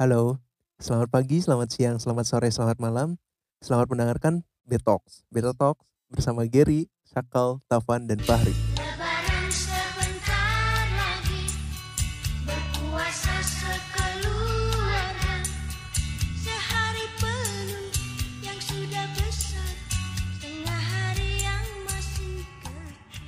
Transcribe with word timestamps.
Halo, 0.00 0.40
selamat 0.80 1.12
pagi, 1.12 1.44
selamat 1.44 1.68
siang, 1.76 2.00
selamat 2.00 2.24
sore, 2.24 2.48
selamat 2.48 2.80
malam. 2.80 3.20
Selamat 3.60 3.84
mendengarkan 3.92 4.48
Betox. 4.64 5.28
Betox 5.28 5.76
bersama 6.08 6.48
Gary, 6.48 6.88
Sakal, 7.04 7.60
Tavan, 7.68 8.08
dan 8.08 8.16
Fahri. 8.24 8.56
Lebaran 8.80 9.52
sebentar 9.52 10.88
lagi 10.96 11.52
Berpuasa 12.48 13.44
sekeluarga 13.44 15.34
Sehari 16.32 17.04
penuh 17.20 17.92
yang 18.40 18.56
sudah 18.56 19.04
besar 19.20 19.68
Setengah 20.40 20.80
hari 20.80 21.44
yang 21.44 21.66
masih 21.84 22.40
kecil 22.64 23.20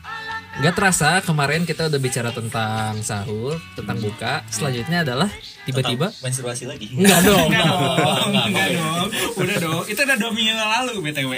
Alangkah 0.00 0.64
Gak 0.64 0.74
terasa 0.80 1.20
kemarin 1.20 1.68
kita 1.68 1.92
udah 1.92 2.00
bicara 2.00 2.32
tentang 2.32 3.04
sahur, 3.04 3.60
tentang 3.76 4.00
buka. 4.00 4.40
Selanjutnya 4.48 5.04
adalah 5.04 5.28
tiba-tiba 5.68 6.06
menstruasi 6.24 6.64
lagi. 6.64 6.88
enggak 6.96 7.20
dong. 7.28 7.48
Enggak 7.52 8.68
dong, 8.72 9.08
udah 9.36 9.56
dong. 9.60 9.82
Itu 9.84 10.00
udah 10.00 10.16
dua 10.16 10.30
minggu 10.32 10.54
lalu 10.56 10.92
btw. 11.04 11.32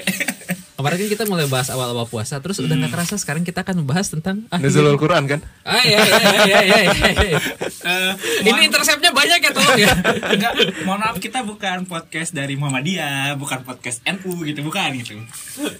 Kemarin 0.80 0.96
kan 0.96 1.09
kita 1.12 1.24
mulai 1.28 1.45
bahas 1.45 1.68
awal-awal 1.68 2.09
puasa, 2.09 2.41
terus 2.41 2.56
udah 2.56 2.72
nggak 2.72 2.88
kerasa 2.88 3.20
sekarang 3.20 3.45
kita 3.45 3.60
akan 3.60 3.84
membahas 3.84 4.16
tentang 4.16 4.48
ah, 4.48 4.56
Nuzulul 4.56 4.96
Quran 4.96 5.28
kan? 5.28 5.45
Ah 5.60 5.84
iya 5.84 6.00
iya 6.00 6.16
iya 6.16 6.41
iya 6.41 6.58
iya. 6.64 7.10
iya. 7.20 7.41
Eh, 7.84 8.12
Ini 8.48 8.60
interceptnya 8.64 9.12
banyak 9.12 9.45
ya 9.45 9.50
tolong 9.52 9.77
ya. 9.77 9.92
enggak, 10.33 10.52
mohon 10.88 11.05
maaf 11.05 11.20
kita 11.20 11.44
bukan 11.44 11.84
podcast 11.84 12.33
dari 12.33 12.56
Muhammadiyah, 12.56 13.36
bukan 13.36 13.60
podcast 13.60 14.00
NU 14.08 14.41
gitu, 14.48 14.64
bukan 14.64 14.97
gitu. 15.05 15.20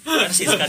Persis 0.05 0.53
kan. 0.53 0.69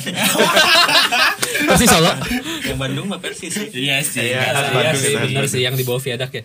Persis 1.75 1.91
Solo. 1.91 2.15
yang 2.63 2.79
Bandung 2.79 3.11
mah 3.11 3.19
persis 3.19 3.51
sih. 3.51 3.67
Iya 3.75 3.99
sih. 3.99 4.31
Iya. 4.31 4.47
Iya 4.71 4.91
sih 4.95 5.11
itu. 5.11 5.27
benar 5.27 5.45
sih 5.51 5.59
yang 5.59 5.75
di 5.75 5.83
bawah 5.83 5.99
viadak 5.99 6.31
ya. 6.31 6.43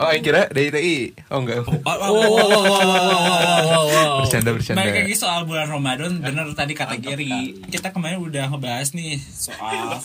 Oh, 0.00 0.08
yang 0.10 0.24
kira 0.24 0.48
DITI. 0.48 1.28
Oh, 1.28 1.42
enggak. 1.42 1.62
Oh, 1.62 1.74
oh, 1.84 1.96
oh, 1.96 2.24
wow 2.32 2.48
wow 2.48 2.64
wow 2.64 3.84
wow. 3.86 4.14
Bercanda, 4.24 4.50
bercanda. 4.54 4.80
Balik 4.80 5.04
lagi 5.04 5.14
soal 5.18 5.44
bulan 5.44 5.68
Ramadan, 5.68 6.22
bener 6.22 6.46
tadi 6.56 6.72
kata 6.72 6.96
Gary. 6.96 7.58
Kita 7.68 7.92
kemarin 7.92 8.22
udah 8.22 8.48
ngebahas 8.52 8.94
nih 8.96 9.20
soal 9.20 10.00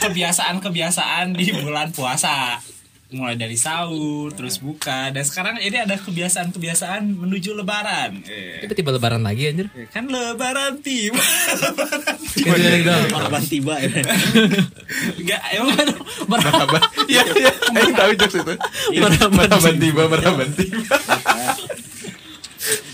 kebiasaan-kebiasaan 0.00 1.36
di 1.36 1.52
bulan 1.52 1.92
puasa. 1.92 2.62
Mulai 3.08 3.40
dari 3.40 3.56
sahur, 3.56 4.28
terus 4.36 4.60
buka, 4.60 5.08
dan 5.08 5.24
sekarang 5.24 5.56
ini 5.64 5.80
ada 5.80 5.96
kebiasaan-kebiasaan 5.96 7.08
menuju 7.08 7.56
lebaran. 7.56 8.20
Eh, 8.28 8.60
Tiba-tiba 8.60 8.92
lebaran 8.92 9.24
lagi 9.24 9.48
anjir. 9.48 9.72
kan 9.88 10.04
lebaran 10.04 10.76
tiba. 10.84 11.16
Gede 12.36 12.84
dong. 12.84 13.08
Korban 13.08 13.44
tiba 13.48 13.80
ya. 13.80 14.04
Enggak, 15.16 15.40
emang 15.56 15.88
Marhaban. 16.28 16.82
Iya, 17.08 17.24
iya. 17.32 17.52
Eh, 17.80 17.92
tahu 17.96 18.12
jokes 18.12 18.36
itu. 18.44 18.54
Marhaban 19.00 19.76
tiba, 19.80 20.02
marhaban 20.04 20.48
tiba. 20.52 20.84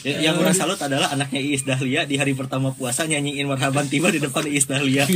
Ya, 0.05 0.20
yang 0.20 0.36
orang 0.36 0.53
salut 0.53 0.77
adalah 0.77 1.08
anaknya 1.17 1.41
Iis 1.41 1.64
Dahlia 1.64 2.05
di 2.05 2.20
hari 2.20 2.36
pertama 2.36 2.77
puasa 2.77 3.08
nyanyiin 3.08 3.48
marhaban 3.48 3.89
tiba 3.89 4.12
di 4.12 4.20
depan 4.20 4.44
Iis 4.44 4.69
Dahlia. 4.69 5.08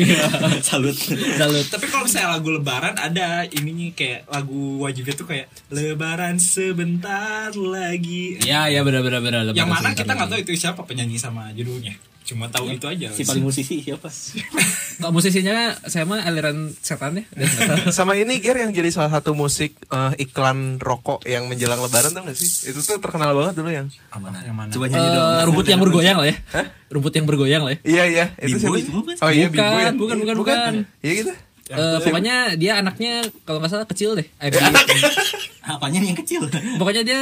salut. 0.68 0.96
Salut. 1.36 1.66
Tapi 1.68 1.86
kalau 1.92 2.08
misalnya 2.08 2.40
lagu 2.40 2.48
lebaran 2.48 2.96
ada 2.96 3.44
ininya 3.52 3.92
kayak 3.92 4.24
lagu 4.32 4.80
wajibnya 4.80 5.14
tuh 5.14 5.28
kayak 5.28 5.46
lebaran 5.68 6.40
sebentar 6.40 7.52
lagi. 7.52 8.40
Iya 8.40 8.72
iya 8.72 8.80
benar 8.80 9.04
benar 9.04 9.20
benar. 9.20 9.42
Yang 9.52 9.68
mana 9.68 9.92
kita 9.92 10.12
nggak 10.16 10.28
tahu 10.32 10.40
itu 10.40 10.52
siapa 10.56 10.80
penyanyi 10.88 11.20
sama 11.20 11.52
judulnya. 11.52 11.92
Cuma 12.28 12.44
tahu 12.52 12.76
itu 12.76 12.84
aja. 12.84 13.08
Si 13.08 13.24
paling 13.24 13.40
musisi 13.40 13.80
siapa? 13.80 14.12
Nggak 15.00 15.12
musisinya 15.16 15.80
saya 15.88 16.04
mah 16.04 16.20
aliran 16.28 16.76
setan 16.84 17.16
ya. 17.16 17.24
Sama 17.96 18.20
ini 18.20 18.36
Ger 18.44 18.60
yang 18.60 18.76
jadi 18.76 18.92
salah 18.92 19.08
satu 19.08 19.32
musik 19.32 19.72
eh, 19.88 20.12
iklan 20.20 20.76
rokok 20.76 21.24
yang 21.24 21.48
menjelang 21.48 21.80
lebaran 21.80 22.12
tuh 22.12 22.28
gak 22.28 22.36
sih? 22.36 22.68
Itu 22.68 22.84
tuh 22.84 23.00
terkenal 23.00 23.32
banget 23.32 23.56
dulu 23.56 23.72
yang. 23.72 23.88
Yang 23.88 24.20
mana? 24.52 24.68
Coba 24.68 24.86
nyanyi 24.92 25.08
dong. 25.08 25.24
Eh, 25.24 25.44
rumput 25.48 25.66
yang 25.72 25.80
bergoyang 25.80 26.16
lah 26.20 26.28
ya. 26.28 26.36
Rumput 26.92 27.12
yang 27.16 27.24
bergoyang 27.24 27.62
lah 27.64 27.72
ya. 27.72 27.78
Iya, 27.88 28.04
iya. 28.04 28.24
Itu 28.44 28.60
Bimbo 28.60 28.60
siapa 28.60 28.76
itu 28.76 28.84
sih? 28.84 28.92
bukan? 28.92 29.14
Oh 29.24 29.30
iya, 29.32 29.46
Bukan, 29.48 29.64
ya? 29.64 29.90
bukan, 29.96 30.16
bukan, 30.20 30.36
bukan. 30.36 30.72
Iya 31.00 31.12
gitu. 31.24 31.32
Eh, 31.68 31.98
pokoknya 32.00 32.56
dia 32.56 32.80
anaknya 32.80 33.28
kalau 33.44 33.60
nggak 33.60 33.72
salah 33.72 33.88
kecil 33.88 34.16
deh. 34.16 34.24
Ebit. 34.40 34.60
Apanya 35.68 36.00
yang 36.00 36.16
kecil? 36.16 36.48
pokoknya 36.80 37.02
dia 37.04 37.20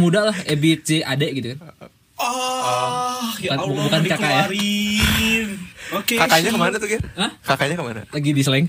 muda 0.00 0.32
lah, 0.32 0.36
Ebit 0.48 0.80
C 0.88 1.04
Ade 1.04 1.28
gitu 1.36 1.52
kan. 1.56 1.81
Oh, 2.22 3.26
ya 3.36 3.52
Bukan- 3.52 3.58
Allah 3.58 3.82
bukan 3.82 4.00
kakak 4.06 4.30
ya? 4.30 4.44
Oke. 5.92 6.14
Kakaknya 6.16 6.50
ke 6.50 6.60
mana 6.60 6.76
tuh, 6.78 6.88
Ger? 6.88 7.02
Hah? 7.14 7.30
Kakaknya 7.42 7.74
ke 7.74 7.84
mana? 7.84 8.00
Lagi 8.08 8.30
di 8.30 8.40
seleng. 8.40 8.66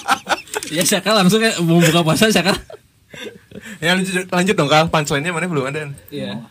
ya 0.76 0.82
Syaka 0.82 1.12
langsung 1.12 1.38
ya 1.38 1.52
mau 1.60 1.78
buka 1.78 2.00
puasa 2.00 2.26
Syaka. 2.26 2.56
Ya 3.78 3.92
lanjut, 3.92 4.26
lanjut 4.26 4.54
dong, 4.54 4.66
Kal. 4.66 4.86
Punchline-nya 4.88 5.30
mana 5.30 5.46
belum 5.46 5.66
ada. 5.66 5.90
Iya. 6.08 6.46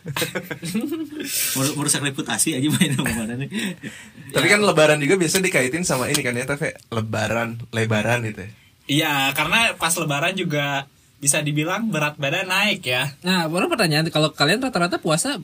Mer- 1.58 1.76
merusak 1.76 2.02
reputasi 2.02 2.56
aja 2.56 2.68
main 2.70 2.92
sama 2.94 3.12
mana 3.16 3.34
nih. 3.36 3.50
Tapi 4.36 4.46
kan 4.46 4.62
lebaran 4.62 5.00
juga 5.00 5.16
biasa 5.16 5.40
dikaitin 5.40 5.82
sama 5.82 6.06
ini 6.06 6.22
kan 6.22 6.38
ya, 6.38 6.46
tapi 6.46 6.70
lebaran, 6.94 7.58
lebaran 7.72 8.22
gitu 8.24 8.46
ya. 8.46 8.52
Iya, 8.86 9.14
karena 9.34 9.74
pas 9.74 9.94
lebaran 9.96 10.38
juga 10.38 10.86
bisa 11.20 11.40
dibilang 11.40 11.88
berat 11.88 12.16
badan 12.16 12.48
naik 12.48 12.82
ya. 12.82 13.12
Nah, 13.22 13.46
baru 13.46 13.68
pertanyaan 13.68 14.08
kalau 14.08 14.32
kalian 14.32 14.60
rata-rata 14.60 14.98
puasa 14.98 15.36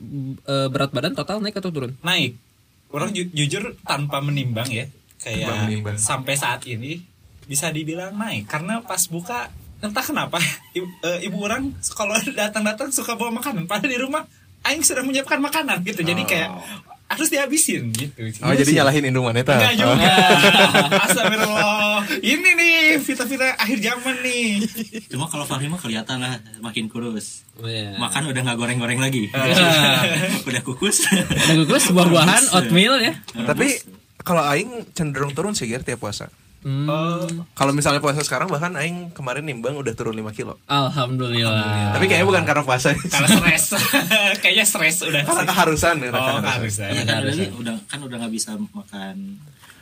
eh, 0.42 0.68
berat 0.68 0.90
badan 0.90 1.12
total 1.12 1.38
naik 1.38 1.54
atau 1.54 1.68
turun? 1.68 1.92
Naik. 2.00 2.34
Orang 2.88 3.12
ju- 3.12 3.28
jujur 3.28 3.76
tanpa 3.82 4.18
menimbang 4.18 4.66
ya. 4.66 4.88
Tanpa 5.16 5.22
Kayak 5.22 5.56
menimbang. 5.62 5.96
sampai 5.96 6.34
saat 6.34 6.64
ini 6.64 7.04
bisa 7.44 7.68
dibilang 7.68 8.12
naik 8.12 8.46
karena 8.46 8.80
pas 8.80 9.04
buka 9.06 9.52
entah 9.78 10.00
kenapa 10.00 10.40
ibu, 10.76 10.88
eh, 11.02 11.22
ibu 11.22 11.36
orang 11.38 11.70
kalau 11.92 12.16
datang-datang 12.40 12.88
suka 12.88 13.12
bawa 13.12 13.30
makanan 13.34 13.68
padahal 13.68 13.92
di 13.92 14.00
rumah 14.00 14.24
aing 14.64 14.80
sudah 14.80 15.04
menyiapkan 15.04 15.38
makanan 15.38 15.84
gitu. 15.84 16.00
Jadi 16.00 16.24
kayak 16.24 16.50
harus 17.06 17.28
dihabisin 17.30 17.94
gitu. 17.94 18.18
Oh, 18.42 18.50
jadi 18.50 18.82
nyalahin 18.82 19.06
Indung 19.06 19.30
Maneta. 19.30 19.54
Enggak 19.54 19.78
juga. 19.78 20.10
Astagfirullah. 21.06 22.02
Ini 22.18 22.48
nih 22.58 22.76
vita-vita 22.98 23.54
akhir 23.54 23.78
zaman 23.78 24.16
nih. 24.26 24.66
Cuma 25.06 25.30
kalau 25.30 25.46
Fahri 25.46 25.70
mah 25.70 25.78
kelihatan 25.78 26.18
lah 26.18 26.42
makin 26.58 26.90
kurus. 26.90 27.46
Oh, 27.62 27.70
iya. 27.70 27.94
Makan 27.94 28.34
udah 28.34 28.40
nggak 28.42 28.58
goreng-goreng 28.58 28.98
lagi. 28.98 29.30
udah 30.50 30.62
kukus. 30.66 31.06
Ada 31.06 31.62
gugus 31.62 31.94
buah-buahan, 31.94 32.42
oatmeal 32.58 32.98
ya. 32.98 33.14
Tapi 33.32 33.78
kalau 34.26 34.42
aing 34.42 34.90
cenderung 34.90 35.30
turun 35.30 35.54
sih 35.54 35.70
tiap 35.70 36.02
puasa. 36.02 36.26
Hmm. 36.66 37.46
Kalau 37.54 37.70
misalnya 37.70 38.02
puasa 38.02 38.20
sekarang 38.20 38.50
bahkan 38.50 38.74
aing 38.74 39.14
kemarin 39.14 39.46
nimbang 39.46 39.78
udah 39.78 39.94
turun 39.94 40.10
5 40.12 40.34
kilo. 40.34 40.58
Alhamdulillah. 40.66 41.94
Tapi 41.94 42.04
kayaknya 42.04 42.26
bukan 42.26 42.42
karena 42.42 42.62
puasa. 42.62 42.90
Karena 42.90 43.28
stres. 43.30 43.78
Kayaknya 44.42 44.66
stres 44.66 44.96
udah. 45.00 45.22
karena 45.22 45.46
keharusan 45.46 45.94
ya, 45.96 46.10
Oh, 46.10 46.42
keharusan. 46.42 46.42
harus 46.42 46.74
Iya 46.90 47.02
kan 47.06 47.22
udah, 47.22 47.48
udah 47.54 47.74
kan 47.86 47.98
udah 48.02 48.16
nggak 48.18 48.34
bisa 48.34 48.50
makan 48.58 49.16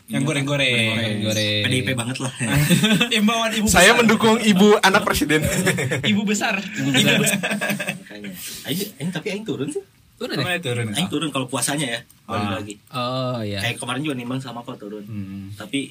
Yang 0.04 0.22
goreng-goreng. 0.28 1.24
Goreng. 1.24 1.62
PDIP 1.64 1.88
banget 1.96 2.20
lah. 2.20 2.32
Imbauan 3.16 3.56
ibu 3.56 3.64
Saya 3.66 3.90
besar. 3.90 4.04
mendukung 4.04 4.36
ibu 4.38 4.76
anak 4.78 5.00
presiden. 5.00 5.40
ibu 6.12 6.22
besar. 6.22 6.60
Ibu 6.60 6.92
besar. 7.16 7.40
Makanya. 7.40 8.28
Aing, 8.68 8.80
aing 8.94 9.10
tapi 9.10 9.32
aing 9.32 9.48
turun 9.48 9.72
sih. 9.72 9.80
Turun 10.14 10.36
ya? 10.36 10.44
Namanya 10.44 10.60
turun. 10.60 10.86
Aing 10.92 11.08
turun 11.08 11.32
kalau 11.32 11.48
puasanya 11.48 11.88
ya. 11.88 12.00
Balik 12.22 12.44
Ah. 12.44 12.52
lagi. 12.54 12.74
Oh 12.92 13.40
iya. 13.40 13.58
Kayak 13.58 13.80
kemarin 13.80 14.00
juga 14.02 14.14
nimbang 14.14 14.38
sama 14.38 14.60
kok 14.60 14.76
turun. 14.76 15.02
Hmm. 15.02 15.48
Tapi 15.56 15.88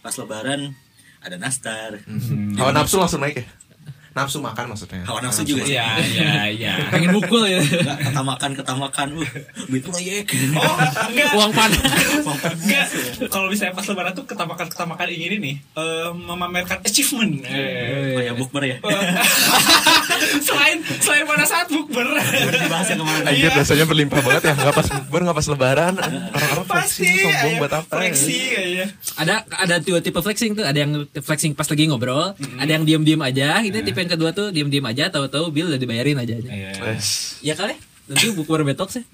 pas 0.00 0.14
lebaran 0.16 0.72
ada 1.20 1.36
nastar. 1.36 2.00
Hawa 2.56 2.72
nafsu 2.72 2.96
langsung 2.96 3.20
naik 3.20 3.44
ya? 3.44 3.46
Nafsu 4.10 4.42
makan 4.42 4.74
maksudnya. 4.74 5.06
Hawa 5.06 5.22
nafsu 5.22 5.46
juga 5.46 5.62
sih. 5.62 5.78
Iya, 5.78 5.86
iya, 6.02 6.32
iya. 6.50 6.72
Pengen 6.92 7.14
mukul 7.14 7.46
ya. 7.46 7.62
Enggak 7.62 8.10
ketamakan 8.10 8.50
ketamakan. 8.58 9.06
Uh, 9.14 9.30
duit 9.70 9.82
proyek. 9.86 10.26
Oh, 10.58 10.76
enggak. 11.14 11.30
Uang 11.38 11.52
panas. 11.54 11.78
Enggak. 12.66 12.86
Kalau 13.30 13.46
misalnya 13.46 13.74
pas 13.78 13.86
lebaran 13.86 14.12
tuh 14.12 14.24
ketamakan-ketamakan 14.26 15.06
ini 15.14 15.36
nih 15.38 15.54
eh, 15.78 16.10
memamerkan 16.10 16.82
achievement. 16.82 17.46
Eh. 17.46 18.18
Kayak 18.18 18.34
bukber 18.34 18.62
ya. 18.66 18.76
selain 20.46 20.82
selain 20.98 21.24
pada 21.30 21.46
saat 21.46 21.66
bukber. 21.70 22.06
Dibahas 22.50 22.88
yang 22.90 23.00
kemarin. 23.06 23.24
Anjir 23.30 23.50
rasanya 23.54 23.86
berlimpah 23.86 24.20
banget 24.24 24.42
ya 24.50 24.54
Gak 24.58 24.74
pas 24.74 24.88
bukber, 24.90 25.20
gak 25.22 25.36
pas 25.36 25.46
lebaran 25.52 25.94
Orang-orang 26.00 26.66
Pasti 26.66 27.06
flexing, 27.06 27.22
sombong 27.22 27.52
ya, 27.54 27.60
buat 27.60 27.72
apa 27.72 27.84
ya? 27.84 27.98
Flexi 28.00 28.38
kayaknya. 28.50 28.86
ada 29.20 29.34
ada 29.46 29.74
dua 29.80 29.98
tipe 30.00 30.18
flexing 30.20 30.50
tuh 30.56 30.64
ada 30.66 30.78
yang 30.78 30.92
flexing 31.20 31.52
pas 31.54 31.68
lagi 31.68 31.84
ngobrol 31.86 32.34
ada 32.34 32.70
yang 32.70 32.84
diem 32.88 33.02
diem 33.04 33.20
aja 33.20 33.60
itu 33.60 33.78
tipe 33.84 33.99
yang 34.00 34.10
kedua 34.10 34.30
tuh 34.32 34.48
diem 34.50 34.68
diem 34.72 34.84
aja 34.84 35.12
tahu-tahu 35.12 35.52
bill 35.52 35.68
udah 35.68 35.80
dibayarin 35.80 36.16
aja 36.18 36.40
Wes. 36.82 37.38
ya 37.44 37.52
kali 37.54 37.76
nanti 38.08 38.32
buku 38.32 38.50
betok 38.64 38.90
sih 38.90 39.04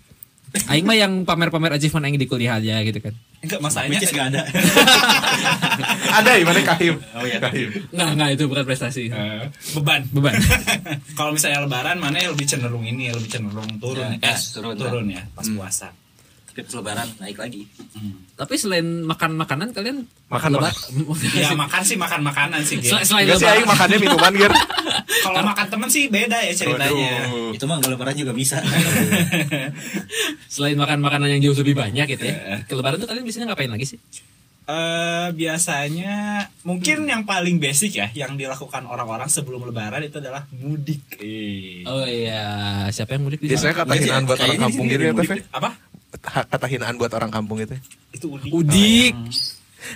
Aing 0.70 0.88
mah 0.88 0.96
yang 0.96 1.26
pamer-pamer 1.28 1.76
achievement 1.76 2.06
aing 2.06 2.16
di 2.16 2.24
kuliah 2.24 2.56
aja 2.56 2.80
gitu 2.80 3.02
kan 3.02 3.12
Enggak 3.44 3.60
masalahnya. 3.60 4.00
Which 4.00 4.08
is 4.08 4.12
nggak 4.16 4.28
ada. 4.32 4.42
Ada 6.18 6.30
ya 6.40 6.44
mana 6.48 6.60
kahim 6.64 6.94
Oh 7.12 7.22
iya. 7.28 7.38
Kahim 7.38 7.68
nggak 7.92 8.08
nggak 8.16 8.28
itu 8.32 8.44
bukan 8.48 8.64
prestasi 8.64 9.02
Eh, 9.12 9.44
beban. 9.76 10.08
beban 10.10 10.34
Kalau 11.18 11.36
misalnya 11.36 11.62
lebaran 11.68 12.00
mana 12.00 12.16
yang 12.16 12.32
lebih 12.32 12.48
cenderung 12.48 12.82
ini, 12.82 13.12
lebih 13.12 13.28
cenderung 13.28 13.68
turun. 13.76 14.16
Ya, 14.18 14.32
yes, 14.32 14.56
turun, 14.56 14.74
turun 14.74 15.12
ya 15.12 15.22
pas 15.36 15.44
puasa. 15.44 15.92
Tapi 16.56 16.64
pas 16.64 16.80
lebaran 16.80 17.08
naik 17.20 17.36
lagi. 17.36 17.68
tapi 18.32 18.56
selain 18.56 19.04
makan 19.04 19.36
makanan 19.36 19.76
kalian 19.76 20.08
Makan 20.32 20.56
lebar- 20.56 20.72
Ya 21.36 21.52
makan 21.52 21.84
sih 21.84 22.00
makan 22.00 22.24
makanan 22.24 22.64
sih. 22.64 22.80
Sel- 22.80 23.04
selain 23.04 23.28
Enggak 23.28 23.36
sih 23.36 23.44
lebaran 23.44 23.60
Aing 23.60 23.68
makannya 23.68 23.98
minuman 24.00 24.32
Ger 24.32 24.52
kalau 25.28 25.40
makan 25.44 25.66
temen 25.68 25.88
sih 25.92 26.08
beda 26.08 26.38
ya 26.40 26.52
ceritanya. 26.56 27.28
Waduh. 27.28 27.52
Itu 27.52 27.64
mah 27.68 27.76
nggak 27.76 27.92
lebaran 27.92 28.16
juga 28.16 28.32
bisa. 28.32 28.56
Selain 30.48 30.80
makan 30.80 31.04
makanan 31.04 31.28
yang 31.28 31.40
jauh 31.44 31.60
lebih 31.60 31.76
banyak 31.76 32.06
gitu 32.16 32.24
ya. 32.24 32.64
Ke 32.64 32.72
lebaran 32.72 32.96
tuh 32.96 33.08
kalian 33.08 33.24
biasanya 33.28 33.52
ngapain 33.52 33.68
lagi 33.68 33.86
sih? 33.86 33.98
Eh 34.66 35.28
biasanya 35.30 36.42
mungkin 36.66 37.06
yang 37.06 37.22
paling 37.22 37.62
basic 37.62 38.02
ya 38.02 38.10
yang 38.10 38.34
dilakukan 38.34 38.82
orang-orang 38.82 39.30
sebelum 39.30 39.62
lebaran 39.62 40.02
itu 40.02 40.18
adalah 40.18 40.42
mudik. 40.50 41.04
Eh. 41.22 41.86
Oh 41.86 42.02
iya, 42.02 42.88
siapa 42.90 43.14
yang 43.14 43.30
mudik 43.30 43.44
di 43.44 43.54
Biasanya 43.54 43.78
kata 43.78 43.92
hinaan 43.94 44.24
buat 44.26 44.40
orang 44.40 44.58
kampung 44.58 44.90
gitu 44.90 45.02
ya, 45.04 45.14
ya? 45.14 45.38
Apa? 45.54 45.70
Kata 46.22 46.66
hinaan 46.70 46.96
buat 46.96 47.12
orang 47.12 47.30
kampung 47.30 47.60
ya. 47.60 47.66
Itu 48.14 48.32
udik. 48.38 48.50
Udik. 48.50 49.14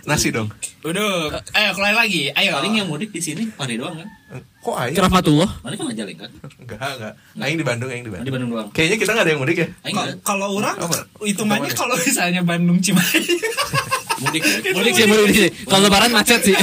Nasi 0.07 0.31
dong. 0.31 0.53
Udah, 0.85 1.41
ayo 1.57 1.71
keluar 1.75 1.95
lagi. 1.97 2.31
Ayo. 2.37 2.61
Paling 2.61 2.85
yang 2.85 2.89
mudik 2.89 3.11
di 3.11 3.19
sini 3.19 3.49
Pari 3.55 3.81
doang 3.81 3.99
kan? 3.99 4.09
Kok 4.61 4.77
aing? 4.77 4.95
Kerafatullah. 4.95 5.51
Mana 5.65 5.75
kan 5.75 5.87
Majaleng 5.91 6.19
kan? 6.21 6.31
Enggak, 6.61 6.91
enggak. 7.01 7.13
Aing 7.41 7.57
di 7.59 7.65
Bandung, 7.67 7.89
aing 7.91 8.05
di 8.05 8.11
Di 8.11 8.15
Bandung. 8.15 8.33
Bandung 8.33 8.51
doang. 8.55 8.69
Kayaknya 8.71 8.97
kita 9.03 9.11
nggak 9.11 9.25
ada 9.27 9.33
yang 9.35 9.41
mudik 9.43 9.57
ya? 9.59 9.69
Kalau 10.23 10.49
orang 10.55 10.77
hitungannya 11.19 11.71
kalau 11.75 11.97
misalnya 11.99 12.43
Bandung 12.47 12.79
Cimahi. 12.79 13.21
mudik. 14.21 14.43
Mudik 14.77 14.93
sih, 14.95 15.07
mudik 15.09 15.35
sih. 15.35 15.51
Kalau 15.67 15.89
lebaran 15.89 16.13
macet 16.13 16.41
sih. 16.45 16.55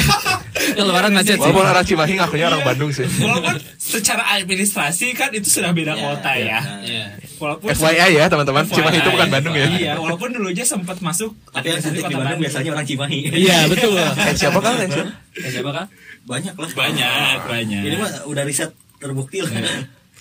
Kalau 0.78 0.94
lebaran 0.94 1.12
macet 1.12 1.36
sih. 1.36 1.44
Walaupun 1.44 1.66
orang 1.66 1.86
Cimahi 1.86 2.14
ngakunya 2.22 2.46
orang 2.48 2.62
Iya. 2.62 2.68
Bandung 2.69 2.92
sih. 2.94 3.08
Walaupun 3.19 3.56
secara 3.75 4.24
administrasi 4.38 5.08
kan 5.18 5.30
itu 5.34 5.48
sudah 5.50 5.74
beda 5.74 5.98
Ya, 5.98 6.04
kota 6.08 6.31
ya, 6.38 6.46
ya. 6.46 6.60
Iya. 6.86 7.06
Walaupun 7.42 7.68
FYI 7.74 8.10
ya 8.13 8.25
teman-teman. 8.30 8.63
Cimahi 8.70 8.98
itu 9.02 9.10
bukan 9.10 9.30
Bandung 9.34 9.56
ya. 9.58 9.66
Iya, 9.74 9.94
walaupun 9.98 10.30
dulunya 10.38 10.63
sempat 10.63 11.02
masuk 11.02 11.34
Tapi 11.50 11.74
yang 11.74 11.81
di 11.81 12.02
kota 12.06 12.16
Bandung 12.16 12.40
biasanya 12.46 12.70
orang 12.78 12.86
Cimahi. 12.86 13.20
Iya, 13.34 13.58
betul. 13.68 13.98
Eh, 13.98 14.34
siapa 14.38 14.60
kan 14.62 14.74
siapa? 14.86 15.12
Eh, 15.38 15.50
siapa 15.50 15.70
kah? 15.74 15.86
Banyak 16.27 16.53
lah. 16.53 16.69
Banyak, 16.69 17.38
banyak. 17.47 17.81
Ini 17.81 17.95
mah 17.95 18.12
udah 18.27 18.44
riset 18.44 18.71
terbukti 19.00 19.39
lah. 19.39 19.51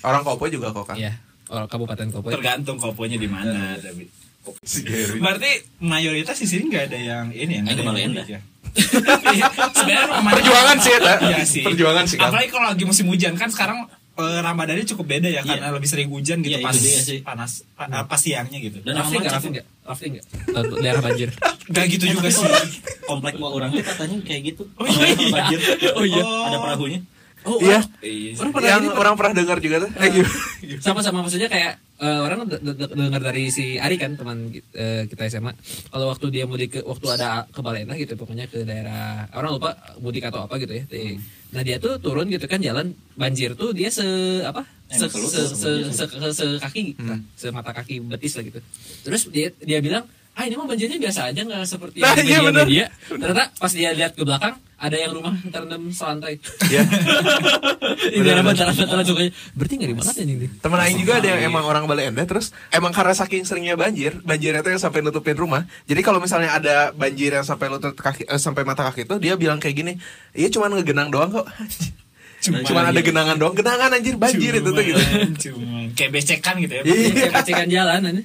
Orang 0.01 0.23
Kopo 0.23 0.47
juga 0.47 0.71
kok 0.71 0.87
kan. 0.87 0.95
Iya. 0.95 1.19
Orang 1.47 1.67
Kabupaten 1.67 2.07
Kopo. 2.11 2.27
tergantung 2.27 2.75
koponya 2.75 3.15
di 3.15 3.27
mana 3.27 3.75
tapi 3.79 4.03
Si 4.63 4.79
Gary. 4.79 5.19
berarti 5.19 5.51
mayoritas 5.79 6.39
di 6.39 6.47
sini 6.47 6.71
nggak 6.71 6.83
ada 6.87 6.99
yang 6.99 7.25
ini 7.31 7.59
ya 7.59 7.61
nggak 7.63 7.75
Ayo 7.75 7.83
ada 7.83 7.99
yang 7.99 8.13
ya 8.15 8.39
Iya, 9.35 9.47
sebenarnya 9.73 10.07
Perjuangan 10.23 10.77
sih 10.79 10.91
ya. 10.91 10.99
Iya 11.19 11.43
sih 11.43 11.63
Perjuangan 11.67 12.05
sih, 12.07 12.15
apalagi 12.15 12.47
kalau 12.47 12.71
lagi 12.71 12.83
musim 12.83 13.07
hujan 13.07 13.35
kan 13.35 13.51
sekarang 13.51 13.87
eh, 14.17 14.39
Ramadannya 14.39 14.85
cukup 14.87 15.05
beda 15.07 15.27
ya 15.27 15.41
karena 15.41 15.61
Iya. 15.63 15.73
lebih 15.73 15.85
sering 15.85 16.09
hujan 16.09 16.37
gitu 16.39 16.53
Iya, 16.53 16.63
pas 16.63 16.73
dia 16.73 16.99
sih. 16.99 17.19
panas 17.21 17.61
pa- 17.71 17.85
eh, 17.85 18.03
pas 18.03 18.17
siangnya 18.17 18.57
gitu 18.57 18.77
Dan 18.81 18.93
Rafting 18.95 19.21
nggak? 19.21 19.37
sih. 19.37 19.49
nggak? 19.51 19.65
Rafting 19.83 20.11
nggak? 20.11 20.25
Daerah 20.77 21.01
banjir. 21.01 21.29
Gak 21.67 21.85
gitu 21.89 22.05
juga 22.09 22.27
sih 22.33 22.47
Komplek 23.03 23.33
orang 23.37 23.69
tuh 23.69 23.83
katanya 23.83 24.17
kayak 24.21 24.41
gitu. 24.45 24.63
Oh, 24.73 24.83
iya. 24.83 25.07
Banjir. 25.29 25.59
Oh, 25.93 26.03
iya. 26.03 26.23
Ada 26.23 26.57
perahunya. 26.59 26.99
Oh, 27.43 27.59
Iya. 27.59 27.79
Iya. 28.01 28.33
Orang 28.37 28.51
pernah 28.51 28.69
Yang 28.69 28.81
ini, 28.81 28.89
orang 28.93 29.13
pernah 29.15 29.33
dengar 29.33 29.57
juga 29.59 29.75
tuh. 29.79 29.91
Eh, 29.95 30.11
sama-sama 30.85 31.21
maksudnya 31.21 31.47
kayak 31.47 31.73
eh, 31.97 32.19
orang 32.19 32.43
de- 32.45 32.59
de- 32.59 32.75
de- 32.75 32.91
dengar 32.91 33.21
dari 33.21 33.47
si 33.47 33.77
Ari 33.77 33.95
kan 33.95 34.13
teman 34.13 34.49
eh, 34.73 35.05
kita 35.05 35.29
SMA 35.29 35.53
kalau 35.87 36.07
waktu 36.07 36.27
dia 36.27 36.43
mudik 36.43 36.69
ke 36.71 36.79
waktu 36.81 37.07
ada 37.09 37.45
ke 37.45 37.59
Balena 37.59 37.93
gitu 37.93 38.13
pokoknya 38.13 38.45
ke 38.45 38.61
daerah 38.61 39.29
orang 39.31 39.53
lupa 39.53 39.71
mudik 39.97 40.23
atau 40.23 40.43
apa 40.43 40.57
gitu 40.57 40.73
ya. 40.73 40.83
Di- 40.85 41.17
nah 41.47 41.61
dia 41.61 41.77
tuh 41.77 41.95
turun 41.97 42.27
gitu 42.27 42.43
kan 42.43 42.59
jalan 42.59 42.91
banjir 43.13 43.53
tuh 43.53 43.71
dia 43.71 43.87
se 43.87 44.03
apa? 44.41 44.67
Se, 44.87 45.03
se, 45.03 45.19
se, 45.47 45.71
se, 45.87 46.03
se- 46.07 46.33
se- 46.33 46.59
kaki 46.59 46.95
lah, 46.97 47.19
se 47.33 47.47
mata 47.49 47.71
kaki 47.71 47.99
betis 48.01 48.35
lah 48.35 48.43
gitu. 48.43 48.59
Terus 49.03 49.27
dia 49.27 49.51
dia 49.57 49.79
bilang 49.79 50.03
ah 50.37 50.43
ini 50.43 50.53
mah 50.53 50.65
banjirnya 50.65 51.01
biasa 51.01 51.19
aja 51.27 51.41
nggak 51.41 51.65
seperti 51.65 51.97
Nah, 51.97 52.13
yang 52.13 52.21
iya, 52.21 52.37
media 52.37 52.45
bener. 52.45 52.63
media 52.63 52.85
ternyata 53.09 53.43
pas 53.51 53.71
dia 53.71 53.89
lihat 53.89 54.13
ke 54.13 54.21
belakang 54.21 54.53
ada 54.77 54.93
yang 54.93 55.09
rumah 55.11 55.33
terendam 55.43 55.89
selantai 55.89 56.37
Iya. 56.63 56.85
ini 58.13 58.21
daerah 58.21 58.43
bantaran-bantaran 58.43 59.01
sukanya 59.03 59.31
berarti 59.51 59.73
nggak 59.75 59.89
di 59.89 59.97
mana 59.97 60.11
ini 60.15 60.33
Temen 60.55 60.77
Aing 60.77 60.97
juga 60.99 61.13
ada 61.17 61.27
yang 61.27 61.41
emang 61.47 61.65
orang 61.65 61.83
Bale 61.85 62.05
Endah 62.05 62.23
terus 62.23 62.53
emang 62.69 62.91
karena 62.91 63.13
saking 63.13 63.43
seringnya 63.43 63.73
banjir, 63.73 64.21
banjirnya 64.21 64.61
itu 64.61 64.69
yang 64.69 64.77
sampai 64.79 65.01
nutupin 65.01 65.33
rumah. 65.33 65.65
Jadi 65.83 66.01
kalau 66.01 66.19
misalnya 66.19 66.53
ada 66.53 66.75
banjir 66.91 67.31
yang 67.31 67.41
sampai 67.41 67.67
lutut 67.67 67.93
kaki 67.93 68.23
eh, 68.23 68.37
sampai 68.37 68.61
mata 68.61 68.85
kaki 68.85 69.03
itu 69.03 69.15
dia 69.17 69.33
bilang 69.33 69.57
kayak 69.57 69.73
gini, 69.75 69.93
"Iya 70.31 70.49
cuman 70.49 70.77
ngegenang 70.77 71.09
doang 71.09 71.33
kok." 71.33 71.47
Cuman, 72.37 72.61
cuman 72.61 72.83
ada 72.87 73.01
genangan 73.01 73.33
doang, 73.35 73.57
genangan 73.57 73.89
anjir 73.89 74.13
banjir 74.13 74.53
itu 74.53 74.69
tuh 74.69 74.83
gitu. 74.85 74.93
Cuman, 74.93 75.31
cuman 75.35 75.83
kayak 75.91 76.11
becekan 76.13 76.55
gitu 76.61 76.73
ya 76.75 76.83
Iya. 76.85 77.09
kayak 77.09 77.33
pacikan 77.33 77.65
jalan 77.67 77.99
ini 78.05 78.23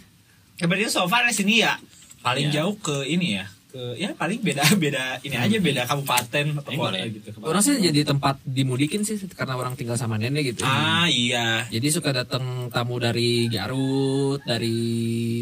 Ya 0.60 0.68
berarti 0.68 0.84
so 0.86 1.08
far 1.08 1.24
di 1.24 1.32
sini 1.32 1.64
ya 1.64 1.80
paling 2.22 2.48
Iya. 2.48 2.54
jauh 2.56 2.74
ke 2.76 2.96
ini 3.04 3.36
ya 3.36 3.46
ke 3.68 3.96
ya 3.96 4.12
paling 4.12 4.36
beda 4.38 4.60
beda 4.84 5.04
ini 5.22 5.32
aja 5.34 5.56
beda 5.56 5.82
kabupaten 5.84 6.46
atau 6.54 6.70
Ini 6.70 6.76
kota 6.76 6.90
boleh. 6.92 7.00
gitu. 7.10 7.28
Orang 7.40 7.62
sih 7.62 7.80
jadi 7.80 8.00
tempat 8.04 8.36
dimudikin 8.42 9.00
sih 9.00 9.16
karena 9.32 9.56
orang 9.56 9.72
tinggal 9.74 9.96
sama 9.96 10.14
nenek 10.14 10.52
gitu. 10.52 10.62
Ah 10.62 11.08
iya. 11.08 11.64
Jadi 11.66 11.88
suka 11.88 12.12
datang 12.12 12.68
tamu 12.68 12.96
dari 12.96 13.48
Garut, 13.48 14.44
dari 14.44 14.76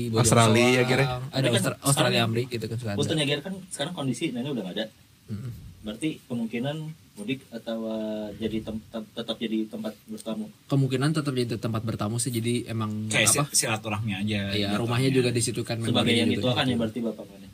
Bondowoso, 0.07 0.23
Australia, 0.23 0.81
kira. 0.85 1.05
Ada 1.29 1.43
kan 1.43 1.51
Austra- 1.53 1.79
Australia, 1.83 1.91
sekarang- 2.23 2.31
Amerika 2.31 2.51
gitu 2.55 2.67
kan 2.67 2.77
suka 2.79 3.15
Niagar 3.15 3.41
kan 3.43 3.55
sekarang 3.67 3.93
kondisi 3.93 4.25
nenek 4.31 4.51
udah 4.53 4.63
nggak 4.63 4.77
ada. 4.79 4.87
Mm. 5.27 5.51
Berarti 5.81 6.09
kemungkinan 6.23 6.77
mudik 7.21 7.45
atau 7.49 7.79
uh, 7.85 8.33
jadi 8.35 8.59
tem- 8.61 8.81
tem- 8.83 9.11
tetap 9.13 9.37
jadi 9.37 9.69
tempat 9.69 9.93
bertamu. 10.05 10.49
Kemungkinan 10.67 11.09
tetap 11.13 11.33
jadi 11.33 11.55
tempat 11.55 11.83
bertamu 11.85 12.17
sih 12.17 12.31
jadi 12.31 12.65
emang 12.67 13.07
Kayak 13.07 13.29
apa? 13.31 13.45
si- 13.53 13.63
silaturahmi 13.63 14.13
aja. 14.17 14.51
Ya, 14.51 14.73
gitu. 14.73 14.81
rumahnya 14.81 15.11
juga 15.13 15.29
di 15.29 15.43
situ 15.45 15.61
kan 15.61 15.77
Sebagai 15.79 16.11
yang 16.11 16.25
memorinya 16.25 16.25
itu 16.33 16.41
juga 16.41 16.57
kan 16.57 16.65
ya 16.65 16.77
berarti 16.81 16.99
bapak 17.03 17.25
mana? 17.29 17.49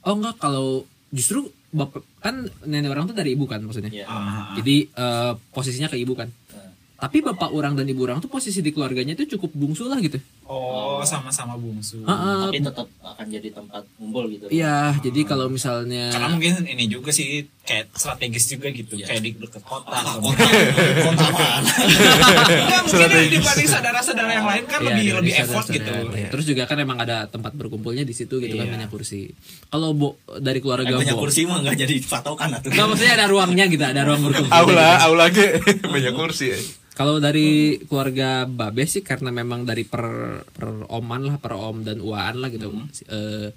Oh 0.00 0.14
enggak 0.14 0.36
kalau 0.38 0.68
justru 1.10 1.38
bapak 1.68 2.00
kan 2.20 2.34
nenek 2.64 2.88
orang 2.88 3.04
tuh 3.04 3.16
dari 3.16 3.34
ibu 3.34 3.44
kan 3.44 3.60
maksudnya. 3.60 3.90
Iya. 3.90 4.06
Ah, 4.06 4.54
Jadi 4.54 4.86
eh, 4.86 5.32
posisinya 5.50 5.90
ke 5.90 5.98
ibu 5.98 6.14
kan. 6.14 6.30
Nah, 6.30 6.70
Tapi 6.98 7.18
bapak 7.20 7.50
orang 7.50 7.74
dan 7.74 7.84
ibu 7.84 8.06
orang 8.06 8.18
tuh 8.18 8.30
posisi 8.30 8.58
di 8.58 8.70
keluarganya 8.70 9.12
tuh 9.14 9.26
cukup 9.28 9.50
bungsu 9.52 9.84
lah 9.84 9.98
gitu. 9.98 10.16
Oh, 10.48 11.04
sama-sama 11.04 11.54
bungsu. 11.54 12.00
Heeh. 12.00 12.40
tapi 12.42 12.58
tetap 12.58 12.88
akan 12.98 13.26
jadi 13.28 13.48
tempat 13.50 13.84
ngumpul 13.94 14.24
gitu. 14.28 14.48
Iya, 14.48 14.96
jadi 14.98 15.20
kalau 15.22 15.46
misalnya 15.46 16.08
Karena 16.08 16.28
mungkin 16.30 16.64
ini 16.64 16.84
juga 16.86 17.12
sih 17.12 17.44
kayak 17.60 17.92
strategis 17.92 18.48
juga 18.48 18.68
gitu, 18.70 18.96
Iya. 18.96 19.06
kayak 19.06 19.20
di 19.20 19.30
dekat 19.36 19.60
kota. 19.60 19.92
Ah, 19.92 20.00
atau- 20.00 20.24
kota, 20.24 20.40
kota 21.04 21.26
mana? 21.28 21.68
Enggak, 21.68 22.80
mungkin 22.82 23.28
dibanding 23.30 23.68
saudara-saudara 23.68 24.30
yang 24.32 24.46
lain 24.46 24.64
kan 24.64 24.78
Iya, 24.78 24.88
lebih 24.90 25.04
lebih 25.20 25.32
effort 25.38 25.66
gitu. 25.68 25.92
Iya. 26.10 26.28
Terus 26.30 26.44
juga 26.46 26.62
kan 26.64 26.76
emang 26.78 26.98
ada 26.98 27.16
tempat 27.26 27.52
berkumpulnya 27.52 28.02
di 28.02 28.14
situ 28.14 28.36
gitu 28.38 28.54
kan 28.54 28.64
Iya. 28.64 28.74
banyak 28.74 28.88
kursi. 28.88 29.28
Kalau 29.68 29.92
bo 29.92 30.08
dari 30.34 30.58
keluarga 30.58 30.88
Eh, 30.88 30.96
banyak 30.96 31.12
Bo, 31.12 31.22
kursi 31.22 31.44
mah 31.44 31.60
nggak 31.60 31.76
jadi 31.78 31.94
patokan 32.02 32.48
atuh. 32.54 32.72
Nggak, 32.72 32.86
maksudnya 32.88 33.14
ada 33.14 33.26
ruangnya 33.26 33.64
gitu, 33.66 33.84
ada 33.84 34.00
ruang 34.02 34.20
berkumpul. 34.22 34.48
Aula, 34.50 34.72
gitu. 34.88 35.04
aula 35.04 35.24
ge 35.28 35.46
banyak 35.92 36.14
kursi 36.14 36.46
ya. 36.48 36.60
Kalau 36.98 37.22
dari 37.22 37.78
keluarga 37.86 38.42
Babe 38.42 38.82
sih 38.82 39.06
karena 39.06 39.30
memang 39.30 39.62
dari 39.62 39.86
per 39.86 40.02
per 40.50 40.90
oman 40.90 41.30
lah, 41.30 41.36
per 41.38 41.54
om 41.54 41.86
dan 41.86 42.02
uaan 42.02 42.42
lah 42.42 42.50
gitu. 42.50 42.74
Eh, 43.06 43.54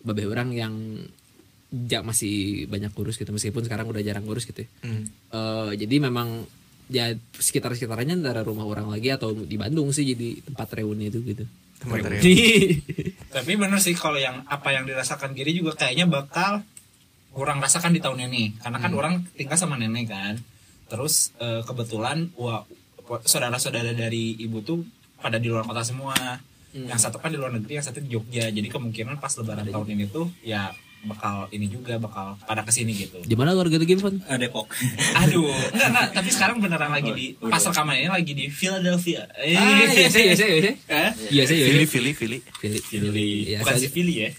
Babe 0.00 0.24
orang 0.24 0.48
yang 0.56 0.74
ja, 1.68 2.00
masih 2.00 2.64
banyak 2.72 2.88
kurus 2.96 3.20
gitu 3.20 3.36
meskipun 3.36 3.68
sekarang 3.68 3.84
udah 3.84 4.00
jarang 4.00 4.24
kurus 4.24 4.48
gitu. 4.48 4.64
ya. 4.64 4.68
Hmm. 4.80 5.04
Eh, 5.12 5.70
jadi 5.76 6.08
memang 6.08 6.48
ya 6.88 7.12
sekitar 7.36 7.76
sekitarnya 7.76 8.16
antara 8.16 8.40
rumah 8.40 8.64
orang 8.64 8.88
lagi 8.88 9.12
atau 9.12 9.36
di 9.36 9.60
Bandung 9.60 9.92
sih 9.92 10.08
jadi 10.08 10.40
tempat 10.40 10.80
reuni 10.80 11.12
itu 11.12 11.20
gitu. 11.20 11.44
Tempat 11.84 12.16
reuni. 12.16 12.24
Jadi 12.24 12.36
Tapi 13.36 13.52
bener 13.60 13.76
sih 13.84 13.92
kalau 13.92 14.16
yang 14.16 14.40
apa 14.48 14.72
yang 14.72 14.88
dirasakan 14.88 15.36
Giri 15.36 15.52
juga 15.52 15.76
kayaknya 15.76 16.08
bakal 16.08 16.64
kurang 17.36 17.60
rasakan 17.60 17.92
di 17.92 18.00
tahun 18.00 18.24
ini 18.32 18.56
karena 18.56 18.80
kan 18.80 18.90
orang 18.96 19.14
tinggal 19.36 19.60
sama 19.60 19.76
nenek 19.76 20.08
kan 20.08 20.34
terus 20.90 21.30
eh, 21.38 21.62
kebetulan 21.62 22.34
wah 22.34 22.66
saudara-saudara 23.22 23.94
dari 23.94 24.38
ibu 24.38 24.62
tuh 24.62 24.82
pada 25.22 25.38
di 25.38 25.46
luar 25.46 25.62
kota 25.62 25.86
semua. 25.86 26.14
Yang 26.70 27.02
satu 27.02 27.18
kan 27.18 27.34
di 27.34 27.38
luar 27.38 27.50
negeri 27.50 27.82
yang 27.82 27.86
satu 27.86 27.98
di 27.98 28.14
Jogja. 28.14 28.46
Jadi 28.46 28.70
kemungkinan 28.70 29.18
pas 29.18 29.34
lebaran 29.34 29.66
tahun 29.66 29.90
ini 29.90 30.06
tuh 30.06 30.30
ya 30.46 30.70
bakal 31.02 31.48
ini 31.48 31.64
juga 31.64 31.96
bakal 31.96 32.36
pada 32.42 32.60
ke 32.60 32.68
sini 32.68 32.92
gitu 32.92 33.16
di 33.20 33.32
mana 33.32 33.52
keluarga 33.52 33.76
tuh 33.76 33.88
Gimson? 33.88 34.20
Eh, 34.20 34.36
Depok. 34.36 34.68
aduh 35.20 35.48
enggak 35.72 35.88
enggak 35.88 36.06
tapi 36.12 36.28
sekarang 36.28 36.60
beneran 36.60 36.92
lagi 36.92 37.10
di 37.10 37.26
Oh, 37.40 37.48
pas 37.48 37.56
udah. 37.56 37.72
rekaman 37.72 37.94
ini 37.96 38.08
lagi 38.08 38.32
di 38.34 38.44
Philadelphia 38.46 39.24
eh, 39.34 39.56
Ah, 39.56 39.80
iya 39.80 40.08
sih, 40.08 40.22
iya 40.22 40.34
sih, 40.36 40.46
iya 40.46 40.60
sih. 40.60 40.74
Eh? 40.86 41.10
Iya 41.32 41.44
sih, 41.48 41.56
iya 41.56 41.66
Fili, 41.66 41.80
sih. 41.80 41.88
Fili, 41.88 42.10
Fili. 42.12 42.38
Pilih, 42.60 42.80
Philly 42.82 43.28
Iya, 43.48 43.58
bukan 43.60 43.74
si 43.76 43.88
Philly 43.88 44.14
ya 44.18 44.30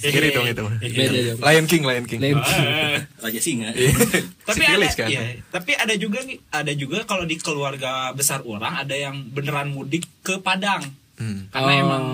Kiri 0.00 0.28
dong 0.30 0.46
itu. 0.46 0.64
Beda 0.78 1.18
dong. 1.26 1.38
Lion 1.42 1.66
King, 1.66 1.82
Lion 1.82 2.04
King. 2.06 2.20
Lain. 2.22 2.38
Ah. 2.38 2.98
Raja 3.20 3.40
Singa. 3.40 3.70
tapi 4.48 4.62
ada 4.62 4.86
kan? 4.88 5.08
iya, 5.08 5.20
tapi 5.50 5.72
ada 5.74 5.94
juga 5.94 6.22
nih 6.22 6.38
ada 6.48 6.72
juga 6.72 7.02
kalau 7.02 7.24
di 7.24 7.34
keluarga 7.34 8.10
besar 8.10 8.42
orang 8.42 8.78
ada 8.78 8.94
yang 8.94 9.26
beneran 9.26 9.70
mudik 9.70 10.06
ke 10.22 10.38
Padang 10.38 10.86
Hmm. 11.20 11.52
karena 11.52 11.68
Oh, 11.68 11.82
emang 11.84 12.04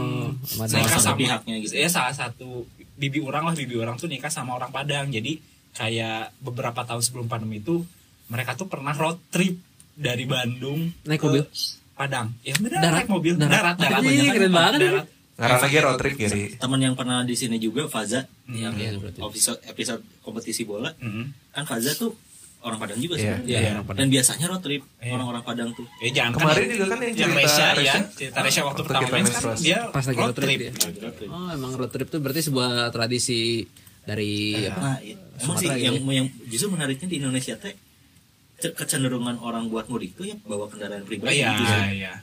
satu 0.67 0.99
sama 0.99 1.15
pihaknya 1.15 1.63
gitu. 1.63 1.79
ya 1.79 1.87
salah 1.87 2.11
satu 2.11 2.67
bibi 2.97 3.21
orang 3.21 3.45
lah 3.45 3.55
bibi 3.55 3.77
orang 3.77 3.95
tuh 3.95 4.07
nikah 4.07 4.29
sama 4.29 4.53
orang 4.53 4.69
Padang 4.69 5.09
jadi 5.09 5.39
kayak 5.73 6.33
beberapa 6.39 6.83
tahun 6.83 7.01
sebelum 7.01 7.27
pandemi 7.27 7.61
itu 7.61 7.85
mereka 8.27 8.53
tuh 8.53 8.67
pernah 8.67 8.91
road 8.93 9.21
trip 9.29 9.55
dari 9.93 10.25
Bandung 10.25 10.91
Naik 11.03 11.19
ke 11.19 11.27
mobil? 11.27 11.45
Padang 11.93 12.33
ya 12.41 12.53
beneran 12.55 12.83
Darat? 12.83 12.97
naik 12.99 13.09
mobil 13.09 13.35
Darat? 13.35 13.53
darat 13.53 13.77
darat, 13.79 14.01
Ih, 14.01 14.09
banyak 14.11 14.35
keren 14.35 14.51
banget 14.51 14.81
darat. 14.83 15.07
Ngarang 15.37 15.61
lagi 15.63 15.77
road 15.79 15.97
trip 15.97 16.15
kiri. 16.15 16.43
Teman 16.57 16.81
yang 16.81 16.95
pernah 16.95 17.21
di 17.21 17.33
sini 17.33 17.57
juga 17.57 17.85
Faza 17.87 18.25
yang 18.47 18.73
Iya, 18.73 18.97
episode 19.21 19.61
episode 19.63 20.01
kompetisi 20.21 20.65
bola 20.65 20.89
Mm. 20.97 21.53
kan 21.53 21.65
Faza 21.65 21.93
tuh 21.93 22.17
orang 22.67 22.79
Padang 22.79 22.99
juga 22.99 23.15
Iya, 23.15 23.23
sebenarnya. 23.39 23.47
iya, 23.57 23.71
orang 23.71 23.87
Padang. 23.87 23.99
Dan 23.99 24.09
biasanya 24.11 24.47
road 24.47 24.61
trip 24.61 24.83
Iya. 24.99 25.13
orang-orang 25.13 25.43
Padang 25.43 25.69
tuh. 25.71 25.87
Eh 25.97 26.11
jangan 26.11 26.33
Kemarin 26.35 26.59
kan, 26.59 26.71
juga 26.73 26.87
kan 26.87 26.99
yang 26.99 27.15
yang 27.15 27.31
cerita 27.39 27.81
ya, 27.81 27.95
cerita 28.11 28.39
Resya 28.43 28.63
waktu 28.63 28.67
Waktu 28.77 28.83
pertama 28.83 29.07
kan 29.07 29.57
dia 29.57 29.79
Pas 29.89 30.05
lagi 30.05 30.19
road 30.19 30.35
trip. 30.35 30.59
Road 30.99 31.17
Oh, 31.29 31.49
emang 31.49 31.73
road 31.73 31.91
trip 31.91 32.07
itu 32.07 32.19
berarti 32.19 32.41
sebuah 32.43 32.71
tradisi 32.91 33.41
dari 34.03 34.33
apa? 34.65 34.79
Nah, 34.79 34.97
iya. 35.01 35.17
emang 35.41 35.57
sih 35.57 35.69
yang, 35.69 35.95
gitu 35.97 36.11
yang 36.11 36.27
justru 36.45 36.69
menariknya 36.69 37.07
di 37.07 37.17
Indonesia 37.17 37.55
teh 37.57 37.75
ce- 38.57 38.73
kecenderungan 38.73 39.39
orang 39.39 39.67
buat 39.67 39.87
mudik 39.87 40.15
tuh 40.15 40.27
ya 40.27 40.37
bawa 40.41 40.67
kendaraan 40.67 41.01
Oh, 41.01 41.07
pribadi 41.07 41.39
Iya, 41.39 41.49
gitu 41.53 41.65
sih. 41.65 41.83
iya. 42.01 42.15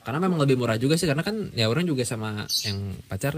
Karena 0.00 0.18
memang 0.18 0.38
lebih 0.38 0.54
murah 0.54 0.76
juga 0.76 0.94
sih 0.94 1.04
karena 1.04 1.20
kan 1.20 1.50
ya 1.50 1.66
orang 1.66 1.82
juga 1.82 2.02
sama 2.02 2.44
yang 2.62 2.78
pacar 3.06 3.34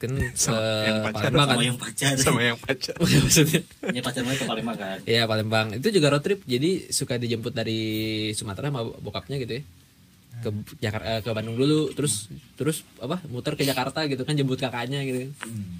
kan 0.00 0.16
Sama 0.32 0.56
ke 0.56 0.88
yang 0.88 0.98
pacar. 1.04 1.28
Palembang 1.28 1.48
kan. 1.52 1.52
sama 1.52 1.62
yang 1.68 1.76
pacar. 1.76 2.14
Sama 2.24 2.40
yang 2.40 2.56
pacar. 2.56 2.94
Maksudnya. 2.96 3.60
Ya 3.92 4.00
pacar 4.00 4.22
mereka 4.24 4.44
paling 4.48 4.64
makan 4.64 4.96
Iya 5.04 5.22
Palembang. 5.28 5.66
Itu 5.76 5.92
juga 5.92 6.08
road 6.08 6.24
trip. 6.24 6.40
Jadi 6.48 6.88
suka 6.88 7.20
dijemput 7.20 7.52
dari 7.52 7.80
Sumatera 8.32 8.72
sama 8.72 8.88
bokapnya 8.88 9.36
gitu 9.36 9.60
ya 9.60 9.62
ke 10.40 10.48
Jakarta 10.78 11.20
ke 11.20 11.30
Bandung 11.30 11.54
dulu 11.54 11.88
terus 11.90 12.26
terus 12.54 12.80
apa 12.96 13.20
muter 13.26 13.52
ke 13.52 13.62
Jakarta 13.62 14.04
gitu 14.04 14.20
kan 14.20 14.32
jemput 14.32 14.56
kakaknya 14.56 15.00
gitu 15.02 15.18
kan. 15.22 15.30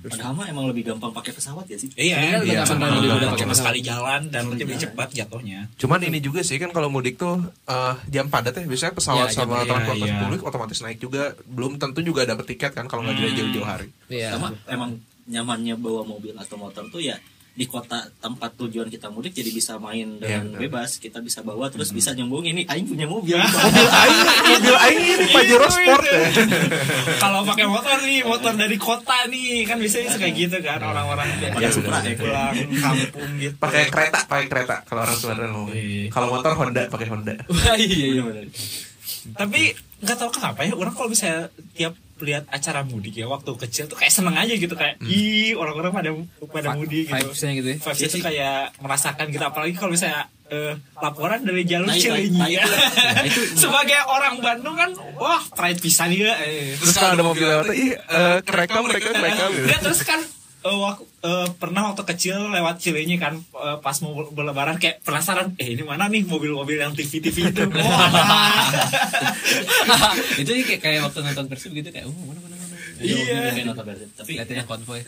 terus 0.00 0.12
padahal 0.14 0.32
mah 0.34 0.46
emang 0.46 0.66
lebih 0.66 0.82
gampang 0.86 1.10
pakai 1.10 1.32
pesawat 1.32 1.64
ya 1.64 1.76
sih 1.76 1.88
Iya, 1.92 2.16
Iya, 2.16 2.36
iya, 2.42 2.60
sama- 2.62 2.86
sama, 2.86 2.94
lebih 2.94 3.08
mudah 3.10 3.20
cuma 3.20 3.30
pakai 3.30 3.46
pesawat. 3.46 3.58
sekali 3.58 3.80
jalan 3.82 4.20
dan 4.28 4.42
lebih 4.48 4.76
cepat 4.76 5.08
jatuhnya. 5.10 5.60
Cuman 5.76 6.00
ini 6.02 6.18
juga 6.18 6.40
sih 6.40 6.56
kan 6.56 6.70
kalau 6.70 6.88
mudik 6.88 7.16
tuh 7.16 7.36
eh, 7.64 7.94
jam 8.08 8.26
padat 8.26 8.52
ya 8.52 8.64
biasanya 8.64 8.92
pesawat 8.92 9.26
Iya, 9.26 9.34
jam 9.34 9.40
sama 9.42 9.52
padat. 9.56 9.66
transportasi 9.66 9.98
Iya, 9.98 10.06
iya. 10.06 10.20
publik 10.22 10.42
otomatis 10.42 10.78
naik 10.80 10.98
juga. 10.98 11.22
Belum 11.44 11.72
tentu 11.74 12.00
juga 12.00 12.22
dapat 12.22 12.44
tiket 12.46 12.72
kan 12.72 12.84
kalau 12.84 13.02
nggak 13.02 13.14
Hmm. 13.14 13.26
hmm. 13.26 13.36
jauh-jauh 13.36 13.66
hari. 13.66 13.88
iya 14.08 14.32
sama 14.32 14.52
emang 14.66 14.96
nyamannya 15.24 15.74
bawa 15.76 16.02
mobil 16.02 16.34
atau 16.34 16.56
motor 16.56 16.84
tuh 16.86 17.00
ya 17.00 17.14
di 17.50 17.66
kota 17.66 17.98
tempat 18.16 18.54
tujuan 18.56 18.86
kita 18.86 19.10
mudik 19.10 19.34
jadi 19.34 19.50
bisa 19.50 19.74
main 19.76 20.16
dengan 20.16 20.46
Iya, 20.46 20.54
benar. 20.54 20.60
bebas 20.62 20.90
kita 20.96 21.18
bisa 21.18 21.42
bawa 21.42 21.66
terus 21.66 21.90
bisa 21.90 22.14
nyambung 22.14 22.46
ini 22.46 22.62
aing 22.64 22.86
punya 22.86 23.04
mobil 23.04 23.36
mobil 23.36 23.88
aing, 23.90 24.20
mobil 24.48 24.76
aing 24.78 25.02
ini 25.02 25.24
Pajero 25.28 25.66
Sport 25.66 26.04
ya. 26.06 26.20
Kalau 27.18 27.42
pakai 27.44 27.66
motor 27.66 27.96
nih, 28.00 28.22
motor 28.22 28.52
dari 28.54 28.76
kota 28.78 29.26
nih, 29.26 29.66
kan 29.66 29.76
biasanya 29.76 30.14
suka 30.14 30.28
gitu 30.30 30.56
kan 30.62 30.78
orang-orang 30.80 31.26
Pakai 31.36 31.60
yang 31.60 31.74
Supra 31.74 31.98
ya, 32.00 32.14
pulang 32.16 32.54
kampung 32.70 33.30
gitu. 33.36 33.54
Pakai 33.58 33.82
kereta, 33.90 34.18
pakai 34.24 34.46
kereta 34.46 34.76
kalau 34.86 35.00
orang 35.04 35.16
Sumatera 35.18 35.46
ngomong. 35.50 35.74
Iya. 35.74 36.08
Kalau 36.08 36.26
motor 36.30 36.52
Honda 36.54 36.82
pakai 36.86 37.06
Honda. 37.10 37.34
Iya 37.80 38.06
iya 38.14 38.22
Tapi 39.36 39.60
nggak 40.00 40.16
tahu 40.16 40.30
kenapa 40.32 40.64
ya 40.64 40.72
orang 40.72 40.94
kalau 40.96 41.12
bisa 41.12 41.52
tiap 41.76 41.92
lihat 42.22 42.44
acara 42.48 42.80
mudik 42.82 43.14
ya 43.14 43.26
waktu 43.26 43.50
kecil 43.56 43.84
tuh 43.86 43.94
kayak 43.94 44.10
seneng 44.10 44.34
aja 44.34 44.52
gitu 44.52 44.72
kayak 44.72 45.00
ih 45.02 45.52
orang-orang 45.54 45.90
pada 45.90 46.10
pada 46.46 46.68
mudik 46.74 47.06
gitu. 47.06 47.16
vibesnya 47.16 47.50
gitu 47.56 47.68
ya 47.68 47.78
Vibes 47.80 48.00
itu 48.02 48.18
kayak 48.18 48.58
merasakan 48.78 49.26
gitu 49.28 49.42
apalagi 49.42 49.72
kalau 49.74 49.90
misalnya 49.90 50.28
eh, 50.46 50.74
laporan 50.96 51.40
dari 51.40 51.62
jalur 51.62 51.86
Nah, 51.86 51.94
nah, 51.94 52.48
ya. 52.48 52.62
nah, 52.66 53.22
itu- 53.22 53.48
Sebagai 53.62 54.00
orang 54.04 54.34
Bandung 54.38 54.74
kan 54.74 54.90
wah 55.14 55.40
pride 55.50 55.78
pisan 55.78 56.10
ya. 56.10 56.34
Eh. 56.42 56.74
Terus 56.74 56.94
kalau 56.94 57.14
ada 57.14 57.24
mobil 57.24 57.46
lewat, 57.46 57.70
ih 57.70 57.94
eh, 57.94 58.38
kerekam 58.42 58.82
mereka 58.82 59.14
kerekam 59.14 59.50
gitu. 59.54 59.66
Terus 59.80 60.00
kan 60.02 60.20
eh, 60.66 60.76
eh, 61.20 61.48
pernah 61.56 61.92
waktu 61.92 62.02
kecil 62.06 62.48
lewat 62.48 62.78
Cilenyi 62.78 63.16
kan 63.16 63.36
eh, 63.36 63.76
pas 63.78 63.96
mau 64.00 64.12
berlebaran 64.28 64.76
kayak 64.76 65.00
penasaran 65.00 65.52
eh 65.56 65.72
ini 65.72 65.82
mana 65.82 66.06
nih 66.06 66.24
mobil-mobil 66.24 66.76
yang 66.76 66.92
TV-TV 66.92 67.36
itu. 67.50 67.62
Oh, 67.80 67.88
ada. 67.88 68.36
itu 70.40 70.50
sih 70.50 70.64
kayak, 70.64 70.80
kayak 70.80 71.00
waktu 71.04 71.18
nonton 71.22 71.46
persib 71.46 71.72
gitu 71.72 71.88
kayak 71.90 72.06
oh 72.08 72.14
mana 72.24 72.40
mana 72.40 72.54
mana 72.56 72.76
Iya. 73.00 73.64
Nonton 73.64 73.84
Persib. 73.84 74.08
tapi 74.12 74.30
liatin 74.36 74.64
konvoy 74.64 75.00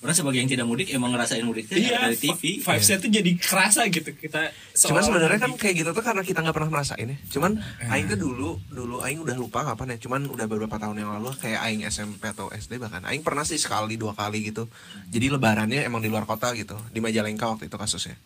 orang 0.00 0.16
sebagai 0.16 0.40
yang 0.40 0.48
tidak 0.48 0.64
mudik 0.64 0.88
emang 0.96 1.12
ngerasain 1.12 1.44
mudiknya 1.44 1.76
ya 1.76 1.88
Iya, 1.92 1.98
dari 2.08 2.16
TV 2.16 2.42
vibesnya 2.64 2.96
tuh 2.96 3.10
jadi 3.12 3.30
kerasa 3.36 3.84
gitu 3.92 4.10
kita. 4.16 4.48
Cuman 4.88 5.02
sebenarnya 5.04 5.38
kan 5.44 5.52
kayak 5.60 5.74
gitu 5.84 5.90
tuh 5.92 6.00
karena 6.00 6.24
kita 6.24 6.40
nggak 6.40 6.56
pernah 6.56 6.70
merasain 6.72 7.04
ya. 7.04 7.18
Cuman 7.28 7.60
aing 7.92 8.08
tuh 8.08 8.18
dulu 8.18 8.56
dulu 8.72 9.04
aing 9.04 9.20
udah 9.20 9.36
lupa 9.36 9.60
kapan 9.60 9.96
ya. 9.96 10.08
Cuman 10.08 10.24
udah 10.24 10.46
beberapa 10.48 10.80
tahun 10.80 11.04
yang 11.04 11.12
lalu 11.20 11.36
kayak 11.36 11.60
aing 11.68 11.84
SMP 11.84 12.32
atau 12.32 12.48
SD 12.48 12.80
bahkan 12.80 13.04
aing 13.04 13.20
pernah 13.20 13.44
sih 13.44 13.60
sekali 13.60 14.00
dua 14.00 14.16
kali 14.16 14.48
gitu. 14.48 14.72
Jadi 15.12 15.28
lebarannya 15.36 15.84
emang 15.84 16.00
di 16.00 16.08
luar 16.08 16.24
kota 16.24 16.56
gitu. 16.56 16.80
Di 16.88 17.04
Majalengka 17.04 17.52
waktu 17.52 17.68
itu 17.68 17.76
kasusnya. 17.76 18.16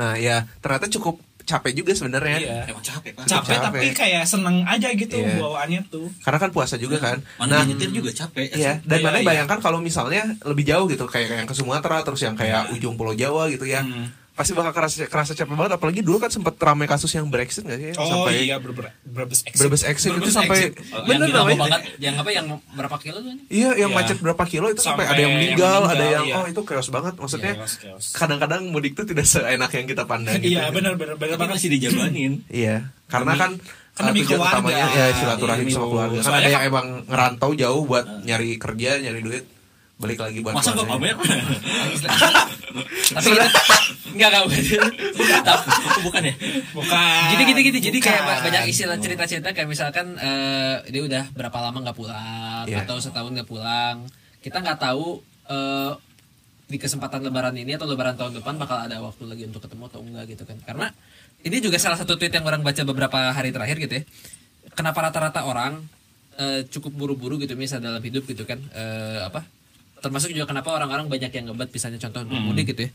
Nah, 0.00 0.16
ya 0.16 0.48
ternyata 0.64 0.88
cukup 0.88 1.20
capek 1.48 1.72
juga 1.72 1.96
sebenarnya. 1.96 2.36
Iya. 2.38 2.56
emang 2.68 2.84
capek 2.84 3.10
pak 3.10 3.24
capek, 3.24 3.56
Capek. 3.56 3.64
tapi 3.64 3.86
kayak 3.96 4.24
seneng 4.24 4.60
aja 4.62 4.88
gitu 4.92 5.16
Iya. 5.16 5.40
bawaannya 5.40 5.80
tuh. 5.88 6.06
Karena 6.20 6.38
kan 6.38 6.50
puasa 6.52 6.76
juga 6.76 7.00
kan. 7.00 7.16
mana 7.40 7.58
Nah, 7.58 7.64
nyetir 7.64 7.88
juga 7.88 8.12
capek 8.12 8.52
Iya, 8.52 8.84
dan 8.84 8.98
Iya, 9.00 9.04
mana 9.08 9.18
iya. 9.18 9.26
bayangkan 9.26 9.58
kalau 9.58 9.80
misalnya 9.80 10.28
lebih 10.44 10.62
jauh 10.62 10.84
gitu 10.86 11.08
kayak 11.08 11.32
yang 11.34 11.48
ke 11.48 11.56
Sumatera 11.56 12.04
terus 12.04 12.20
yang 12.20 12.36
kayak 12.36 12.68
ujung 12.76 12.94
Pulau 12.94 13.16
Jawa 13.16 13.48
gitu 13.48 13.64
ya. 13.64 13.80
Hmm. 13.80 14.12
Pasti 14.38 14.54
bakal 14.54 14.70
kerasa 14.70 15.02
kerasa 15.04 15.34
capek 15.34 15.50
banget 15.50 15.72
apalagi 15.74 15.98
dulu 15.98 16.16
kan 16.16 16.30
sempat 16.30 16.54
ramai 16.56 16.86
kasus 16.86 17.10
yang 17.10 17.26
Brexit 17.26 17.66
gak 17.66 17.74
sih? 17.74 17.90
Oh 17.92 18.06
sampai 18.06 18.46
iya 18.46 18.56
Ber- 18.56 18.94
Brebes 19.02 19.42
exit. 19.42 19.58
Brebes 19.58 19.82
exit 19.82 20.14
itu 20.14 20.30
sampai 20.30 20.56
exit. 20.64 20.72
Oh, 20.88 21.02
yang 21.02 21.18
bener 21.18 21.28
namanya. 21.28 21.58
banget 21.66 21.82
yang 21.98 22.14
apa 22.14 22.30
yang 22.30 22.46
berapa 22.70 22.96
kilo 22.96 23.18
tuh 23.18 23.34
Iya, 23.48 23.70
yang 23.76 23.90
Iya. 23.90 23.98
macet 23.98 24.18
berapa 24.18 24.44
kilo 24.44 24.66
itu 24.68 24.78
sampai, 24.78 25.04
Sampai 25.04 25.10
ada 25.10 25.18
yang 25.18 25.26
yang 25.26 25.34
meninggal, 25.36 25.80
ada 25.82 25.90
meninggal, 25.92 26.14
yang 26.14 26.24
iya. 26.24 26.34
oh 26.38 26.46
itu 26.46 26.60
chaos 26.62 26.88
banget. 26.88 27.14
Maksudnya 27.14 27.52
chaos. 27.58 28.04
kadang-kadang 28.12 28.62
mudik 28.68 28.94
tuh 28.94 29.04
tidak 29.04 29.26
seenak 29.26 29.70
yang 29.70 29.86
kita 29.86 30.04
pandang 30.04 30.38
gitu. 30.38 30.54
Iya 30.54 30.70
benar 30.70 30.94
benar 30.94 31.16
benar 31.16 31.34
banget. 31.36 31.58
masih 31.58 31.68
dijabanin 31.68 32.32
Iya, 32.62 32.76
karena 33.06 33.34
kan 33.34 33.58
kan 33.90 34.02
uh, 34.04 34.08
demi 34.08 34.22
tujuan 34.22 34.38
keluarga. 34.38 34.54
utamanya 34.54 34.86
ya 34.88 35.06
silaturahim 35.12 35.66
Iya, 35.66 35.74
sama 35.74 35.86
keluarga. 35.88 36.14
Kan 36.14 36.22
Soalnya 36.22 36.38
ada 36.38 36.48
yang 36.48 36.60
kan- 36.60 36.70
emang 36.70 36.86
ngerantau 37.04 37.50
jauh 37.52 37.82
buat 37.84 38.06
nyari 38.22 38.50
kerja, 38.54 38.90
nyari 38.96 39.20
duit, 39.20 39.44
balik 39.98 40.18
lagi 40.20 40.38
buat 40.38 40.54
masa 40.54 40.70
keluarganya. 40.72 41.14
pamer 41.14 41.16
tapi 43.10 43.28
kita 43.28 43.46
enggak 44.08 44.28
enggak 44.30 44.42
bukan 44.46 46.00
bukan 46.00 46.22
ya 46.22 46.34
Bukan. 46.70 47.22
gini 47.28 47.42
gini 47.44 47.60
gini 47.64 47.78
jadi 47.82 47.98
kayak 47.98 48.22
Bukan. 48.22 48.38
banyak 48.46 48.62
istilah 48.68 48.96
cerita 48.96 49.24
cerita 49.24 49.48
kayak 49.50 49.66
misalkan 49.66 50.14
eh, 50.16 50.86
dia 50.86 51.02
udah 51.02 51.24
berapa 51.32 51.58
lama 51.60 51.78
nggak 51.82 51.96
pulang 51.96 52.64
Iya. 52.64 52.84
atau 52.84 52.96
setahun 52.98 53.32
nggak 53.32 53.48
pulang 53.48 54.06
kita 54.38 54.58
nggak 54.58 54.78
tahu 54.78 55.18
eh, 55.46 55.92
di 56.68 56.76
kesempatan 56.76 57.24
lebaran 57.24 57.56
ini 57.56 57.74
atau 57.74 57.88
lebaran 57.88 58.14
tahun 58.14 58.38
depan 58.38 58.54
bakal 58.54 58.78
ada 58.78 59.00
waktu 59.00 59.24
lagi 59.24 59.42
untuk 59.46 59.64
ketemu 59.64 59.88
atau 59.88 60.00
enggak 60.00 60.24
gitu 60.28 60.44
kan 60.44 60.58
karena 60.62 60.86
ini 61.40 61.58
juga 61.58 61.78
salah 61.78 61.96
satu 61.96 62.14
tweet 62.14 62.30
yang 62.30 62.44
orang 62.44 62.60
baca 62.60 62.82
beberapa 62.84 63.32
hari 63.32 63.50
terakhir 63.50 63.80
gitu 63.80 63.94
ya 63.98 64.02
kenapa 64.74 65.02
rata-rata 65.02 65.42
orang 65.42 65.82
eh, 66.36 66.62
cukup 66.68 66.94
buru-buru 66.94 67.34
gitu 67.36 67.56
misalnya 67.56 67.90
dalam 67.90 68.02
hidup 68.04 68.28
gitu 68.28 68.44
kan 68.44 68.62
eh, 68.70 69.26
apa 69.26 69.42
termasuk 69.98 70.30
juga 70.30 70.46
kenapa 70.46 70.74
orang-orang 70.74 71.10
banyak 71.10 71.30
yang 71.30 71.50
ngebat 71.50 71.68
misalnya 71.70 71.98
contoh 71.98 72.22
untuk 72.26 72.40
mudik 72.40 72.70
gitu 72.72 72.86
ya. 72.86 72.90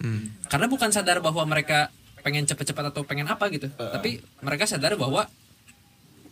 Karena 0.48 0.66
bukan 0.72 0.90
sadar 0.90 1.20
bahwa 1.20 1.44
mereka 1.44 1.92
pengen 2.24 2.48
cepet-cepet 2.48 2.96
atau 2.96 3.04
pengen 3.04 3.28
apa 3.28 3.52
gitu. 3.52 3.68
Tapi 3.76 4.24
mereka 4.40 4.64
sadar 4.64 4.96
bahwa 4.96 5.28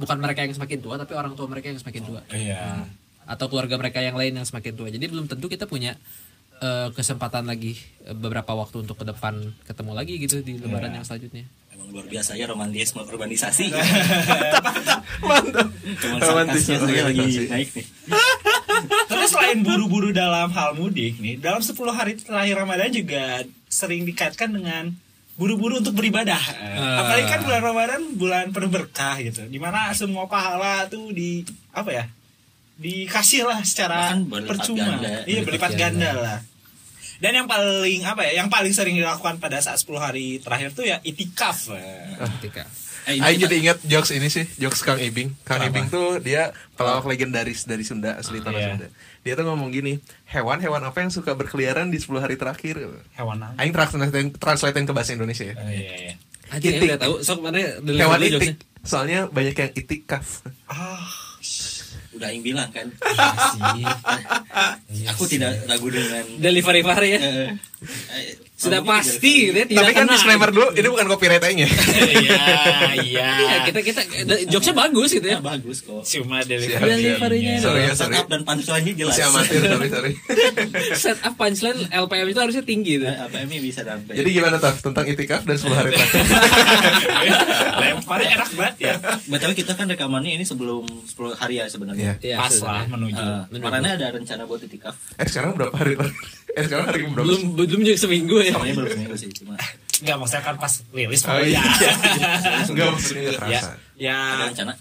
bukan 0.02 0.18
mereka 0.18 0.42
yang 0.42 0.56
semakin 0.58 0.80
tua 0.82 0.98
tapi 0.98 1.14
orang 1.14 1.38
tua 1.38 1.46
mereka 1.46 1.70
yang 1.70 1.78
semakin 1.78 2.02
tua. 2.04 2.22
Iya. 2.34 2.90
atau 3.22 3.48
keluarga 3.48 3.78
mereka 3.78 4.02
yang 4.02 4.18
lain 4.18 4.34
yang 4.34 4.44
semakin 4.44 4.74
tua. 4.76 4.90
Jadi 4.90 5.06
belum 5.08 5.30
tentu 5.30 5.46
kita 5.48 5.70
punya 5.70 5.96
eh, 6.60 6.90
kesempatan 6.92 7.46
lagi 7.48 7.78
eh, 8.04 8.18
beberapa 8.18 8.52
waktu 8.58 8.84
untuk 8.84 8.98
ke 8.98 9.06
depan 9.08 9.56
ketemu 9.64 9.92
lagi 9.94 10.14
gitu 10.20 10.42
di 10.42 10.58
lebaran 10.58 10.92
yang 10.92 11.06
selanjutnya. 11.06 11.46
Emang 11.72 11.94
luar 11.94 12.10
biasa 12.10 12.36
ya 12.36 12.50
romantisme 12.50 13.06
urbanisasi. 13.06 13.72
Mantap. 15.30 15.68
Sarkasnya 16.02 16.78
saya 16.82 17.04
lagi 17.08 17.46
naik 17.46 17.70
nih 17.78 17.86
Tapi 19.10 19.26
selain 19.28 19.60
buru-buru 19.62 20.10
dalam 20.12 20.50
hal 20.52 20.78
mudik 20.78 21.18
nih, 21.20 21.38
dalam 21.38 21.62
10 21.62 21.76
hari 21.92 22.18
terakhir 22.18 22.56
Ramadan 22.58 22.90
juga 22.92 23.44
sering 23.68 24.04
dikaitkan 24.08 24.52
dengan 24.52 24.94
buru-buru 25.40 25.80
untuk 25.82 25.96
beribadah. 25.98 26.40
Apalagi 27.02 27.26
kan 27.26 27.42
bulan 27.42 27.62
Ramadan 27.64 28.02
bulan 28.16 28.46
penuh 28.54 28.72
berkah 28.72 29.18
gitu. 29.24 29.48
Di 29.48 29.60
mana 29.60 29.90
semua 29.98 30.28
pahala 30.30 30.86
tuh 30.86 31.10
di 31.16 31.42
apa 31.74 31.90
ya? 31.90 32.06
Dikasih 32.82 33.46
lah 33.46 33.62
secara 33.62 34.18
percuma. 34.46 34.98
ganda. 34.98 35.26
Iya, 35.30 35.40
berlipat 35.46 35.72
ganda 35.78 36.10
ganda. 36.14 36.22
lah. 36.22 36.40
Dan 37.22 37.38
yang 37.38 37.48
paling 37.50 38.02
apa 38.02 38.22
ya? 38.26 38.42
Yang 38.42 38.50
paling 38.50 38.74
sering 38.74 38.96
dilakukan 38.98 39.38
pada 39.38 39.62
saat 39.62 39.78
10 39.78 39.94
hari 40.02 40.42
terakhir 40.42 40.74
tuh 40.74 40.90
ya 40.90 40.98
itikaf. 41.06 41.70
Eh, 41.70 42.18
ini 42.18 42.38
Aing 43.04 43.18
kita- 43.18 43.42
jadi 43.42 43.56
ingat 43.60 43.78
jokes 43.84 44.12
ini 44.12 44.28
sih, 44.28 44.46
jokes 44.56 44.82
Kang 44.82 44.96
Ibing. 44.96 45.34
Kang 45.42 45.58
Kenapa? 45.58 45.72
Ibing 45.72 45.86
tuh 45.88 46.10
dia 46.18 46.44
pelawak 46.74 47.04
legendaris 47.04 47.64
dari 47.64 47.82
Sunda, 47.82 48.16
asli 48.16 48.38
tanah 48.38 48.54
Iya. 48.56 48.68
Sunda. 48.72 48.88
Dia 49.20 49.34
tuh 49.34 49.44
ngomong 49.44 49.70
gini, 49.70 49.98
hewan-hewan 50.26 50.82
apa 50.82 50.98
yang 51.00 51.10
suka 51.10 51.32
berkeliaran 51.32 51.88
di 51.88 51.98
10 51.98 52.20
hari 52.20 52.36
terakhir? 52.36 52.78
Hewan 53.12 53.38
apa? 53.40 53.58
Aing 53.58 53.72
translatein, 53.72 54.34
translatein 54.34 54.84
ke 54.84 54.92
bahasa 54.92 55.12
Indonesia 55.12 55.44
ya. 55.44 55.56
Oh, 55.56 55.66
iya, 55.66 55.94
iya. 56.00 56.14
aja 56.50 56.62
ya 56.62 56.72
Itik. 56.74 56.88
udah 56.90 57.00
tahu 57.00 57.14
sok 57.22 57.40
mana 57.40 57.58
Hewan 57.80 58.20
itik. 58.20 58.32
jokesnya. 58.34 58.56
Soalnya 58.82 59.20
banyak 59.26 59.56
yang 59.56 59.72
itikaf. 59.74 60.26
Ah, 60.66 61.00
udah 62.18 62.28
yang 62.28 62.44
bilang 62.44 62.70
kan 62.70 62.86
sih. 62.92 63.86
aku 65.12 65.24
tidak 65.26 65.64
ragu 65.64 65.88
dengan 65.88 66.26
delivery 66.38 66.84
ya 66.84 67.18
eh, 67.18 67.50
eh, 68.12 68.36
sudah 68.62 68.82
pasti 68.84 69.50
gitu 69.50 69.58
ya 69.58 69.66
tidak 69.66 69.82
Tapi 69.82 69.92
kan 69.92 70.06
kena. 70.06 70.14
disclaimer 70.14 70.50
dulu, 70.50 70.68
ini 70.72 70.88
bukan 70.88 71.08
copyright 71.10 71.42
aing 71.42 71.60
ya. 71.60 71.70
Iya, 72.22 72.42
iya. 73.02 73.28
Iya, 73.34 73.56
kita 73.66 73.80
kita 73.82 74.02
jokesnya 74.48 74.76
bagus 74.78 75.10
gitu 75.12 75.26
Ya 75.26 75.34
ya. 75.34 75.40
bagus 75.42 75.82
kok. 75.82 76.02
Cuma. 76.04 76.38
Delivery-nya 76.44 77.58
Sorry 77.58 77.82
ya, 77.84 77.94
sorry. 77.94 78.14
Setup 78.14 78.28
dan 78.28 78.42
punchline-nya 78.44 78.94
jelas. 78.96 79.14
Si 79.14 79.22
amatir, 79.22 79.60
sorry, 79.60 79.88
sorry. 79.90 80.12
Set 81.02 81.18
up 81.20 81.34
punchline 81.34 81.90
LPM 81.90 82.28
itu 82.28 82.40
harusnya 82.40 82.62
tinggi 82.62 82.94
tuh. 82.98 83.10
Apa 83.10 83.42
ini 83.42 83.58
bisa 83.60 83.82
sampai. 83.82 84.14
Jadi 84.14 84.30
gimana 84.30 84.56
Taf 84.56 84.78
tentang 84.80 85.06
itikaf 85.06 85.42
dan 85.42 85.56
10 85.56 85.72
hari 85.72 85.90
terakhir? 85.92 86.22
Lemparnya 87.82 88.30
enak 88.36 88.50
banget 88.52 88.76
ya. 88.78 88.94
Betul 89.26 89.52
kita 89.54 89.74
kan 89.74 89.88
rekamannya 89.88 90.32
ini 90.34 90.44
sebelum 90.44 90.86
10 90.86 91.34
hari 91.34 91.58
ya 91.58 91.66
sebenarnya. 91.66 92.14
Iya. 92.14 92.14
Iya, 92.24 92.36
Pas 92.38 92.54
lah 92.54 92.86
sebenarnya. 92.86 92.90
menuju. 93.50 93.60
Marana 93.60 93.90
ada 93.92 94.08
rencana 94.12 94.44
buat 94.44 94.62
itikaf. 94.62 94.96
Eh 95.16 95.26
sekarang 95.26 95.56
berapa 95.56 95.74
hari 95.74 95.96
terakhir? 95.96 96.14
Eh 96.52 96.64
sekarang 96.64 96.86
hari 96.86 97.00
berapa? 97.06 97.24
Belum 97.24 97.42
belum 97.56 97.80
juga 97.82 97.98
seminggu 97.98 98.36
ya. 98.40 98.52
Soalnya 98.52 98.76
belum 98.76 98.90
seminggu 98.92 99.16
sih 99.16 99.30
cuma 99.34 99.56
Enggak 100.02 100.16
maksudnya 100.18 100.44
kan 100.44 100.56
pas 100.58 100.74
rilis 100.90 101.22
Oh 101.24 101.38
iya. 101.40 101.62
Enggak 102.66 102.88
maksudnya 102.94 103.22
nggak 103.22 103.36
ya, 103.48 103.62
terasa. 103.62 103.72
ya 103.96 104.18
ada 104.36 104.44
rencana. 104.50 104.74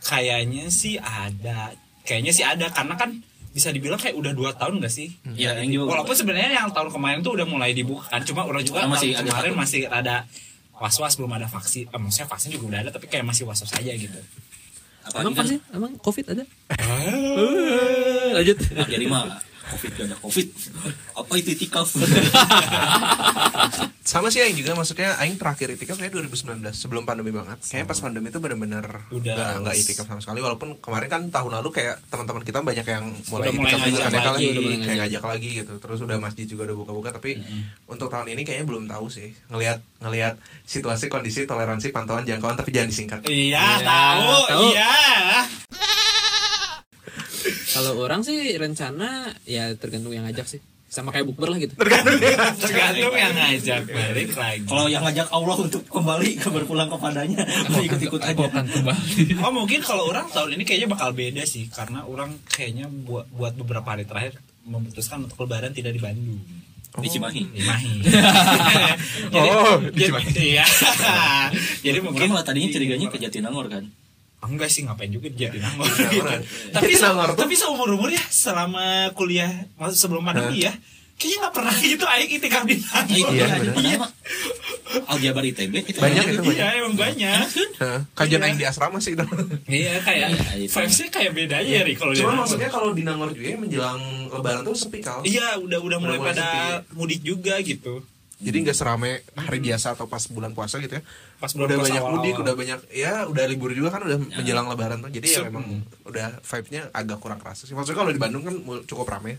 kayaknya 0.00 0.64
sih 0.68 0.94
ada. 0.96 1.58
Kayaknya 2.02 2.32
sih 2.32 2.42
ada 2.42 2.66
karena 2.68 2.94
kan 2.96 3.10
bisa 3.52 3.68
dibilang 3.68 4.00
kayak 4.00 4.16
udah 4.16 4.32
dua 4.32 4.50
tahun 4.56 4.80
gak 4.80 4.88
sih? 4.88 5.12
Iya, 5.28 5.60
yang 5.60 5.70
juga. 5.70 5.92
Walaupun 5.94 6.16
sebenarnya 6.16 6.56
yang 6.56 6.72
tahun 6.72 6.88
kemarin 6.88 7.20
tuh 7.20 7.36
udah 7.36 7.44
mulai 7.44 7.70
dibuka 7.70 8.08
kan, 8.08 8.24
cuma 8.24 8.42
orang 8.42 8.64
juga 8.64 8.88
Masih 8.88 9.12
kemarin 9.12 9.28
takut. 9.52 9.60
masih 9.60 9.80
ada 9.86 10.24
was-was 10.74 11.14
belum 11.14 11.36
ada 11.36 11.46
vaksin. 11.46 11.84
Eh, 11.86 12.00
maksudnya 12.00 12.26
vaksin 12.26 12.48
juga 12.50 12.64
udah 12.72 12.80
ada 12.80 12.90
tapi 12.90 13.06
kayak 13.06 13.22
masih 13.22 13.44
was-was 13.44 13.70
aja 13.70 13.92
gitu. 13.92 14.16
Apalagi 15.04 15.20
Emang 15.20 15.34
kan 15.36 15.40
vaksin? 15.44 15.58
Emang 15.68 15.92
COVID 16.00 16.24
ada? 16.32 16.44
Eh, 16.72 18.30
Lanjut. 18.32 18.56
Ah, 18.72 18.88
jadi 18.88 19.04
mah 19.04 19.22
covid 19.72 19.90
gak 19.90 20.06
ada 20.06 20.16
covid 20.18 20.46
apa 21.14 21.32
itu 21.34 21.48
itikaf 21.52 21.88
Sama 24.02 24.28
sih 24.28 24.42
Aing 24.42 24.58
juga 24.58 24.74
maksudnya 24.74 25.14
Aing 25.16 25.38
terakhir 25.38 25.72
itikaf 25.72 25.94
kayak 25.94 26.10
2019 26.12 26.58
sebelum 26.68 27.06
pandemi 27.06 27.30
banget. 27.30 27.62
Kayaknya 27.62 27.86
pas 27.86 27.96
pandemi 27.96 28.28
itu 28.28 28.42
benar-benar 28.42 29.06
Udah. 29.08 29.30
nggak 29.30 29.50
nggak 29.62 29.76
itikaf 29.78 30.04
sama 30.04 30.18
sekali. 30.18 30.42
Walaupun 30.42 30.82
kemarin 30.82 31.06
kan 31.08 31.22
tahun 31.30 31.62
lalu 31.62 31.70
kayak 31.70 32.02
teman-teman 32.10 32.42
kita 32.42 32.60
banyak 32.60 32.82
yang 32.84 33.04
mulai 33.30 33.46
Udah 33.48 33.52
mulai 33.54 33.72
ngajak 33.72 34.02
kan 34.02 34.12
lagi, 34.12 34.26
kali, 34.26 34.42
udah 34.44 34.60
mulai 34.60 34.78
kayak 34.82 34.98
ngajak. 34.98 35.22
lagi 35.22 35.48
gitu. 35.54 35.72
Terus 35.78 35.98
udah 36.02 36.18
masjid 36.18 36.44
juga 36.44 36.62
udah 36.66 36.76
buka-buka 36.76 37.10
tapi 37.14 37.30
untuk 37.86 38.10
tahun 38.10 38.26
ini 38.28 38.42
kayaknya 38.42 38.66
belum 38.66 38.84
tahu 38.84 39.06
sih. 39.06 39.32
Ngelihat 39.48 39.78
ngelihat 40.02 40.34
situasi 40.66 41.06
kondisi 41.06 41.46
toleransi 41.46 41.88
pantauan 41.88 42.26
jangkauan 42.26 42.58
tapi 42.58 42.74
jangan 42.74 42.90
disingkat. 42.90 43.20
Iya, 43.24 43.54
Iya, 43.54 43.86
tahu, 43.86 44.34
tahu. 44.44 44.62
iya. 44.68 44.92
Kalau 47.72 47.92
orang 47.98 48.20
sih 48.20 48.52
rencana 48.54 49.32
ya 49.48 49.72
tergantung 49.74 50.12
yang 50.12 50.28
ngajak 50.28 50.44
sih. 50.46 50.60
Sama 50.92 51.08
kayak 51.08 51.24
bukber 51.24 51.48
lah 51.48 51.56
gitu. 51.56 51.72
Tergantung 51.72 52.20
ya. 52.20 52.52
Tergantung 52.52 53.16
yang 53.16 53.32
ngajak 53.32 53.82
balik 53.88 54.28
lagi. 54.36 54.68
kalau 54.68 54.86
yang 54.92 55.00
ngajak 55.00 55.24
Allah 55.32 55.56
untuk 55.56 55.82
kembali 55.88 56.30
ke 56.44 56.48
berpulang 56.52 56.92
kepadanya 56.92 57.48
mau 57.72 57.80
ikut-ikut 57.80 58.20
aja 58.20 58.44
akan 58.52 58.66
kembali. 58.68 59.22
Oh 59.40 59.52
mungkin 59.56 59.80
kalau 59.80 60.12
orang 60.12 60.28
tahun 60.28 60.60
ini 60.60 60.68
kayaknya 60.68 60.92
bakal 60.92 61.16
beda 61.16 61.48
sih 61.48 61.72
karena 61.72 62.04
orang 62.04 62.36
kayaknya 62.44 62.92
buat 62.92 63.24
buat 63.32 63.56
beberapa 63.56 63.88
hari 63.88 64.04
terakhir 64.04 64.36
memutuskan 64.68 65.24
untuk 65.24 65.40
lebaran 65.48 65.72
tidak 65.72 65.96
di 65.96 66.00
Bandung. 66.04 66.44
di 66.92 67.08
Cimahi. 67.08 67.40
Oh, 69.32 69.80
di 69.80 69.96
jadi, 69.96 70.12
Cimahi. 70.12 70.28
iya. 70.36 70.64
jadi 71.88 71.98
mungkin 72.04 72.36
malah 72.36 72.44
tadinya 72.44 72.68
curiganya 72.68 73.08
ke 73.08 73.16
Jatinangor 73.16 73.72
kan 73.72 73.88
enggak 74.44 74.68
sih 74.68 74.82
ngapain 74.82 75.08
juga 75.08 75.26
di 75.26 75.38
Jatinangor. 75.38 75.86
Jatinangor. 75.86 76.40
tapi 76.70 76.90
se- 76.90 77.00
Jatinangor 77.00 77.28
tuh- 77.30 77.40
tapi 77.40 77.54
seumur 77.54 77.88
umur 77.90 78.10
ya 78.10 78.22
selama 78.24 78.84
kuliah 79.12 79.48
maksud 79.74 79.98
sebelum 80.00 80.22
pandemi 80.22 80.62
ya 80.62 80.74
kayaknya 81.14 81.38
nggak 81.40 81.54
pernah 81.54 81.74
gitu 81.78 82.04
aing 82.04 82.30
itikaf 82.32 82.62
di 82.64 82.74
itu 82.74 82.86
Nangor. 83.30 83.74
Iya, 83.78 83.94
mah 83.96 84.10
Aljabar 85.08 85.40
ITB 85.40 85.72
itu 85.86 85.96
Banyak 85.96 86.24
itu, 86.36 86.52
Iya 86.52 86.68
emang 86.76 86.92
banyak. 86.94 87.48
Nah, 87.78 88.04
kajian 88.12 88.42
Aing 88.42 88.58
di 88.58 88.66
asrama 88.66 88.98
sih 88.98 89.14
itu. 89.14 89.24
Iya 89.64 90.02
kayak 90.02 90.28
Iya, 90.52 90.68
vibesnya 90.68 91.08
kayak 91.08 91.32
beda 91.32 91.56
aja 91.58 91.72
ya 91.72 91.82
Ri, 91.82 91.94
kalau 91.94 92.12
Cuma 92.12 92.26
Nangor. 92.28 92.40
maksudnya 92.44 92.68
kalau 92.68 92.90
di 92.90 93.02
Nangor 93.02 93.30
juga 93.30 93.56
menjelang 93.56 94.00
lebaran 94.28 94.60
tuh 94.62 94.74
sepi 94.74 95.00
kal. 95.00 95.22
Iya 95.22 95.56
udah 95.56 95.78
udah 95.80 95.96
mulai 95.96 96.18
pada 96.20 96.48
mudik 96.92 97.22
juga 97.22 97.56
gitu. 97.58 98.04
Jadi 98.42 98.56
nggak 98.60 98.74
serame 98.74 99.10
hari 99.32 99.58
biasa 99.58 99.94
atau 99.94 100.10
pas 100.10 100.20
bulan 100.26 100.50
puasa 100.50 100.76
gitu 100.76 100.98
ya. 100.98 101.02
Pas 101.38 101.50
bulan 101.50 101.66
udah 101.66 101.76
puasa 101.78 101.86
banyak 101.86 102.02
awal-awal. 102.02 102.18
mudik, 102.20 102.34
udah 102.36 102.54
banyak 102.54 102.78
ya 102.90 103.12
udah 103.24 103.44
libur 103.46 103.70
juga 103.70 103.94
kan 103.94 104.02
udah 104.02 104.18
menjelang 104.18 104.66
lebaran 104.66 104.98
tuh. 104.98 105.10
Jadi 105.10 105.26
ya 105.28 105.46
memang 105.46 105.64
udah 106.02 106.42
vibe-nya 106.42 106.90
agak 106.90 107.18
kurang 107.18 107.38
kerasa 107.38 107.64
sih. 107.64 107.72
Maksudnya 107.72 107.98
kalau 107.98 108.10
di 108.10 108.18
Bandung 108.18 108.42
kan 108.42 108.54
cukup 108.82 109.06
rame. 109.08 109.38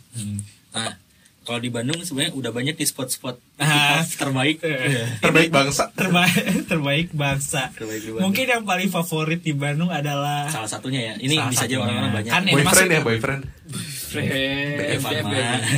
nah 0.71 0.95
kalau 1.43 1.59
di 1.59 1.67
Bandung 1.67 1.99
sebenarnya 1.99 2.31
udah 2.33 2.55
banyak 2.55 2.73
di 2.73 2.85
spot-spot 2.87 3.35
Ah. 3.59 3.99
terbaik 4.23 4.63
Eh. 4.63 5.03
Terbaik 5.23 5.51
bangsa. 5.51 5.91
terbaik 5.91 6.63
terbaik 6.65 7.07
bangsa. 7.11 7.67
Terbaik 7.75 7.99
di 7.99 8.09
Bandung. 8.09 8.23
Mungkin 8.31 8.45
yang 8.47 8.63
paling 8.63 8.87
favorit 8.87 9.43
di 9.43 9.51
Bandung 9.51 9.91
adalah 9.91 10.47
salah 10.47 10.71
satunya 10.71 11.11
ya 11.11 11.13
ini 11.19 11.35
Salah 11.35 11.51
bisa 11.51 11.63
jadi 11.67 11.83
orang-orang 11.83 12.11
banyak 12.15 12.31
Kan 12.31 12.43
Boyfriend 12.47 12.89
ya, 12.89 13.01
boyfriend. 13.03 13.41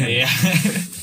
Iya. 0.06 0.30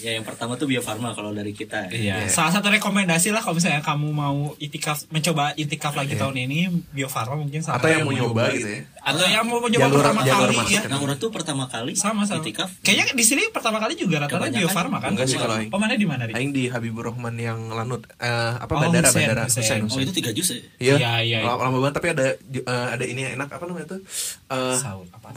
Ya 0.03 0.13
yang 0.13 0.23
pertama 0.23 0.55
tuh 0.55 0.67
Bio 0.67 0.81
Farma 0.81 1.13
kalau 1.13 1.31
dari 1.31 1.51
kita 1.51 1.87
Iya. 1.89 2.19
Iya. 2.19 2.29
Salah 2.29 2.51
satu 2.51 2.69
rekomendasi 2.69 3.31
lah 3.31 3.39
kalau 3.39 3.55
misalnya 3.55 3.81
kamu 3.81 4.09
mau 4.09 4.37
itikaf 4.57 5.07
mencoba 5.09 5.55
itikaf 5.55 5.95
lagi 5.95 6.15
tahun 6.15 6.37
ini 6.41 6.59
Bio 6.89 7.07
Farma 7.07 7.35
mungkin 7.35 7.63
salah 7.63 7.79
Atau 7.79 7.87
satu 7.87 7.95
yang 7.95 8.03
mau 8.03 8.13
nyoba 8.13 8.43
gitu 8.51 8.69
ya. 8.69 8.81
Atau 9.01 9.25
yang 9.25 9.45
mau 9.45 9.59
mencoba 9.59 9.83
Jalur- 9.85 9.99
pertama 9.99 10.21
jalur 10.23 10.51
kali 10.53 10.57
ya. 10.69 10.81
kan. 10.81 10.89
nah 10.89 10.99
orang 10.99 11.17
tuh 11.17 11.31
pertama 11.31 11.65
kali 11.67 11.93
Sama 11.95 12.23
sama. 12.23 12.43
itikaf 12.43 12.69
Kayaknya 12.83 13.15
di 13.15 13.25
sini 13.25 13.43
pertama 13.49 13.79
kali 13.79 13.95
juga 13.95 14.17
rata-rata. 14.21 14.51
Bio 14.53 14.69
Farma 14.69 14.99
kan? 14.99 15.15
Enggak 15.15 15.27
sih 15.27 15.39
kalau 15.39 15.55
Aing. 15.55 15.71
Oh 15.71 15.79
mana 15.79 15.95
di 15.95 16.05
mana? 16.05 16.27
Aing 16.29 16.51
di 16.51 16.67
Habibur 16.67 17.07
Rahman 17.07 17.35
yang 17.35 17.71
Lanut 17.71 18.03
eh, 18.17 18.29
apa 18.55 18.73
Oh, 18.73 18.81
bandara 18.81 19.07
Hussein, 19.07 19.23
bandara 19.25 19.43
Hussein. 19.47 19.81
Hussein, 19.81 19.83
oh 19.87 20.01
itu 20.01 20.13
tiga 20.13 20.31
jus 20.33 20.49
ya 20.49 20.57
Iya, 20.57 20.65
Iya, 20.81 20.95
iya, 20.99 21.13
iya. 21.23 21.39
Lama, 21.45 21.71
lama 21.71 21.79
banget 21.81 21.95
tapi 21.95 22.09
ada 22.11 22.27
eh, 22.35 22.87
ada 22.91 23.05
ini 23.05 23.21
yang 23.23 23.33
enak 23.37 23.49
apa 23.49 23.65
namanya 23.65 23.87
tuh? 23.93 24.01
Eh, 24.49 24.77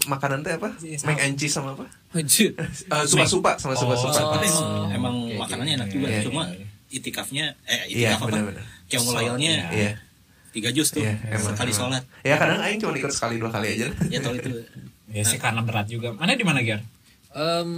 makanan 0.07 0.39
teh 0.41 0.53
apa? 0.55 0.69
Iya, 0.79 0.97
Mac 1.03 1.19
and 1.19 1.35
cheese 1.35 1.53
sama 1.53 1.73
apa? 1.73 1.85
Anjir. 2.15 2.55
Eh, 2.55 2.69
supa-supa 3.03 3.59
sama 3.59 3.75
supa-supa. 3.75 4.15
Oh. 4.15 4.39
emang, 4.39 4.55
Oh, 4.55 4.87
emang 4.87 5.15
makanannya 5.37 5.73
enak 5.75 5.89
juga 5.91 6.07
Iya, 6.07 6.21
cuma 6.23 6.47
iya. 6.47 6.63
itikafnya 6.89 7.45
eh 7.65 7.83
Iya, 7.85 8.15
itikaf 8.15 8.17
apa 8.17 8.25
benar-benar. 8.31 8.63
Kemulayalnya 8.87 9.51
Iya. 9.69 9.91
tiga 10.49 10.69
jus 10.71 10.89
tuh 10.89 11.03
Iya, 11.03 11.19
emang, 11.29 11.51
sekali 11.51 11.69
emang. 11.69 11.79
sholat 11.91 12.03
Ya 12.23 12.35
kadang 12.37 12.59
aing 12.61 12.79
cuma 12.79 12.95
ikut 12.95 13.11
sekali 13.11 13.35
dua 13.35 13.51
kali 13.51 13.67
aja. 13.75 13.87
ya 14.07 14.19
tau 14.19 14.31
itu 14.31 14.49
Ya 15.11 15.23
sih 15.23 15.35
karena 15.35 15.59
berat 15.61 15.87
juga. 15.87 16.11
Mana 16.11 16.33
di 16.33 16.43
mana 16.43 16.59
Ger? 16.59 16.79
Em, 17.31 17.71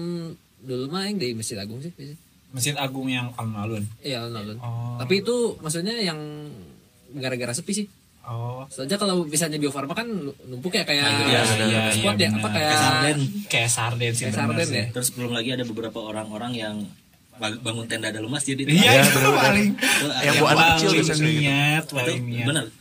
dulu 0.60 0.86
mah 0.88 1.06
yang 1.06 1.18
di 1.18 1.34
Masjid 1.34 1.58
Agung 1.58 1.78
sih 1.80 1.90
biasanya. 1.92 2.18
Masjid 2.50 2.74
Agung 2.74 3.06
yang 3.08 3.30
alun-alun. 3.34 3.84
Iya 4.00 4.22
alun-alun. 4.24 4.58
Oh. 4.58 4.98
Tapi 4.98 5.22
itu 5.22 5.58
maksudnya 5.60 5.98
yang 5.98 6.18
gara-gara 7.14 7.52
sepi 7.52 7.74
sih. 7.76 7.88
Oh. 8.28 8.68
Soalnya 8.68 9.00
kalau 9.00 9.24
misalnya 9.24 9.56
Bio 9.56 9.72
Farma 9.72 9.96
kan 9.96 10.04
numpuk 10.44 10.76
ya 10.76 10.84
kayak 10.84 11.00
Iya, 11.00 11.42
iya, 11.64 11.82
spot 11.96 12.20
iya, 12.20 12.28
ya 12.28 12.36
apa 12.36 12.48
kayak 12.52 12.68
Kayak 12.68 12.80
sarden. 12.84 13.18
Kayak 13.48 13.72
sarden 13.72 14.12
sih. 14.12 14.24
Kayak 14.28 14.36
sarden 14.36 14.68
ya. 14.68 14.86
terus 14.92 15.10
belum 15.16 15.32
lagi 15.32 15.50
ada 15.56 15.64
beberapa 15.64 16.00
orang-orang 16.04 16.52
yang 16.52 16.76
bangun 17.38 17.86
tenda 17.86 18.10
dalam 18.10 18.28
masjid 18.28 18.58
itu 18.58 18.66
Iya, 18.66 18.98
Iya, 18.98 19.04
itu 19.06 19.30
paling 19.30 19.70
Yang 20.26 20.36
buat 20.42 20.52
anak 20.52 20.68
kecil 20.74 20.90
biasanya 20.90 21.22
gitu. 21.22 21.38
niat, 21.38 21.84
itu 21.86 22.12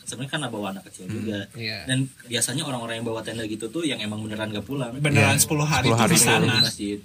sebenarnya 0.07 0.31
kan 0.33 0.41
bawa 0.49 0.67
anak 0.73 0.85
kecil 0.89 1.05
juga 1.13 1.39
Iya. 1.53 1.79
dan 1.85 1.99
biasanya 2.25 2.63
orang-orang 2.65 2.95
yang 2.97 3.07
bawa 3.07 3.21
tenda 3.21 3.45
gitu 3.45 3.69
tuh 3.69 3.85
yang 3.85 4.01
emang 4.01 4.25
beneran 4.25 4.49
gak 4.49 4.65
pulang 4.65 4.97
Beneran 4.97 5.37
Iya. 5.37 5.45
10 5.45 5.61
hari 5.61 5.89
10 5.89 5.93
itu 5.93 6.01
hari 6.01 6.15
di 6.17 6.21
sana. 6.21 6.57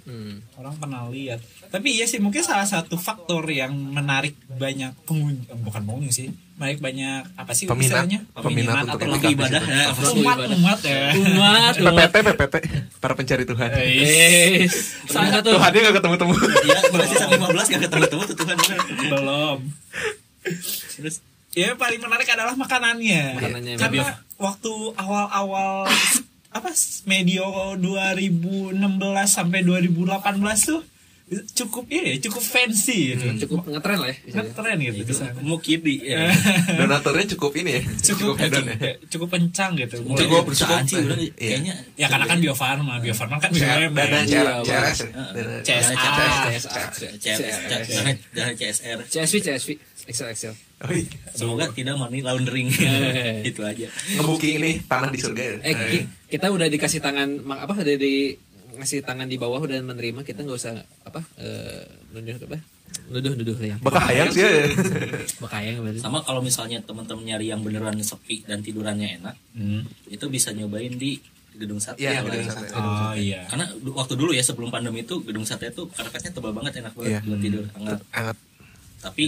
Hmm. 0.08 0.34
Orang 0.56 0.74
pernah 0.80 1.00
lihat. 1.12 1.40
Tapi 1.68 1.88
iya 1.92 2.08
sih 2.08 2.24
mungkin 2.24 2.40
salah 2.40 2.64
satu 2.64 2.96
faktor 2.96 3.44
yang 3.48 3.72
menarik 3.76 4.32
banyak 4.48 4.96
pengunjung, 5.04 5.44
bukan 5.60 5.82
pengunjung 5.84 6.14
sih, 6.14 6.28
menarik 6.62 6.78
banyak 6.78 7.22
apa 7.34 7.52
sih 7.58 7.66
Peminat. 7.66 8.06
istilahnya? 8.06 8.18
Peminat 8.38 8.86
untuk 8.86 9.02
atau 9.02 9.18
di 9.18 9.34
ibadah 9.34 9.62
ya, 9.66 9.84
umat 9.90 10.38
umat 10.46 10.78
ya. 10.86 11.04
Umat, 11.18 11.74
umat. 11.74 11.94
PPT 12.06 12.14
PPT 12.22 12.54
para 13.02 13.14
pencari 13.18 13.42
Tuhan. 13.42 13.68
Eh, 13.74 14.70
salah 15.10 15.42
satu 15.42 15.58
Tuhannya 15.58 15.78
gak 15.90 15.94
ketemu-temu. 15.98 16.34
ya 16.62 16.78
masih 16.94 17.16
sampai 17.18 17.36
15 17.42 17.66
gak 17.66 17.82
ketemu-temu 17.90 18.22
tuh 18.30 18.36
Tuhan. 18.38 18.56
Belum. 19.10 19.58
terus 20.94 21.16
Ya 21.52 21.76
paling 21.76 22.00
menarik 22.00 22.24
adalah 22.30 22.54
makanannya. 22.56 23.36
Makanannya, 23.36 23.74
Karena 23.76 24.06
waktu 24.40 24.72
awal-awal 24.96 25.84
apa 26.52 26.70
medio 27.04 27.76
2016 27.76 28.78
sampai 29.28 29.60
2018 29.60 30.40
tuh 30.64 30.80
cukup 31.52 31.84
ini 31.86 32.08
ya, 32.08 32.16
cukup 32.20 32.42
fancy 32.42 32.98
gitu. 33.10 33.24
cukup 33.42 33.64
ngetren 33.66 33.98
lah 33.98 34.08
ya. 34.08 34.16
Kan 34.32 34.46
keren 34.50 34.76
gitu 34.78 35.00
di 35.00 35.12
sana. 35.12 35.32
mukidi 35.38 35.96
ya 36.02 36.28
Donaturnya 36.72 37.24
cukup 37.32 37.52
ini 37.56 37.70
ya. 37.72 37.82
Cukup 38.02 38.34
hedon 38.36 38.64
ya. 38.64 38.74
cukup, 38.74 38.96
cukup 39.08 39.28
kencang 39.30 39.72
gitu. 39.76 39.96
Mulai- 40.02 40.20
Cukup, 40.22 40.42
perusahaan 40.44 40.82
sih 40.82 40.98
udah 40.98 41.16
Iya. 41.16 41.32
kayaknya 41.32 41.74
Ya 41.94 42.06
karena 42.06 42.24
kan 42.26 42.38
Bio 42.38 42.52
Farma, 42.52 42.94
Bio 42.98 43.12
Farma 43.12 43.36
kan 43.36 43.50
Dana 43.50 43.88
BUMN. 43.88 44.24
Iya, 44.24 44.42
CRS 44.60 44.98
ya. 45.00 45.08
Dana- 45.32 45.62
CSA. 45.62 45.94
CSA. 46.42 46.80
CS 47.14 47.38
jangan 47.88 48.14
jangan 48.32 48.52
CSR 48.54 48.98
CSV 49.04 49.34
CSV 49.40 49.68
Excel 50.02 50.28
Excel. 50.28 50.54
Oh, 50.82 50.90
iya. 50.90 51.06
semoga 51.30 51.70
tidak 51.70 51.94
money 51.94 52.20
laundering 52.20 52.66
Eh. 52.66 53.46
itu 53.46 53.62
aja 53.62 53.86
Ngebuking 54.12 54.58
ini 54.58 54.70
tanah 54.82 55.08
di 55.08 55.16
surga 55.16 55.38
ya. 55.40 55.54
Eh 55.62 55.74
ki- 55.78 56.06
kita 56.28 56.50
udah 56.50 56.66
dikasih 56.66 56.98
tangan 56.98 57.38
mak- 57.40 57.62
apa 57.62 57.78
udah 57.78 57.96
di 57.96 58.34
ngasih 58.74 59.00
tangan 59.00 59.24
di 59.24 59.36
bawah 59.36 59.58
udah 59.58 59.78
menerima 59.78 60.20
kita 60.20 60.40
nggak 60.40 60.56
usah 60.56 60.74
apa 61.02 61.20
eh 61.36 61.84
nunjuk 62.10 62.44
apa 62.44 62.58
nuduh 63.04 63.32
nuduh 63.32 63.56
yang 63.56 63.80
Bakal 63.80 64.02
hayang 64.02 64.28
sih 64.28 64.40
ya. 64.40 64.68
bakayang 65.42 65.80
berarti 65.80 65.98
sama 65.98 66.20
kalau 66.20 66.40
misalnya 66.40 66.78
teman-teman 66.78 67.24
nyari 67.24 67.48
yang 67.48 67.60
beneran 67.60 67.96
sepi 67.98 68.42
dan 68.42 68.60
tidurannya 68.60 69.16
enak 69.18 69.36
Hmm. 69.52 69.84
itu 70.06 70.24
bisa 70.26 70.50
nyobain 70.50 70.92
di 70.92 71.16
gedung 71.52 71.76
sate 71.76 72.00
Iya, 72.00 72.18
Kalau 72.18 72.32
gedung 72.32 72.48
sate. 72.48 72.72
Oh 72.72 73.12
iya. 73.12 73.44
karena 73.46 73.64
waktu 73.90 74.14
dulu 74.14 74.32
ya 74.32 74.40
sebelum 74.40 74.68
pandemi 74.68 75.02
itu 75.02 75.20
gedung 75.20 75.44
sate 75.44 75.68
itu 75.68 75.84
karpetnya 75.86 76.32
tebal 76.32 76.50
banget 76.50 76.80
enak 76.80 76.92
banget 76.92 77.12
Iya. 77.12 77.20
buat 77.22 77.40
tidur 77.40 77.64
hangat 77.70 78.00
Hangat. 78.08 78.36
tapi 78.98 79.24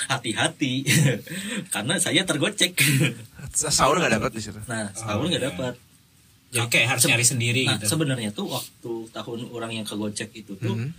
hati-hati 0.00 0.74
karena 1.74 1.94
saya 1.96 2.22
tergocek 2.24 2.72
Sahur 3.52 3.98
nggak 3.98 4.14
dapat 4.16 4.30
di 4.32 4.40
situ. 4.40 4.58
nah 4.64 4.88
sahur 4.92 5.26
nggak 5.26 5.44
dapat 5.44 5.74
Jadi 6.50 6.66
kayak 6.68 6.88
harus 6.90 7.04
nyari 7.06 7.22
sendiri 7.22 7.62
nah 7.62 7.78
gitu. 7.78 7.86
sebenarnya 7.88 8.30
tuh 8.30 8.50
waktu 8.50 8.92
tahun 9.08 9.38
orang 9.50 9.70
yang 9.72 9.86
kegocek 9.86 10.34
itu 10.34 10.54
tuh 10.54 10.74
Mhm. 10.74 10.88
ha- 10.88 10.94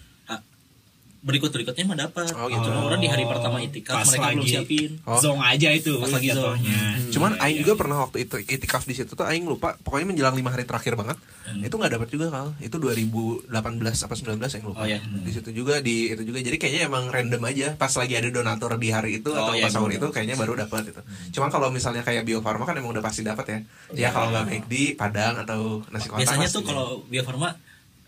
berikut 1.21 1.49
berikutnya 1.49 1.86
mah 1.86 1.97
dapat 1.99 2.34
Oh, 2.34 2.45
gitu. 2.45 2.65
cuma 2.65 2.81
orang 2.84 2.97
di 2.97 3.05
hari 3.05 3.23
pertama 3.23 3.57
itikaf 3.57 3.93
Pas 3.95 4.10
mereka 4.10 4.25
belum 4.27 4.41
lagi- 4.41 4.51
siapin 4.51 4.89
Oh. 5.03 5.17
Zong 5.17 5.38
aja 5.39 5.69
itu 5.69 5.93
Pas 5.95 6.10
lagi 6.10 6.27
zong. 6.27 6.57
jatuhnya. 6.57 6.79
Cuman 7.07 7.31
Iya, 7.31 7.41
Aing 7.41 7.53
iya. 7.53 7.62
juga 7.62 7.73
pernah 7.75 7.97
waktu 7.99 8.17
itu 8.21 8.36
itikaf 8.39 8.84
di 8.84 8.93
situ 8.93 9.12
tuh 9.12 9.21
Aing 9.23 9.45
lupa 9.45 9.77
pokoknya 9.77 10.07
menjelang 10.07 10.34
lima 10.34 10.49
hari 10.49 10.63
terakhir 10.63 10.93
banget 10.95 11.21
itu 11.53 11.69
nggak 11.71 11.93
dapat 11.93 12.07
juga 12.10 12.25
kal 12.27 12.47
itu 12.57 12.73
2018 12.75 13.45
apa 14.01 14.13
19 14.13 14.49
Aing 14.49 14.65
lupa 14.65 14.79
Oh, 14.79 14.88
iya. 14.88 14.97
di 14.97 15.31
situ 15.31 15.49
juga 15.51 15.77
di 15.79 16.10
itu 16.10 16.21
juga 16.23 16.39
jadi 16.39 16.57
kayaknya 16.57 16.81
emang 16.86 17.07
random 17.07 17.41
aja 17.43 17.67
pas 17.75 17.91
lagi 17.91 18.13
ada 18.13 18.29
donatur 18.29 18.73
di 18.75 18.89
hari 18.89 19.12
itu 19.17 19.29
Oh, 19.29 19.38
atau 19.38 19.53
iya, 19.53 19.63
pas 19.63 19.71
sahur 19.71 19.88
emang 19.88 19.99
itu 19.99 20.07
kayaknya 20.10 20.36
baru 20.36 20.53
dapat 20.57 20.89
itu 20.89 21.01
cuman 21.31 21.49
kalau 21.49 21.67
misalnya 21.69 22.01
kayak 22.01 22.23
Bio 22.23 22.41
Farma 22.41 22.63
kan 22.63 22.73
emang 22.73 22.91
udah 22.91 23.03
pasti 23.03 23.21
dapat 23.21 23.45
ya 23.45 23.60
ya 23.93 24.10
kalau 24.10 24.34
nggak 24.34 24.65
di 24.65 24.93
Padang 24.93 25.38
atau 25.38 25.86
nasi 25.88 26.07
kotak 26.07 26.25
biasanya 26.25 26.47
tuh 26.49 26.63
kalau 26.63 27.05
Bio 27.05 27.21
Farma 27.21 27.53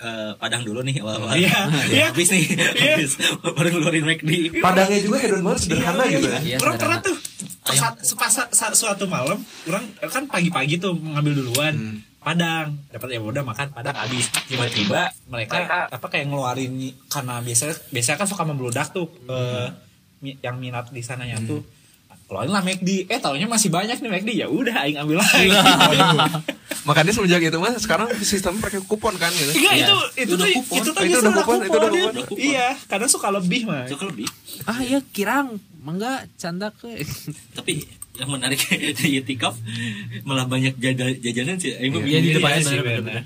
eh, 0.04 0.32
Padang 0.36 0.62
dulu 0.62 0.80
nih 0.82 1.00
awal-awal. 1.00 1.34
Iya, 1.34 1.60
iya. 1.90 2.06
habis 2.10 2.28
nih 2.28 2.44
habis. 2.84 3.12
Baru 3.40 3.68
ngeluarin 3.70 4.04
McD. 4.04 4.30
Padangnya 4.60 5.00
juga 5.00 5.18
hedon 5.18 5.42
banget 5.42 5.60
sederhana 5.64 6.04
gitu 6.06 6.28
ya? 6.28 6.40
Iya, 6.40 6.58
orang 6.60 6.76
pernah 6.76 7.00
tuh 7.00 7.16
saat 8.52 8.74
suatu 8.74 9.08
malam 9.08 9.40
orang 9.66 9.84
kan 10.04 10.28
pagi-pagi 10.28 10.78
tuh 10.78 10.94
ngambil 10.94 11.34
duluan. 11.36 11.74
Hmm. 11.74 11.98
padang. 12.20 12.80
Dapat 12.88 13.08
ya 13.10 13.20
udah 13.20 13.44
makan 13.44 13.68
padang 13.70 13.96
habis. 13.98 14.32
Tiba-tiba 14.46 15.12
mereka 15.28 15.92
apa 15.92 16.08
kayak 16.08 16.28
ngeluarin 16.28 16.72
ni- 16.72 16.96
karena 17.06 17.40
biasanya 17.40 17.76
biasanya 17.90 18.18
kan 18.18 18.28
suka 18.28 18.44
membludak 18.44 18.88
tuh 18.90 19.12
eh, 19.28 19.68
mi- 20.22 20.40
yang 20.40 20.56
minat 20.56 20.88
di 20.88 21.00
sananya 21.00 21.36
Hmm. 21.38 21.48
tuh 21.50 21.62
keluarin 22.34 22.50
lah 22.50 22.66
McD 22.66 23.06
eh 23.06 23.20
taunya 23.22 23.46
masih 23.46 23.70
banyak 23.70 24.02
nih 24.02 24.10
McD 24.10 24.30
ya 24.34 24.50
udah 24.50 24.74
aing 24.82 24.98
ambil 24.98 25.22
lagi. 25.22 25.54
Makanya 26.90 27.14
semenjak 27.14 27.46
itu 27.46 27.60
mas 27.62 27.78
sekarang 27.78 28.10
sistem 28.26 28.58
pakai 28.58 28.82
kupon 28.82 29.14
kan 29.22 29.30
gitu. 29.30 29.54
Iya. 29.54 29.86
itu 29.86 29.96
itu 30.26 30.34
tuh 30.34 30.42
Udah 30.42 30.50
itu 30.50 30.58
kupon. 30.66 30.82
tuh 30.82 30.94
Itu 31.06 31.18
udah 31.22 31.34
kupon, 31.38 31.58
itu 31.62 31.78
udah 31.78 32.26
kupon. 32.26 32.42
Iya, 32.42 32.68
kadang 32.90 33.10
suka 33.14 33.30
lebih 33.30 33.70
mah. 33.70 33.86
itu 33.86 33.94
kan 34.02 34.10
lebih? 34.10 34.26
Ah 34.66 34.82
iya 34.82 35.00
kirang. 35.14 35.62
Mangga 35.86 36.26
canda 36.42 36.74
ke. 36.74 37.06
Tapi 37.54 37.86
yang 38.18 38.34
menarik 38.34 38.58
di 38.98 39.22
itikaf 39.22 39.54
malah 40.26 40.50
banyak 40.50 40.74
jajanan 41.22 41.62
sih. 41.62 41.78
Iya, 41.78 42.20
di 42.20 42.34
ya, 42.34 42.42
depannya, 42.42 42.62
sih, 42.66 42.78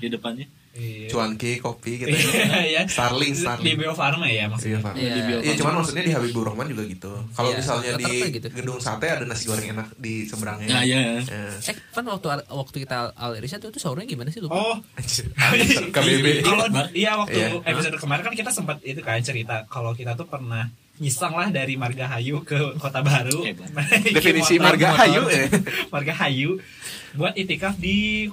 di 0.04 0.08
depannya 0.12 0.46
Iya. 0.78 1.10
cuanki 1.10 1.58
kopi 1.58 1.98
gitu 1.98 2.08
Iya, 2.08 2.62
ya. 2.64 2.82
Starling, 2.86 3.32
Di 3.32 3.42
Starling. 3.42 3.74
Bio 3.74 3.92
Farma 3.92 4.24
ya 4.24 4.32
Iya, 4.32 4.44
maksudnya. 4.46 4.78
Pak. 4.78 4.92
Iya. 4.94 5.12
Iya, 5.40 5.52
cuman 5.56 5.74
maksudnya 5.76 6.02
di 6.02 6.12
Habibur 6.12 6.46
Rahman 6.46 6.66
juga 6.68 6.82
gitu. 6.84 7.12
Kalau 7.28 7.50
Iya, 7.50 7.56
misalnya 7.58 7.90
di 7.96 8.12
gitu. 8.30 8.46
gedung 8.48 8.78
sate 8.78 9.06
ada 9.08 9.24
nasi 9.24 9.44
goreng 9.44 9.66
enak 9.68 9.88
di 9.96 10.22
seberangnya. 10.24 10.68
nah 10.70 10.82
ya 10.82 11.18
Eh, 11.18 11.50
eh 11.66 11.74
kan 11.90 12.04
waktu 12.04 12.26
waktu 12.46 12.76
kita 12.80 13.10
al 13.12 13.34
riset 13.36 13.58
itu 13.58 13.76
sahurnya 13.76 14.06
gimana 14.06 14.28
sih 14.28 14.38
lupa 14.38 14.54
Oh, 14.54 14.76
KBB. 15.94 16.26
kalau 16.42 16.64
iya 16.92 17.12
waktu 17.16 17.36
Iya. 17.36 17.48
episode 17.64 17.96
kemarin 17.96 18.22
kan 18.22 18.34
kita 18.34 18.50
sempat 18.50 18.78
itu 18.82 19.00
kan 19.00 19.18
cerita 19.20 19.66
kalau 19.66 19.92
kita 19.92 20.14
tuh 20.14 20.24
pernah 20.24 20.70
nyisang 20.96 21.30
lah 21.32 21.48
dari 21.48 21.74
Margahayu 21.74 22.42
ke 22.42 22.74
Kota 22.76 23.00
Baru. 23.00 23.46
Definisi 24.16 24.58
motor- 24.58 24.74
Margahayu, 24.74 25.22
eh. 25.28 25.46
Margahayu 25.88 26.58
buat 27.12 27.34
itikaf 27.34 27.74
di 27.76 28.26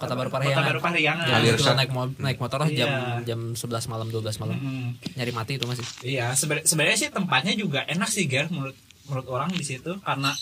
Kota 0.00 0.14
Baru 0.14 0.26
Kota 0.26 0.40
Parahyangan. 0.40 0.64
Baru 0.66 0.80
Parahyangan. 0.80 1.26
Ya, 1.26 1.36
kebetulan 1.38 1.60
Syat. 1.68 1.78
naik 1.78 1.90
mo- 1.90 2.16
naik 2.18 2.38
motor 2.38 2.58
lah 2.58 2.68
jam 2.68 2.88
Iya. 2.88 3.02
jam 3.26 3.40
11 3.52 3.60
malam 3.86 4.08
12 4.08 4.36
malam. 4.38 4.56
Mm-mm. 4.56 4.86
Nyari 5.14 5.30
mati 5.30 5.52
itu 5.54 5.64
masih. 5.64 5.84
Iya, 6.02 6.32
seben- 6.32 6.64
sebenarnya 6.64 6.98
sih 6.98 7.08
tempatnya 7.08 7.52
juga 7.54 7.84
enak 7.84 8.08
sih, 8.08 8.24
Ger, 8.24 8.48
menurut 8.48 8.74
menurut 9.04 9.26
orang 9.28 9.50
di 9.50 9.60
situ 9.60 9.92
karena 10.00 10.32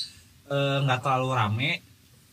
eh, 0.46 0.78
nggak 0.80 1.00
terlalu 1.00 1.28
rame. 1.32 1.70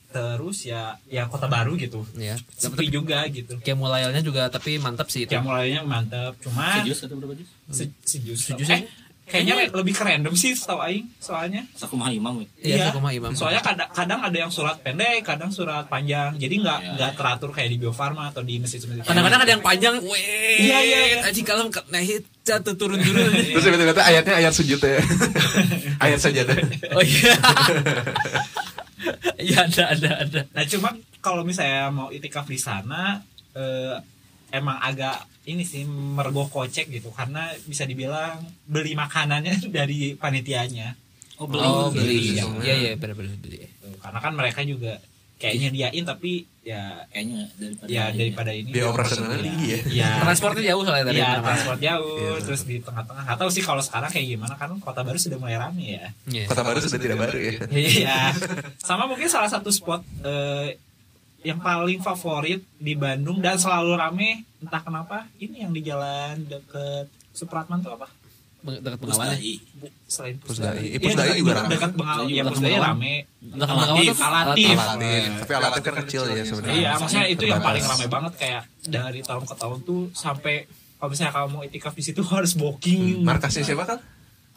Terus 0.07 0.63
ya 0.63 0.95
ya 1.05 1.27
Kota 1.27 1.45
Baru 1.45 1.75
gitu. 1.75 2.07
Iya. 2.13 2.39
Sepi 2.49 2.88
juga 2.88 3.27
gitu. 3.27 3.59
Kayak 3.59 3.75
mulayalnya 3.75 4.21
juga 4.21 4.47
tapi 4.47 4.77
mantap 4.77 5.09
sih 5.09 5.27
itu. 5.27 5.31
Ya 5.31 5.41
mulainya 5.41 5.83
mantep, 5.83 6.39
cuman 6.39 6.79
sejus 6.79 7.03
atau 7.03 7.19
berapa 7.19 7.35
jus 7.35 7.49
se 7.67 7.83
sejus. 8.01 8.39
Sejus 8.45 8.69
eh. 8.69 8.88
Kayaknya 9.25 9.53
le- 9.57 9.73
lebih 9.73 9.91
ke 9.91 10.03
random 10.03 10.33
sih 10.33 10.53
setahu 10.53 10.79
aing 10.79 11.05
soalnya. 11.17 11.65
sakumaha 11.73 12.09
imam 12.09 12.39
we. 12.39 12.45
Iya, 12.61 12.89
Sakumaha 12.89 13.11
Imam. 13.11 13.33
Soalnya 13.33 13.61
kadang, 13.61 13.89
kadang 13.89 14.19
ada 14.21 14.38
yang 14.38 14.49
surat 14.49 14.77
pendek, 14.79 15.25
kadang 15.25 15.49
surat 15.49 15.89
panjang. 15.89 16.38
Jadi 16.38 16.61
nggak 16.61 16.79
Iya. 16.79 16.91
nggak 16.93 17.11
teratur 17.17 17.49
kayak 17.49 17.69
di 17.73 17.77
Bio 17.77 17.89
Farma 17.89 18.29
atau 18.29 18.45
di 18.45 18.61
masjid-masjid. 18.61 19.01
Kadang-kadang 19.01 19.41
ada 19.41 19.51
yang 19.51 19.63
panjang, 19.65 19.95
weh. 19.99 20.21
Iya, 20.61 20.77
iya, 20.79 20.99
iya. 21.07 21.17
Aji 21.25 21.41
kalem 21.41 21.67
nah 21.89 22.01
jatuh 22.45 22.73
turun-turun. 22.77 23.29
Terus 23.57 23.63
tiba-tiba 23.63 23.97
ayatnya 23.97 24.33
ayat 24.38 24.53
sujud 24.53 24.77
ya. 24.77 25.01
ayat 26.05 26.19
sajadah. 26.21 26.57
oh 26.93 27.01
iya. 27.01 27.33
Iya 29.38 29.69
ada 29.69 29.83
ada 29.93 30.09
ada. 30.25 30.41
Nah 30.49 30.63
cuma 30.65 30.89
kalau 31.19 31.45
misalnya 31.45 31.91
mau 31.91 32.09
itikaf 32.09 32.47
di 32.47 32.57
sana 32.57 33.21
eh, 33.53 33.95
emang 34.49 34.81
agak 34.81 35.25
ini 35.45 35.62
sih 35.62 35.86
mergo 35.86 36.45
kocek 36.45 36.89
gitu 36.89 37.10
karena 37.10 37.47
bisa 37.63 37.86
dibilang 37.86 38.41
beli 38.65 38.93
makanannya 38.93 39.62
dari 39.77 40.13
panitianya. 40.13 40.97
oh 41.36 41.45
beli 41.45 41.62
Oh 41.62 41.89
beli. 41.89 42.34
Iya. 42.34 42.43
Iya 42.60 42.75
iya 42.75 42.91
benar-benar 42.95 43.36
beli. 43.38 43.62
Tuh, 43.77 43.93
Karena 43.99 44.19
kan 44.19 44.34
mereka 44.34 44.62
juga 44.62 44.97
kayaknya 45.36 45.67
diain 45.67 46.01
tapi 46.01 46.47
ya 46.63 47.03
kayaknya 47.12 47.43
daripada 47.60 47.89
ya 47.91 48.03
daripada 48.10 48.49
ini 48.49 48.71
Biaya 48.71 48.88
operasionalnya 48.89 49.39
tinggi 49.43 49.65
ya. 49.67 49.79
Iya. 49.86 50.10
Transportnya 50.23 50.63
jauh 50.71 50.81
soalnya 50.81 51.03
Iya, 51.05 51.27
mana-mana. 51.27 51.43
transport 51.45 51.79
jauh, 51.84 52.17
Iya. 52.17 52.41
terus 52.41 52.62
di 52.63 52.75
tengah-tengah. 52.79 53.23
Nggak 53.27 53.38
tahu 53.38 53.49
sih 53.51 53.62
kalau 53.62 53.84
sekarang 53.84 54.10
kayak 54.10 54.27
gimana 54.31 54.53
kan 54.55 54.69
kota 54.79 55.01
baru 55.03 55.17
sudah 55.19 55.38
mulai 55.38 55.58
rame 55.60 55.86
ya. 55.99 56.08
Iya. 56.25 56.43
Kota 56.47 56.62
baru 56.63 56.79
sudah 56.79 56.97
tidak 56.97 57.17
baru 57.19 57.38
ya. 57.38 57.53
Iya. 57.99 58.17
Sama 58.79 59.03
mungkin 59.05 59.27
salah 59.27 59.51
satu 59.51 59.69
spot 59.69 60.01
eh, 60.23 60.79
yang 61.43 61.60
paling 61.60 61.99
favorit 61.99 62.63
di 62.79 62.95
Bandung 62.95 63.38
dan 63.38 63.60
selalu 63.60 63.91
rame 63.93 64.29
entah 64.65 64.82
kenapa 64.82 65.17
ini 65.38 65.62
yang 65.62 65.71
di 65.71 65.82
jalan 65.82 66.41
deket 66.43 67.06
Supratman 67.32 67.80
tuh 67.80 67.93
apa? 67.93 68.10
Dekat 68.65 68.97
Bengawan 68.97 69.38
ya. 69.38 69.62
Selain 70.10 70.41
Pusdai. 70.41 70.73
Eh, 70.73 70.86
Iya, 70.89 70.99
Pusdai 70.99 71.25
dekat- 71.28 71.38
juga 71.38 71.51
rame. 71.54 71.69
Dekat 71.69 71.91
Bengawan, 71.93 72.25
ya 72.28 72.43
Pusdai 72.43 72.75
rame. 72.75 73.13
Dekat 73.38 73.69
Alatif, 73.69 74.15
Alatif. 74.17 74.75
Alatif. 74.75 75.30
Tapi 75.38 75.54
alatif 75.54 75.82
kan 75.84 75.95
kecil 76.01 76.21
ya 76.25 76.43
sebenarnya. 76.43 76.73
Iya, 76.73 76.89
maksudnya 76.97 77.25
itu 77.30 77.43
yang 77.45 77.62
paling 77.62 77.84
rame 77.86 78.06
banget 78.10 78.34
kayak 78.36 78.63
dari 78.82 79.21
tahun 79.21 79.43
ke 79.45 79.56
tahun 79.56 79.78
tuh 79.84 80.01
sampai 80.12 80.56
kalau 80.95 81.10
misalnya 81.12 81.34
kamu 81.36 81.47
mau 81.47 81.62
itikaf 81.62 81.93
di 81.93 82.01
situ 82.01 82.21
harus 82.25 82.58
booking. 82.58 83.21
Markasnya 83.21 83.62
siapa 83.62 83.86
kan? 83.86 83.99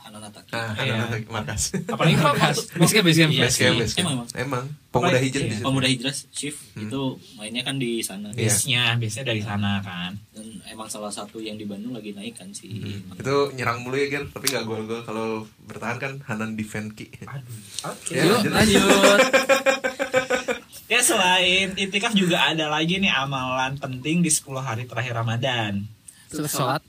Hananata. 0.08 0.40
Nah, 0.48 0.72
Iya. 0.74 1.04
ada 1.04 1.16
markas. 1.28 1.76
Apalagi 1.84 2.16
waktu- 2.16 2.64
Basecamp 2.74 3.04
basecamp. 3.04 3.30
Iya 3.30 3.44
Base 3.44 3.58
camp, 3.58 3.68
sih. 3.68 3.78
base 3.78 3.94
camp. 3.94 4.08
Emang, 4.08 4.26
Emang. 4.34 4.64
Pemuda 4.88 5.18
hijrah 5.18 5.44
di 5.44 5.52
situ. 5.52 5.62
Pemuda 5.62 5.84
Hijrah 5.86 6.14
shift 6.32 6.60
itu 6.74 7.00
mainnya 7.36 7.60
kan 7.60 7.76
di 7.76 8.00
sana 8.00 8.32
Iya. 8.32 8.40
base-nya, 8.42 8.82
base-nya 8.96 9.24
dari 9.26 9.42
sana 9.42 9.72
kan. 9.80 10.16
dan 10.32 10.46
emang 10.66 10.86
salah 10.86 11.10
satu 11.10 11.36
yang 11.38 11.54
di 11.54 11.64
Bandung 11.64 11.92
lagi 11.92 12.10
naik 12.10 12.34
kan 12.34 12.48
si 12.50 12.72
Itu 13.12 13.52
nyerang 13.52 13.82
mulu 13.82 13.94
ya, 13.94 14.08
Ger. 14.08 14.24
Tapi 14.28 14.48
gak 14.48 14.64
gol-gol. 14.64 15.02
Kalau 15.02 15.44
bertahan 15.62 15.98
kan 15.98 16.12
Hanan 16.24 16.54
defend 16.54 16.94
ki. 16.94 17.12
Aduh. 17.20 17.44
Oke. 17.86 18.12
Ya, 18.12 18.24
Yuk 18.24 18.48
lanjut. 18.48 18.80
lanjut. 18.80 19.20
Ya 20.88 21.04
selain 21.04 21.76
itikaf 21.76 22.16
juga 22.16 22.48
ada 22.48 22.64
lagi 22.66 22.96
nih 22.96 23.12
amalan 23.12 23.76
penting 23.76 24.24
di 24.24 24.32
10 24.32 24.56
hari 24.58 24.88
terakhir 24.88 25.12
Ramadan. 25.14 25.84
Sholat. 26.30 26.80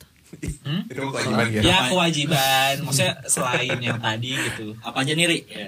Hmm? 0.61 0.81
Itu 0.85 1.01
kewajiban. 1.03 1.45
Ya 1.59 1.77
kewajiban, 1.85 2.73
maksudnya 2.81 3.13
selain 3.25 3.79
yang 3.79 3.97
tadi 3.97 4.33
gitu. 4.33 4.77
apa 4.79 5.01
aja 5.01 5.11
nih 5.11 5.25
Ri? 5.25 5.39
Ya, 5.43 5.65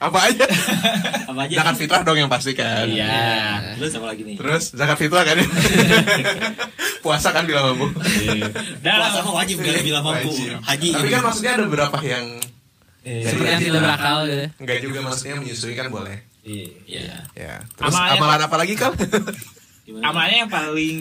Apa 0.00 0.32
aja? 0.32 0.46
apa 1.26 1.40
aja 1.44 1.54
Zakat 1.56 1.76
fitrah 1.76 2.00
dong 2.00 2.16
yang 2.16 2.26
pasti 2.26 2.54
kan. 2.54 2.86
Iya. 2.86 3.76
terus 3.76 3.92
apa 3.92 4.06
lagi 4.08 4.22
nih 4.22 4.36
Terus 4.36 4.72
zakat 4.72 4.96
fitrah 4.96 5.22
kan? 5.22 5.36
Puasa 7.04 7.28
kan 7.30 7.44
bila 7.44 7.60
mampu. 7.66 7.92
Dan 8.78 8.92
puasa 8.94 9.18
mah 9.20 9.34
wajib 9.36 9.56
gak 9.58 9.82
bila 9.82 10.00
mampu 10.00 10.30
haji 10.56 10.88
Tapi 10.88 11.02
ini. 11.02 11.10
kan 11.10 11.20
maksudnya 11.20 11.52
ada 11.54 11.64
beberapa 11.64 11.98
yang 12.00 12.24
Seperti 13.00 13.48
yang 13.50 13.60
tidak 13.62 13.80
berakal 13.82 14.16
gitu. 14.24 14.46
enggak 14.56 14.78
juga 14.80 14.98
maksudnya 15.02 15.34
menyusui 15.36 15.74
kan 15.74 15.88
boleh. 15.88 16.16
Iya. 16.40 17.20
Ya. 17.34 17.54
Terus 17.74 17.92
amalan 17.92 18.40
apa 18.40 18.56
lagi 18.56 18.74
kan? 18.74 18.92
Gimana? 19.90 20.06
amalnya 20.06 20.36
yang 20.38 20.50
paling 20.50 20.96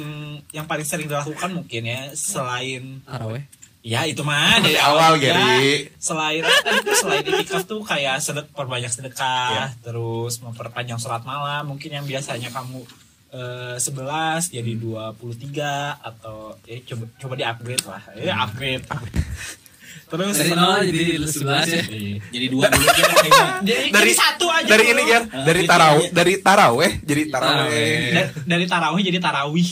yang 0.50 0.66
paling 0.66 0.82
sering 0.84 1.06
dilakukan 1.06 1.50
mungkin 1.52 1.82
ya 1.84 2.10
selain 2.12 3.06
Taraweh. 3.06 3.46
ya 3.80 4.04
itu 4.04 4.20
mah 4.22 4.60
dari 4.60 4.76
awal, 4.76 5.16
ya, 5.16 5.32
Geri. 5.32 5.88
selain 5.96 6.42
selain 7.00 7.24
itikaf 7.24 7.64
tuh 7.64 7.80
kayak 7.82 8.18
sedek 8.18 8.50
perbanyak 8.52 8.90
sedekah 8.90 9.50
Iya. 9.50 9.66
terus 9.80 10.40
memperpanjang 10.40 10.98
sholat 10.98 11.22
malam 11.22 11.64
mungkin 11.66 11.94
yang 11.94 12.04
biasanya 12.04 12.50
kamu 12.50 12.82
eh, 13.30 13.78
11 13.78 14.52
jadi 14.52 14.72
23 14.74 15.22
atau 16.02 16.58
ya 16.66 16.78
coba 16.84 17.06
coba 17.16 17.34
di 17.36 17.46
upgrade 17.46 17.86
lah 17.86 18.02
ya 18.16 18.34
upgrade 18.42 18.84
Terus 20.10 20.36
Dari 20.36 20.52
nol 20.52 20.80
jadi 20.90 21.06
sebelas 21.22 21.68
ya. 21.70 21.84
Jadi 22.30 22.46
dua 22.50 22.66
dulu 22.66 22.88
kayaknya. 22.90 23.46
Jadi, 23.70 23.86
dari 23.92 24.10
jadi 24.10 24.12
satu 24.16 24.46
aja 24.50 24.66
dari 24.66 24.86
dulu. 24.88 24.94
ini 24.96 25.04
kan 25.06 25.24
dari 25.44 25.62
gitu 25.62 25.70
tarawih 25.70 26.08
dari 26.10 26.34
taraweh 26.40 26.92
jadi 27.04 27.22
taraweh 27.28 27.54
Taraweh. 27.70 27.94
Da- 28.10 28.32
dari 28.48 28.66
tarawih 28.66 29.02
jadi 29.06 29.20
tarawih. 29.20 29.70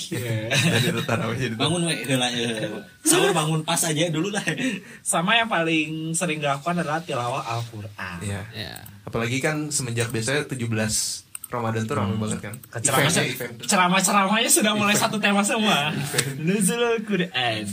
dari 0.77 1.01
taraweh 1.01 1.37
jadi 1.39 1.55
Bangun 1.57 1.81
we, 1.87 1.93
heula, 2.05 2.27
eh, 2.29 2.69
sahur 3.01 3.31
bangun 3.33 3.61
pas 3.63 3.81
aja 3.81 4.05
dulu 4.07 4.29
lah. 4.29 4.43
Sama 5.01 5.33
yang 5.33 5.49
paling 5.49 6.13
sering 6.13 6.37
dilakukan 6.37 6.77
adalah 6.77 7.01
tilawah 7.01 7.41
Al-Qur'an. 7.47 8.21
Iya. 8.21 8.41
Ya. 8.53 8.73
apalagi 9.07 9.39
kan 9.39 9.71
semenjak 9.71 10.11
biasanya 10.11 10.45
17 10.45 10.67
Ramadan 11.47 11.87
tuh 11.87 11.95
ramai 11.95 12.19
banget 12.19 12.43
kan 12.43 12.53
ceramah-ceramahnya 13.63 14.51
sudah 14.51 14.75
mulai 14.75 14.93
satu 14.93 15.15
tema 15.17 15.41
semua. 15.41 15.95
Nuzulul 16.37 17.01
Quran. 17.07 17.63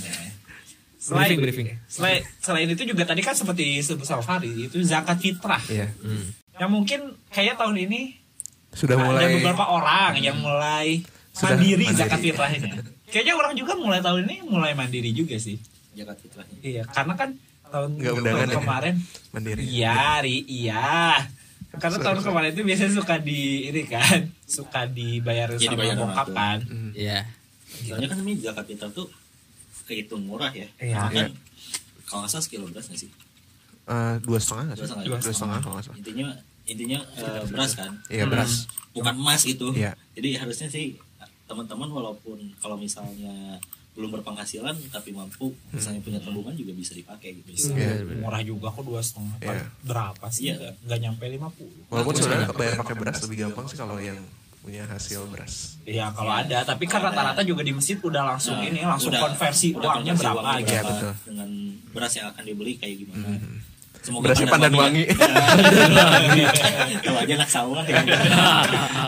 Selain, 1.04 1.36
Briefing, 1.36 1.40
briefing. 1.44 1.68
Selain, 1.84 2.24
selain 2.40 2.64
itu 2.64 2.80
juga 2.88 3.04
tadi 3.04 3.20
kan 3.20 3.36
seperti 3.36 3.84
sama 3.84 4.24
Fahri 4.24 4.72
itu 4.72 4.80
zakat 4.80 5.20
fitrah. 5.20 5.60
iya 5.68 5.92
Yang 6.56 6.70
mungkin 6.72 7.00
kayak 7.28 7.60
tahun 7.60 7.76
ini 7.76 8.16
sudah 8.72 8.96
ada 8.96 9.04
mulai 9.06 9.26
beberapa 9.36 9.64
orang 9.68 10.16
yang 10.16 10.40
mulai 10.40 11.04
Sudah 11.30 11.60
mandiri, 11.60 11.84
mandiri. 11.84 12.00
zakat 12.00 12.20
fitrahnya. 12.24 12.72
Kayaknya 13.04 13.34
orang 13.36 13.52
juga 13.52 13.72
mulai 13.76 14.00
tahun 14.00 14.24
ini 14.24 14.36
mulai 14.48 14.72
mandiri 14.72 15.12
juga 15.12 15.36
sih. 15.36 15.60
Jagat 15.92 16.16
fitrahnya. 16.18 16.56
Iya, 16.64 16.82
karena 16.88 17.14
kan 17.14 17.30
tahun, 17.68 17.90
tahun 18.00 18.48
ya? 18.48 18.56
kemarin 18.56 18.94
mandiri 19.30 19.60
Iya, 19.62 20.24
Ri, 20.24 20.36
iya. 20.48 21.20
Karena 21.74 21.98
Sorry, 21.98 22.06
tahun 22.06 22.16
sorry. 22.16 22.26
kemarin 22.32 22.48
itu 22.50 22.62
biasanya 22.64 22.92
suka 22.94 23.14
di 23.18 23.40
ini 23.68 23.82
kan, 23.84 24.18
suka 24.48 24.80
dibayar 24.88 25.52
Iya, 25.52 25.58
sama 25.60 25.72
dibayar 25.76 25.94
bokap 26.00 26.28
kan. 26.32 26.58
Iya. 26.96 27.20
Soalnya 27.84 28.08
kan 28.08 28.18
ini 28.22 28.32
zakat 28.40 28.64
fitrah 28.66 28.88
tuh 28.88 29.06
kehitung 29.84 30.24
murah 30.24 30.50
ya. 30.50 30.68
Iya. 30.76 30.96
Kan 31.08 31.30
kalau 32.04 32.24
nggak 32.24 32.32
salah 32.32 32.44
sekilo 32.44 32.66
beras 32.68 32.88
nggak 32.88 33.00
sih? 33.00 33.10
Eh, 33.84 34.14
dua 34.24 34.38
setengah 34.40 34.72
nggak 34.72 34.76
Dua 34.76 34.84
sih? 34.84 34.90
setengah. 34.90 35.04
dua 35.20 35.32
setengah 35.32 35.58
kalau 35.60 35.74
nggak 35.76 35.86
salah 35.86 35.98
Intinya 36.00 36.28
intinya 36.64 36.98
eh, 37.14 37.42
beras 37.46 37.72
kan. 37.76 37.92
iya 38.08 38.24
beras 38.24 38.52
Bukan 38.94 39.14
emas 39.16 39.42
gitu. 39.42 39.74
Iya. 39.74 39.92
Jadi 40.14 40.28
harusnya 40.38 40.68
sih 40.70 40.96
teman-teman 41.44 41.90
walaupun 41.90 42.38
kalau 42.56 42.78
misalnya 42.78 43.60
belum 43.94 44.10
berpenghasilan 44.10 44.74
tapi 44.88 45.14
mampu 45.14 45.54
misalnya 45.70 46.02
punya 46.02 46.18
tabungan 46.18 46.50
juga 46.54 46.72
bisa 46.72 46.94
dipakai 46.94 47.42
gitu. 47.42 47.70
Iya. 47.70 48.02
Murah 48.18 48.40
juga 48.40 48.70
kok 48.70 48.82
dua 48.82 48.98
setengah. 48.98 49.36
Iya. 49.38 49.66
Berapa 49.82 50.26
sih? 50.30 50.50
Iya. 50.50 50.72
Nggak, 50.82 50.98
nyampe 51.00 51.24
50 51.28 51.92
walaupun 51.92 52.12
sebenarnya 52.14 52.48
bayar 52.50 52.74
pakai 52.76 52.94
beras 52.96 53.18
lebih 53.22 53.36
gampang 53.44 53.66
sih 53.68 53.76
kalau 53.76 53.98
yang 53.98 54.16
punya 54.64 54.88
hasil 54.88 55.28
beras 55.28 55.76
Iya 55.84 56.08
kalau 56.10 56.32
ada, 56.32 56.64
tapi 56.64 56.88
kan 56.88 56.96
rata-rata 56.98 57.44
juga 57.44 57.60
di 57.60 57.70
masjid 57.70 58.00
udah 58.00 58.24
langsung 58.24 58.56
Nah, 58.56 58.64
ini 58.64 58.80
langsung 58.80 59.12
udah- 59.12 59.20
konversi 59.22 59.76
udah 59.76 59.84
uangnya 59.92 60.16
konversi 60.16 60.24
berapa 60.24 60.40
uangnya 60.40 60.56
gitu. 60.56 60.72
Iya, 60.72 60.80
betul. 60.82 61.12
dengan 61.28 61.50
beras 61.92 62.12
yang 62.16 62.26
akan 62.32 62.42
dibeli 62.42 62.72
kayak 62.74 62.96
gimana. 63.04 63.26
Semoga 64.00 64.24
Berasnya 64.28 64.48
pandan 64.48 64.74
wangi. 64.74 65.04
Kalau 67.04 67.18
aja 67.20 67.34
nak 67.34 67.50
sawah 67.50 67.84
ya. 67.84 68.00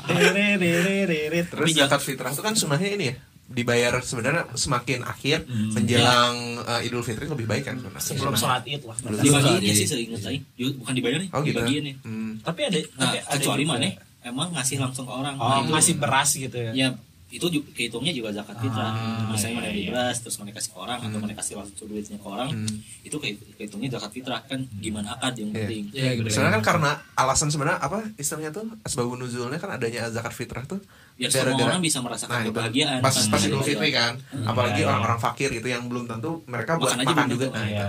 Rere, 0.06 0.46
rere, 0.56 0.96
rere. 1.04 1.40
terus 1.44 1.72
zakat 1.72 2.00
fitrah 2.00 2.32
itu 2.32 2.40
kan 2.40 2.52
sunnahnya 2.52 2.92
ini 2.92 3.06
ya 3.06 3.16
dibayar 3.46 4.02
sebenarnya 4.02 4.50
semakin 4.52 5.06
akhir 5.06 5.46
menjelang 5.46 6.34
eh, 6.66 6.86
Idul 6.90 7.00
Fitri 7.00 7.30
lebih 7.30 7.46
baik 7.46 7.64
kan 7.64 7.78
sebenarnya 7.78 8.02
Sebelum 8.02 8.34
sholat 8.34 8.66
id 8.66 8.82
lah. 8.82 8.96
Dibagiin 8.98 9.62
ya 9.62 9.72
sih 9.72 9.86
seingat 9.86 10.20
saya. 10.20 10.38
Bukan 10.58 10.92
dibayar 10.92 11.18
nih, 11.22 11.28
oh 11.30 11.40
gitu 11.40 11.54
dibagiin 11.54 11.84
ya. 11.86 11.94
Hmm. 12.02 12.32
Tapi 12.42 12.60
ada, 12.64 12.76
Nah, 12.76 12.88
tapi 12.98 13.16
ada 13.16 13.32
kecuali 13.32 13.64
mana 13.64 13.86
emang 14.26 14.50
ngasih 14.50 14.76
langsung 14.76 15.04
ke 15.04 15.12
orang. 15.12 15.34
Oh, 15.36 15.46
Nah, 15.46 15.58
itu- 15.62 15.72
masih 15.72 15.94
beras 15.96 16.30
gitu 16.32 16.56
ya. 16.56 16.72
ya 16.74 16.88
itu 17.26 17.42
ju- 17.44 17.66
kehitungnya 17.68 18.10
juga 18.10 18.30
zakat 18.30 18.54
fitrah. 18.56 18.86
Ah, 18.88 19.26
Misalnya 19.28 19.54
mana 19.56 19.66
iya, 19.66 19.72
beli 19.72 19.82
iya. 19.82 19.90
beras 19.90 20.16
terus 20.18 20.36
mana 20.36 20.50
kasih 20.52 20.70
ke 20.70 20.78
orang 20.78 20.98
atau 21.00 21.18
mana 21.18 21.34
kasih 21.34 21.54
langsung 21.56 21.86
duitnya 21.86 22.16
ke 22.16 22.24
orang, 22.24 22.48
Hmm. 22.48 22.76
itu 23.02 23.16
kehi- 23.16 23.42
kehitungnya 23.56 23.90
zakat 23.92 24.10
fitrah 24.12 24.40
kan 24.40 24.62
gimana 24.76 25.10
akad 25.12 25.34
yang 25.34 25.50
Iya. 25.50 25.58
penting. 25.60 25.82
Iya, 25.92 26.10
gitu. 26.16 26.26
Sebenarnya 26.32 26.54
kan 26.54 26.64
karena 26.64 26.90
alasan 27.14 27.48
sebenarnya 27.48 27.78
apa 27.80 27.98
istilahnya 28.14 28.50
tuh 28.52 28.66
asbabun 28.80 29.18
nuzulnya 29.18 29.58
kan 29.58 29.70
adanya 29.72 30.06
zakat 30.08 30.32
fitrah 30.32 30.62
tuh 30.64 30.78
Biar 31.16 31.26
semua 31.28 31.58
orang 31.66 31.80
bisa 31.80 31.98
merasakan 31.98 32.30
nah, 32.30 32.42
itu. 32.42 32.50
kebahagiaan. 32.52 33.00
pas 33.00 33.10
kan. 33.10 33.26
pas 33.26 33.42
Idul 33.42 33.62
Fitri 33.64 33.90
kan 33.90 34.12
apalagi 34.44 34.72
Iya, 34.72 34.78
iya. 34.78 34.88
orang-orang 34.88 35.18
fakir 35.18 35.48
gitu 35.50 35.66
yang 35.66 35.82
belum 35.84 36.04
tentu 36.06 36.30
mereka 36.46 36.76
buat 36.76 36.94
Makan 36.94 37.26
juga 37.26 37.46
tentu. 37.46 37.46
nah, 37.50 37.66
Iya. 37.66 37.88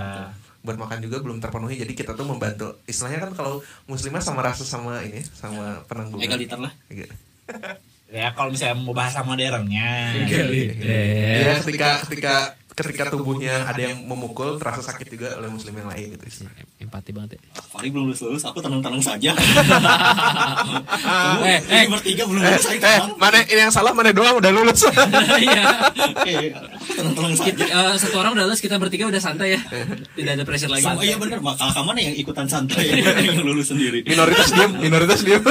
Buat 0.66 0.78
makan 0.78 1.00
juga 1.06 1.22
belum 1.24 1.38
terpenuhi 1.40 1.80
jadi 1.80 1.94
kita 1.94 2.12
tuh 2.18 2.26
membantu 2.28 2.82
istilahnya 2.90 3.30
kan 3.30 3.32
kalau 3.38 3.64
muslimah 3.86 4.20
sama 4.20 4.42
rasa 4.44 4.66
sama 4.66 5.00
ini 5.06 5.24
sama 5.24 5.86
penanggungan 5.86 6.26
Egaliter 6.26 6.60
lah. 6.60 6.74
Gitu. 6.90 7.14
Ya 8.08 8.32
kalau 8.32 8.56
misalnya 8.56 8.80
mau 8.80 8.96
bahasa 8.96 9.20
modernnya. 9.20 10.16
Iya, 10.28 11.60
ketika 11.60 12.00
ketika 12.08 12.36
ketika 12.78 13.10
tubuhnya 13.10 13.66
ada 13.66 13.82
yang 13.82 14.06
memukul 14.06 14.56
terasa 14.56 14.86
sakit 14.86 15.10
juga 15.10 15.34
oleh 15.34 15.50
muslim 15.50 15.74
yang 15.74 15.90
lain 15.90 16.14
gitu 16.14 16.24
istilahnya. 16.24 16.62
Empati 16.78 17.10
banget 17.10 17.30
ya. 17.36 17.40
Fahri 17.68 17.90
belum 17.90 18.06
lulus 18.06 18.22
lulus, 18.22 18.46
aku 18.46 18.62
tenang-tenang 18.62 19.02
saja. 19.02 19.34
Eh, 21.40 21.60
eh, 21.64 21.84
bertiga 21.88 22.24
belum 22.24 22.38
Eh, 22.40 22.54
lulus, 22.54 22.66
eh, 22.68 22.78
tenang. 22.78 23.18
mana 23.18 23.38
ini 23.42 23.58
yang 23.60 23.74
salah 23.74 23.92
mana 23.92 24.12
doang 24.12 24.38
udah 24.38 24.52
lulus 24.54 24.86
Iya. 25.48 25.64
Eh, 26.30 26.54
tenang-tenang 26.94 27.34
saja. 27.34 27.50
Kita- 27.50 27.66
eh, 27.68 27.96
satu 27.98 28.16
orang 28.16 28.38
udah 28.38 28.46
lulus, 28.46 28.62
kita 28.62 28.78
bertiga 28.78 29.10
udah 29.10 29.18
santai 29.18 29.58
ya. 29.58 29.62
Tidak 30.14 30.32
ada 30.38 30.44
pressure 30.44 30.70
lagi. 30.70 30.86
Oh 30.86 31.02
iya 31.02 31.18
benar, 31.18 31.42
maka 31.42 31.66
kamu 31.68 31.86
mana 31.88 32.00
yang 32.04 32.16
ikutan 32.16 32.46
santai 32.46 32.94
yang 32.94 33.42
lulus 33.42 33.74
sendiri. 33.74 34.06
minoritas 34.06 34.54
diem 34.54 34.72
minoritas 34.78 35.20
diem 35.24 35.42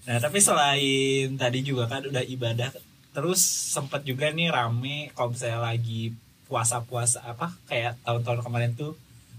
Nah 0.00 0.18
tapi 0.18 0.38
selain 0.38 1.28
tadi 1.36 1.62
juga 1.62 1.86
kan 1.86 2.02
udah 2.02 2.24
ibadah 2.24 2.74
Terus 3.10 3.40
sempat 3.42 4.06
juga 4.06 4.30
nih 4.30 4.48
rame 4.48 5.10
kalau 5.12 5.34
misalnya 5.34 5.60
lagi 5.60 6.14
puasa-puasa 6.46 7.22
apa 7.22 7.50
Kayak 7.66 7.98
tahun-tahun 8.02 8.40
kemarin 8.42 8.72
tuh 8.74 8.94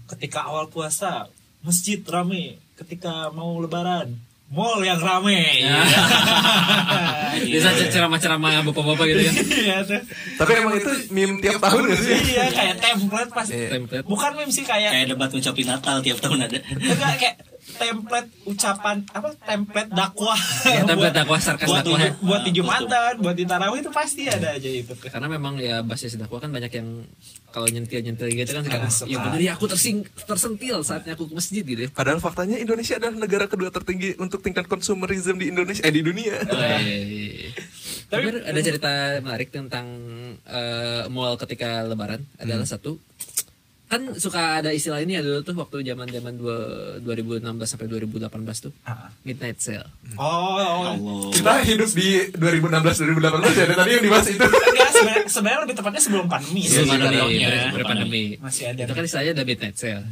Ketika 0.08 0.44
awal 0.44 0.68
puasa 0.68 1.28
masjid 1.60 2.00
rame 2.04 2.60
Ketika 2.76 3.32
mau 3.32 3.56
lebaran 3.56 4.12
mall 4.52 4.84
yang 4.84 5.00
rame 5.00 5.40
Bisa 7.48 7.72
ceramah-ceramah 7.88 8.60
bapak-bapak 8.68 9.04
gitu 9.08 9.20
kan. 9.24 9.34
Iya 9.64 9.76
tuh 9.88 10.00
tapi 10.36 10.58
emang 10.58 10.74
itu 10.76 10.90
meme 11.08 11.40
tiap 11.40 11.56
tahun 11.62 11.88
gak 11.88 12.00
sih 12.02 12.18
Iya 12.36 12.44
kayak 12.52 12.76
template 12.76 13.32
pasti 13.32 13.56
Iya. 13.56 13.68
Template. 13.78 14.04
Bukan 14.04 14.30
meme 14.36 14.52
sih 14.52 14.64
kayak 14.68 14.90
Kayak 14.92 15.06
debat 15.16 15.28
ngucapin 15.32 15.66
Natal 15.68 15.96
tiap 16.04 16.18
tahun 16.20 16.38
ada. 16.44 16.58
Enggak 16.60 17.14
kayak 17.16 17.36
template 17.62 18.26
ucapan 18.44 19.06
apa 19.08 19.32
template 19.38 19.86
dakwah 19.88 20.34
Ya, 20.64 20.82
template 20.82 21.14
dakwah 21.14 21.38
sarkas 21.46 21.64
buat 21.64 21.80
dakwah. 21.80 21.98
tujuh- 22.00 22.18
buat 22.20 22.42
di 22.42 22.50
jumatan 22.52 23.12
buat 23.18 23.32
di 23.32 23.44
tarawih 23.44 23.78
itu 23.78 23.90
pasti 23.90 24.26
ada 24.26 24.52
aja 24.52 24.66
itu 24.66 24.92
Karena 24.98 25.28
memang 25.28 25.56
ya 25.56 25.80
basis 25.80 26.14
dakwah 26.14 26.38
kan 26.38 26.50
banyak 26.50 26.68
yang 26.70 27.06
kalau 27.48 27.66
nyentil-nyentil 27.66 28.28
gitu 28.28 28.50
kan 28.50 28.64
sekarang 28.64 28.90
ya 29.06 29.18
bener 29.20 29.40
ya 29.40 29.52
aku 29.52 29.68
tersing 29.68 29.96
tersentil 30.18 30.80
saatnya 30.80 31.12
aku 31.12 31.26
ke 31.26 31.34
masjid 31.34 31.62
gitu 31.62 31.80
ya. 31.82 31.88
Padahal 31.88 32.18
faktanya 32.18 32.56
Indonesia 32.56 32.96
adalah 32.96 33.14
negara 33.14 33.44
kedua 33.46 33.68
tertinggi 33.68 34.16
untuk 34.16 34.40
tingkat 34.40 34.64
konsumerisme 34.64 35.36
di 35.36 35.48
Indonesia 35.48 35.82
eh 35.82 35.92
di 35.92 36.00
dunia. 36.00 36.40
Tapi 36.42 38.26
Tapi- 38.28 38.40
ada 38.42 38.60
cerita 38.60 38.90
menarik 39.18 39.48
tentang 39.48 39.86
eh, 40.42 41.04
mall 41.08 41.36
ketika 41.36 41.80
lebaran 41.82 42.24
adalah 42.36 42.64
satu 42.64 42.96
kan 43.92 44.16
suka 44.16 44.40
ada 44.56 44.72
istilah 44.72 44.98
ini 44.98 45.12
ya 45.12 45.22
dulu 45.22 45.40
tuh 45.42 45.52
waktu 45.54 45.84
zaman 45.84 46.08
zaman 46.08 46.40
2016 46.98 47.44
sampai 47.62 47.86
2018 47.86 48.24
tuh 48.58 48.72
Ah. 48.82 49.12
midnight 49.20 49.58
sale. 49.58 49.84
oh, 50.14 50.24
oh. 50.56 50.80
Allah. 50.88 51.28
Kita 51.28 51.52
hidup 51.60 51.90
di 51.90 52.08
2016 52.32 53.04
2018 53.12 53.52
ya 53.52 53.64
dan 53.66 53.76
tadi 53.76 53.90
yang 53.92 54.02
dibahas 54.02 54.26
itu. 54.26 54.40
Sebenarnya, 54.92 55.26
sebenarnya 55.26 55.60
lebih 55.62 55.76
tepatnya 55.76 56.00
sebelum 56.00 56.26
pandemi 56.26 56.62
sih 56.62 56.78
Sebelum 56.78 56.94
pandemi, 57.04 57.36
sebenarnya. 57.36 57.68
sebelum 57.68 57.86
pandemi. 57.86 58.22
masih 58.38 58.64
ada 58.66 58.80
Itu 58.80 58.92
kan 58.92 59.02
istilahnya 59.04 59.32
ada 59.34 59.44
midnight 59.44 59.76
sale. 59.76 60.04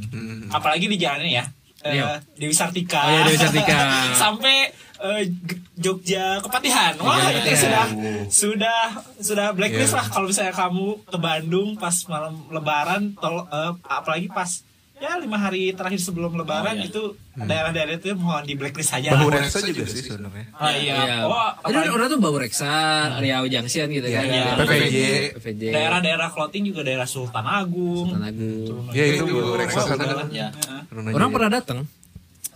apalagi 0.50 0.84
di 0.84 0.96
jalannya 0.96 1.30
ya 1.32 1.44
eh, 1.80 1.92
Iya. 1.94 2.06
Dewi 2.34 2.52
Sartika 2.52 3.00
Oh 3.00 3.10
iya, 3.10 3.20
Dewi 3.24 3.38
Sartika. 3.38 3.78
sampai 4.22 4.56
eh, 5.02 5.22
G- 5.26 5.60
Jogja 5.74 6.38
Kepatihan 6.38 6.92
wah 6.98 7.16
Jogja 7.16 7.30
itu 7.32 7.50
Kepatihan. 7.50 7.58
sudah 7.58 7.84
sudah 8.28 8.78
sudah 9.18 9.46
blacklist 9.50 9.92
lah 9.92 10.04
kalau 10.04 10.26
misalnya 10.26 10.52
kamu 10.52 10.86
ke 11.02 11.18
Bandung 11.18 11.68
pas 11.74 11.96
malam 12.04 12.44
Lebaran 12.48 13.14
tol, 13.14 13.44
eh, 13.44 13.72
apalagi 13.82 14.28
pas 14.28 14.62
ya 14.94 15.16
lima 15.16 15.38
hari 15.38 15.72
terakhir 15.72 15.96
sebelum 15.98 16.36
Lebaran 16.36 16.76
Oh, 16.76 16.78
iya. 16.78 16.84
itu 16.86 17.02
daerah-daerah 17.34 17.96
itu 17.96 18.12
mohon 18.14 18.44
di 18.44 18.52
blacklist 18.52 18.92
aja 18.92 19.08
lah. 19.10 19.18
Bahu 19.18 19.32
reksa 19.32 19.64
juga 19.64 19.88
sih 19.88 20.04
sebenarnya. 20.04 20.52
Ah, 20.52 20.76
iya. 20.76 21.24
Oh, 21.24 21.32
Jadi 21.32 21.72
apalagi 21.72 21.88
orang 21.90 22.06
tuh 22.06 22.18
bau 22.20 22.36
reksa, 22.36 22.68
Riau 23.16 23.48
Junction 23.48 23.88
gitu 23.88 24.04
kan. 24.06 24.20
Iya, 24.22 24.60
Iya. 24.60 25.32
PVJ. 25.32 25.62
daerah-daerah 25.72 26.28
clothing 26.28 26.68
juga 26.68 26.84
daerah 26.84 27.08
Sultan 27.08 27.40
Agung 27.42 28.12
Sultan 28.12 28.28
Agung. 28.28 28.92
Ya 28.92 29.04
itu 29.08 29.24
bahu 29.24 29.56
reksa 29.56 29.80
sana 29.82 30.04
kan. 30.04 30.28
Ya. 30.28 30.52
Orang 30.92 31.32
pernah 31.32 31.48
datang 31.50 31.88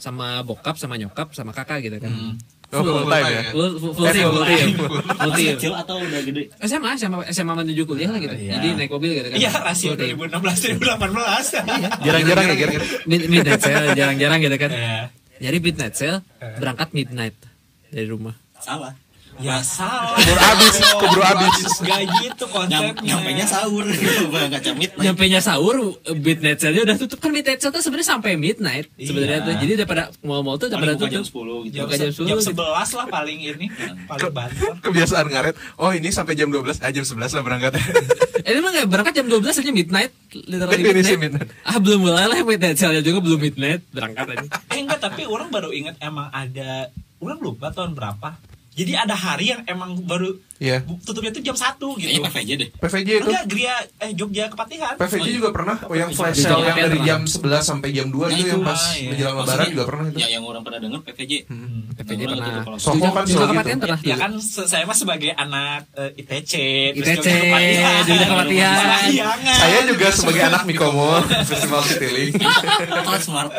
sama 0.05 0.45
bokap 0.45 0.77
sama 0.77 0.95
nyokap 0.95 1.33
sama 1.33 1.51
kakak 1.51 1.81
gitu 1.81 1.97
kan. 1.97 2.13
Oh, 2.69 2.83
full 2.83 3.07
time 3.07 3.25
ya. 3.31 3.43
Full, 3.49 3.71
full, 3.79 3.93
full 3.95 4.05
Eh, 4.05 4.13
full 4.13 4.35
full 4.35 4.45
time. 4.45 4.71
full 4.75 4.99
Masih 5.31 5.37
team. 5.39 5.55
kecil 5.57 5.73
atau 5.75 5.97
udah 5.97 6.21
gede? 6.21 6.43
SMA, 6.61 6.91
SMA, 6.97 7.19
SMA 7.31 7.55
menuju 7.55 7.83
kuliah 7.85 8.11
lah 8.11 8.19
gitu. 8.19 8.35
Iya. 8.35 8.53
Jadi 8.59 8.69
naik 8.75 8.91
mobil 8.91 9.11
gitu 9.15 9.29
kan. 9.31 9.37
Iya 9.39 9.51
rasio 9.63 9.89
Full 9.89 10.01
team. 10.03 10.17
2016 10.19 10.83
2018 10.83 12.03
Jarang-jarang 12.03 12.45
ya. 12.45 12.57
Mid- 13.07 13.29
midnight 13.31 13.63
sale 13.63 13.87
jarang-jarang 13.95 14.39
gitu 14.43 14.57
kan. 14.59 14.71
Iya. 14.71 14.99
Jadi 15.41 15.57
midnight 15.63 15.95
sale 15.95 16.19
berangkat 16.59 16.89
midnight 16.93 17.37
dari 17.89 18.07
rumah. 18.07 18.35
Salah. 18.59 18.93
Ya 19.35 19.59
salah. 19.61 20.15
Keburu 20.15 20.39
habis, 20.39 20.75
keburu 20.79 21.23
habis. 21.23 21.71
Gak 21.81 22.01
gitu 22.17 22.45
Nyam, 22.47 22.95
konsepnya. 22.95 23.45
sahur 23.45 23.85
berangkat 24.33 24.61
jam 24.63 24.75
midnight 24.75 25.05
nyampe 25.05 25.25
nya 25.27 25.41
sahur 25.41 25.77
midnight 26.17 26.59
sale 26.59 26.79
udah 26.81 26.97
tutup 26.97 27.19
kan 27.19 27.29
midnight 27.29 27.59
sale 27.59 27.71
tuh 27.71 27.83
sebenarnya 27.83 28.09
sampai 28.09 28.33
midnight 28.35 28.87
sebenarnya 28.97 29.37
Iya. 29.37 29.45
tuh 29.45 29.55
jadi 29.59 29.73
daripada 29.77 30.03
mall-mall 30.23 30.57
tuh 30.57 30.71
paling 30.71 30.87
daripada 30.87 30.95
buka 30.97 31.11
jam 31.11 31.23
tutup 31.23 31.45
10 31.45 31.67
gitu 31.67 31.75
jam 31.75 31.87
10 32.15 32.25
Jam. 32.25 32.39
11 32.41 32.95
lah 32.95 33.07
paling 33.11 33.39
ini. 33.45 33.67
Paling 34.07 34.31
banter. 34.31 34.73
Kebiasaan 34.81 35.27
ngaret. 35.29 35.55
Oh 35.77 35.91
ini 35.91 36.09
sampai 36.09 36.35
jam 36.35 36.49
12, 36.49 36.79
ah 36.79 36.91
jam 36.91 37.05
11 37.05 37.19
lah 37.31 37.43
berangkat. 37.43 37.73
Eh, 38.45 38.53
ini 38.53 38.61
mah 38.61 38.71
nggak 38.71 38.87
berangkat 38.87 39.15
jam 39.15 39.27
12 39.27 39.41
aja 39.41 39.73
midnight 39.73 40.13
literally 40.37 40.85
midnight. 40.85 41.17
midnight. 41.17 41.49
ah 41.65 41.81
belum 41.81 41.97
mulai 42.03 42.29
lah 42.29 42.45
midnight 42.45 42.77
sale 42.77 43.01
juga 43.01 43.17
belum 43.19 43.41
midnight 43.41 43.81
berangkat 43.89 44.37
aja 44.37 44.47
Eh 44.69 44.79
enggak, 44.79 45.01
tapi 45.01 45.25
orang 45.25 45.49
baru 45.49 45.73
ingat 45.73 45.97
emang 45.99 46.29
ada 46.29 46.93
orang 47.19 47.41
lupa 47.41 47.73
tahun 47.73 47.97
berapa. 47.97 48.37
Jadi 48.75 48.93
ada 48.99 49.15
hari 49.15 49.55
yang 49.55 49.63
emang 49.71 50.03
baru 50.03 50.35
Iya. 50.57 50.87
tutupnya 51.03 51.31
tuh 51.31 51.43
jam 51.43 51.53
1 51.53 51.77
gitu. 51.77 51.99
kayaknya 52.01 52.23
PVJ 52.25 52.51
deh 52.55 52.69
PVJ 52.75 53.09
itu. 53.11 53.27
Enggak, 53.27 53.45
Gria 53.47 53.75
eh 53.99 54.11
Jogja 54.13 54.45
Kepatihan. 54.47 54.95
PVJ 54.95 55.27
juga 55.35 55.51
pernah. 55.51 55.77
Oh 55.85 55.93
yang 55.93 56.11
flash 56.11 56.39
Di 56.39 56.45
sale 56.45 56.63
yang 56.63 56.79
dari 56.79 56.95
pernah. 56.95 57.07
jam 57.07 57.21
11 57.27 57.63
sampai 57.65 57.89
jam 57.91 58.07
2 58.07 58.15
Nah, 58.15 58.29
itu 58.29 58.39
itu, 58.39 58.49
yang 58.49 58.63
pas 58.63 58.77
ah, 58.77 58.95
iya. 58.95 59.09
menjelang 59.11 59.37
lebaran 59.37 59.67
juga 59.69 59.85
pernah 59.85 60.05
itu. 60.07 60.17
ya 60.17 60.27
yang 60.31 60.45
orang 60.45 60.63
pernah 60.63 60.79
dengar 60.79 61.01
PVJ 61.03 61.33
PVJ 61.95 62.21
Orang 62.25 62.39
pernah 62.39 62.79
gitu 62.79 62.95
Juga- 62.95 63.11
kan 63.11 63.25
juga 63.27 63.45
kepatihan 63.45 63.67
gitu. 63.69 63.83
pernah 63.83 63.99
Ya 64.05 64.17
kan 64.17 64.33
saya 64.41 64.85
mah 64.85 64.95
sebagai 64.95 65.31
anak 65.33 65.81
eh, 65.93 66.11
ITC, 66.17 66.53
terus 66.95 67.09
ITC, 67.09 67.27
Jogja 68.05 68.27
Kepatihan. 68.31 68.77
Saya 69.55 69.79
juga 69.85 70.07
sebagai 70.11 70.43
anak 70.45 70.63
Mikomo 70.65 71.19
Festival 71.51 71.83
Citylink. 71.83 72.39
Smart 73.17 73.51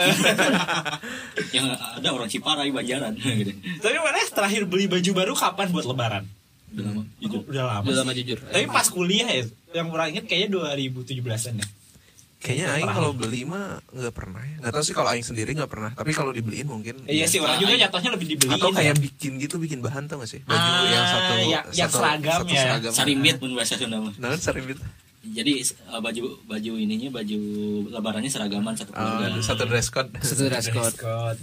yang 1.51 1.67
ada 1.71 2.09
orang 2.09 2.27
Ciparai 2.27 2.69
Banjaran 2.69 3.15
gitu 3.15 3.51
Tapi 3.79 3.95
mana 3.97 4.19
terakhir 4.25 4.61
beli 4.63 4.85
baju 4.85 5.11
baru 5.13 5.33
kapan 5.33 5.67
buat 5.71 5.85
lebaran? 5.85 6.23
Udah 6.75 6.83
lama 6.85 7.01
jujur 7.17 7.41
Udah 7.45 7.63
lama. 7.65 7.81
Udah 7.81 7.91
sih. 7.91 8.01
lama 8.01 8.11
jujur. 8.13 8.37
Tapi 8.43 8.65
pas 8.67 8.87
kuliah 8.87 9.29
ya, 9.29 9.43
yang 9.73 9.87
orang 9.89 10.07
inget 10.11 10.25
kayaknya 10.25 10.49
2017-an 10.53 11.55
ya. 11.57 11.67
Kayaknya 12.37 12.67
Aing 12.69 12.91
kalau 12.91 13.09
beli 13.11 13.41
mah 13.41 13.81
nggak 13.89 14.13
pernah 14.13 14.37
ya. 14.39 14.55
Nggak 14.59 14.71
tahu 14.71 14.83
sih 14.83 14.93
kalau 14.93 15.09
Aing 15.09 15.23
sendiri 15.23 15.51
nggak 15.51 15.65
pernah. 15.67 15.89
Tapi 15.91 16.11
kalau 16.11 16.29
dibeliin 16.29 16.67
mungkin. 16.67 17.01
Iya 17.03 17.25
sih, 17.25 17.39
orang 17.39 17.57
juga 17.57 17.73
jatuhnya 17.75 18.13
lebih 18.13 18.27
dibeliin. 18.31 18.53
Atau 18.55 18.69
kayak 18.69 18.91
ya. 18.91 19.01
bikin 19.01 19.31
gitu, 19.39 19.57
bikin 19.57 19.81
bahan 19.81 20.05
tau 20.05 20.19
gak 20.19 20.29
sih? 20.29 20.41
Baju 20.43 20.53
Ah, 20.53 20.85
yang 20.85 21.05
satu, 21.07 21.33
yang- 21.41 21.67
yang 21.73 21.89
satu, 21.89 21.97
seragam 21.97 22.39
satu 22.39 22.51
ya. 22.51 22.61
seragam. 22.61 22.91
sarimbit 22.93 23.35
pun 23.35 23.49
bahasa 23.51 23.73
Sunda 23.75 23.97
mah 23.97 24.13
Nah, 24.15 24.37
sarimbit. 24.37 24.77
jadi 25.25 25.53
eh, 25.57 25.73
baju 25.97 26.21
baju 26.45 26.71
ininya 26.77 27.09
baju 27.09 27.39
lebarannya 27.89 28.29
seragaman 28.29 28.77
satu 28.77 28.93
Oh, 28.93 29.01
keluarga 29.01 29.41
satu 29.41 29.63
dress 29.65 29.89
code. 29.89 30.13
satu 30.15 30.43
dress 30.45 30.69
code 30.75 30.95
Code. 30.95 31.41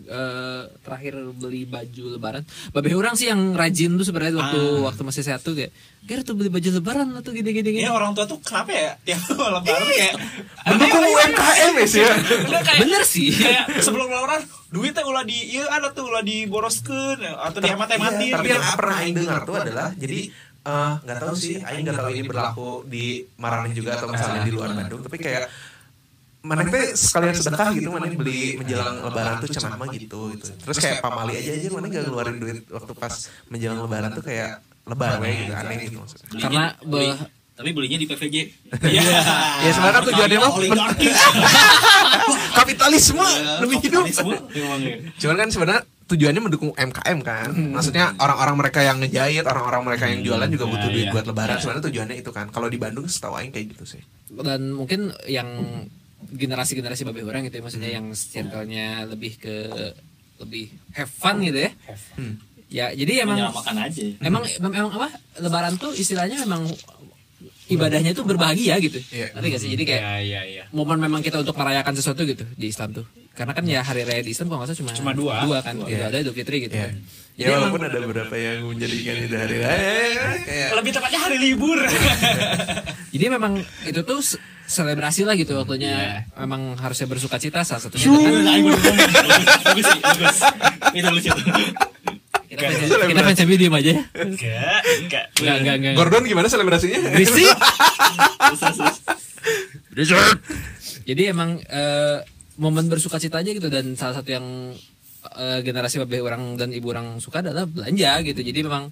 Eh, 0.00 0.62
terakhir 0.80 1.10
beli 1.32 1.62
baju 1.62 2.14
lebaran 2.14 2.40
Babe 2.70 2.92
orang 2.92 3.12
sih 3.12 3.26
yang 3.26 3.52
rajin 3.52 3.92
tuh 3.94 4.04
sebenarnya 4.04 4.38
waktu 4.38 4.60
Ah. 4.78 4.86
waktu 4.86 5.02
masih 5.02 5.20
sehat 5.20 5.40
tuh 5.40 5.52
kayak 5.52 5.74
Ger 6.00 6.22
tuh 6.22 6.32
beli 6.32 6.48
baju 6.48 6.64
lebaran 6.70 7.10
lah 7.10 7.18
tuh 7.18 7.32
gini 7.32 7.50
gini 7.50 7.68
gini 7.72 7.82
Ini 7.82 7.90
orang 7.90 8.12
tua 8.12 8.24
tuh 8.24 8.38
kenapa 8.38 8.70
ya 8.70 8.92
tiap 9.02 9.20
lebaran 9.58 9.64
kayak 9.64 10.14
Mendukung 10.64 11.04
UMKM 11.04 11.72
ya 11.74 11.86
sih 11.86 12.00
ya. 12.00 12.14
Kayak 12.58 12.78
Bener 12.80 13.02
sih. 13.02 13.28
Kayak 13.32 13.64
sebelum 13.78 14.06
lebaran 14.06 14.40
duitnya 14.68 15.02
ulah 15.02 15.24
di 15.24 15.36
iya 15.50 15.64
ada 15.66 15.90
tuh 15.90 16.06
ulah 16.06 16.22
diboroskeun 16.22 17.18
atau 17.18 17.58
dihemat-hematin. 17.58 18.28
Iya, 18.28 18.36
tapi 18.36 18.48
yang 18.50 18.64
pernah 18.74 18.96
Aing 18.98 19.14
dengar 19.14 19.38
tuh 19.42 19.54
adalah 19.56 19.88
jadi 19.92 20.20
eh, 20.60 20.92
nggak 21.00 21.18
tahu 21.18 21.34
sih 21.34 21.54
Aing 21.58 21.84
nggak 21.84 21.96
tahu 21.96 22.08
ini 22.10 22.22
berlaku 22.22 22.68
di 22.84 23.04
Marani 23.34 23.72
juga 23.72 23.96
atau 23.96 24.08
misalnya 24.08 24.42
di 24.42 24.52
luar 24.52 24.72
Bandung 24.72 25.00
tapi 25.00 25.16
kayak 25.16 25.48
mana 26.48 26.64
teh 26.64 26.96
sekalian 26.96 27.36
sedekah 27.36 27.68
gitu 27.70 27.88
mana 27.90 28.08
beli 28.08 28.56
menjelang 28.56 29.04
lebaran 29.04 29.36
tuh 29.38 29.48
cenah 29.50 29.76
mah 29.76 29.88
gitu 29.90 30.32
gitu 30.32 30.48
terus 30.58 30.76
kayak 30.78 30.98
pamali 30.98 31.36
aja 31.36 31.50
aja 31.52 31.68
mana 31.68 31.86
nggak 31.86 32.02
ngeluarin 32.02 32.36
duit 32.38 32.64
waktu 32.66 32.92
pas 32.94 33.14
menjelang 33.46 33.78
lebaran 33.78 34.10
tuh 34.10 34.24
kayak 34.24 34.64
lebar 34.82 35.20
we 35.20 35.28
gitu 35.38 35.52
aneh 35.52 35.76
gitu 35.82 36.00
maksudnya 36.00 36.40
Karena 36.40 36.64
beli- 36.80 37.12
be- 37.12 37.36
tapi 37.52 37.70
belinya 37.72 37.98
di 37.98 38.06
PVJ 38.06 38.36
Iya. 38.80 39.02
ya 39.58 39.70
sebenarnya 39.70 39.92
kan 39.92 40.04
tujuannya 40.06 40.38
mah 40.38 40.52
kapitalisme 42.54 43.26
lebih 43.60 43.76
hidup 43.80 44.04
ya. 44.06 44.22
Cuman 45.18 45.36
kan 45.36 45.48
sebenarnya 45.48 45.82
tujuannya 46.06 46.40
mendukung 46.40 46.70
UMKM 46.70 47.18
kan. 47.20 47.50
Maksudnya 47.52 48.14
orang-orang 48.16 48.56
mereka 48.56 48.80
yang 48.80 48.98
ngejahit, 48.98 49.44
orang-orang 49.44 49.82
mereka 49.84 50.04
yang 50.06 50.22
jualan 50.22 50.48
juga 50.48 50.64
butuh 50.66 50.86
Iya, 50.86 50.94
duit 50.94 51.04
iya. 51.04 51.12
buat 51.12 51.26
lebaran. 51.26 51.56
Sebenarnya 51.58 51.84
tujuannya 51.84 52.16
itu 52.16 52.30
kan. 52.30 52.46
Kalau 52.48 52.68
di 52.68 52.78
Bandung 52.78 53.04
setahu 53.06 53.34
aing 53.36 53.50
kayak 53.50 53.74
gitu 53.74 53.84
sih. 53.88 54.02
dan 54.30 54.70
mungkin 54.70 55.08
yang 55.24 55.48
generasi-generasi 56.18 57.06
babe 57.06 57.22
orang 57.22 57.46
gitu 57.46 57.58
ya 57.60 57.64
maksudnya 57.64 57.90
yang 57.94 58.06
circle-nya 58.12 59.06
lebih 59.06 59.38
ke 59.38 59.54
lebih 60.38 60.70
have 60.94 61.10
fun 61.10 61.42
gitu 61.42 61.66
ya. 61.66 61.70
Hmm. 62.14 62.34
ya 62.68 62.86
jadi 62.92 63.26
emang 63.26 63.38
menyamakan 63.38 63.76
aja. 63.80 64.02
emang 64.22 64.42
emang 64.60 64.92
apa 64.92 65.08
lebaran 65.40 65.74
tuh 65.80 65.94
istilahnya 65.94 66.42
memang 66.44 66.68
ibadahnya 67.68 68.12
tuh 68.12 68.24
berbahagia 68.24 68.76
gitu 68.78 68.98
Iya. 69.08 69.32
Ngerti 69.32 69.46
gak 69.48 69.60
sih 69.60 69.70
jadi 69.72 69.82
kayak 69.84 70.02
Iya 70.02 70.16
iya 70.20 70.40
iya. 70.44 70.64
momen 70.70 70.98
memang 70.98 71.20
kita 71.20 71.38
untuk 71.38 71.54
merayakan 71.54 71.92
sesuatu 71.92 72.22
gitu 72.22 72.44
di 72.50 72.66
Islam 72.66 72.92
tuh 72.92 73.04
karena 73.32 73.52
kan 73.52 73.62
ya 73.62 73.80
hari 73.80 74.02
raya 74.02 74.18
di 74.18 74.34
Islam 74.34 74.48
kalau 74.48 74.60
nggak 74.60 74.72
salah 74.72 74.80
cuma 74.82 74.90
Cuma 74.92 75.12
dua. 75.12 75.34
dua 75.42 75.58
kan 75.60 75.78
Dua. 75.78 75.86
Idul 75.86 76.04
Adha 76.04 76.18
Idul 76.18 76.34
Fitri 76.34 76.56
gitu 76.60 76.74
Iya. 76.74 76.90
kan. 76.90 76.96
Ya 77.38 77.46
walaupun 77.54 77.80
ada 77.80 77.98
beberapa 78.00 78.34
yang 78.34 78.66
menjadikan 78.66 79.14
itu 79.16 79.30
hari 79.32 79.56
raya 79.58 80.42
kayak 80.42 80.68
Lebih 80.74 80.90
tepatnya 80.90 81.20
hari 81.22 81.38
libur. 81.38 81.78
jadi 83.08 83.24
memang 83.30 83.52
itu 83.84 84.00
tuh 84.02 84.18
se- 84.20 84.42
selebrasi 84.66 85.22
lah 85.22 85.32
gitu 85.32 85.54
waktunya 85.54 85.94
Iya. 86.26 86.42
memang 86.42 86.74
harusnya 86.76 87.06
bersuka 87.06 87.38
cita 87.38 87.62
salah 87.62 87.78
satunya 87.80 88.04
kan 88.04 88.18
bagus 89.64 89.86
sih, 89.86 90.00
bagus. 90.02 90.38
Itu 90.90 91.08
lucu 91.08 91.30
kita 92.58 93.22
fans 93.22 93.40
MU 93.46 93.56
diem 93.56 93.74
aja 93.74 93.90
ya. 93.94 94.02
Enggak, 94.18 94.80
enggak. 95.00 95.24
enggak 95.38 95.56
enggak 95.62 95.74
enggak. 95.78 95.94
Gordon 95.94 96.24
gimana 96.26 96.46
selebrasinya? 96.50 96.98
berisik. 97.14 97.48
Jadi 101.08 101.22
emang 101.30 101.58
eh, 101.64 102.18
momen 102.60 102.90
bersuka 102.90 103.16
cita 103.22 103.40
aja 103.40 103.50
gitu 103.50 103.70
dan 103.72 103.94
salah 103.94 104.20
satu 104.20 104.30
yang 104.30 104.46
eh, 105.38 105.60
generasi 105.64 106.02
babe 106.04 106.20
orang 106.20 106.58
dan 106.58 106.74
ibu 106.74 106.90
orang 106.92 107.22
suka 107.22 107.40
adalah 107.40 107.64
belanja 107.64 108.22
gitu. 108.26 108.40
Jadi 108.44 108.60
memang 108.66 108.90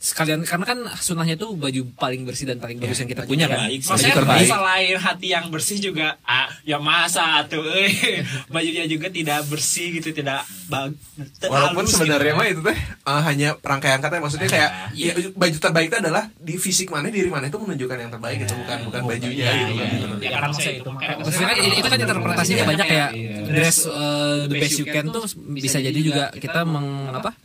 sekalian 0.00 0.48
karena 0.48 0.64
kan 0.64 0.80
sunahnya 0.96 1.36
tuh 1.36 1.52
baju 1.60 1.92
paling 1.92 2.24
bersih 2.24 2.48
dan 2.48 2.56
paling 2.56 2.80
bagus 2.80 3.04
yang 3.04 3.10
kita 3.12 3.28
punya 3.28 3.44
kan. 3.44 3.68
Maksudnya 3.68 4.16
terbaik. 4.16 4.48
selain 4.48 4.96
hati 4.96 5.28
yang 5.28 5.52
bersih 5.52 5.76
juga 5.76 6.16
ah, 6.24 6.48
ya 6.64 6.80
masa 6.80 7.44
tuh 7.44 7.60
eh. 7.68 8.24
Bajunya 8.54 8.88
juga 8.88 9.12
tidak 9.12 9.44
bersih 9.52 10.00
gitu 10.00 10.16
tidak 10.16 10.48
bag 10.72 10.96
Walaupun 11.44 11.84
halus 11.84 12.00
sebenarnya 12.00 12.32
gitu. 12.32 12.40
mah 12.40 12.46
itu 12.48 12.60
teh 12.64 12.78
eh, 12.80 13.22
hanya 13.28 13.48
rangkaian 13.60 14.00
kata 14.00 14.24
maksudnya 14.24 14.48
kayak 14.48 14.70
ya, 14.96 15.12
baju 15.36 15.56
terbaik 15.60 15.86
itu 15.92 15.96
adalah 16.00 16.24
di 16.40 16.54
fisik 16.56 16.88
mana 16.88 17.12
diri 17.12 17.28
mana 17.28 17.52
itu 17.52 17.60
menunjukkan 17.60 17.98
yang 18.00 18.10
terbaik 18.10 18.36
gitu 18.48 18.56
bukan 18.56 18.78
bukan 18.88 19.02
bajunya 19.04 19.44
Iya, 19.44 19.52
gitu 19.52 19.72
iya, 19.76 19.84
kan. 19.84 19.98
iya. 20.00 20.16
Ya, 20.16 20.30
karena 20.32 20.46
maksudnya 20.48 20.74
itu 20.80 20.90
Maksudnya 21.20 21.48
kan 21.52 21.58
itu 21.60 21.88
kan 21.92 21.98
interpretasinya 22.00 22.64
banyak 22.64 22.86
kayak 22.88 23.10
dress 23.52 23.78
uh, 23.84 24.48
the 24.48 24.56
best 24.56 24.80
you 24.80 24.86
can 24.88 25.12
tuh 25.12 25.24
bisa 25.52 25.76
jadi 25.76 26.00
juga 26.00 26.24
kita 26.32 26.64
meng 26.64 27.12
apa 27.12 27.36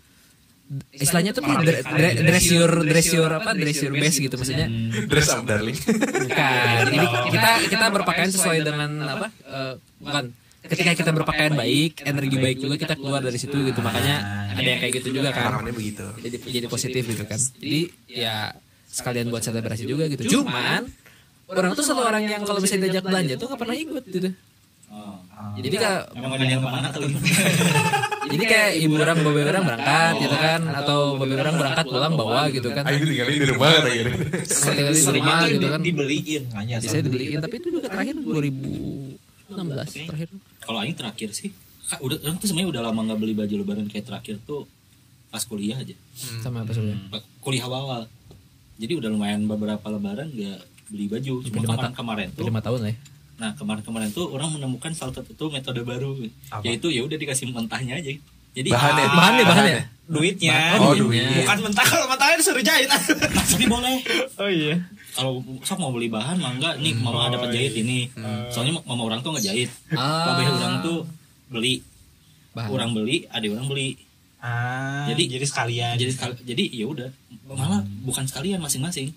istilahnya 0.91 1.31
tuh 1.35 1.43
dre- 1.45 1.83
dre- 1.83 2.17
dress 2.25 2.45
your 2.51 2.71
dress 2.83 3.07
your 3.13 3.31
apa? 3.31 3.51
dress 3.53 3.79
your 3.83 3.93
best 3.95 4.17
gitu 4.19 4.35
maksudnya. 4.35 4.67
Dress 5.07 5.29
up 5.31 5.43
darling. 5.45 5.77
bukan. 5.77 6.83
Jadi 6.91 6.97
kita 7.33 7.49
kita 7.71 7.85
berpakaian 7.91 8.31
sesuai 8.31 8.57
dengan 8.63 8.89
apa? 9.05 9.27
Eh, 9.45 9.73
bukan. 10.01 10.23
Ketika 10.65 10.97
kita 10.97 11.11
berpakaian 11.13 11.53
baik 11.53 12.01
energi 12.09 12.37
baik 12.41 12.57
juga 12.57 12.75
kita 12.81 12.93
keluar 12.97 13.21
dari 13.21 13.37
situ 13.37 13.53
gitu. 13.53 13.79
Makanya 13.85 14.49
ada 14.57 14.65
yang 14.65 14.79
kayak 14.81 14.93
gitu 15.03 15.21
juga 15.21 15.29
kan. 15.29 15.53
Harapannya 15.53 15.75
begitu. 15.77 16.05
jadi 16.19 16.35
jadi 16.41 16.67
positif 16.71 17.03
gitu 17.05 17.23
kan. 17.29 17.37
Jadi 17.37 17.81
ya 18.09 18.49
sekalian 18.89 19.29
buat 19.29 19.45
selebrasi 19.45 19.85
juga 19.85 20.09
gitu. 20.09 20.41
Cuman 20.41 20.89
orang 21.51 21.71
tuh 21.77 21.85
selalu 21.85 22.03
orang 22.09 22.23
yang 22.25 22.41
kalau 22.41 22.57
misalnya 22.57 22.89
diajak 22.89 23.05
belanja 23.05 23.33
tuh 23.37 23.45
nggak 23.51 23.61
pernah 23.61 23.77
ikut 23.77 24.03
gitu. 24.09 24.29
Oh. 24.95 25.17
jadi 25.59 25.75
ada 25.81 26.07
yang 26.15 26.63
ke 26.63 26.69
mana 26.71 26.87
kali? 26.93 27.11
jadi 28.25 28.43
kayak 28.45 28.71
ibu 28.81 28.95
orang 28.97 29.17
babe 29.21 29.41
orang 29.45 29.63
berangkat 29.65 30.13
gitu 30.25 30.35
kan? 30.37 30.61
Atau 30.73 30.97
babe 31.21 31.33
orang 31.37 31.55
berangkat 31.55 31.85
pulang 31.85 32.13
bawa 32.17 32.41
gitu 32.49 32.69
kan? 32.73 32.83
Ayo 32.89 33.05
tinggalin 33.05 33.37
di 33.37 33.47
rumah 33.49 33.69
kata 33.77 33.89
gitu. 33.93 34.11
tinggal 34.45 34.93
di 34.93 35.01
rumah 35.05 35.37
itu 35.45 35.53
gitu 35.57 35.67
kan? 35.69 35.79
dibeliin 35.81 36.43
bisa 36.81 36.97
dibeliin 37.01 37.39
tapi 37.41 37.55
itu 37.61 37.67
juga 37.69 37.87
terakhir 37.91 38.15
2016 38.17 40.09
terakhir. 40.09 40.27
Kalau 40.65 40.77
Aing 40.81 40.97
terakhir 40.97 41.29
sih, 41.37 41.49
ah, 41.93 41.99
udah 42.01 42.17
orang 42.25 42.37
tuh 42.41 42.47
sebenarnya 42.49 42.69
udah 42.73 42.81
lama 42.89 42.99
nggak 43.11 43.19
beli 43.21 43.33
baju 43.37 43.53
lebaran 43.61 43.85
kayak 43.85 44.05
terakhir 44.09 44.35
tuh 44.45 44.65
pas 45.29 45.43
kuliah 45.45 45.77
aja, 45.77 45.93
sama 46.41 46.63
apa 46.63 46.71
sebenarnya 46.73 47.21
kuliah 47.43 47.65
awal. 47.69 48.09
Jadi 48.75 48.93
udah 48.97 49.09
lumayan 49.13 49.45
beberapa 49.45 49.85
lebaran 49.87 50.33
nggak 50.33 50.59
beli 50.89 51.05
baju. 51.11 51.33
Cuma 51.45 51.61
Lima 51.61 51.67
kemarin 51.77 51.93
kemarin 51.93 52.27
tuh, 52.33 52.45
lima 52.49 52.61
tahun 52.65 52.79
lah 52.81 52.91
ya 52.91 52.97
nah 53.35 53.51
kemarin-kemarin 53.51 54.09
tuh 54.09 54.29
orang 54.29 54.47
menemukan 54.49 54.91
salah 54.91 55.11
satu 55.11 55.49
metode 55.49 55.81
baru, 55.81 56.15
yaitu 56.61 56.87
ya 56.87 57.01
udah 57.01 57.15
dikasih 57.15 57.47
mentahnya 57.47 57.95
aja. 57.95 58.11
Jadi 58.55 58.71
Bahannya. 58.71 59.05
bahannya 59.11 59.43
bahannya 59.43 59.79
duitnya 60.05 60.79
Oh, 60.79 60.95
duitnya. 60.95 61.43
bukan 61.43 61.57
mentah 61.65 61.83
kalau 61.83 62.07
mentahnya 62.07 62.39
disuruh 62.39 62.61
jahit 62.61 62.87
Nah, 62.87 63.01
tapi 63.41 63.65
boleh. 63.65 63.99
oh 64.37 64.47
iya 64.47 64.79
Kalau 65.11 65.43
sok 65.59 65.75
mau 65.75 65.91
beli 65.91 66.07
bahan 66.07 66.37
mangga 66.37 66.77
nih 66.77 66.95
mama 66.95 67.27
ada 67.27 67.35
penjahit 67.35 67.73
ini. 67.73 68.07
Soalnya 68.47 68.79
mama 68.81 69.03
orang 69.03 69.19
tuh 69.19 69.31
ngejahit. 69.31 69.67
Ah. 69.91 70.35
Babe 70.35 70.47
orang 70.47 70.79
tuh 70.81 71.03
beli. 71.47 71.83
bahan 72.51 72.69
Orang 72.69 72.89
beli, 72.91 73.27
adik 73.27 73.51
orang 73.51 73.67
beli. 73.67 73.99
Ah, 74.39 75.09
Jadi- 75.09 75.27
jadi 75.27 75.43
sekalian. 75.43 75.95
jadi 75.97 76.11
sekal- 76.11 76.39
jadi 76.39 76.63
ya 76.69 76.85
udah 76.85 77.09
malah 77.49 77.81
bukan 78.05 78.23
sekalian 78.23 78.61
masing-masing 78.61 79.11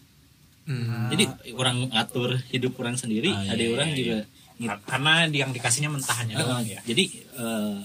Hmm. 0.68 1.08
jadi 1.08 1.24
orang 1.56 1.88
ngatur 1.88 2.36
hidup 2.52 2.76
orang 2.76 2.92
sendiri 2.94 3.32
Ah, 3.32 3.40
iya, 3.40 3.50
ada 3.56 3.62
iya, 3.62 3.72
orang 3.72 3.88
iya. 3.88 3.96
juga 3.96 4.16
Kar- 4.58 4.82
karena 4.84 5.12
yang 5.26 5.50
dikasihnya 5.50 5.88
mentahannya 5.88 6.34
Ah, 6.34 6.40
doang 6.44 6.60
ya. 6.62 6.80
jadi 6.84 7.04
eh, 7.40 7.76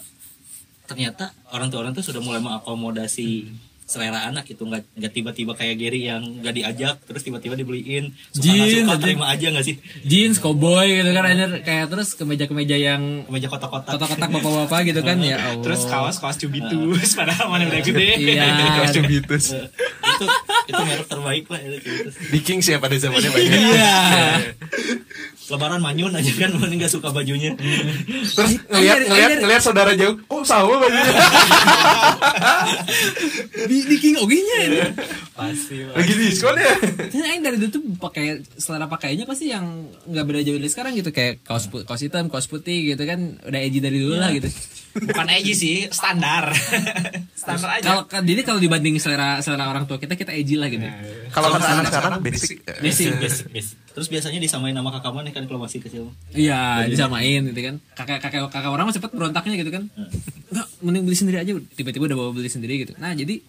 ternyata 0.83 1.31
orang 1.49 1.71
tua 1.71 1.79
orang 1.79 1.95
tuh 1.95 2.03
sudah 2.03 2.19
mulai 2.19 2.43
mengakomodasi 2.43 3.47
selera 3.93 4.25
anak 4.25 4.49
gitu 4.49 4.65
nggak 4.65 4.81
nggak 4.97 5.11
tiba-tiba 5.13 5.53
kayak 5.53 5.77
Gary 5.77 6.09
yang 6.09 6.25
nggak 6.41 6.53
diajak 6.57 6.95
terus 7.05 7.21
tiba-tiba 7.21 7.53
dibeliin 7.53 8.09
suka 8.33 8.41
nggak 8.41 8.65
Jeans, 8.65 8.85
suka 8.89 8.95
terima 8.97 9.25
aja 9.29 9.45
nggak 9.53 9.65
sih 9.69 9.75
jeans 10.01 10.41
cowboy 10.41 10.89
gitu 10.89 11.13
kan 11.13 11.29
anjir 11.29 11.61
kayak 11.61 11.85
terus 11.93 12.17
kemeja-kemeja 12.17 12.73
yang 12.73 13.29
meja 13.29 13.45
kotak-kotak 13.45 13.93
kotak-kotak 13.93 14.29
bapak-bapak 14.33 14.81
gitu 14.89 15.01
kan 15.05 15.21
ya 15.21 15.37
Allah. 15.53 15.63
Terus 15.63 15.81
kaos-kaos 15.85 16.37
cubitus 16.39 17.09
padahal 17.19 17.45
mana 17.51 17.69
udah 17.69 17.81
gede. 17.83 18.09
Iya. 18.17 18.47
Kaos 18.79 18.91
Cubitus. 18.95 19.45
Itu 19.53 20.25
itu 20.71 20.81
merek 20.81 21.07
terbaik 21.11 21.45
lah 21.51 21.59
itu 21.61 21.77
Cubitus. 21.83 22.13
Di 22.31 22.39
Kings 22.41 22.67
ya 22.71 22.77
pada 22.79 22.95
zamannya 22.95 23.29
banyak. 23.29 23.59
Iya. 23.59 23.97
Lebaran 25.51 25.81
manyun 25.83 26.15
aja 26.15 26.31
kan 26.39 26.55
mana 26.59 26.75
nggak 26.75 26.93
suka 26.93 27.11
bajunya 27.11 27.55
Terus 28.33 28.51
ngelihat 28.69 28.99
ngelihat 29.07 29.29
ngelihat 29.43 29.63
saudara 29.63 29.91
jauh, 29.93 30.15
oh 30.31 30.41
sama 30.45 30.79
bajunya. 30.79 31.03
di, 33.69 33.77
di 33.87 33.95
King 33.99 34.17
Oginya 34.19 34.57
ya. 34.63 34.87
Pasti. 35.35 35.83
Pak. 35.83 35.93
Lagi 35.99 36.13
diskon 36.17 36.55
ya. 36.57 36.75
Kan 37.09 37.23
aing 37.23 37.43
dari 37.43 37.57
dulu 37.59 37.69
tuh 37.69 37.83
pakai 37.99 38.41
selera 38.57 38.87
pakainya 38.87 39.27
pasti 39.27 39.51
yang 39.51 39.91
nggak 40.07 40.25
beda 40.25 40.41
jauh 40.45 40.57
dari 40.59 40.71
sekarang 40.71 40.93
gitu 40.97 41.11
kayak 41.11 41.43
kaos 41.43 41.67
kaos 41.69 42.01
hitam, 42.01 42.31
kaos 42.31 42.47
putih 42.47 42.95
gitu 42.95 43.03
kan 43.03 43.39
udah 43.43 43.59
edgy 43.59 43.79
dari 43.83 43.99
dulu 43.99 44.15
lah 44.17 44.31
gitu. 44.31 44.49
Bukan 44.93 45.25
edgy 45.33 45.53
sih, 45.57 45.75
standar. 45.89 46.53
standar 47.41 47.69
aja. 47.81 47.85
Kalau 47.85 48.03
kan 48.05 48.21
jadi 48.21 48.45
kalau 48.45 48.61
dibanding 48.61 49.01
selera 49.01 49.41
selera 49.41 49.65
orang 49.69 49.89
tua 49.89 49.97
kita 49.97 50.13
kita 50.13 50.29
edgy 50.33 50.53
lah 50.53 50.69
gitu. 50.69 50.85
Kalau 51.33 51.49
kata 51.49 51.65
anak 51.65 51.89
sekarang 51.89 52.21
basic. 52.21 52.61
Basic. 52.81 53.09
basic, 53.17 53.45
basic. 53.49 53.75
terus 53.93 54.07
biasanya 54.09 54.37
disamain 54.37 54.73
nama 54.73 54.89
kakak 54.93 55.13
mana 55.13 55.29
kan 55.33 55.45
kalau 55.45 55.61
masih 55.61 55.81
kecil 55.81 56.13
Iya, 56.33 56.85
disamain 56.85 57.41
gitu 57.49 57.61
kan. 57.61 57.75
Kakak 57.97 58.21
kakak 58.21 58.49
kakak 58.53 58.69
orang 58.69 58.85
mah 58.85 58.93
cepet 58.93 59.11
berontaknya 59.13 59.55
gitu 59.57 59.71
kan. 59.73 59.83
Enggak, 60.53 60.67
mending 60.85 61.03
beli 61.09 61.17
sendiri 61.17 61.37
aja. 61.41 61.51
Tiba-tiba 61.57 62.03
udah 62.13 62.17
bawa 62.17 62.29
beli 62.33 62.49
sendiri 62.49 62.85
gitu. 62.85 62.93
Nah, 63.01 63.17
jadi 63.17 63.41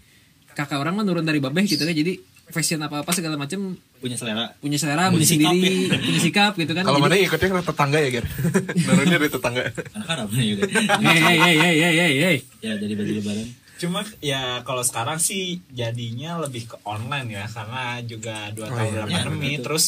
kakak 0.56 0.80
orang 0.80 0.96
mah 0.96 1.04
nurun 1.04 1.28
dari 1.28 1.44
babeh 1.44 1.68
gitu 1.68 1.84
kan. 1.84 1.92
Jadi 1.92 2.33
fashion 2.46 2.76
apa-apa 2.78 3.08
segala 3.10 3.34
macam 3.34 3.72
punya 3.98 4.14
selera 4.14 4.52
punya 4.58 4.76
selera, 4.76 5.08
Punya 5.08 5.24
sendiri, 5.24 5.88
ya. 5.88 5.96
punya 5.96 6.20
sikap 6.20 6.52
gitu 6.54 6.72
kan. 6.72 6.82
Kalau 6.82 6.98
mana 6.98 7.16
ikutnya 7.16 7.48
ke 7.50 7.64
tetangga 7.64 7.98
ya, 7.98 8.08
Ger? 8.10 8.24
Nurunnya 8.84 9.16
dari 9.16 9.30
tetangga. 9.30 9.62
anak 9.90 10.08
Arab 10.10 10.28
nih 10.30 10.46
juga 10.50 10.62
Hei, 10.68 11.18
hei, 11.18 11.36
hei, 11.36 11.54
hei, 11.56 11.76
hei, 11.78 11.94
hei, 11.96 12.12
hei. 12.20 12.36
ya 12.60 12.72
dari 12.74 12.92
baju 12.92 13.12
lebaran 13.14 13.48
Cuma 13.74 14.00
ya 14.20 14.42
kalau 14.60 14.80
sekarang 14.80 15.18
sih 15.18 15.58
jadinya 15.68 16.38
lebih 16.38 16.68
ke 16.68 16.76
online 16.82 17.28
ya 17.32 17.44
karena 17.46 17.82
juga 18.00 18.52
dua 18.52 18.66
Oh, 18.66 18.72
tahun 18.72 18.86
iya. 18.86 19.02
Iya, 19.02 19.06
pandemi 19.18 19.50
betul. 19.50 19.62
terus 19.66 19.84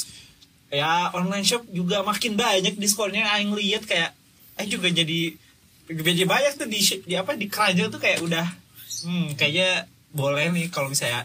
ya 0.69 0.93
online 1.11 1.45
shop 1.45 1.63
juga 1.71 2.03
makin 2.03 2.35
banyak 2.35 2.75
diskonnya 2.75 3.31
aing 3.33 3.53
lihat 3.53 3.85
kayak 3.85 4.11
aing 4.57 4.69
juga 4.69 4.89
jadi 4.89 5.39
jadi 5.87 6.23
banyak 6.25 6.53
tuh 6.57 6.67
di, 6.67 6.81
di 6.83 7.15
apa 7.15 7.33
di 7.33 7.47
keranjang 7.47 7.89
tuh 7.89 8.01
kayak 8.01 8.19
udah 8.19 8.47
hmm 9.05 9.37
kayaknya 9.37 9.87
boleh 10.11 10.51
nih 10.51 10.67
kalau 10.67 10.89
misalnya 10.89 11.23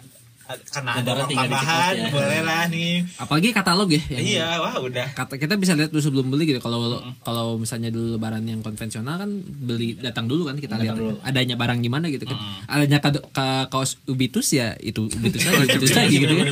karena 0.66 0.92
ada 0.94 1.12
tambahan 1.24 1.94
ya. 1.94 2.08
boleh 2.10 2.42
lah 2.42 2.64
nih 2.68 3.04
Apalagi 3.18 3.48
katalog 3.52 3.88
ya. 3.88 4.02
yang- 4.10 4.26
iya 4.26 4.48
wah 4.58 4.76
udah 4.76 5.08
Kata 5.12 5.36
kita 5.36 5.56
bisa 5.56 5.74
lihat 5.74 5.90
dulu 5.90 6.02
sebelum 6.02 6.28
beli 6.28 6.48
gitu. 6.48 6.60
Kalau 6.60 6.80
kalau 7.20 7.56
misalnya 7.56 7.90
dulu 7.90 8.16
lebaran 8.16 8.44
yang 8.44 8.60
konvensional 8.60 9.18
kan 9.18 9.30
beli 9.42 9.94
datang 9.96 10.26
dulu 10.26 10.46
kan 10.46 10.56
kita 10.56 10.76
lihat 10.76 10.94
dulu. 10.94 11.20
adanya 11.22 11.56
barang 11.56 11.80
gimana 11.80 12.08
gitu 12.08 12.24
kan. 12.24 12.38
Adanya 12.66 12.98
kado, 13.00 13.20
ka, 13.30 13.68
kaos 13.68 14.00
ubitus 14.06 14.52
ya 14.52 14.74
itu 14.78 15.06
ubitus 15.06 15.42
aja, 15.48 15.58
ubitus 15.60 15.92
aja 15.92 16.08
gitu 16.08 16.34
kan. 16.34 16.48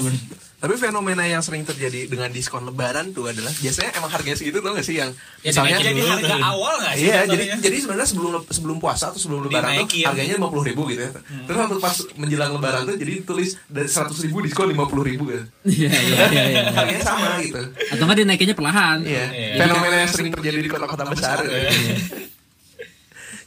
Tapi 0.59 0.75
fenomena 0.75 1.23
yang 1.23 1.39
sering 1.39 1.63
terjadi 1.63 2.11
dengan 2.11 2.27
diskon 2.35 2.67
lebaran 2.67 3.15
tuh 3.15 3.31
adalah 3.31 3.47
biasanya 3.63 3.95
emang 3.95 4.11
harganya 4.11 4.35
segitu 4.35 4.59
tuh 4.59 4.75
gak 4.75 4.83
sih 4.83 4.99
yang 4.99 5.07
ya 5.39 5.55
misalnya 5.55 5.79
jadi 5.79 5.95
dulu 5.95 6.11
harga 6.11 6.35
tuh. 6.35 6.39
awal 6.43 6.75
nggak 6.83 6.93
sih 6.99 7.07
Iya, 7.07 7.19
jadi 7.31 7.43
jadi 7.63 7.77
sebenarnya 7.79 8.09
sebelum 8.11 8.31
sebelum 8.51 8.77
puasa 8.83 9.15
atau 9.15 9.19
sebelum 9.23 9.47
lebaran 9.47 9.87
tuh 9.87 9.87
harganya 10.03 10.35
lima 10.35 10.51
puluh 10.51 10.67
ribu 10.67 10.83
gitu 10.91 11.07
ya. 11.07 11.11
Terus 11.47 11.57
waktu 11.63 11.79
pas 11.79 11.95
menjelang 12.19 12.51
lebaran 12.59 12.81
tuh 12.91 12.95
jadi 12.99 13.13
tulis 13.23 13.55
dari 13.71 13.87
seratus 13.87 14.19
ribu 14.19 14.43
diskon 14.43 14.67
lima 14.67 14.83
puluh 14.83 15.07
ribu 15.07 15.31
gitu. 15.31 15.47
Iya 15.63 15.89
iya 15.95 16.15
iya. 16.27 16.43
iya. 16.51 16.61
Harganya 16.75 17.03
sama 17.07 17.39
gitu. 17.39 17.61
Atau 17.95 18.03
nggak 18.03 18.19
dinaikinnya 18.19 18.55
perlahan. 18.59 18.97
Iya. 19.07 19.25
Iya. 19.31 19.63
Fenomena 19.63 19.95
yang 20.03 20.11
sering 20.11 20.29
terjadi 20.35 20.59
di 20.59 20.69
kota-kota 20.69 21.03
besar. 21.07 21.37
gitu. 21.39 21.55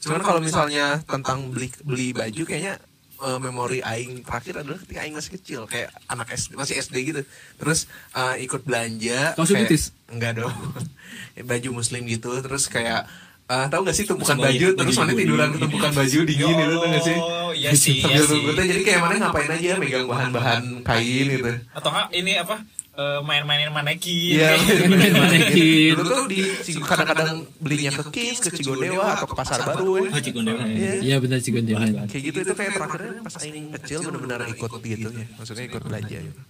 Cuman 0.08 0.20
kalau 0.24 0.40
misalnya 0.40 0.98
tentang 1.04 1.52
beli 1.52 1.68
beli 1.84 2.16
baju 2.16 2.42
kayaknya 2.48 2.80
eh, 3.22 3.38
memori 3.38 3.78
aing 3.80 4.26
terakhir 4.26 4.60
adalah 4.66 4.78
ketika 4.82 4.98
aing 5.06 5.14
masih 5.14 5.32
kecil 5.38 5.60
kayak 5.70 5.94
anak 6.10 6.28
SD 6.34 6.58
masih 6.58 6.74
SD 6.82 6.94
gitu. 7.14 7.22
Terus 7.56 7.86
eh, 8.12 8.42
ikut 8.44 8.66
belanja 8.66 9.38
kayak-? 9.38 9.94
Enggak 10.10 10.42
dong. 10.42 10.52
baju 11.48 11.68
muslim 11.80 12.04
gitu 12.04 12.28
terus 12.44 12.68
kayak 12.68 13.08
eh, 13.48 13.66
tahu 13.68 13.80
gak 13.88 13.96
sih 13.96 14.04
tumpukan 14.04 14.36
Masih 14.36 14.44
baju 14.44 14.66
banyak 14.68 14.78
terus 14.80 14.96
baju 14.96 15.02
mana 15.04 15.12
tiduran 15.16 15.48
tumpukan 15.56 15.92
baju 15.92 16.18
dingin 16.28 16.56
Ya 16.56 16.64
itu 16.68 16.76
tuh 16.76 16.88
gak 16.88 17.04
sih? 17.04 17.16
Allah, 17.16 17.50
iya 17.56 17.70
sih, 17.76 17.96
iya 18.00 18.20
sih. 18.24 18.40
jadi 18.52 18.82
kayak 18.84 19.00
mana 19.00 19.14
ngapain 19.28 19.50
aja 19.50 19.70
megang 19.80 20.06
bahan-bahan 20.08 20.62
kain 20.84 21.26
gitu. 21.28 21.50
atau 21.72 21.90
ini 22.12 22.32
apa 22.40 22.60
eh, 22.92 23.20
main-mainin 23.20 23.70
manekin 23.70 24.36
Iya, 24.36 24.48
kayak- 24.58 24.86
Main 24.86 25.14
manekin. 25.14 25.92
Dulu 25.94 26.08
tuh 26.08 26.26
di 26.26 26.40
kadang-kadang 26.78 27.30
belinya 27.56 27.90
ke 27.94 28.02
Kings, 28.10 28.38
ke 28.38 28.50
Cigondewa 28.52 29.16
atau 29.16 29.26
ke 29.26 29.34
Pasar 29.34 29.58
Baru 29.62 29.96
ya. 29.98 30.10
oh 30.10 30.20
Cigondewa 30.20 30.62
Iya. 30.62 30.92
Iya 31.00 31.16
benar 31.18 31.38
gue 31.38 31.62
Kayak 32.06 32.22
gitu 32.22 32.38
itu 32.40 32.52
kayak 32.52 32.72
terakhirnya 32.74 33.20
pas 33.20 33.34
aing 33.38 33.66
kecil 33.74 33.98
benar-benar 34.02 34.40
ikut 34.46 34.70
gitu 34.78 35.08
ya. 35.10 35.26
Maksudnya 35.34 35.64
ikut 35.66 35.82
belanja 35.82 36.18
gitu. 36.20 36.40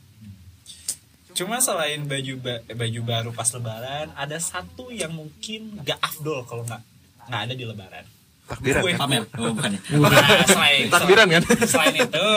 Cuma 1.32 1.57
selain 1.59 2.05
baju 2.05 2.34
ba- 2.38 2.62
baju 2.68 3.01
baru 3.03 3.30
pas 3.30 3.49
lebaran, 3.49 4.12
ada 4.12 4.36
satu 4.36 4.93
yang 4.93 5.11
mungkin 5.11 5.80
gak 5.80 5.97
afdol 5.99 6.45
kalau 6.45 6.61
nggak 6.62 6.82
nggak 7.24 7.40
ada 7.40 7.55
di 7.55 7.64
lebaran. 7.64 8.05
Takbiran 8.43 8.80
Kue. 8.80 8.90
kan? 8.90 9.01
pamer 9.01 9.22
oh 9.32 9.53
bukan 9.53 9.70
ya 9.70 9.80
Nah, 10.03 10.11
selain 10.45 10.84
Takbiran 10.86 11.26
kan? 11.30 11.43
Selain 11.62 11.95
itu, 11.97 12.28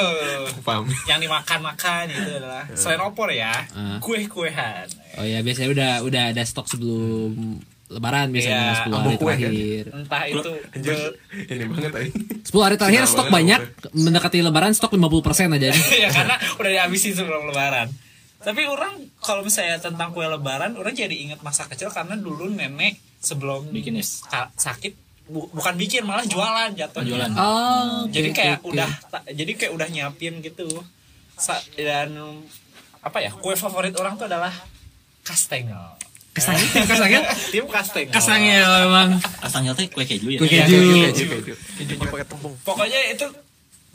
Paham. 0.61 0.85
yang 1.05 1.19
dimakan-makan 1.19 2.03
itu 2.07 2.31
adalah 2.35 2.63
selain 2.71 3.01
opor 3.01 3.29
ya, 3.29 3.65
Ah. 3.71 3.97
kue-kuehan. 3.99 4.87
Oh 5.15 5.23
ya 5.23 5.39
biasanya 5.39 5.69
udah 5.69 5.91
udah 6.01 6.23
ada 6.31 6.43
stok 6.43 6.67
sebelum 6.67 7.59
lebaran 7.87 8.29
biasanya 8.29 8.57
Iya, 8.57 8.81
10 8.81 8.97
hari 8.97 9.15
kue 9.15 9.25
kan? 9.27 9.37
terakhir. 9.37 9.83
Entah 9.93 10.23
itu 10.25 10.49
Anjir, 10.71 10.97
ini 11.45 11.63
banget 11.67 11.91
aing. 11.93 12.13
10 12.43 12.63
hari 12.63 12.75
terakhir 12.75 13.03
stok 13.05 13.27
banyak, 13.29 13.61
mendekati 13.91 14.39
lebaran 14.39 14.71
stok 14.71 14.91
50% 14.91 15.53
aja. 15.53 15.69
ya 16.03 16.09
karena 16.09 16.35
udah 16.55 16.71
dihabisin 16.71 17.13
sebelum 17.13 17.45
lebaran. 17.45 17.93
Tapi 18.37 18.61
orang 18.63 18.93
kalau 19.19 19.41
misalnya 19.41 19.77
tentang 19.79 20.09
kue 20.11 20.21
lebaran, 20.23 20.73
orang 20.73 20.93
jadi 20.93 21.13
ingat 21.13 21.41
masa 21.41 21.65
kecil 21.65 21.89
karena 21.89 22.13
dulu 22.15 22.45
nenek 22.47 22.97
sebelum 23.17 23.69
Bikin 23.69 23.97
sa- 24.01 24.49
sakit 24.51 24.93
bu- 25.25 25.49
bukan 25.49 25.73
bikin 25.75 26.01
malah 26.01 26.23
jualan 26.23 26.69
jatuh. 26.71 26.99
Oh, 26.99 27.03
jualan. 27.03 27.31
Oh, 27.31 28.05
Jadi 28.07 28.29
oke, 28.29 28.35
kayak 28.35 28.57
oke, 28.57 28.63
oke. 28.63 28.71
udah 28.71 28.89
ta- 29.07 29.25
jadi 29.27 29.51
kayak 29.51 29.71
udah 29.73 29.87
nyiapin 29.87 30.39
gitu. 30.39 30.67
Sa- 31.35 31.61
dan 31.75 32.13
apa 32.99 33.17
ya? 33.19 33.31
Kue 33.31 33.53
favorit 33.53 33.93
orang 33.93 34.15
tuh 34.15 34.25
adalah 34.25 34.53
kastengel. 35.21 35.97
Kastengel? 36.31 36.67
Kastengel? 36.89 37.23
Tim 37.47 37.65
kastengel. 37.65 38.11
Kastengel 38.11 38.71
emang. 38.83 39.09
asalnya 39.39 39.71
teh 39.71 39.87
kue 39.87 40.03
keju 40.03 40.27
ya 40.27 40.37
Kue 40.37 40.47
Iya, 40.47 40.63
keju. 40.63 40.79
Keju, 41.07 41.23
keju. 41.31 41.53
Keju 41.79 41.93
pakai 42.01 42.25
tepung. 42.25 42.53
Pokoknya 42.61 42.99
itu 43.07 43.23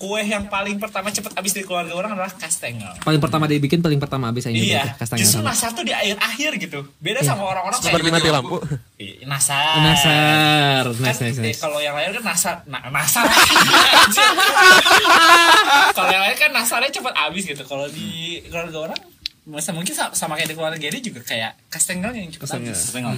kue 0.01 0.17
yang 0.23 0.49
paling 0.49 0.81
pertama 0.81 1.13
cepet 1.13 1.29
habis 1.31 1.53
di 1.53 1.61
keluarga 1.61 1.93
orang 1.93 2.17
adalah 2.17 2.33
kastengel. 2.33 2.89
Paling 2.99 3.21
pertama 3.21 3.45
dibikin 3.45 3.79
paling 3.79 4.01
pertama 4.01 4.33
habis 4.33 4.43
aja 4.43 4.57
Iya, 4.57 4.97
kastengel 4.97 5.21
justru 5.21 5.39
sama. 5.39 5.53
nasar 5.53 5.71
tuh 5.71 5.85
di 5.85 5.93
akhir-akhir 5.93 6.51
gitu. 6.59 6.81
Beda 6.97 7.21
sama 7.21 7.45
orang-orang 7.45 7.77
Seperti 7.79 8.09
mati 8.09 8.29
lampu. 8.29 8.57
Ih, 8.97 9.21
Nasar. 9.23 9.77
Nasar, 9.79 10.85
Kan, 10.89 11.05
nice 11.05 11.21
nice 11.21 11.37
eh, 11.37 11.53
nice. 11.53 11.61
kalau 11.61 11.77
yang 11.79 11.93
lain 11.93 12.17
kan 12.17 12.25
nasar, 12.27 12.55
nah, 12.65 12.81
nasar. 12.89 13.29
kalau 15.93 16.09
yang 16.09 16.23
lain 16.25 16.37
kan 16.39 16.51
nasarnya 16.51 16.91
cepet 16.91 17.15
habis 17.15 17.45
gitu. 17.45 17.63
Kalau 17.65 17.87
di 17.87 18.41
keluarga 18.49 18.79
orang, 18.91 19.01
masa 19.45 19.71
mungkin 19.73 19.93
sama, 19.93 20.13
sama 20.15 20.33
kayak 20.35 20.49
di 20.49 20.57
keluarga 20.57 20.79
Gary 20.79 21.01
juga 21.01 21.21
kayak 21.21 21.57
kastengel 21.69 22.13
yang 22.15 22.33
Kastengel. 22.33 22.73
habis. 22.73 22.89
Kastengel. 22.89 23.17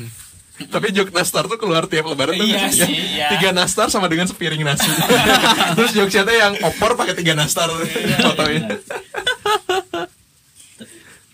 Tapi 0.65 0.87
jok 0.91 1.09
nastar 1.11 1.45
tuh 1.45 1.57
keluar 1.57 1.85
tiap 1.85 2.05
lebaran 2.05 2.35
tuh 2.35 2.45
Iya 2.45 2.69
sih? 2.69 2.87
iya. 3.15 3.27
Tiga 3.31 3.51
nastar 3.51 3.89
sama 3.89 4.07
dengan 4.07 4.25
sepiring 4.25 4.61
nasi. 4.61 4.87
Terus 5.77 5.91
jokesnya 5.93 6.23
tuh 6.23 6.37
yang 6.37 6.55
opor 6.63 6.95
pakai 6.95 7.15
tiga 7.15 7.33
nastar 7.33 7.67
Iya. 7.73 8.17
fotoin. 8.23 8.63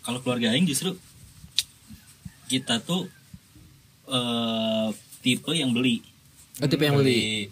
kalau 0.01 0.19
keluarga 0.19 0.51
aing 0.51 0.65
justru 0.65 0.97
kita 2.47 2.81
tuh 2.81 3.09
eh 4.07 4.89
tipe 5.21 5.53
yang 5.53 5.71
beli 5.71 6.01
Oh 6.59 6.67
tipe 6.67 6.83
yang 6.83 6.97
beli. 6.97 7.47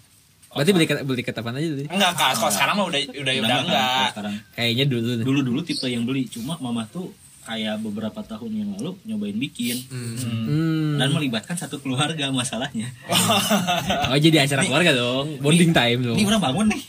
Berarti 0.48 0.72
beli 0.72 0.82
ke- 0.84 1.04
beli 1.04 1.20
ke 1.20 1.30
kapan 1.30 1.54
aja 1.54 1.68
tadi? 1.68 1.86
Enggak, 1.86 2.12
Kak. 2.16 2.30
Kalau 2.34 2.50
sekarang 2.50 2.74
mah 2.74 2.86
udah 2.86 3.00
udah 3.12 3.22
udah 3.22 3.34
Udah 3.38 3.58
enggak. 3.62 4.08
Kayaknya 4.50 4.84
dulu. 4.84 5.08
deh. 5.12 5.22
dulu 5.22 5.40
dulu 5.44 5.60
tipe 5.62 5.86
yang 5.86 6.02
beli 6.02 6.26
cuma 6.26 6.58
mama 6.58 6.82
tuh 6.88 7.14
kayak 7.46 7.78
beberapa 7.78 8.20
tahun 8.20 8.50
yang 8.52 8.70
lalu 8.74 8.98
nyobain 9.04 9.38
bikin. 9.38 9.78
Hmm. 9.86 10.98
dan 10.98 11.08
melibatkan 11.08 11.54
satu 11.54 11.78
keluarga 11.78 12.28
masalahnya. 12.28 12.90
Oh 14.10 14.18
jadi 14.18 14.42
acara 14.42 14.62
keluarga 14.62 14.90
dong, 14.92 15.38
bonding 15.38 15.70
time 15.70 16.00
dong. 16.02 16.16
ini 16.16 16.26
orang 16.26 16.42
bangun 16.42 16.66
nih. 16.68 16.82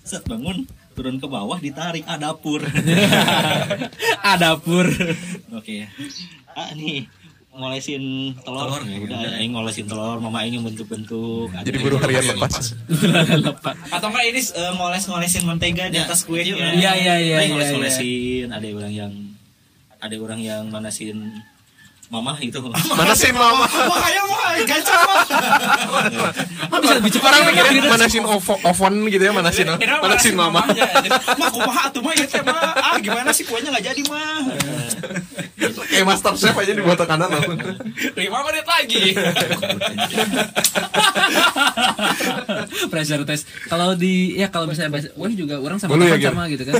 Set 0.00 0.22
bangun. 0.24 0.62
Turun 0.94 1.18
ke 1.18 1.26
bawah 1.26 1.58
ditarik 1.58 2.06
ah 2.06 2.14
dapur. 2.14 2.62
Ada 4.32 4.54
pur. 4.56 4.86
oke. 5.50 5.76
Ah 6.48 6.70
nih. 6.72 7.10
Ngolesin 7.54 8.02
telur, 8.42 8.82
ya 8.82 8.98
udah 8.98 9.38
aing 9.38 9.54
ngolesin 9.54 9.86
telur. 9.86 10.18
Mama 10.18 10.42
aing 10.42 10.58
bentuk-bentuk. 10.58 11.54
Jadi 11.54 11.78
buruh 11.78 11.98
harian 11.98 12.26
lepas. 12.34 12.74
Atau 13.90 14.10
enggak 14.10 14.24
ini 14.26 14.42
eh, 14.42 14.72
ngoles-ngolesin 14.74 15.46
mentega 15.46 15.86
di 15.86 15.98
atas 15.98 16.26
kue. 16.26 16.42
Iya, 16.42 16.74
Iya, 16.74 16.92
iya, 16.94 17.14
iya, 17.14 17.36
iya, 17.38 17.54
ngoles-ngolesin. 17.54 18.50
Ada 18.50 18.66
orang 18.70 18.90
yang 18.92 19.12
ada 20.04 20.16
orang 20.20 20.40
yang 20.44 20.68
manasin 20.68 21.40
mama 22.06 22.36
itu 22.38 22.58
Mana 22.98 23.12
sih 23.12 23.30
mama? 23.30 23.64
Makanya 23.64 24.22
mah 24.24 24.40
gacor 24.62 25.00
mah. 25.02 25.22
Bisa 26.74 26.94
lebih 26.94 27.10
cepat 27.10 27.30
Orang 27.30 27.40
ya, 27.40 27.48
mikirnya 27.50 27.72
gitu. 27.74 27.88
manasin 27.88 28.24
ovo- 28.24 28.62
oven 28.62 28.94
gitu 29.08 29.22
ya, 29.22 29.32
manasin 29.32 29.66
Kira 29.74 29.94
manasin 29.98 30.34
mama. 30.34 30.62
mamanya. 30.62 30.84
Mah 31.34 31.48
kumaha 31.50 31.80
atuh 31.88 32.00
mah 32.00 32.12
ieu 32.12 32.24
teh 32.24 32.40
mah. 32.40 32.60
Ah 32.76 32.96
gimana 32.98 33.30
sih 33.30 33.42
kuenya 33.42 33.70
enggak 33.70 33.90
jadi 33.90 34.02
mah. 34.04 34.42
Kayak 35.84 36.06
master 36.06 36.34
chef 36.34 36.54
aja 36.54 36.72
dibuat 36.72 36.96
tekanan 36.96 37.28
langsung. 37.30 37.56
5 37.56 38.14
menit 38.14 38.66
lagi. 38.66 39.04
pressure 42.86 43.24
test. 43.24 43.44
Kalau 43.66 43.94
di 43.94 44.36
ya 44.36 44.48
kalau 44.48 44.66
misalnya 44.66 44.92
bahasa, 44.92 45.08
wah 45.14 45.30
juga 45.30 45.58
orang 45.58 45.78
sama 45.78 45.94
Bolu 45.94 46.04
ya, 46.06 46.18
sama 46.20 46.46
gitu 46.46 46.62
kan. 46.62 46.74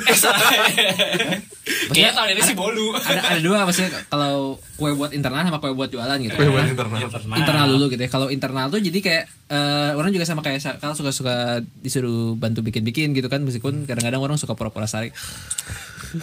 Kayaknya 1.87 2.12
tahun 2.12 2.29
ini 2.31 2.43
sih 2.45 2.55
bolu. 2.55 2.93
ada 2.95 3.20
ada 3.25 3.41
dua 3.41 3.64
maksudnya 3.64 3.91
kalau 4.07 4.59
kue 4.75 4.91
buat 4.93 5.14
internal 5.25 5.41
sama 5.49 5.57
kue 5.57 5.72
buat 5.72 5.89
jualan 5.89 6.20
gitu. 6.20 6.37
Kue 6.37 6.53
buat 6.53 6.68
internal. 6.68 7.01
internal 7.41 7.66
dulu 7.72 7.89
gitu 7.89 8.03
ya. 8.05 8.11
Kalau 8.12 8.29
internal 8.29 8.68
tuh 8.68 8.85
jadi 8.85 8.99
kayak 9.01 9.25
eh, 9.49 9.91
orang 9.97 10.12
juga 10.12 10.29
sama 10.29 10.45
kayak 10.45 10.77
kalau 10.77 10.93
suka-suka 10.93 11.64
disuruh 11.81 12.37
bantu 12.37 12.61
bikin-bikin 12.61 13.16
gitu 13.16 13.33
kan 13.33 13.41
meskipun 13.41 13.89
kadang-kadang 13.89 14.20
orang 14.20 14.37
suka 14.37 14.53
pura-pura 14.53 14.85
sari. 14.85 15.09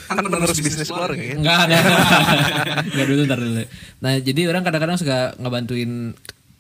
Kan 0.06 0.22
menerus 0.22 0.62
bisnis 0.62 0.86
keluarga 0.86 1.18
ya. 1.18 1.34
Enggak 1.34 1.58
ada. 1.66 1.78
Enggak 2.86 3.08
dulu 3.10 3.22
ntar 3.26 3.39
dulu. 3.41 3.66
Nah, 4.06 4.14
jadi 4.22 4.41
orang 4.54 4.62
kadang-kadang 4.62 4.97
suka 5.02 5.34
ngebantuin 5.41 6.14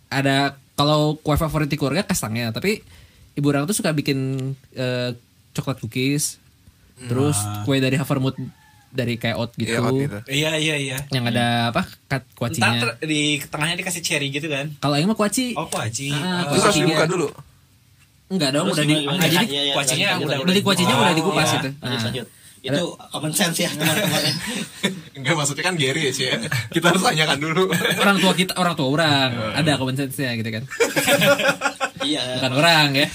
ada 0.09 0.57
kalau 0.73 1.21
kue 1.21 1.37
favorit 1.37 1.69
di 1.69 1.77
keluarga 1.77 2.01
kastangnya, 2.01 2.49
tapi 2.49 2.81
ibu 3.37 3.45
orang 3.53 3.69
tuh 3.69 3.77
suka 3.77 3.93
bikin 3.93 4.49
eh, 4.73 5.13
coklat 5.53 5.77
cookies. 5.77 6.41
Terus 7.05 7.37
kue 7.69 7.77
dari 7.77 8.01
Havermut 8.01 8.33
dari 8.91 9.15
kayak 9.15 9.35
oat 9.35 9.51
gitu. 9.53 9.71
Iya, 9.71 9.79
gitu. 9.97 10.17
Iya 10.27 10.51
iya 10.55 10.75
iya. 10.77 10.97
Yang 11.07 11.25
ada 11.31 11.45
apa? 11.69 11.81
Kat 12.05 12.21
Entar 12.21 12.35
kuacinya. 12.35 12.79
ter- 12.93 12.97
di 13.03 13.21
tengahnya 13.41 13.75
dikasih 13.77 14.01
cherry 14.01 14.27
gitu 14.27 14.45
kan. 14.45 14.71
Kalau 14.77 14.95
yang 14.95 15.07
mah 15.07 15.15
kuaci. 15.15 15.55
Oh 15.55 15.65
kuaci. 15.65 16.11
Ah, 16.11 16.45
Oh, 16.45 16.53
Terus 16.53 16.63
harus 16.65 16.77
dibuka 16.77 17.05
dulu. 17.05 17.27
Enggak 18.27 18.49
dong, 18.51 18.65
Terus 18.65 18.75
udah 18.77 18.85
di 18.85 18.95
gimana? 18.97 19.21
jadi 19.21 19.35
Iya, 19.41 19.61
iya, 19.61 19.73
kuacinya 19.73 20.07
lanjut, 20.09 20.19
udah- 20.21 20.31
lanjut. 20.33 20.47
beli 20.47 20.61
kuacinya 20.61 20.93
Oh, 20.93 21.01
udah 21.01 21.13
dikupas 21.13 21.43
iya. 21.45 21.57
itu. 21.57 21.69
lanjut 21.73 21.83
Nah. 21.93 22.05
lanjut 22.05 22.27
itu 22.61 22.77
common 23.09 23.33
sense 23.33 23.57
ya 23.57 23.73
teman-teman 23.73 24.21
Enggak 25.17 25.33
maksudnya 25.33 25.63
kan 25.63 25.75
Gary 25.75 26.01
ya 26.05 26.13
sih 26.13 26.25
ya. 26.29 26.37
Kita 26.69 26.93
harus 26.93 27.01
tanyakan 27.01 27.41
dulu. 27.41 27.73
orang 27.97 28.17
tua 28.17 28.33
kita 28.37 28.53
orang 28.53 28.77
tua 28.77 28.87
orang 28.87 29.29
ada 29.57 29.71
common 29.75 29.97
sense-nya 29.97 30.37
gitu 30.37 30.45
kan 30.51 30.63
iya 32.03 32.37
bukan 32.37 32.51
orang 32.53 32.87
ya 32.95 33.07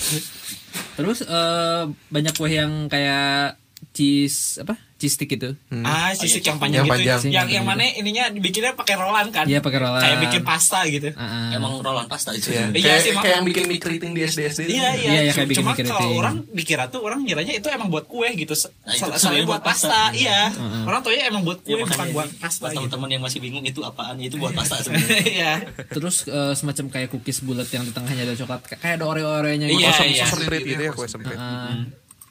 terus 0.94 1.22
eh, 1.22 1.82
banyak 1.86 2.32
kue 2.32 2.50
yang 2.50 2.86
kayak 2.86 3.54
cheese 3.92 4.58
apa 4.58 4.74
stick 4.98 5.28
itu 5.30 5.52
Ah, 5.78 6.08
sisik 6.10 6.40
yang 6.40 6.56
panjang 6.56 6.80
Yang 6.80 6.88
gitu. 6.88 6.94
panjang. 6.96 7.20
Yang 7.28 7.48
yang 7.52 7.64
mana 7.64 7.84
ininya 7.84 8.24
dibikinnya 8.26 8.72
pakai 8.72 8.96
rolan 8.96 9.28
kan? 9.28 9.44
Iya, 9.44 9.60
pakai 9.60 9.76
rolan. 9.76 10.00
Kayak 10.00 10.18
bikin 10.24 10.42
pasta 10.42 10.80
gitu. 10.86 11.12
Ah, 11.12 11.20
ah. 11.20 11.48
emang 11.52 11.76
rolan 11.78 12.06
pasta 12.06 12.32
itu 12.32 12.48
Iya. 12.48 12.72
Iya 12.72 12.80
Kayak 12.88 12.98
sih, 12.98 13.12
kayak 13.14 13.34
yang 13.34 13.44
bikin 13.44 13.64
mie 13.66 13.76
keriting 13.76 14.10
di 14.10 14.22
SD 14.22 14.40
SD. 14.48 14.60
Iya 14.66 14.88
iya. 14.96 15.10
Iya, 15.10 15.20
iya, 15.20 15.32
kayak 15.32 15.48
bikin 15.50 15.60
Cuma 15.62 15.72
kalau 15.76 16.10
orang 16.16 16.34
dikira 16.48 16.88
tuh 16.88 17.00
orang 17.02 17.20
ngiranya 17.20 17.52
itu 17.52 17.68
emang 17.68 17.88
buat 17.88 18.06
kue 18.06 18.24
gitu. 18.32 18.56
Nah, 18.56 18.96
Selain 19.12 19.44
buat 19.44 19.60
pasta. 19.60 19.92
pasta, 19.92 20.16
iya. 20.16 20.48
Orang 20.82 21.00
tuh 21.00 21.12
ya 21.12 21.28
emang 21.28 21.44
buat 21.44 21.60
kue 21.60 21.76
Ya, 21.76 21.84
bukan 21.84 22.08
buat 22.10 22.28
pasta 22.38 22.60
buat 22.62 22.72
gitu. 22.72 22.80
teman-teman 22.88 23.08
yang 23.10 23.22
masih 23.22 23.38
bingung 23.38 23.62
itu 23.62 23.80
apaan 23.82 24.16
itu 24.16 24.36
buat 24.36 24.54
pasta 24.54 24.80
sebenarnya 24.80 25.20
Iya. 25.36 25.52
terus 25.88 26.24
eh, 26.24 26.54
semacam 26.54 26.84
kayak 26.88 27.08
cookies 27.10 27.42
bulat 27.42 27.68
yang 27.68 27.82
di 27.82 27.90
tengahnya 27.90 28.22
ada 28.22 28.34
coklat 28.34 28.60
Kay- 28.64 28.78
kayak 28.78 28.94
ada 28.96 29.06
oreo-oreonya 29.06 29.66
Iya, 29.66 29.92
gitu 29.92 30.04
iya. 30.08 30.24
Semprit 30.24 30.62
gitu 30.62 30.80
ya 30.80 30.90
kue 30.90 31.04
semprit. 31.04 31.36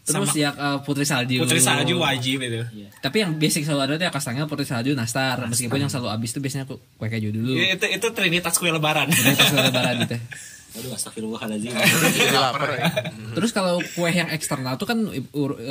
Ah. 0.06 0.14
terus 0.14 0.30
Sama- 0.30 0.38
ya 0.38 0.50
eh, 0.54 0.78
putri 0.86 1.02
salju 1.02 1.42
Putri 1.42 1.58
salju 1.58 1.98
wajib 1.98 2.38
itu. 2.38 2.62
tapi 3.02 3.26
yang 3.26 3.34
basic 3.36 3.66
selalu 3.66 3.82
ada 3.82 3.94
tuh 3.98 4.06
ya 4.06 4.12
kastangnya 4.14 4.46
putri 4.46 4.62
salju 4.62 4.94
nastar 4.94 5.42
meskipun 5.44 5.82
yang 5.82 5.90
selalu 5.90 6.14
habis 6.14 6.30
tuh 6.30 6.40
biasanya 6.40 6.70
kue 6.70 6.78
kue 6.78 7.10
keju 7.10 7.34
dulu 7.34 7.58
Itu 7.58 7.86
itu 7.90 8.08
trinitas 8.14 8.54
kue 8.56 8.70
lebaran. 8.70 9.10
Jadi 9.10 9.34
pas 9.34 9.50
lebaran 9.52 9.96
gitu 10.06 10.18
aduh 10.76 10.92
astagfirullahaladzim 10.92 11.72
Jadi 12.20 12.36
lapar 12.36 12.70
ya. 12.70 12.86
Terus 13.34 13.50
kalau 13.50 13.80
kue 13.82 14.12
yang 14.12 14.30
eksternal 14.30 14.76
tuh 14.76 14.86
kan 14.86 15.00
eh, 15.08 15.24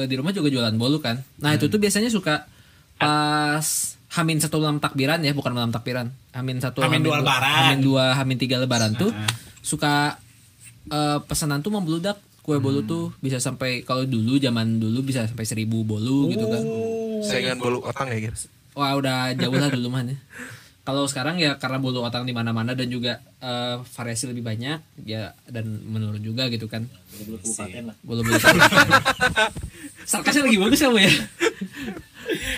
di 0.04 0.14
rumah 0.16 0.32
juga 0.32 0.50
jualan 0.50 0.74
bolu 0.74 0.98
kan. 0.98 1.22
Nah 1.38 1.54
itu 1.54 1.70
tuh 1.70 1.78
biasanya 1.78 2.10
suka 2.10 2.50
pas 2.96 3.66
Hamin 4.14 4.38
satu 4.38 4.62
malam 4.62 4.78
takbiran 4.78 5.18
ya, 5.20 5.34
bukan 5.34 5.50
malam 5.50 5.68
takbiran. 5.68 6.06
Hamin 6.30 6.58
satu, 6.58 6.78
Hamin 6.80 7.02
dua 7.02 7.18
lebaran. 7.18 7.54
Hamin 7.66 7.80
dua, 7.82 8.14
Hamin 8.14 8.38
tiga 8.38 8.56
lebaran 8.56 8.94
tuh 8.94 9.10
suka 9.58 10.18
eh, 10.86 11.18
pesanan 11.22 11.60
tuh 11.60 11.70
membludak 11.70 12.18
kue 12.44 12.60
bolu 12.60 12.84
tuh 12.84 13.16
bisa 13.24 13.40
sampai 13.40 13.80
kalau 13.88 14.04
dulu 14.04 14.36
zaman 14.36 14.76
dulu 14.76 15.00
bisa 15.00 15.24
sampai 15.24 15.48
seribu 15.48 15.80
bolu 15.80 16.28
gitu 16.28 16.44
kan. 16.44 16.62
Saingan 17.24 17.56
bolu 17.56 17.80
otang 17.80 18.12
ya 18.12 18.28
gitu. 18.28 18.52
Wah 18.76 18.92
udah 19.00 19.32
jauh 19.32 19.56
lah 19.56 19.72
dulu 19.72 19.88
mah 19.88 20.04
ya. 20.04 20.12
Kalau 20.84 21.08
sekarang 21.08 21.36
ya 21.36 21.56
karena 21.56 21.80
bolu 21.80 22.00
otang 22.00 22.22
di 22.22 22.30
mana-mana 22.30 22.72
dan 22.72 22.86
juga 22.86 23.16
eh, 23.38 23.76
variasi 23.82 24.28
lebih 24.28 24.44
banyak 24.44 24.78
ya 25.02 25.32
dan 25.46 25.64
menurun 25.82 26.20
juga 26.20 26.46
gitu 26.46 26.68
kan. 26.68 26.84
belum 27.16 27.40
kabupaten 27.40 27.82
lah 27.88 27.96
Bolu 28.00 28.20
bolu. 28.20 28.36
Sarkasnya 30.04 30.44
lagi 30.44 30.58
bagus 30.58 30.78
kamu 30.78 30.98
ya. 31.00 31.12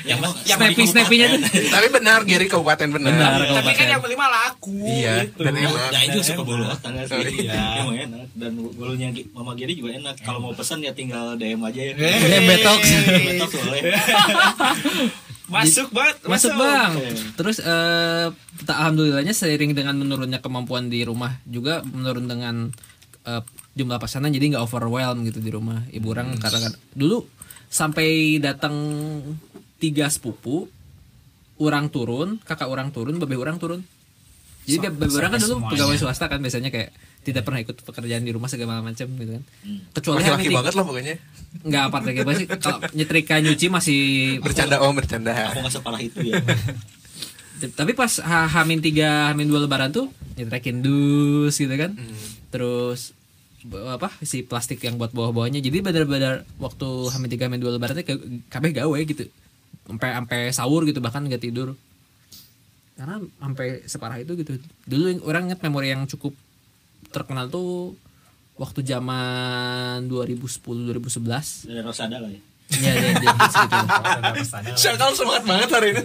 Yang 0.02 0.18
yang 0.44 0.58
Snappy 0.58 0.82
snappynya 0.84 1.26
tuh. 1.28 1.40
Tapi 1.68 1.86
benar 1.90 2.22
Gary 2.22 2.46
kabupaten 2.46 2.86
benar. 2.88 3.10
Benar. 3.12 3.30
Tapi 3.30 3.46
kan 3.46 3.54
kabupaten. 3.54 3.86
yang 3.88 4.00
beli 4.00 4.16
mah 4.16 4.28
laku. 4.28 4.74
Iya, 4.80 5.14
gitu. 5.22 5.40
dan 5.42 5.52
emang. 5.54 5.82
Ya 5.90 6.00
itu 6.02 6.18
suka 6.24 6.42
Oh, 6.42 6.66
sih. 7.06 7.46
iya. 7.46 7.62
Emang 7.78 7.94
enak 8.00 8.26
dan 8.32 8.50
bolunya 8.56 9.08
Gi- 9.10 9.30
Mama 9.30 9.54
Giri 9.54 9.74
juga 9.74 9.94
enak. 9.94 10.18
Kalau 10.22 10.38
mau 10.40 10.50
pesan 10.50 10.82
ya 10.82 10.90
tinggal 10.90 11.34
DM 11.34 11.58
aja 11.60 11.80
ya. 11.80 11.94
DM 11.94 12.42
Betox. 12.44 12.80
Betox 13.06 13.50
boleh. 13.54 13.82
Masuk 15.46 15.94
banget, 15.94 16.16
Masuk 16.26 16.52
bang. 16.58 16.92
Terus 17.38 17.62
eh 17.62 18.28
tak 18.66 18.76
alhamdulillahnya 18.82 19.30
seiring 19.30 19.78
dengan 19.78 19.94
menurunnya 19.94 20.42
kemampuan 20.42 20.90
di 20.90 21.06
rumah 21.06 21.38
juga 21.46 21.86
menurun 21.86 22.26
dengan 22.26 22.54
eh, 23.22 23.42
jumlah 23.78 23.98
pesanan 24.02 24.34
jadi 24.34 24.56
nggak 24.56 24.64
overwhelm 24.66 25.22
gitu 25.22 25.38
di 25.38 25.50
rumah. 25.54 25.86
Ibu 25.92 26.06
orang 26.10 26.34
karena 26.42 26.72
dulu 26.96 27.26
sampai 27.70 28.40
datang 28.42 28.74
tiga 29.78 30.08
sepupu, 30.08 30.66
orang 31.60 31.92
turun, 31.92 32.40
kakak 32.42 32.66
orang 32.66 32.90
turun, 32.90 33.20
babe 33.20 33.36
orang 33.38 33.60
turun. 33.60 33.84
Jadi 34.66 34.78
babe 34.82 35.06
orang 35.08 35.30
kan 35.30 35.38
dulu 35.38 35.54
semuanya. 35.54 35.70
pegawai 35.72 35.96
swasta 35.96 36.24
kan 36.26 36.38
biasanya 36.38 36.68
kayak 36.68 36.90
tidak 37.22 37.42
pernah 37.42 37.60
ikut 37.60 37.76
pekerjaan 37.80 38.20
di 38.20 38.30
rumah 38.30 38.46
segala 38.46 38.78
macam 38.80 39.06
gitu 39.08 39.32
kan. 39.32 39.42
Kecuali 39.92 40.20
Laki-laki 40.20 40.48
banget 40.52 40.74
lah 40.74 40.84
pokoknya. 40.84 41.14
nggak 41.58 41.82
apa 41.84 41.96
apa 42.02 42.32
sih 42.34 42.46
kalau 42.46 42.78
nyetrika 42.92 43.34
nyuci 43.38 43.66
masih 43.68 44.00
Bercanda 44.38 44.76
om 44.78 44.92
bercanda. 44.92 45.32
Aku 45.48 45.58
nggak 45.58 45.72
separah 45.72 46.00
itu 46.00 46.20
ya. 46.24 46.42
tapi 47.72 47.92
pas 47.92 48.12
H- 48.12 48.50
Hamin 48.52 48.78
3 48.78 49.32
Hamin 49.32 49.48
2 49.48 49.64
lebaran 49.64 49.88
tuh 49.88 50.12
nyetrekin 50.36 50.84
dus 50.84 51.56
gitu 51.56 51.72
kan 51.72 51.96
terus 52.46 53.16
b- 53.62 53.80
apa 53.82 54.12
si 54.20 54.44
plastik 54.44 54.76
yang 54.78 55.00
buat 55.00 55.08
bawah-bawahnya 55.10 55.64
jadi 55.64 55.80
benar-benar 55.80 56.44
waktu 56.58 56.84
Hamin 57.08 57.32
3 57.32 57.48
Hamin 57.48 57.58
2 57.58 57.74
lebaran 57.74 57.96
tuh 57.96 58.04
kabeh 58.46 58.76
gawe 58.76 58.98
gitu 59.00 59.24
sampai 59.82 60.08
sampai 60.12 60.40
sahur 60.52 60.84
gitu 60.84 61.00
bahkan 61.00 61.24
nggak 61.24 61.40
tidur 61.40 61.80
karena 62.96 63.14
sampai 63.20 63.66
separah 63.84 64.16
itu 64.16 64.32
gitu 64.34 64.56
dulu 64.82 65.04
yang- 65.06 65.22
orang 65.22 65.42
ingat 65.46 65.60
memori 65.60 65.88
yang 65.90 66.04
cukup 66.06 66.32
terkenal 67.08 67.46
tuh 67.46 67.92
waktu 68.56 68.80
zaman 68.80 70.04
2010 70.06 70.40
2011 70.86 71.68
Dari 71.68 71.80
Rosada 71.80 72.16
lah 72.16 72.28
ya. 72.28 72.40
ya 72.72 72.90
ya, 72.90 73.10
ya, 73.14 73.30
segitu. 73.46 73.86
Syakal 74.74 75.14
semangat 75.14 75.44
banget 75.44 75.68
hari 75.70 75.88
ini. 75.92 76.02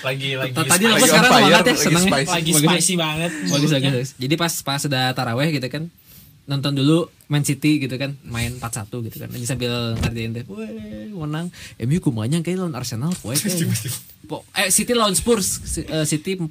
Lagi 0.00 0.30
lagi. 0.32 0.52
Tadi 0.56 0.68
Lagi 0.80 0.84
aku 0.88 1.04
sekarang 1.04 1.28
semangat 1.28 1.50
ya 1.52 1.58
lagi 1.60 1.76
seneng 1.76 2.04
ya. 2.06 2.16
lagi 2.24 2.50
spicy 2.54 2.94
banget. 2.96 3.30
bagus 3.44 3.68
bagus, 3.68 3.70
bagus. 3.92 4.08
jadi 4.16 4.34
pas 4.34 4.52
pas 4.64 4.80
sudah 4.80 5.04
taraweh 5.12 5.48
gitu 5.52 5.68
kan 5.68 5.82
nonton 6.50 6.74
dulu 6.74 6.98
Man 7.26 7.46
City 7.46 7.78
gitu 7.78 7.94
kan 7.94 8.18
main 8.26 8.58
4-1 8.58 8.90
gitu 9.06 9.16
kan. 9.16 9.30
Jadi 9.30 9.46
sambil 9.46 9.70
ngerjain 9.96 10.34
teh 10.34 10.42
weh 10.44 10.66
menang. 11.08 11.46
MU 11.78 11.98
kumanya 12.00 12.42
kayak 12.42 12.58
lawan 12.58 12.74
Arsenal 12.74 13.14
poe 13.22 13.38
eh 14.52 14.68
City 14.68 14.92
lawan 14.92 15.14
Spurs. 15.14 15.46
Si- 15.46 15.86
eh, 15.86 16.02
City 16.02 16.34
4 16.34 16.50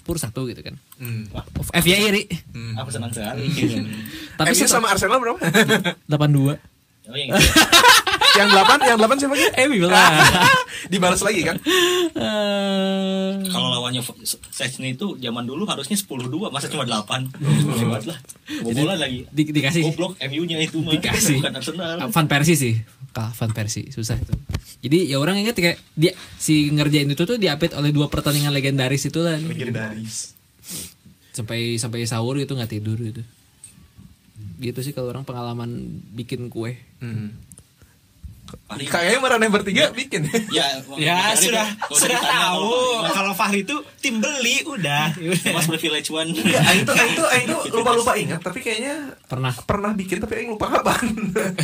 Spurs 0.00 0.24
1 0.24 0.32
gitu 0.32 0.60
kan. 0.64 0.74
Hmm. 0.96 1.28
FYI 1.70 2.00
iri 2.08 2.22
Aku 2.80 2.88
senang 2.88 3.12
sekali. 3.12 3.44
tapi 4.40 4.50
MU 4.50 4.64
sama 4.64 4.88
Arsenal 4.88 5.20
berapa? 5.20 5.36
82 6.08 6.56
Oh, 7.06 7.14
yang 7.14 7.30
itu. 7.30 7.46
Yang 8.36 8.48
delapan 8.48 8.78
yang 8.84 8.96
delapan 8.96 9.16
siapa 9.16 9.32
lagi 9.32 9.46
Emi 9.56 9.78
lah. 9.80 10.10
dibalas 10.92 11.20
lagi 11.20 11.40
kan 11.42 11.56
Eh, 12.16 13.30
Kalau 13.46 13.68
lawannya 13.68 14.00
Sechny 14.50 14.94
itu 14.94 15.16
zaman 15.16 15.44
dulu 15.44 15.64
harusnya 15.64 15.94
10-2 15.94 16.28
masa 16.48 16.66
cuma 16.66 16.84
8. 16.84 17.32
Hebat 17.76 18.04
lah. 18.04 18.18
Bobolan 18.60 18.96
lagi. 18.96 19.24
di- 19.28 19.50
dikasih 19.50 19.82
Goblok 19.84 20.16
MU-nya 20.22 20.56
itu 20.58 20.80
mah. 20.80 20.92
Dikasih. 20.92 21.40
Bukan 21.40 21.52
Arsenal. 21.54 21.96
Van 22.06 22.26
Persie 22.26 22.54
sih 22.54 22.74
Van 23.12 23.48
Persie 23.48 23.88
susah 23.88 24.12
itu 24.14 24.36
jadi 24.78 25.08
ya 25.08 25.16
orang 25.16 25.40
ingat 25.40 25.56
kayak 25.56 25.80
dia 25.92 26.12
si 26.36 26.68
ngerjain 26.68 27.08
itu 27.08 27.24
tuh 27.24 27.40
diapit 27.40 27.72
oleh 27.72 27.88
dua 27.88 28.06
pertandingan 28.06 28.52
legendaris 28.52 29.08
itu 29.08 29.24
lah 29.24 29.40
legendaris 29.40 30.36
sampai 31.32 31.76
sampai 31.76 32.04
sahur 32.04 32.36
gitu 32.36 32.52
nggak 32.52 32.68
tidur 32.70 33.00
gitu 33.00 33.24
gitu 34.56 34.78
sih 34.80 34.92
kalau 34.92 35.08
orang 35.08 35.24
pengalaman 35.24 35.80
bikin 36.12 36.48
kue 36.48 36.76
hmm. 37.00 37.45
Paling- 38.66 38.86
kayaknya 38.86 39.18
merana 39.18 39.46
bertiga 39.46 39.90
bikin 39.90 40.26
Ya, 40.48 40.66
Ya 40.98 41.32
sudah 41.32 41.66
sudah 41.88 42.14
ditanya 42.14 42.50
tahu 42.50 42.70
kalau- 43.00 43.12
kalau 43.12 43.32
Fahri 43.32 43.62
itu 43.62 43.74
tim 43.96 44.18
beli 44.18 44.62
udah. 44.62 45.14
Mas 45.54 45.66
privilege 45.66 46.08
one. 46.08 46.30
Aing 46.68 46.82
tuh, 46.82 46.94
Aing 47.26 47.46
tuh 47.46 47.60
lupa-lupa 47.72 48.14
ingat, 48.14 48.40
tapi 48.40 48.58
kayaknya 48.58 49.14
pernah 49.22 49.50
pernah 49.56 49.90
bikin 49.92 50.18
tapi 50.18 50.38
Aing 50.38 50.50
lupa 50.52 50.70
kapan. 50.70 51.02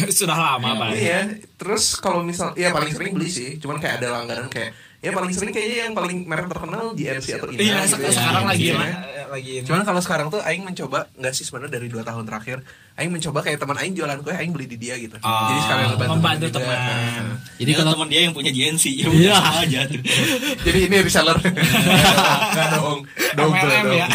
sudah 0.09 0.35
lama 0.35 0.69
pak. 0.77 0.89
iya, 0.95 1.21
terus 1.55 1.95
kalau 1.97 2.21
misal, 2.21 2.53
ya 2.55 2.71
paling 2.71 2.91
sering 2.91 3.13
beli 3.13 3.29
sih, 3.29 3.57
cuman 3.57 3.77
kayak 3.77 3.99
ada 3.99 4.09
langganan 4.13 4.47
kayak, 4.47 4.71
ya 4.99 5.11
paling 5.11 5.31
sering 5.31 5.51
kayaknya 5.51 5.79
yang 5.85 5.95
paling 5.95 6.25
merek 6.25 6.47
terkenal 6.47 6.93
GMC 6.93 7.27
atau 7.37 7.49
Ina. 7.49 7.59
Iya 7.59 7.77
gitu 7.81 7.91
sek- 7.93 8.03
ya. 8.03 8.11
sekarang 8.13 8.45
lagi 8.47 8.65
Iya. 8.65 8.75
mah 8.75 8.91
lagi 9.29 9.51
ini. 9.55 9.65
Cuman 9.65 9.83
kalau 9.83 10.01
sekarang 10.01 10.27
tuh 10.29 10.41
Aing 10.41 10.63
mencoba, 10.63 11.09
nggak 11.15 11.33
sih 11.33 11.43
sebenarnya 11.43 11.73
dari 11.75 11.89
dua 11.89 12.03
tahun 12.03 12.25
terakhir, 12.25 12.59
Aing 12.93 13.09
mencoba 13.11 13.41
kayak 13.41 13.57
teman 13.57 13.73
Aing 13.75 13.93
jualan 13.93 14.21
kue, 14.21 14.31
Aing 14.31 14.53
beli 14.53 14.67
di 14.67 14.77
dia 14.77 14.95
gitu. 14.95 15.17
Oh, 15.19 15.29
Jadi 15.49 15.61
sekalian 15.61 15.87
ngebantu 15.91 16.13
membantu 16.13 16.47
juga. 16.47 16.57
teman. 16.61 16.77
Nah. 16.77 17.35
jadi 17.57 17.71
Ya, 17.71 17.77
kalau 17.79 17.91
teman 17.91 18.09
dia 18.09 18.21
yang 18.21 18.33
punya 18.33 18.51
GNC 18.51 18.85
ya 18.93 19.07
Iya. 19.09 19.37
aja 19.59 19.81
tuh. 19.87 20.01
Jadi 20.67 20.79
ini 20.83 20.97
reseller. 21.01 21.39
Enggak 21.43 22.69
dong. 22.71 22.99
MLM 23.33 23.57
dong. 23.83 23.93
ya. 23.93 24.07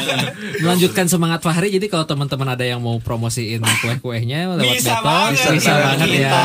melanjutkan 0.60 1.06
semangat 1.06 1.42
Fahri 1.42 1.70
jadi 1.70 1.86
kalau 1.88 2.06
teman-teman 2.06 2.48
ada 2.48 2.62
yang 2.62 2.78
mau 2.78 2.98
promosiin 2.98 3.60
kue-kuehnya 3.82 4.46
lewat 4.54 4.78
Bisa 4.78 4.94
Beto 4.94 5.04
banget. 5.04 5.32
bisa, 5.34 5.50
Bisa 5.52 5.72
banget 5.76 6.08
ya 6.08 6.14
kita. 6.14 6.44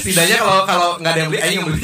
Setidaknya 0.00 0.36
kalau 0.38 0.62
kalau 0.64 0.88
nggak 0.96 1.10
ada 1.10 1.18
yang 1.18 1.28
beli, 1.28 1.40
Aing 1.40 1.56
yang 1.56 1.66
beli. 1.66 1.82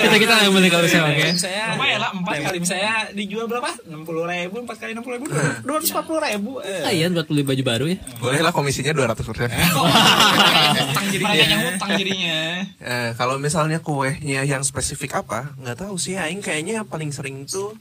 kita 0.00 0.16
kita 0.16 0.32
yang 0.38 0.52
beli 0.52 0.68
kalau 0.68 0.84
bisa 0.84 0.98
oke 1.02 1.26
Saya 1.34 1.74
lumayan 1.74 1.98
lah 1.98 2.10
empat 2.12 2.34
kali 2.42 2.58
misalnya 2.60 2.92
dijual 3.12 3.46
berapa? 3.46 3.70
Enam 3.82 4.02
puluh 4.02 4.24
ribu 4.26 4.56
empat 4.60 4.76
kali 4.76 4.90
enam 4.92 5.02
puluh 5.02 5.16
ribu 5.16 5.26
dua 5.64 5.74
ratus 5.74 5.90
empat 5.90 6.04
puluh 6.04 6.20
ribu. 6.22 6.50
Ah, 6.60 6.92
iya 6.92 7.08
buat 7.08 7.26
beli 7.26 7.42
baju 7.42 7.62
baru 7.70 7.84
ya 7.86 7.98
Boleh 8.18 8.40
lah 8.42 8.50
komisinya 8.50 8.90
200 8.90 9.14
persen. 9.30 9.48
Utang 10.90 11.06
jadinya. 11.08 11.34
yang 11.34 11.62
utang 11.70 11.90
jadinya. 11.94 12.40
Eh, 12.82 13.10
kalau 13.14 13.38
misalnya 13.38 13.78
kuenya 13.78 14.42
yang 14.42 14.62
spesifik 14.66 15.22
apa, 15.22 15.54
nggak 15.56 15.86
tahu 15.86 15.94
sih. 15.96 16.18
Aing 16.18 16.42
kayaknya 16.42 16.82
yang 16.82 16.86
paling 16.88 17.14
sering 17.14 17.46
tuh 17.46 17.78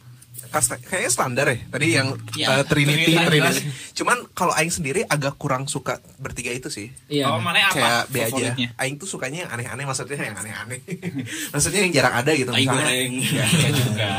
kayaknya 0.49 1.11
standar 1.13 1.45
ya. 1.45 1.57
Tadi 1.69 1.87
yang 1.93 2.07
Ya, 2.33 2.57
eh, 2.57 2.65
Trinity, 2.65 3.13
Trinity, 3.13 3.37
Trinity. 3.37 3.61
Cuman 3.93 4.17
kalau 4.33 4.53
Aing 4.57 4.73
sendiri 4.73 5.05
agak 5.05 5.37
kurang 5.37 5.69
suka 5.69 6.01
bertiga 6.17 6.49
itu 6.49 6.71
sih. 6.73 6.89
iya 7.05 7.29
Oh, 7.29 7.37
mana 7.37 7.69
apa? 7.69 7.75
Kayak 7.75 8.01
B 8.09 8.15
aja. 8.23 8.47
Aing 8.81 8.97
tuh 8.97 9.05
sukanya 9.05 9.45
yang 9.45 9.51
aneh-aneh, 9.53 9.85
maksudnya 9.85 10.17
yang 10.17 10.37
aneh-aneh. 10.37 10.79
maksudnya 11.53 11.79
yang 11.85 11.93
jarang 11.93 12.15
ada 12.17 12.31
gitu. 12.33 12.49
Tai 12.49 12.57
misalnya. 12.57 12.81
goreng. 12.81 13.11
Saya 13.21 13.71
juga. 13.73 14.11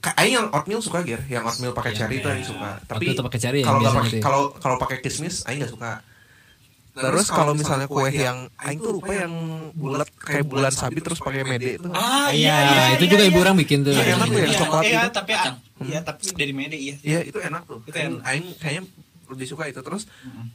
Aing 0.00 0.32
yang 0.32 0.46
oatmeal 0.48 0.80
suka 0.80 1.04
Ger, 1.04 1.20
yang 1.28 1.44
oatmeal 1.44 1.76
pakai 1.76 1.92
cherry 1.92 2.20
itu 2.20 2.28
Aing 2.28 2.44
suka. 2.44 2.80
Tapi 2.88 3.12
ya, 3.12 3.20
kalau 3.20 3.28
nggak 3.28 3.92
biasa 3.92 3.98
pakai 4.00 4.16
ya. 4.16 4.22
kalau 4.24 4.42
kalau 4.56 4.76
pakai 4.80 4.96
kismis 5.00 5.44
Aing 5.44 5.60
nggak 5.60 5.72
suka. 5.72 5.92
Terus 6.90 7.26
kalau 7.30 7.52
misalnya 7.54 7.86
kue 7.86 8.08
yang 8.10 8.48
Aing 8.58 8.80
tuh 8.80 8.98
lupa 8.98 9.12
yang 9.14 9.32
bulat 9.72 10.08
kayak 10.16 10.44
bulan 10.44 10.72
sabit 10.72 11.04
terus 11.04 11.20
pakai 11.20 11.44
mede 11.44 11.76
itu. 11.76 11.88
Ah 11.92 12.32
iya 12.32 12.96
itu 12.96 13.06
juga 13.06 13.24
ibu 13.24 13.38
orang 13.38 13.56
bikin 13.56 13.84
tuh 13.84 13.92
Iya, 13.92 14.16
enak 14.16 14.26
tuh 14.26 14.40
yang 14.40 14.50
Iya, 14.50 14.58
coklat 14.58 14.82
Iya, 14.82 15.00
itu. 15.00 15.10
tapi 15.14 15.32
Kacang. 15.32 15.56
iya 15.80 15.98
tapi 16.02 16.22
dari 16.34 16.52
Mede 16.52 16.76
iya. 16.76 16.96
Iya 17.00 17.20
itu 17.24 17.38
enak 17.38 17.62
tuh. 17.64 17.78
Itu 17.86 17.96
Aing, 18.24 18.44
kayaknya 18.58 18.82
lebih 19.30 19.46
suka 19.46 19.70
itu 19.70 19.80
terus 19.80 20.10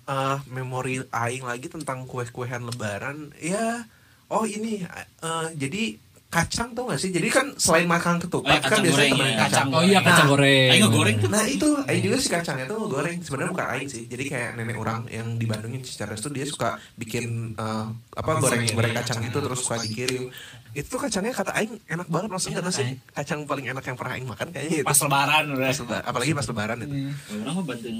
eh, 0.05 0.37
memori 0.51 1.05
Aing 1.07 1.45
lagi 1.45 1.69
tentang 1.69 2.03
kue-kuean 2.03 2.67
Lebaran. 2.67 3.31
Ya, 3.39 3.87
oh 4.27 4.43
ini 4.43 4.83
eh, 5.23 5.47
jadi 5.55 5.97
kacang 6.35 6.75
tuh 6.75 6.83
gak 6.85 6.99
sih? 6.99 7.09
Jadi 7.09 7.27
kan 7.31 7.45
selain 7.55 7.87
makan 7.87 8.13
Oh, 8.15 8.21
ketupat 8.27 8.59
ya, 8.59 8.67
kan 8.67 8.79
biasanya 8.83 9.11
goreng 9.15 9.31
ya. 9.31 9.37
kacang. 9.47 9.67
oh 9.71 9.83
iya 9.83 9.99
kacang 10.03 10.25
Nah, 10.25 10.31
goreng 10.35 10.69
Aing 10.69 10.83
ngegoreng 10.83 11.15
tuh. 11.17 11.29
Nah 11.31 11.43
itu, 11.47 11.69
Aing 11.87 12.03
juga 12.03 12.17
si 12.17 12.27
kacangnya 12.27 12.65
tuh 12.65 12.79
goreng 12.85 13.17
Sebenarnya 13.19 13.51
bukan 13.51 13.67
Aing 13.71 13.87
sih 13.87 14.03
Jadi 14.05 14.23
kayak 14.27 14.49
nenek 14.55 14.75
orang 14.75 14.99
yang 15.07 15.27
di 15.35 15.45
Bandung 15.45 15.71
yang 15.71 15.81
secara 15.81 16.11
itu 16.13 16.27
Dia 16.29 16.43
suka 16.43 16.69
bikin 16.93 17.25
eh, 17.55 17.85
apa 18.13 18.31
goreng 18.37 18.67
goreng 18.67 18.93
kacang 18.93 19.23
gitu 19.23 19.37
Terus 19.39 19.59
suka 19.63 19.79
dikirim 19.79 20.27
Itu 20.71 20.95
kacangnya 20.95 21.31
kata 21.31 21.51
Aing 21.55 21.79
enak 21.87 22.07
banget 22.07 22.29
Maksudnya 22.29 22.59
tahu 22.59 22.73
sih 22.73 22.99
Kacang 23.11 23.47
paling 23.47 23.71
enak 23.71 23.83
yang 23.83 23.95
pernah 23.95 24.13
Aing 24.19 24.27
makan 24.27 24.47
kayaknya 24.51 24.75
itu 24.81 24.85
Pas 24.85 24.99
lebaran 24.99 25.43
udah. 25.55 25.71
Apalagi 26.03 26.31
pas 26.31 26.45
lebaran 26.45 26.77
itu 26.83 26.95
Orang 27.31 27.53
mah 27.55 27.65
bantuin. 27.65 27.95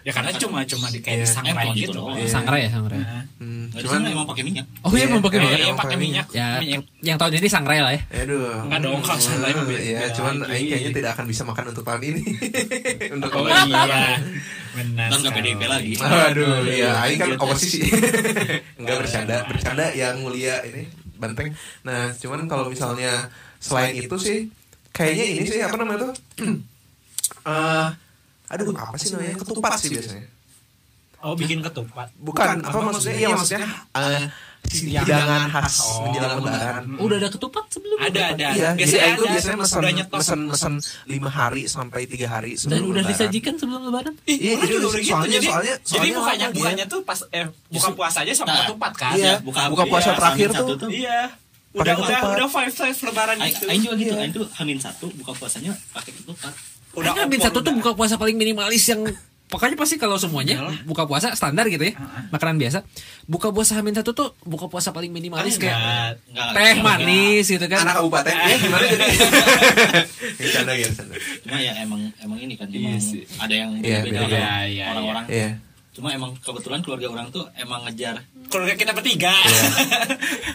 Ya 0.00 0.10
karena 0.10 0.32
cuma 0.32 0.64
cuma 0.64 0.88
di 0.88 0.98
kayak 0.98 1.18
Iya. 1.18 1.26
sangrai 1.28 1.52
Emang 1.52 1.76
gitu. 1.76 1.84
gitu 1.84 1.98
doang. 1.98 2.16
Iya. 2.16 2.28
sangrai 2.30 2.60
ya 2.64 2.70
sangrai 2.70 2.98
Nah. 2.98 3.22
hmm, 3.36 3.62
Nggak 3.68 3.82
Cuman 3.84 4.00
emang 4.08 4.26
pakai 4.26 4.42
minyak. 4.42 4.66
oh 4.80 4.90
iya 4.90 5.06
mau 5.06 5.20
pakai 5.20 5.36
Iya, 5.36 5.44
minyak 5.44 5.58
Iya, 5.58 5.66
emang 5.66 5.78
pakai 5.78 5.96
minyak. 5.98 6.26
ya 6.30 6.46
Minyak. 6.58 6.82
yang 7.02 7.16
tahu 7.16 7.28
jadi 7.30 7.46
sangrai 7.46 7.78
lah 7.78 7.92
ya 7.92 8.00
Aduh 8.18 8.64
Enggak 8.64 8.80
dong, 8.80 9.00
kalau 9.02 9.20
sangrai 9.20 9.52
mah 9.52 9.64
Iya 9.64 9.78
beda 10.00 10.06
cuman. 10.14 10.34
Aing 10.46 10.66
kayaknya 10.66 10.90
tidak 10.94 11.10
akan 11.12 11.24
bisa 11.26 11.42
makan 11.44 11.64
untuk 11.68 11.84
tahun 11.84 12.02
ini 12.02 12.22
Untuk 13.14 13.30
Oh 13.30 13.44
tahun 13.44 13.48
ini. 13.60 13.72
iya. 13.74 14.06
Benar. 14.70 15.06
Ke 15.06 15.16
sekali. 15.18 15.34
PDIP 15.34 15.62
lagi. 15.66 15.92
Aduh, 15.98 16.54
iya, 16.64 16.90
Aing 16.98 17.18
kan 17.18 17.28
Iya, 17.28 17.36
oposisi. 17.36 17.80
Enggak 18.74 18.96
bercanda, 19.02 19.36
bercanda 19.44 19.84
yang 19.92 20.16
mulia 20.18 20.62
ini 20.62 20.86
banteng. 21.14 21.50
Nah, 21.82 22.14
cuman 22.14 22.46
kalau 22.46 22.64
misalnya 22.66 23.26
selain 23.58 23.92
itu 23.92 24.16
sih, 24.16 24.46
kayaknya 24.88 25.24
ini 25.34 25.44
sih 25.44 25.58
apa 25.58 25.74
namanya 25.76 26.08
tuh? 26.08 26.12
Eh, 27.44 27.86
aduh, 28.48 28.72
apa 28.72 28.96
sih 28.96 29.08
namanya? 29.10 29.34
Ketupat 29.36 29.72
sih 29.76 29.88
biasanya. 29.90 30.26
Oh 31.18 31.34
bikin 31.34 31.58
ketupat. 31.60 32.08
Bukan, 32.16 32.62
apa 32.62 32.78
maksudnya? 32.80 33.16
Iya 33.16 33.28
maksudnya 33.28 33.66
eh, 33.92 34.30
hidangan 34.68 35.50
khas 35.50 35.74
menjelang 36.00 36.38
lebaran. 36.38 36.84
udah 36.94 37.16
ada 37.16 37.28
ketupat 37.28 37.64
sebelum 37.68 37.98
Ada 37.98 38.20
ada. 38.32 38.46
Iya, 38.52 38.70
jadi 38.70 38.78
Biasanya 38.78 39.10
tuh 39.10 39.24
ada. 39.24 39.32
biasanya 39.34 39.58
mesen 39.58 39.78
Udah 39.78 39.92
nyetok. 39.92 40.18
mesen 40.18 40.40
mesen 40.46 40.74
lima 41.06 41.26
hari 41.28 41.62
sampai 41.66 42.06
tiga 42.06 42.26
hari 42.28 42.54
dan 42.54 42.62
sebelum 42.70 42.86
udah 42.86 43.02
lebaran. 43.02 43.10
disajikan 43.10 43.54
sebelum 43.56 43.80
lebaran 43.84 44.14
Iya, 44.24 44.54
jadi 44.56 44.74
udah- 44.76 44.78
udah 44.84 45.00
gitu. 45.00 45.10
soalnya, 45.10 45.30
jadi, 45.32 45.48
soalnya, 45.48 45.74
jadi 45.76 45.90
soalnya 45.90 46.14
bukanya 46.14 46.38
lama 46.38 46.46
dia. 46.48 46.58
bukanya 46.58 46.84
tuh 46.86 47.00
pas 47.02 47.18
eh 47.32 47.46
buka 47.68 47.88
puasa 47.92 48.18
aja 48.20 48.32
sama 48.32 48.48
Nah, 48.48 48.58
ketupat 48.62 48.92
kan. 48.94 49.12
Iya. 49.12 49.34
buka 49.40 49.60
Buka 49.68 49.84
puasa 49.84 50.08
iya, 50.08 50.16
terakhir 50.16 50.48
tuh. 50.52 50.66
Iya. 50.88 51.18
Udah 51.68 51.82
udah 51.82 51.94
ketupat. 51.98 52.30
udah 52.32 52.48
five 52.48 52.72
five 52.72 52.98
lebaran 53.04 53.36
gitu. 53.44 53.64
Aing 53.66 53.82
juga 53.82 53.94
gitu, 53.96 54.12
Iya. 54.12 54.22
Aing 54.22 54.32
tuh 54.32 54.46
Hamin 54.54 54.78
satu 54.78 55.06
buka 55.12 55.32
puasanya 55.34 55.74
pakai 55.90 56.14
ketupat. 56.14 56.54
Udah 56.92 57.12
Kan 57.12 57.26
opor, 57.26 57.40
satu 57.40 57.58
tuh 57.60 57.72
buka 57.74 57.92
puasa 57.92 58.14
paling 58.14 58.34
minimalis 58.34 58.84
yang 58.86 59.04
pokoknya 59.46 59.74
pasti 59.74 59.96
kalau 59.96 60.14
semuanya 60.14 60.60
buka 60.82 61.04
puasa 61.04 61.32
standar 61.32 61.64
gitu 61.66 61.80
ya 61.82 61.94
makanan 62.28 62.56
biasa. 62.56 62.84
Buka 63.24 63.48
puasa 63.48 63.74
Hamin 63.74 63.92
satu 63.92 64.12
tuh 64.12 64.36
buka 64.42 64.66
puasa 64.66 64.90
paling 64.90 65.08
minimalis 65.08 65.56
kayak 65.56 65.72
Enggak. 65.72 66.12
Enggak. 66.28 66.48
teh 66.54 66.74
manis 66.78 67.46
gitu 67.46 67.66
kan. 67.66 67.80
Anak 67.82 67.94
kabupaten. 67.96 68.34
Ya 68.34 68.56
gimana 68.56 68.84
jadi? 68.84 69.04
Bercanda 70.38 70.72
ya 70.72 70.86
bercanda 70.86 71.14
Cuma 71.40 71.58
ya 71.58 71.72
emang 71.78 72.00
emang 72.18 72.38
ini 72.38 72.54
kan 72.54 72.68
Iya 72.68 72.78
emang 72.90 73.00
sih. 73.00 73.22
ada 73.36 73.54
yang 73.54 73.70
Iya, 73.78 73.98
beda-beda 74.02 74.36
Iya, 74.36 74.52
iya, 74.66 74.84
orang-orang. 74.90 75.24
iya 75.28 75.50
Cuma 75.98 76.08
emang 76.10 76.30
kebetulan 76.38 76.78
keluarga 76.78 77.10
orang 77.10 77.26
tuh 77.28 77.42
emang 77.54 77.82
ngejar 77.82 78.22
keluarga 78.46 78.74
kita 78.76 78.94
bertiga 78.94 79.34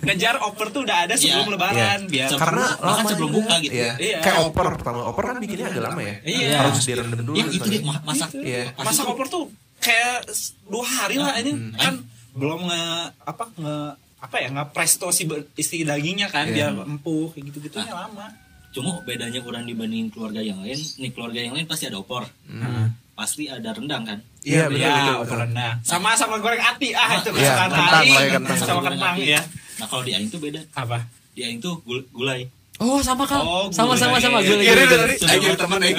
ngejar 0.03 0.35
oper 0.41 0.67
tuh 0.69 0.81
udah 0.81 0.97
ada 1.03 1.13
sebelum 1.13 1.45
Iya. 1.45 1.53
lebaran 1.53 1.99
Iya. 2.01 2.09
biar 2.09 2.29
karena 2.33 2.65
lama 2.79 3.05
sebelum 3.05 3.29
juga. 3.29 3.37
buka 3.37 3.55
gitu. 3.59 3.73
Iya. 3.75 3.91
Iya. 3.97 4.17
kayak 4.19 4.39
oper 4.43 4.65
pertama 4.73 4.99
oper 5.05 5.23
kan 5.25 5.37
bikinnya 5.37 5.67
agak 5.67 5.83
lama 5.83 6.01
ya 6.01 6.15
Iya. 6.23 6.57
harus 6.59 6.81
direndam 6.81 7.21
dulu 7.21 7.35
dan 7.35 7.47
itu 7.49 7.67
dia 7.67 7.81
masak 7.83 8.29
Iya. 8.33 8.63
pas 8.73 8.85
masa 8.85 9.01
itu- 9.03 9.11
oper 9.11 9.25
tuh 9.27 9.43
kayak 9.77 10.17
dua 10.65 10.85
hari 10.87 11.17
lah 11.17 11.35
ini 11.37 11.51
Hmm. 11.51 11.71
kan 11.75 11.93
belum 12.33 12.59
nge 12.63 12.81
apa 13.21 13.43
nge 13.53 13.75
apa 14.17 14.35
ya 14.39 14.47
nge 14.49 14.63
presto 14.71 15.07
si 15.11 15.23
isi 15.53 15.83
dagingnya 15.83 16.27
kan 16.29 16.47
Iya. 16.47 16.71
biar 16.71 16.87
empuk 16.87 17.35
kayak 17.35 17.43
gitu 17.51 17.57
gitunya 17.61 17.93
lama 17.93 18.25
cuma 18.73 18.97
bedanya 19.03 19.37
orang 19.39 19.69
dibandingin 19.69 20.09
keluarga 20.09 20.41
yang 20.41 20.57
lain 20.57 20.73
nih 20.97 21.11
keluarga 21.13 21.37
yang 21.37 21.53
lain 21.53 21.69
pasti 21.69 21.85
ada 21.85 22.01
opor 22.01 22.25
Hmm. 22.49 22.82
Pasti 23.13 23.45
ada 23.45 23.69
rendang 23.69 24.03
kan? 24.03 24.19
Iya 24.41 24.65
betul 24.65 24.79
ya 24.79 24.91
betul, 24.91 25.15
betul. 25.21 25.37
rendang. 25.39 25.75
Sama 25.81 26.09
sama 26.13 26.35
goreng 26.37 26.59
ati. 26.59 26.91
Ah 26.91 27.15
itu 27.15 27.29
Iya, 27.31 27.53
kesukaan 27.53 27.69
kentang 27.69 28.05
lah 28.05 28.23
kentang. 28.27 28.57
sama 28.59 28.81
kentang 28.83 29.15
ya 29.19 29.41
nah 29.73 29.85
kalau 29.85 30.01
di 30.01 30.11
Aing 30.11 30.27
tuh 30.27 30.37
beda. 30.37 30.61
Apa? 30.71 30.97
Di 31.31 31.41
Aing 31.43 31.57
tuh 31.57 31.81
gul- 31.81 32.05
gulai. 32.09 32.45
Oh 32.75 32.97
sama 32.99 33.23
kan 33.23 33.37
Oh, 33.39 33.69
sama 33.69 33.93
sama 33.93 34.17
gulai. 34.17 34.23
sama 34.23 34.37
Iya, 34.39 34.47
gue 34.47 34.55
Iya, 34.55 34.73
lagi 34.73 34.83
iya, 34.83 34.97
dari 34.97 35.15
Sudah. 35.15 35.33
ayo 35.35 35.53
teman 35.55 35.79
ayo 35.79 35.95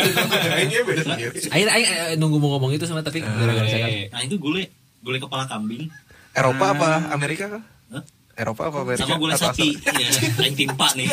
ayo 0.61 0.79
beda 0.85 1.03
sendiri 1.05 1.39
Akhir 1.45 1.69
akhir 1.69 1.87
nunggu 2.17 2.37
mau 2.37 2.51
ngomong 2.53 2.71
itu 2.73 2.83
sama 2.83 2.99
tapi 3.01 3.19
gara-gara 3.19 3.63
saya 3.65 3.83
kan. 3.85 3.93
nah 4.11 4.21
itu 4.23 4.37
gulai. 4.37 4.67
Gulai 5.01 5.19
kepala 5.19 5.45
kambing. 5.45 5.87
Eropa 6.33 6.65
apa 6.69 6.89
Amerika 7.11 7.47
kah 7.49 7.63
Hah? 7.91 8.03
Eropa 8.35 8.63
apa 8.67 8.79
Amerika 8.83 9.07
sama 9.07 9.27
Atau 9.31 9.39
sapi 9.41 9.69
asal? 9.73 9.95
ya 9.95 10.09
Aing 10.41 10.55
timpa 10.55 10.89
nih 10.93 11.07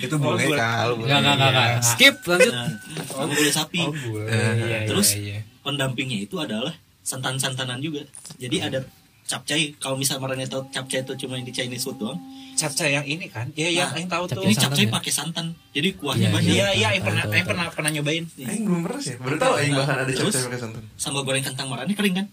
itu 0.00 0.14
boleh 0.16 0.44
gulai. 0.44 0.58
kal 0.58 0.90
Enggak 0.96 1.18
enggak 1.20 1.36
enggak. 1.46 1.68
Skip 1.84 2.16
lanjut. 2.24 2.52
nah, 2.52 2.68
sama 3.06 3.24
gulai 3.30 3.52
sapi 3.52 3.80
oh 3.80 3.92
Eh, 4.24 4.32
iya, 4.32 4.52
iya, 4.64 4.78
terus 4.84 5.08
iya. 5.14 5.38
pendampingnya 5.60 6.18
itu 6.20 6.36
adalah 6.36 6.72
santan-santanan 7.00 7.78
juga. 7.78 8.02
Jadi 8.36 8.56
ada 8.58 8.80
capcay 9.24 9.72
kalau 9.74 9.96
misal 9.96 10.18
marahnya 10.18 10.44
tahu 10.44 10.68
capcay 10.68 11.00
itu 11.00 11.12
cuma 11.18 11.36
yang 11.36 11.44
di 11.44 11.52
Chinese 11.52 11.84
food 11.84 11.96
doang. 11.96 12.16
Capcay 12.54 12.92
yang 12.92 13.04
ini 13.04 13.26
kan 13.26 13.50
ya 13.52 13.66
yang 13.66 13.88
Nah, 13.88 13.98
yang 13.98 14.08
tahu 14.08 14.24
tuh 14.26 14.40
Ini 14.40 14.54
capcay 14.54 14.86
pakai 14.86 15.10
santan. 15.10 15.52
Jadi 15.70 15.88
kuahnya 15.94 16.28
Iya, 16.28 16.34
banyak. 16.34 16.50
iya 16.50 16.66
iya 16.72 16.88
yang 16.92 17.04
pernah 17.04 17.24
yang 17.26 17.44
pernah 17.44 17.66
pernah 17.68 17.90
nyobain 17.90 18.24
Aing 18.38 18.64
belum 18.64 18.80
pernah 18.82 19.00
sih. 19.00 19.14
Baru 19.16 19.36
tahu 19.36 19.52
Aing 19.56 19.72
bahkan 19.74 19.96
ada 20.00 20.08
Terus? 20.08 20.32
capcay 20.32 20.44
pakai 20.46 20.60
santan. 20.60 20.82
Sambal 20.94 21.22
goreng 21.22 21.42
kentang 21.42 21.66
marahnya 21.66 21.92
kering 21.92 22.16
kan? 22.16 22.26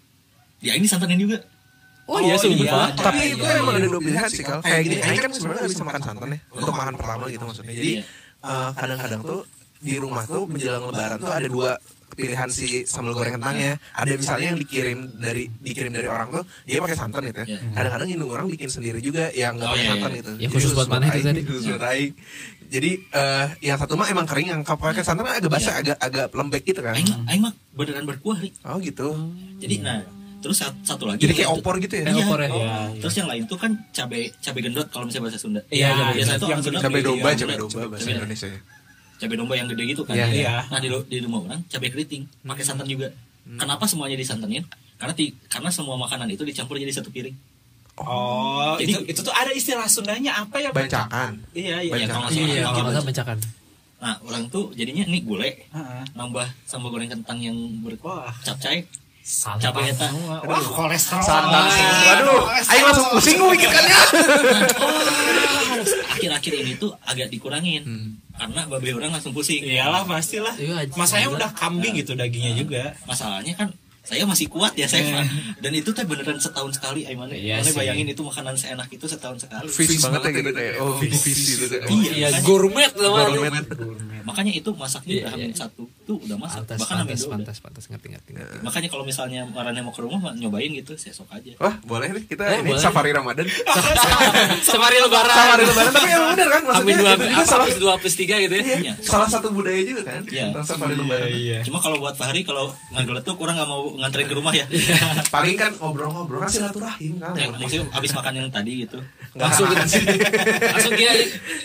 Ya 0.59 0.77
ini 0.77 0.85
santanin 0.85 1.17
juga. 1.17 1.41
Oh 2.11 2.19
iya 2.19 2.35
sumpah. 2.35 2.91
Tapi 2.91 3.39
itu 3.39 3.43
iya, 3.43 3.63
emang 3.63 3.75
iya. 3.79 3.81
ada 3.81 3.87
dua 3.87 4.01
pilihan 4.03 4.27
sih 4.27 4.43
kalau 4.43 4.61
kayak 4.61 4.81
gini. 4.83 4.95
Kan 4.99 5.31
sebenarnya 5.31 5.69
bisa 5.71 5.83
makan 5.87 6.01
santan 6.03 6.27
ya 6.35 6.39
untuk 6.51 6.73
makan 6.75 6.93
pertama 6.99 7.23
gitu 7.31 7.43
maksudnya. 7.47 7.71
Jadi 7.71 7.91
Iya. 7.95 8.03
eh, 8.43 8.69
kadang-kadang 8.75 9.21
tuh 9.23 9.41
di 9.81 9.95
rumah 9.97 10.23
tuh 10.27 10.43
menjelang 10.45 10.83
lebaran 10.91 11.17
tuh 11.17 11.31
ada 11.31 11.47
dua 11.47 11.71
pilihan 12.11 12.51
si 12.51 12.83
sambal 12.83 13.15
goreng 13.15 13.39
kentangnya. 13.39 13.79
Ada 13.95 14.19
misalnya 14.19 14.47
yang 14.51 14.59
dikirim 14.59 14.99
dari 15.15 15.47
dikirim 15.47 15.95
dari 15.95 16.11
orang 16.11 16.27
tuh 16.29 16.43
dia 16.67 16.83
pakai 16.83 16.97
santan 16.99 17.23
gitu 17.31 17.39
ya. 17.41 17.47
Iya. 17.47 17.59
Kadang-kadang 17.71 18.07
indung 18.11 18.31
orang 18.35 18.47
bikin 18.51 18.67
sendiri 18.67 18.99
juga 18.99 19.31
yang 19.31 19.55
nggak 19.55 19.67
Oh, 19.67 19.73
pakai 19.73 19.85
iya, 19.87 19.91
santan 19.95 20.11
iya. 20.11 20.19
gitu. 20.19 20.31
Ya, 20.35 20.47
khusus 20.51 20.71
buat 20.75 20.89
mana 20.91 21.07
itu 21.07 21.19
tadi? 21.23 21.41
Khusus 21.47 21.65
buat 21.71 21.83
Aing. 21.87 22.13
Jadi 22.71 22.91
eh 23.03 23.47
yang 23.67 23.75
satu 23.75 23.99
mah 23.99 24.07
emang 24.07 24.27
kering 24.27 24.47
yang 24.47 24.61
kalau 24.63 24.79
pakai 24.79 25.03
santan 25.03 25.27
agak 25.27 25.47
basah, 25.47 25.79
agak 25.79 25.97
agak 25.99 26.27
lembek 26.31 26.63
gitu 26.67 26.79
kan. 26.83 26.95
Aing 26.99 27.41
mah 27.41 27.55
beneran 27.71 28.03
berkuah. 28.03 28.39
Oh 28.67 28.77
gitu. 28.79 29.15
Jadi 29.59 29.75
nah, 29.79 30.03
terus 30.41 30.57
sat- 30.57 30.81
satu 30.81 31.05
lagi 31.05 31.21
Jadi 31.21 31.33
kayak 31.33 31.45
yang 31.45 31.53
itu- 31.53 31.61
opor 31.61 31.75
gitu 31.77 31.95
ya. 31.95 32.03
Iya. 32.03 32.15
opor 32.19 32.39
ya. 32.39 32.49
Iya, 32.49 32.75
Terus 32.97 33.15
yang 33.15 33.29
lain 33.29 33.43
tuh 33.45 33.55
kan 33.55 33.71
cabe 33.89 34.19
cabe 34.35 34.59
gendot 34.59 34.87
kalau 34.87 35.05
misalnya 35.05 35.25
bahasa 35.25 35.37
Sunda. 35.37 35.61
Iya, 35.67 35.87
biasa 35.87 36.01
cabai 36.01 36.11
itu 36.11 36.19
gendot. 36.19 36.41
orang 36.43 36.61
Sunda 36.61 36.79
Cabai 36.79 37.01
domba, 37.01 37.15
yang 37.23 37.37
cabai 37.37 37.37
gendot, 37.47 37.69
domba 37.69 37.81
bahasa 37.87 38.01
cabai- 38.03 38.17
Indonesia 38.17 38.47
ya. 38.47 38.59
Cabai 39.17 39.35
domba 39.37 39.53
yang 39.53 39.67
gede 39.69 39.83
gitu 39.87 40.01
kan. 40.01 40.13
Iya, 40.13 40.27
iya. 40.27 40.53
Nah 40.65 40.79
di, 40.79 40.87
di 40.89 41.17
rumah 41.19 41.39
orang 41.43 41.59
cabai 41.65 41.89
keriting 41.89 42.23
pakai 42.41 42.63
santan 42.63 42.85
juga. 42.85 43.07
Hmm. 43.41 43.57
Kenapa 43.57 43.85
semuanya 43.85 44.13
disantanin? 44.15 44.65
Karena 44.95 45.13
ti- 45.13 45.33
karena 45.45 45.69
semua 45.69 45.93
makanan 45.95 46.25
itu 46.27 46.41
dicampur 46.41 46.75
jadi 46.75 46.89
satu 46.91 47.09
piring. 47.09 47.33
oh 47.97 48.77
Jadi- 48.77 48.87
itu 48.87 48.99
itu 49.07 49.19
tuh 49.21 49.31
ada 49.31 49.51
istilah 49.51 49.85
Sundanya 49.85 50.31
apa 50.39 50.57
ya 50.57 50.71
Bancakan. 50.71 51.37
iya 51.51 51.77
iya 51.79 51.93
Ya, 51.93 52.07
kalau 52.07 52.23
nggak 52.23 52.33
Iya, 52.33 52.41
iya, 52.41 52.55
gitu. 52.55 52.65
kalau 52.67 52.81
nggak 52.81 52.95
salah 52.95 53.07
bencakan. 53.07 53.37
Nah 54.01 54.15
orang 54.23 54.43
tuh 54.47 54.65
jadinya 54.73 55.03
nih 55.05 55.21
gulai 55.21 55.51
Heeh. 55.67 56.03
nambah 56.11 56.47
sambal 56.63 56.89
goreng 56.89 57.05
kentang 57.07 57.37
yang 57.37 57.53
Wah. 58.01 58.33
Salah. 59.31 59.63
cabai 59.63 59.87
eta 59.87 60.11
Wah, 60.43 60.59
kolesterol. 60.59 61.23
Santan. 61.23 61.63
Ah, 61.63 62.11
Aduh, 62.13 62.43
Aing 62.67 62.83
langsung 62.83 63.07
pusing 63.09 63.39
memikirkannya. 63.39 63.95
akhir-akhir 66.11 66.53
ini 66.53 66.71
tuh 66.75 66.91
agak 67.01 67.27
dikurangin 67.27 67.81
Hmm. 67.81 68.09
karena 68.35 68.61
babe 68.67 68.89
orang 68.93 69.09
langsung 69.11 69.31
pusing 69.31 69.63
Iyalah 69.63 70.03
pastilah. 70.03 70.51
Iya, 70.53 70.85
Masanya 70.93 71.27
gila. 71.27 71.35
udah 71.37 71.49
kambing 71.53 71.93
gitu 71.95 72.11
dagingnya 72.13 72.53
juga. 72.55 72.81
masalahnya 73.03 73.53
kan 73.55 73.67
saya 74.01 74.25
masih 74.25 74.47
kuat 74.47 74.73
ya 74.73 74.85
saya 74.85 75.15
Iya. 75.15 75.23
dan 75.61 75.71
itu 75.71 75.89
teh 75.89 76.03
beneran 76.03 76.35
setahun 76.35 76.73
sekali 76.73 77.05
Aiman 77.05 77.29
Iya 77.29 77.55
Mana 77.55 77.63
sih. 77.63 77.71
bayangin 77.75 78.07
itu 78.09 78.19
makanan 78.19 78.53
seenak 78.55 78.89
itu 78.89 79.05
setahun 79.05 79.37
sekali 79.39 79.67
Fish 79.69 80.01
banget 80.01 80.19
ya 80.23 80.29
gitu 80.35 80.49
kayak 80.51 80.73
oh 80.81 80.93
fish 80.97 81.61
gourmet 82.41 82.91
namanya. 82.91 83.27
Gourmet. 83.29 83.63
makanya 84.21 84.51
itu 84.51 84.67
masaknya 84.73 85.11
Iya, 85.11 85.21
udah 85.21 85.31
hamin 85.31 85.47
iya. 85.47 85.55
satu 85.55 85.83
tuh 86.11 86.17
udah 86.19 86.37
masak 86.37 86.59
Pantas, 86.61 86.77
bahkan 86.77 86.95
pantas, 86.99 87.19
dua 87.21 87.31
pantas, 87.31 87.57
pantas, 87.57 87.83
ngerti, 87.87 88.07
ngerti, 88.09 88.29
ngerti. 88.33 88.51
udah. 88.51 88.61
makanya 88.61 88.89
kalau 88.89 89.03
misalnya 89.03 89.41
marahnya 89.45 89.79
mau 89.79 89.89
ke 89.89 90.01
rumah 90.01 90.19
mah 90.21 90.33
nyobain 90.33 90.67
gitu 90.69 90.91
saya 90.93 91.13
sok 91.13 91.31
aja 91.31 91.55
Wah, 91.57 91.79
boleh 91.81 92.11
nih 92.11 92.23
kita 92.25 92.43
Eh, 92.43 92.59
ini 92.59 92.69
boleh. 92.69 92.81
safari 92.81 93.11
Ramadan. 93.11 93.47
Safari 94.61 94.97
lebaran. 94.97 95.31
Safari 95.31 95.63
Lebaran 95.63 95.91
tapi 95.91 96.09
yang 96.09 96.23
benar 96.27 96.47
kan 96.49 96.61
maksudnya 96.63 96.95
dua, 96.97 97.11
itu 97.13 97.23
juga 97.25 97.43
salah 97.45 97.65
dua 97.73 97.93
plus 97.95 98.15
tiga 98.15 98.35
gitu 98.37 98.53
ya. 98.53 98.63
Iya. 98.81 98.93
salah 98.99 99.27
satu 99.27 99.47
budaya 99.49 99.79
juga 99.79 100.01
kan. 100.03 100.21
Iya. 100.25 100.43
Tentang 100.49 100.65
Safari 100.65 100.95
Lebaran. 100.95 101.29
iya. 101.31 101.57
cuma 101.61 101.77
kalau 101.79 101.97
buat 101.97 102.13
Fahri 102.13 102.41
kalau 102.41 102.65
ngageletuk 102.91 103.37
orang 103.37 103.55
nggak 103.55 103.69
mau 103.69 103.81
nganterin 103.95 104.27
ke 104.27 104.35
rumah 104.35 104.51
ya 104.51 104.65
Paling 105.29 105.55
kan 105.55 105.71
ngobrol-ngobrol 105.77 106.41
kan 106.41 106.49
silaturahim 106.49 107.13
kan. 107.17 107.33
ya 107.33 107.47
maksudnya 107.49 107.85
abis 107.93 108.11
makan 108.11 108.33
yang 108.35 108.49
tadi 108.49 108.71
gitu 108.81 108.99
Langsung. 109.33 109.67
Langsung 110.71 110.93
dia 110.93 111.11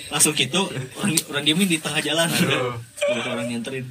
langsung 0.08 0.32
gitu 0.32 0.60
orang 0.94 1.12
orang 1.26 1.42
diemin 1.42 1.66
di 1.66 1.78
tengah 1.78 1.98
jalan 1.98 2.28
Aduh. 2.28 2.78
Orang 3.04 3.46
nganterin 3.46 3.86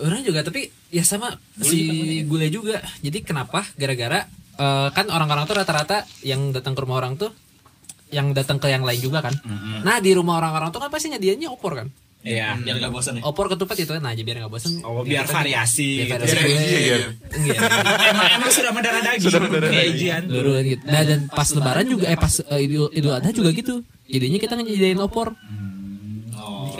orang 0.00 0.24
juga 0.24 0.40
tapi 0.40 0.72
ya 0.88 1.04
sama 1.04 1.36
si 1.60 1.84
gule 2.24 2.48
juga 2.48 2.80
jadi 3.04 3.18
kenapa 3.20 3.60
gara-gara 3.76 4.24
eh, 4.56 4.88
kan 4.88 5.06
orang-orang 5.12 5.44
tuh 5.44 5.56
rata-rata 5.60 6.08
yang 6.24 6.48
datang 6.48 6.72
ke 6.72 6.80
rumah 6.80 6.96
orang 6.96 7.20
tuh 7.20 7.28
yang 8.08 8.32
datang 8.32 8.56
ke 8.56 8.68
yang 8.68 8.84
lain 8.84 9.00
juga 9.00 9.20
kan 9.20 9.36
nah 9.84 10.00
di 10.00 10.16
rumah 10.16 10.40
orang-orang 10.40 10.72
tuh 10.72 10.80
kan 10.80 10.88
pasti 10.88 11.12
nyediainnya 11.12 11.52
opor 11.52 11.76
kan 11.76 11.88
Iya. 12.22 12.54
biar 12.54 12.78
gak 12.78 12.94
bosan 12.94 13.18
ya 13.18 13.26
opor 13.26 13.50
ketupat 13.50 13.74
itu 13.82 13.98
nah 13.98 14.14
aja 14.14 14.22
biar 14.22 14.46
nggak 14.46 14.52
bosan 14.54 14.78
Oh, 14.86 15.02
biar 15.02 15.26
variasi 15.26 16.06
biar 16.06 16.06
gitu. 16.06 16.14
variasi 16.22 16.38
Biar 16.38 16.46
gue. 16.46 16.54
iya, 16.54 16.78
iya. 16.78 16.96
Iya. 17.34 17.58
emang, 18.14 18.28
emang 18.38 18.50
sudah 18.54 18.70
mendarah 18.70 19.02
daging. 19.02 19.26
Sudah 19.26 19.40
mendarah 19.42 19.70
daging. 19.74 19.90
Ijian. 19.98 20.22
Luru 20.30 20.54
gitu. 20.62 20.82
Nah, 20.86 21.02
dan 21.02 21.20
pas 21.26 21.48
lebaran 21.50 21.82
juga 21.90 22.06
eh 22.06 22.14
pas 22.14 22.30
eh, 22.38 22.60
idul 22.62 22.94
idul 22.94 23.10
adha 23.10 23.34
juga 23.34 23.50
gitu 23.50 23.82
jadinya 24.06 24.38
kita 24.38 24.54
nyediain 24.54 25.02
opor 25.02 25.34
oh 25.34 25.71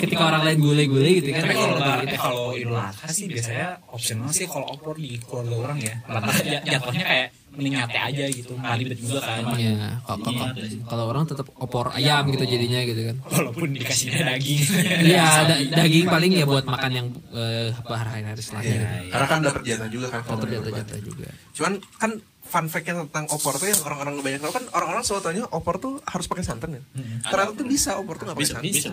ketika 0.02 0.22
orang 0.24 0.42
lain 0.42 0.58
gule-gule 0.58 1.10
gitu 1.16 1.30
kan 1.30 1.42
Tapi 1.42 1.54
kalau 1.54 1.68
Kita 1.68 1.78
lebaran, 1.78 2.02
gitu. 2.02 2.10
eh, 2.10 2.18
kalau 2.18 2.44
idul 2.52 2.76
adha 2.76 3.06
sih 3.08 3.26
biasanya 3.26 3.66
opsional 3.88 4.28
sih 4.28 4.46
kalau 4.46 4.66
opor 4.68 4.94
di 4.94 5.14
keluarga 5.16 5.54
orang 5.62 5.78
ya. 5.78 5.94
Rata 6.04 6.32
j- 6.40 6.64
jatuhnya 6.66 7.04
kayak 7.04 7.28
mending 7.52 7.74
nyate 7.76 7.98
aja 8.00 8.24
gitu, 8.26 8.52
nggak 8.54 8.74
ribet 8.76 8.98
juga 8.98 9.20
kan. 9.20 9.44
Iya, 9.54 10.00
kalau- 10.02 10.24
kalau- 10.24 10.56
kalau 10.82 11.04
orang 11.06 11.24
tetap 11.24 11.46
opor 11.54 11.92
ayam 11.92 12.24
gitu 12.28 12.44
jadinya 12.44 12.80
gitu 12.80 13.02
kan. 13.04 13.16
Walaupun 13.22 13.68
dikasihnya 13.72 14.20
daging. 14.26 14.60
Iya, 15.04 15.24
da- 15.44 15.60
daging 15.78 16.06
paling 16.06 16.32
ya 16.32 16.44
buat 16.44 16.64
makan 16.64 16.90
yang 16.90 17.06
eh, 17.30 17.68
apa 17.70 17.94
hari-hari 17.94 18.40
setelahnya. 18.40 18.72
Iya. 18.72 18.88
Karena 19.08 19.26
kan 19.26 19.38
dapat 19.42 19.62
jatah 19.62 19.88
juga 19.88 20.06
kan. 20.08 20.20
kalau 20.22 20.40
Tetap 20.40 20.48
Lebaran. 20.50 20.64
jatah-jatah 20.72 20.98
juga. 20.98 21.28
Cuman 21.52 21.72
kan 21.94 22.10
fun 22.52 22.68
fact-nya 22.68 23.08
tentang 23.08 23.24
opor 23.32 23.56
tuh 23.56 23.64
yang 23.64 23.80
orang-orang 23.80 24.20
kebanyakan 24.20 24.42
tahu 24.44 24.52
kan 24.60 24.64
orang-orang 24.76 25.02
selalu 25.08 25.22
tanya 25.24 25.42
opor 25.56 25.80
tuh 25.80 26.04
harus 26.04 26.28
pakai 26.28 26.44
santan 26.44 26.76
ya. 26.76 26.82
Ternyata 27.24 27.56
tuh 27.56 27.64
bisa 27.64 27.96
opor 27.96 28.20
tuh 28.20 28.28
nggak 28.28 28.36
pakai 28.36 28.52
santan. 28.52 28.68
bisa 28.68 28.88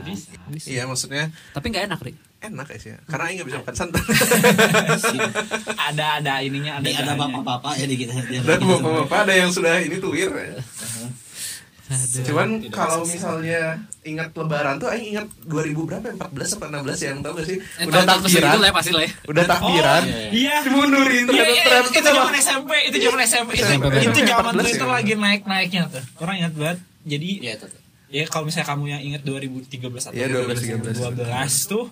bisa 0.48 0.72
Iya 0.72 0.88
maksudnya 0.88 1.28
Tapi 1.52 1.66
nggak 1.68 1.84
enak, 1.92 2.00
Ri. 2.00 2.14
enak 2.40 2.66
guys 2.72 2.86
ya. 2.88 2.98
Karena 3.04 3.24
Aing 3.28 3.36
nggak 3.44 3.48
bisa 3.52 3.60
makan 3.60 3.76
santan. 3.76 4.04
ada 5.92 6.06
ada 6.24 6.34
ininya, 6.40 6.80
ada 6.80 6.88
Ini 6.88 7.04
ada 7.04 7.14
bapak-bapak 7.20 7.74
ya 7.84 7.86
di 7.92 7.96
kita 8.00 8.14
Dan 8.48 8.60
bapak-bapak 8.64 9.18
ada 9.28 9.34
yang 9.36 9.52
sudah 9.52 9.84
ini 9.84 10.00
tuir 10.00 10.32
ya. 11.90 12.24
Cuman 12.24 12.50
kalau 12.70 13.02
misalnya 13.02 13.62
ingat 14.02 14.30
lebaran 14.32 14.78
tuh 14.78 14.88
Aing 14.88 15.18
ingat 15.18 15.28
2000 15.44 15.74
berapa 15.90 16.06
ya? 16.06 16.14
14 16.16 16.56
atau 16.56 16.68
16 16.70 17.02
yang 17.02 17.18
tahu 17.20 17.34
gak 17.36 17.48
sih? 17.50 17.58
Eh, 17.58 17.86
Udah 17.86 18.02
takbiran. 18.06 18.30
segitu 18.30 18.58
lah 18.58 18.68
ya 18.70 18.76
pasti 18.78 18.92
lah 18.94 19.04
ya. 19.04 19.12
Udah 19.26 19.44
takbiran. 19.44 20.04
Iya. 20.30 20.56
Dimundurin 20.64 21.24
Iya, 21.26 21.28
ternyata 21.28 21.50
iya, 21.50 21.64
ternyata 21.66 21.90
itu 21.90 22.10
zaman 22.10 22.36
SMP, 22.38 22.72
itu 22.86 22.98
zaman 23.00 23.20
SMP, 23.24 23.52
itu, 23.52 23.66
SMP, 23.66 23.86
itu 24.00 24.20
zaman 24.24 24.54
14 24.54 24.64
Twitter 24.64 24.88
ya? 24.88 24.94
lagi 24.94 25.14
naik-naiknya 25.16 25.82
tuh. 25.90 26.04
Orang 26.22 26.36
ingat 26.38 26.54
banget. 26.54 26.78
Jadi 27.04 27.30
ya 27.42 27.52
itu 27.58 27.66
tuh. 27.66 27.82
ya 28.10 28.24
kalau 28.26 28.44
misalnya 28.46 28.68
kamu 28.68 28.84
yang 28.88 29.02
ingat 29.06 29.22
2013 29.22 30.10
atau 30.10 30.14
Iya, 30.14 30.26
12, 30.30 30.94
2012 30.94 31.26
tuh 31.66 31.86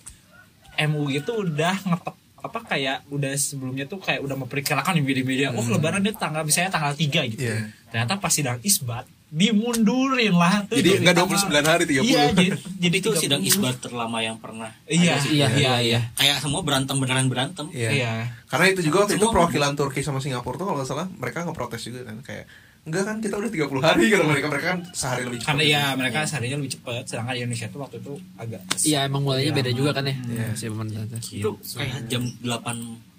MUI 0.77 1.13
itu 1.17 1.31
udah 1.33 1.75
ngetep 1.83 2.15
apa 2.37 2.59
kayak 2.63 2.97
udah 3.09 3.33
sebelumnya 3.33 3.85
tuh 3.85 3.97
kayak 3.97 4.21
udah 4.21 4.37
memperkirakan 4.37 4.93
di 4.93 5.01
media-media 5.01 5.49
oh 5.51 5.65
lebaran 5.67 5.99
dia 5.99 6.13
tanggal 6.13 6.45
misalnya 6.45 6.69
tanggal 6.69 6.93
3 6.93 7.33
gitu. 7.33 7.41
Iya. 7.43 7.73
Ternyata 7.89 8.21
pas 8.21 8.29
sidang 8.29 8.61
isbat 8.61 9.09
dimundurin 9.27 10.31
lah 10.31 10.63
tuh. 10.63 10.75
Jadi 10.75 11.03
nggak 11.03 11.13
tanggal- 11.13 11.51
29 11.51 11.67
hari 11.67 11.83
30. 11.85 11.99
Iya, 12.01 12.23
jadi, 12.33 12.47
jadi 12.77 12.95
itu 12.97 13.09
30. 13.09 13.19
sidang 13.19 13.41
isbat 13.41 13.75
terlama 13.77 14.17
yang 14.19 14.37
pernah 14.37 14.71
Iya, 14.83 15.19
Iya, 15.21 15.47
iya, 15.53 15.73
iya. 15.79 15.99
kayak 16.13 16.39
semua 16.39 16.61
berantem 16.61 16.95
beneran 16.95 17.27
berantem 17.27 17.67
Iya. 17.69 17.89
Iya. 17.91 18.11
Karena 18.45 18.65
itu 18.69 18.81
juga 18.81 19.03
waktu 19.03 19.15
itu 19.15 19.21
Semua- 19.21 19.35
perwakilan 19.37 19.73
Turki 19.73 19.99
sama 19.99 20.17
Singapura 20.17 20.55
tuh 20.55 20.65
kalau 20.65 20.77
nggak 20.77 20.87
salah 20.87 21.07
mereka 21.11 21.43
ngeprotes 21.43 21.83
juga 21.83 22.03
kan 22.03 22.19
kayak 22.21 22.47
enggak 22.83 23.03
kan 23.03 23.19
kita 23.19 23.35
udah 23.35 23.51
30 23.51 23.83
hari 23.83 24.03
kan 24.07 24.23
mereka 24.23 24.47
mereka 24.47 24.67
kan 24.69 24.79
sehari 24.91 25.21
lebih 25.21 25.37
cepat. 25.37 25.49
Karena 25.49 25.63
ya 25.65 25.83
mereka 25.93 26.17
seharinya 26.23 26.55
lebih 26.55 26.71
cepat, 26.73 27.03
sedangkan 27.03 27.33
di 27.33 27.41
Indonesia 27.41 27.67
tuh 27.67 27.79
waktu 27.81 27.95
itu 27.99 28.13
agak 28.37 28.61
Iya, 28.81 28.99
emang 29.03 29.21
mulainya 29.21 29.51
beda 29.51 29.71
juga 29.71 29.91
kan 29.91 30.07
ya. 30.07 30.15
Iya. 30.15 30.47
Si 30.55 30.65
pemerintah 30.65 31.03
itu 31.19 31.51
kayak 31.75 32.07
jam 32.07 32.23
8 32.41 32.63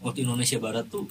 waktu 0.00 0.18
Indonesia 0.22 0.56
Barat 0.56 0.88
tuh 0.88 1.04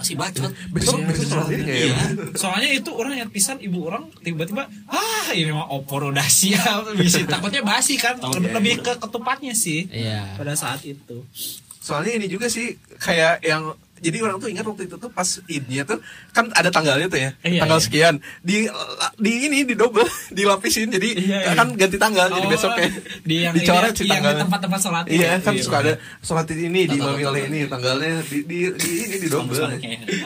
masih 0.00 0.16
bacot 0.16 0.50
Besok 0.72 1.04
besok 1.04 1.26
sholat 1.28 1.48
ini 1.52 1.62
kayak 1.68 1.80
Iya. 1.84 1.96
Soalnya 2.34 2.70
itu 2.72 2.90
orang 2.96 3.14
yang 3.20 3.28
pisan 3.28 3.60
ibu 3.60 3.84
orang 3.84 4.08
tiba-tiba 4.24 4.64
ah 4.88 5.28
ini 5.30 5.52
mah 5.52 5.68
opor 5.68 6.08
udah 6.08 6.24
siap 6.24 6.88
bisa 7.00 7.22
takutnya 7.28 7.60
basi 7.60 8.00
kan 8.00 8.16
lebih, 8.16 8.48
ya, 8.48 8.54
lebih 8.56 8.74
iya. 8.80 8.84
ke 8.84 8.92
ketupatnya 8.98 9.52
sih 9.52 9.80
Iya. 9.92 10.40
pada 10.40 10.56
saat 10.56 10.80
itu. 10.82 11.22
Soalnya 11.80 12.16
ini 12.16 12.26
juga 12.26 12.48
sih 12.48 12.76
kayak 12.96 13.44
yang 13.44 13.76
jadi 14.00 14.18
orang 14.20 14.36
tuh 14.36 14.48
ingat 14.48 14.64
waktu 14.64 14.82
itu 14.84 14.96
tuh 14.96 15.08
pas 15.08 15.24
idnya 15.46 15.84
tuh 15.84 16.00
kan 16.30 16.48
ada 16.50 16.68
tanggalnya 16.68 17.06
tuh 17.06 17.16
ya 17.18 17.30
Iya, 17.40 17.60
tanggal 17.60 17.76
iya. 17.76 17.84
sekian 17.84 18.14
di 18.40 18.56
di 19.16 19.32
ini 19.44 19.62
di 19.62 19.72
double 19.72 20.02
dilapisin 20.32 20.88
jadi 20.88 21.08
Iya, 21.12 21.38
iya. 21.42 21.52
kan 21.54 21.72
ganti 21.72 21.96
tanggal 21.96 22.26
jadi 22.28 22.42
Oh, 22.42 22.50
besoknya 22.50 22.88
di 23.22 23.36
yang 23.40 23.52
dicoret 23.52 23.92
si 23.92 24.02
yang 24.02 24.02
di 24.02 24.10
tanggalnya 24.10 24.42
tempat-tempat 24.42 24.80
sholat 24.80 25.04
iya 25.06 25.28
itu. 25.32 25.42
kan 25.42 25.52
Iya, 25.52 25.62
suka 25.62 25.76
ada 25.78 25.92
bener. 25.92 26.20
sholat 26.20 26.46
ini 26.50 26.58
di 26.58 26.86
Tanggal- 26.90 27.08
memilih 27.10 27.26
tanggal. 27.26 27.46
ini 27.46 27.60
tanggalnya 27.66 28.12
di 28.24 28.38
di, 28.42 28.58
di 28.72 28.90
ini 29.00 29.16
di 29.18 29.28
double 29.28 29.58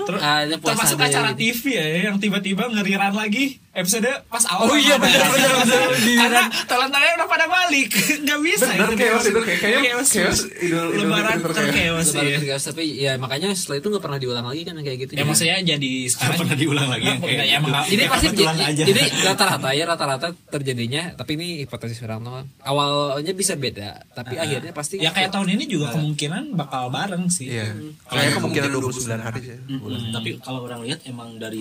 Terus 0.01 0.21
Ada 0.21 0.55
puasa 0.57 0.73
termasuk 0.75 0.99
ada 0.99 1.09
acara. 1.09 1.31
TV 1.35 1.63
ya 1.73 1.85
yang 2.05 2.17
tiba-tiba 2.17 2.65
ngeriran 2.69 3.13
lagi 3.13 3.59
episode 3.75 4.11
pas 4.27 4.45
awal 4.49 4.67
Oh 4.67 4.77
iya, 4.77 4.95
benar, 4.97 5.19
benar, 5.27 5.91
karena 5.95 6.43
talent-talentnya 6.65 7.15
udah 7.17 7.29
pada 7.29 7.47
balik 7.47 7.91
nggak 8.25 8.41
bisa 8.41 8.67
Bener, 8.69 8.87
itu 8.87 8.95
chaos 8.97 9.25
itu, 9.25 9.41
kayak- 9.41 9.61
kayaknya 9.61 9.81
Chaos. 9.85 10.09
chaos 10.09 10.41
idul- 10.59 10.91
idul 10.91 11.05
lebaran 11.05 11.37
terchaos. 11.41 11.69
chaos 11.69 12.07
Lebaran 12.09 12.41
ya. 12.41 12.57
tapi 12.57 12.85
ya 12.97 13.13
makanya 13.17 13.49
setelah 13.53 13.77
itu 13.77 13.89
nggak 13.89 14.01
pernah 14.01 14.19
diulang 14.19 14.45
lagi 14.45 14.63
kan 14.63 14.75
kayak 14.77 14.99
gitu. 15.01 15.13
ya 15.13 15.25
maksudnya 15.25 15.57
jadi 15.61 15.93
sekarang 16.09 16.37
pernah 16.39 16.57
diulang 16.57 16.89
lagi 16.89 17.05
yang 17.05 17.21
kayak 17.21 17.37
ya, 17.45 17.59
gitu. 17.59 17.71
ini 17.91 18.01
Ya, 18.01 18.09
pasti 18.09 18.27
aja. 18.45 18.85
jadi 18.85 19.03
rata-rata 19.25 19.69
ya 19.71 19.85
rata-rata 19.85 20.27
terjadinya 20.49 21.03
tapi 21.15 21.31
ini 21.35 21.47
hipotesis 21.61 21.99
orang 22.01 22.21
doang. 22.21 22.47
awalnya 22.61 23.33
bisa 23.33 23.55
beda 23.55 24.07
tapi 24.11 24.37
akhirnya 24.37 24.71
pasti 24.71 24.97
ya 24.97 25.11
kayak 25.11 25.31
tahun 25.31 25.51
ini 25.51 25.65
juga 25.67 25.91
kemungkinan 25.91 26.55
bakal 26.55 26.89
bareng 26.89 27.27
sih 27.27 27.47
Iya. 27.47 27.71
Kayak 28.05 28.37
kemungkinan 28.37 28.69
29 28.69 29.15
hari 29.17 29.41
sih. 29.41 29.57
Hmm, 29.69 30.11
tapi 30.11 30.31
kalau 30.39 30.63
orang 30.63 30.83
lihat 30.83 31.03
emang 31.05 31.37
dari 31.37 31.61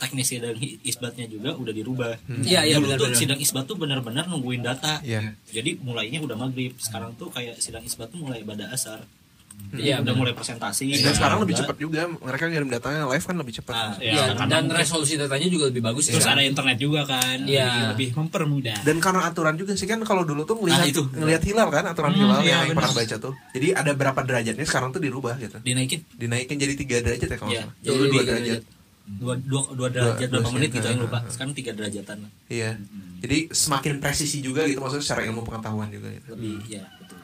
teknis 0.00 0.26
sidang 0.26 0.56
isbatnya 0.80 1.26
juga 1.26 1.52
udah 1.52 1.70
dirubah. 1.70 2.12
Iya, 2.40 2.64
iya, 2.64 2.74
Dulu 2.74 2.88
tuh 2.90 3.06
benar-benar. 3.06 3.14
sidang 3.14 3.38
isbat 3.38 3.64
tuh 3.64 3.76
benar-benar 3.76 4.24
nungguin 4.26 4.60
data. 4.60 4.98
Iya. 5.00 5.36
Jadi 5.46 5.76
mulainya 5.78 6.18
udah 6.18 6.34
maghrib. 6.34 6.72
Sekarang 6.74 7.12
tuh 7.14 7.28
kayak 7.28 7.58
sidang 7.58 7.82
isbat 7.82 8.08
tuh 8.08 8.18
mulai 8.18 8.40
pada 8.40 8.66
asar. 8.70 9.04
Iya, 9.70 10.00
udah 10.00 10.08
benar. 10.08 10.16
mulai 10.16 10.32
presentasi. 10.32 10.88
Dan 10.96 11.12
sekarang 11.12 11.36
lebih 11.38 11.52
Juga. 11.52 11.68
cepat 11.68 11.76
juga. 11.76 12.00
Mereka 12.08 12.44
ngirim 12.48 12.68
datanya 12.70 13.04
live 13.04 13.20
kan 13.22 13.36
lebih 13.36 13.54
cepat. 13.54 13.74
Ah, 13.76 13.92
Iya, 14.00 14.32
Ya, 14.32 14.46
dan 14.48 14.64
resolusi 14.66 15.14
datanya 15.14 15.46
juga 15.46 15.68
lebih 15.68 15.84
bagus 15.84 16.08
ya 16.08 16.16
terus 16.16 16.24
ada 16.24 16.40
internet 16.40 16.80
juga 16.80 17.04
kan 17.04 17.44
Iya. 17.44 17.92
Lebih 17.92 18.16
mempermudah 18.16 18.80
Dan 18.80 18.96
karena 18.98 19.28
aturan 19.28 19.54
juga 19.54 19.76
sih 19.76 19.84
kan 19.84 20.00
kalau 20.00 20.24
dulu 20.24 20.42
tuh 20.42 20.56
ngelihat 20.56 20.80
Ah, 20.80 20.88
itu. 20.88 21.04
ngelihat 21.12 21.42
hilal 21.44 21.68
kan 21.68 21.84
aturan 21.84 22.08
Hmm, 22.10 22.20
hilal 22.24 22.40
iya, 22.40 22.48
yang 22.56 22.72
benar. 22.72 22.88
pernah 22.88 22.92
baca 22.96 23.16
tuh. 23.20 23.34
Jadi 23.52 23.66
ada 23.70 23.92
berapa 23.92 24.20
derajatnya 24.22 24.64
sekarang 24.64 24.88
tuh 24.90 24.98
dirubah 24.98 25.34
gitu. 25.36 25.58
Dinaikin 25.60 26.00
Dinaikin 26.10 26.56
jadi 26.56 26.74
tiga 26.74 26.96
derajat 26.98 27.28
ya 27.28 27.36
kalau 27.36 27.52
Iya, 27.52 27.60
nggak 27.60 27.76
salah. 27.76 27.92
dulu 27.92 28.04
dua 28.08 28.22
derajat. 28.24 28.60
Dua 29.02 29.34
dua 29.36 29.62
dua 29.70 29.88
derajat 29.88 30.18
Dua- 30.22 30.38
berapa 30.38 30.44
dua 30.44 30.54
menit 30.54 30.70
gitu 30.70 30.86
yang 30.86 31.00
lupa. 31.00 31.18
Sekarang 31.26 31.52
tiga 31.52 31.72
derajatan 31.72 32.16
Iya. 32.46 32.70
Jadi 33.20 33.38
semakin 33.50 33.92
presisi 33.98 34.38
juga 34.38 34.64
gitu 34.64 34.78
maksudnya 34.78 35.02
secara 35.02 35.22
ilmu 35.24 35.42
pengetahuan 35.42 35.88
juga 35.88 36.08
gitu. 36.10 36.26
lebih 36.32 36.56
ya 36.66 36.84
betul. 36.96 37.18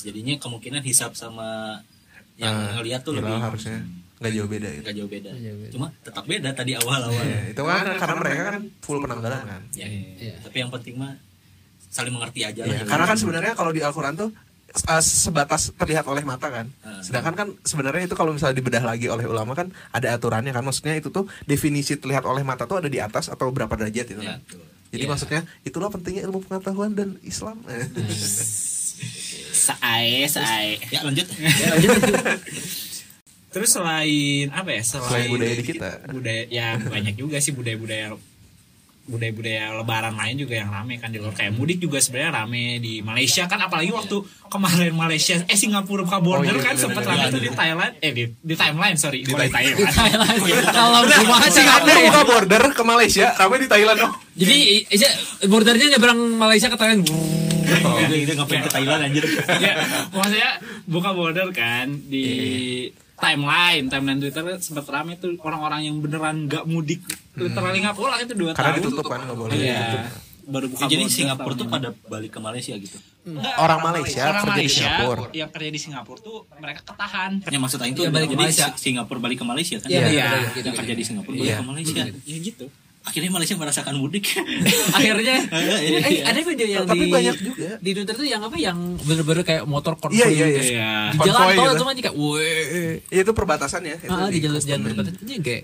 Jadinya 0.00 0.34
kemungkinan 0.36 0.82
hisap 0.82 1.12
sama 1.12 1.78
yang 2.34 2.54
Ah, 2.54 2.74
ngeliat 2.76 3.02
tuh 3.02 3.12
hilal 3.12 3.26
lebih 3.26 3.42
harusnya 3.42 3.78
nggak 4.18 4.32
jauh 4.32 4.48
beda 4.48 4.68
gitu. 4.68 4.82
nggak 4.82 4.96
jauh 4.96 5.10
beda. 5.10 5.30
Cuma 5.70 5.86
tetap 6.00 6.24
beda 6.24 6.50
tadi 6.52 6.72
awal-awal. 6.74 7.18
Iya, 7.20 7.40
itu 7.50 7.62
kan 7.62 7.84
karena 7.94 8.14
mereka 8.16 8.42
kan 8.48 8.56
full 8.80 8.98
penanggalan 8.98 9.42
kan. 9.44 9.62
Ya. 9.72 9.86
Iya. 9.86 10.34
Tapi 10.40 10.56
yang 10.56 10.70
penting 10.70 10.94
mah 10.96 11.14
saling 11.88 12.10
mengerti 12.10 12.42
aja 12.42 12.62
Iya, 12.62 12.82
lah. 12.82 12.86
karena 12.86 13.04
kan 13.06 13.16
sebenarnya 13.16 13.52
kalau 13.54 13.70
di 13.70 13.80
Al-Qur'an 13.80 14.14
tuh 14.14 14.30
uh, 14.68 15.00
sebatas 15.00 15.72
terlihat 15.72 16.04
oleh 16.04 16.22
mata 16.22 16.48
kan. 16.48 16.66
Ah. 16.80 17.00
Sedangkan 17.00 17.34
kan 17.34 17.48
sebenarnya 17.62 18.04
itu 18.04 18.14
kalau 18.14 18.32
misalnya 18.32 18.56
dibedah 18.56 18.82
lagi 18.82 19.06
oleh 19.06 19.24
ulama 19.24 19.52
kan 19.52 19.68
ada 19.90 20.12
aturannya 20.12 20.50
kan. 20.50 20.62
Maksudnya 20.62 20.94
itu 20.94 21.08
tuh 21.08 21.24
definisi 21.44 21.96
terlihat 21.96 22.22
oleh 22.22 22.42
mata 22.42 22.64
tuh 22.64 22.78
ada 22.78 22.86
di 22.86 22.98
atas 22.98 23.28
atau 23.28 23.48
berapa 23.48 23.70
derajat 23.70 24.06
itu 24.08 24.20
Ya, 24.20 24.36
kan. 24.36 24.40
betul. 24.42 24.62
Jadi 24.88 25.04
Iya. 25.04 25.10
maksudnya 25.10 25.40
itulah 25.62 25.88
pentingnya 25.88 26.22
ilmu 26.24 26.40
pengetahuan 26.42 26.92
dan 26.92 27.20
Islam. 27.20 27.60
sae 29.58 30.26
sae 30.26 30.80
Ya 30.88 31.02
lanjut. 31.02 31.26
terus 33.48 33.70
selain 33.70 34.48
apa 34.50 34.70
ya 34.70 34.82
Selain 34.84 35.28
budaya 35.28 35.54
di 35.54 35.64
kita. 35.64 35.90
budaya 36.08 36.42
ya 36.46 36.76
banyak 36.78 37.16
juga 37.16 37.40
sih 37.40 37.50
budaya-budaya 37.50 38.12
budaya-budaya 39.08 39.72
lebaran 39.80 40.14
lain 40.14 40.36
juga 40.36 40.54
yang 40.60 40.68
rame 40.68 41.00
kan 41.00 41.08
di 41.08 41.18
luar. 41.18 41.32
Kayak 41.32 41.56
mudik 41.56 41.80
juga 41.80 41.98
sebenarnya 41.98 42.44
rame 42.44 42.78
di 42.78 43.00
Malaysia 43.00 43.48
kan 43.48 43.58
apalagi 43.64 43.90
waktu 43.90 44.20
kemarin 44.52 44.92
Malaysia 44.92 45.40
eh 45.48 45.58
Singapura 45.58 46.04
buka 46.04 46.20
border 46.20 46.54
Oh, 46.54 46.60
iya, 46.60 46.64
kan 46.64 46.74
iya, 46.76 46.82
sempat 46.84 47.02
iya, 47.02 47.10
rame 47.10 47.24
iya. 47.24 47.34
tuh 47.34 47.42
di 47.42 47.50
Thailand. 47.50 47.92
Eh 48.04 48.10
di, 48.12 48.24
di 48.36 48.54
timeline 48.54 48.96
sorry. 49.00 49.20
Di, 49.24 49.32
di 49.32 49.48
Thailand. 49.48 50.38
Kalau 50.70 51.00
cuma 51.08 51.36
Singapura 51.48 51.98
buka 52.12 52.22
border 52.28 52.62
ke 52.76 52.82
Malaysia, 52.84 53.26
ramai 53.34 53.58
di 53.64 53.68
Thailand 53.68 53.98
oh. 54.04 54.12
jadi 54.36 54.56
iya, 54.86 55.10
bordernya 55.48 55.96
nyebrang 55.96 56.20
Malaysia 56.36 56.68
ke 56.68 56.76
Thailand. 56.76 57.08
Oh, 57.68 58.00
dia 58.08 58.32
ngapain 58.32 58.64
ke 58.64 58.70
Thailand 58.72 59.00
anjir. 59.04 59.24
ya 59.60 59.72
maksudnya 60.12 60.50
buka 60.88 61.10
border 61.12 61.48
kan 61.52 61.92
di 62.08 62.24
timeline 63.18 63.84
timeline 63.86 64.18
Twitter 64.18 64.42
sempat 64.58 64.86
rame 64.86 65.14
tuh 65.14 65.34
orang-orang 65.38 65.84
yang 65.84 65.96
beneran 65.98 66.46
nggak 66.46 66.64
mudik 66.64 67.02
literally 67.34 67.78
nggak 67.80 67.94
pulang 67.94 68.18
itu 68.18 68.32
dua 68.32 68.50
Karena 68.52 68.72
tahun 68.72 68.78
ditutup 68.80 69.04
kan 69.04 69.20
nggak 69.20 69.36
boleh. 69.36 69.54
iya 69.54 69.78
Ditutup. 69.84 70.26
baru 70.48 70.66
buka 70.66 70.80
Ya, 70.80 70.88
jadi 70.88 71.04
Singapura 71.08 71.54
tuh 71.54 71.66
pada 71.66 71.88
balik 72.06 72.30
ke 72.30 72.40
Malaysia 72.40 72.72
gitu. 72.74 72.96
Orang 73.58 73.80
Malaysia 73.82 74.22
orang 74.24 74.40
kerja 74.40 74.48
di 74.48 74.56
Malaysia 74.56 74.80
Singapura. 74.80 75.22
yang 75.34 75.50
kerja 75.50 75.68
di 75.68 75.76
Singapura 75.78 76.18
tuh 76.18 76.36
mereka 76.56 76.80
ketahan 76.82 77.30
Ya 77.44 77.58
maksud 77.58 77.78
Aing 77.78 77.92
tuh 77.92 78.02
Iya, 78.02 78.10
balik 78.10 78.26
ke 78.26 78.32
jadi 78.32 78.40
Malaysia. 78.40 78.66
Si- 78.70 78.80
Singapura 78.82 79.18
balik 79.20 79.36
ke 79.36 79.44
Malaysia 79.44 79.76
kan. 79.76 79.88
Iya, 79.88 80.00
iya. 80.00 80.08
iya, 80.48 80.62
Yang 80.62 80.76
kerja 80.78 80.94
di 80.94 81.04
Singapura 81.04 81.34
Iya. 81.34 81.42
balik 81.44 81.58
ke 81.58 81.66
Malaysia. 81.66 82.02
ya 82.24 82.36
gitu 82.40 82.66
Akhirnya 83.08 83.32
Malaysia 83.32 83.56
merasakan 83.56 83.96
mudik. 83.96 84.28
akhirnya 84.98 85.36
eh, 85.48 86.20
ada 86.28 86.38
video 86.38 86.66
yang 86.68 86.84
Tapi 86.84 87.00
di 87.00 87.08
banyak 87.08 87.36
juga. 87.40 87.68
di 87.80 87.90
Twitter 87.90 88.14
tuh 88.14 88.26
yang 88.28 88.44
apa 88.44 88.56
yang 88.56 88.76
bener-bener 89.00 89.42
kayak 89.42 89.64
motor 89.64 89.96
konvoy 89.96 90.20
Iya, 90.20 90.26
iya, 90.28 90.46
iya. 90.46 90.60
gitu. 90.60 90.72
Iya. 90.76 90.92
di 91.08 91.18
jalan 91.24 91.46
tol 91.50 91.64
gitu. 91.64 91.78
cuma 91.80 91.90
kayak 91.94 92.14
weh 92.14 93.00
itu 93.08 93.30
perbatasannya. 93.32 93.96
Itu 93.98 94.12
ah 94.12 94.28
di 94.28 94.38
jalan 94.38 94.56
custom. 94.56 94.68
jalan 94.68 94.80
perbatasannya 94.86 95.36
kayak 95.40 95.62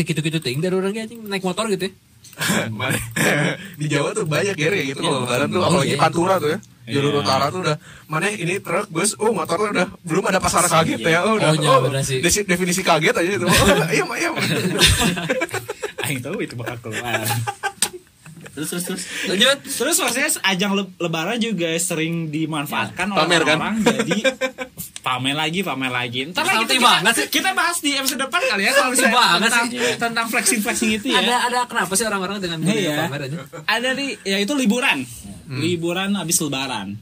gitu-gitu 0.00 0.38
ting 0.40 0.58
dari 0.58 0.74
orangnya 0.74 1.06
anjing 1.06 1.20
naik 1.22 1.44
motor 1.44 1.68
gitu 1.68 1.86
ya 1.86 1.92
di 3.80 3.86
Jawa 3.86 4.14
tuh 4.14 4.24
banyak 4.24 4.54
ya 4.54 4.68
kayak 4.70 4.86
gitu 4.94 5.00
kalau 5.02 5.26
lebaran 5.26 5.48
tuh 5.48 5.60
apalagi. 5.60 5.94
Pantura 5.98 6.34
tuh 6.38 6.50
ya 6.50 6.58
jalur 6.88 7.12
Iya. 7.14 7.20
utara 7.20 7.46
tuh 7.48 7.60
udah 7.62 7.76
mana 8.06 8.26
ini 8.28 8.58
truk 8.58 8.88
bus 8.88 9.12
oh 9.16 9.30
motornya 9.30 9.68
udah 9.70 9.86
belum 10.02 10.24
ada 10.26 10.38
pasar 10.38 10.64
kaget 10.64 11.00
ya 11.00 11.20
oh 11.22 11.36
udah. 11.36 11.50
Oh, 11.50 11.56
iya, 11.56 11.74
bener 11.80 12.02
sih. 12.02 12.18
definisi 12.22 12.80
kaget 12.80 13.14
aja 13.14 13.30
itu. 13.30 13.44
Oh, 13.48 13.66
iya 13.92 14.04
iya 14.16 14.28
mak 14.32 14.44
Aing 16.02 16.20
tahu 16.20 16.40
itu 16.40 16.54
bakal 16.54 16.76
keluar 16.80 17.20
terus 18.50 18.68
terus 18.68 18.84
terus. 18.84 19.02
lanjut. 19.24 19.58
Terus 19.64 19.96
maksudnya 19.96 20.28
ajang 20.42 20.72
le- 20.72 20.94
lebaran 20.98 21.36
juga 21.36 21.68
sering 21.74 22.28
dimanfaatkan 22.28 23.06
oleh 23.06 23.20
Pamer, 23.20 23.42
kan? 23.42 23.56
orang-orang 23.56 23.74
jadi 23.84 24.18
pamer 25.00 25.34
lagi 25.34 25.60
pamer 25.60 25.88
lagi. 25.90 26.20
Ntar 26.26 26.42
lagi 26.42 26.64
kita, 26.66 26.74
banget 26.78 27.14
kita, 27.14 27.30
kita 27.30 27.50
bahas 27.52 27.76
di 27.78 27.90
episode 27.92 28.20
depan 28.20 28.40
kali 28.42 28.62
ya 28.62 28.72
kalau 28.72 28.90
misalnya 28.90 29.14
banget 29.14 29.40
tentang, 29.42 29.66
sih. 29.66 29.78
tentang 29.96 30.26
flexing 30.28 30.60
flexing 30.60 30.90
itu 30.92 31.06
ya. 31.08 31.18
Ada 31.18 31.34
ada 31.44 31.58
kenapa 31.64 31.92
sih 31.92 32.04
orang-orang 32.04 32.38
dengan 32.38 32.58
Iya. 32.60 32.68
budaya 32.68 32.92
pamer 33.04 33.20
aja? 33.24 33.36
Ada 33.64 33.88
nih 33.92 34.08
ya 34.22 34.36
itu 34.38 34.52
liburan. 34.52 34.98
Liburan 35.48 36.10
habis 36.14 36.36
lebaran. 36.38 36.96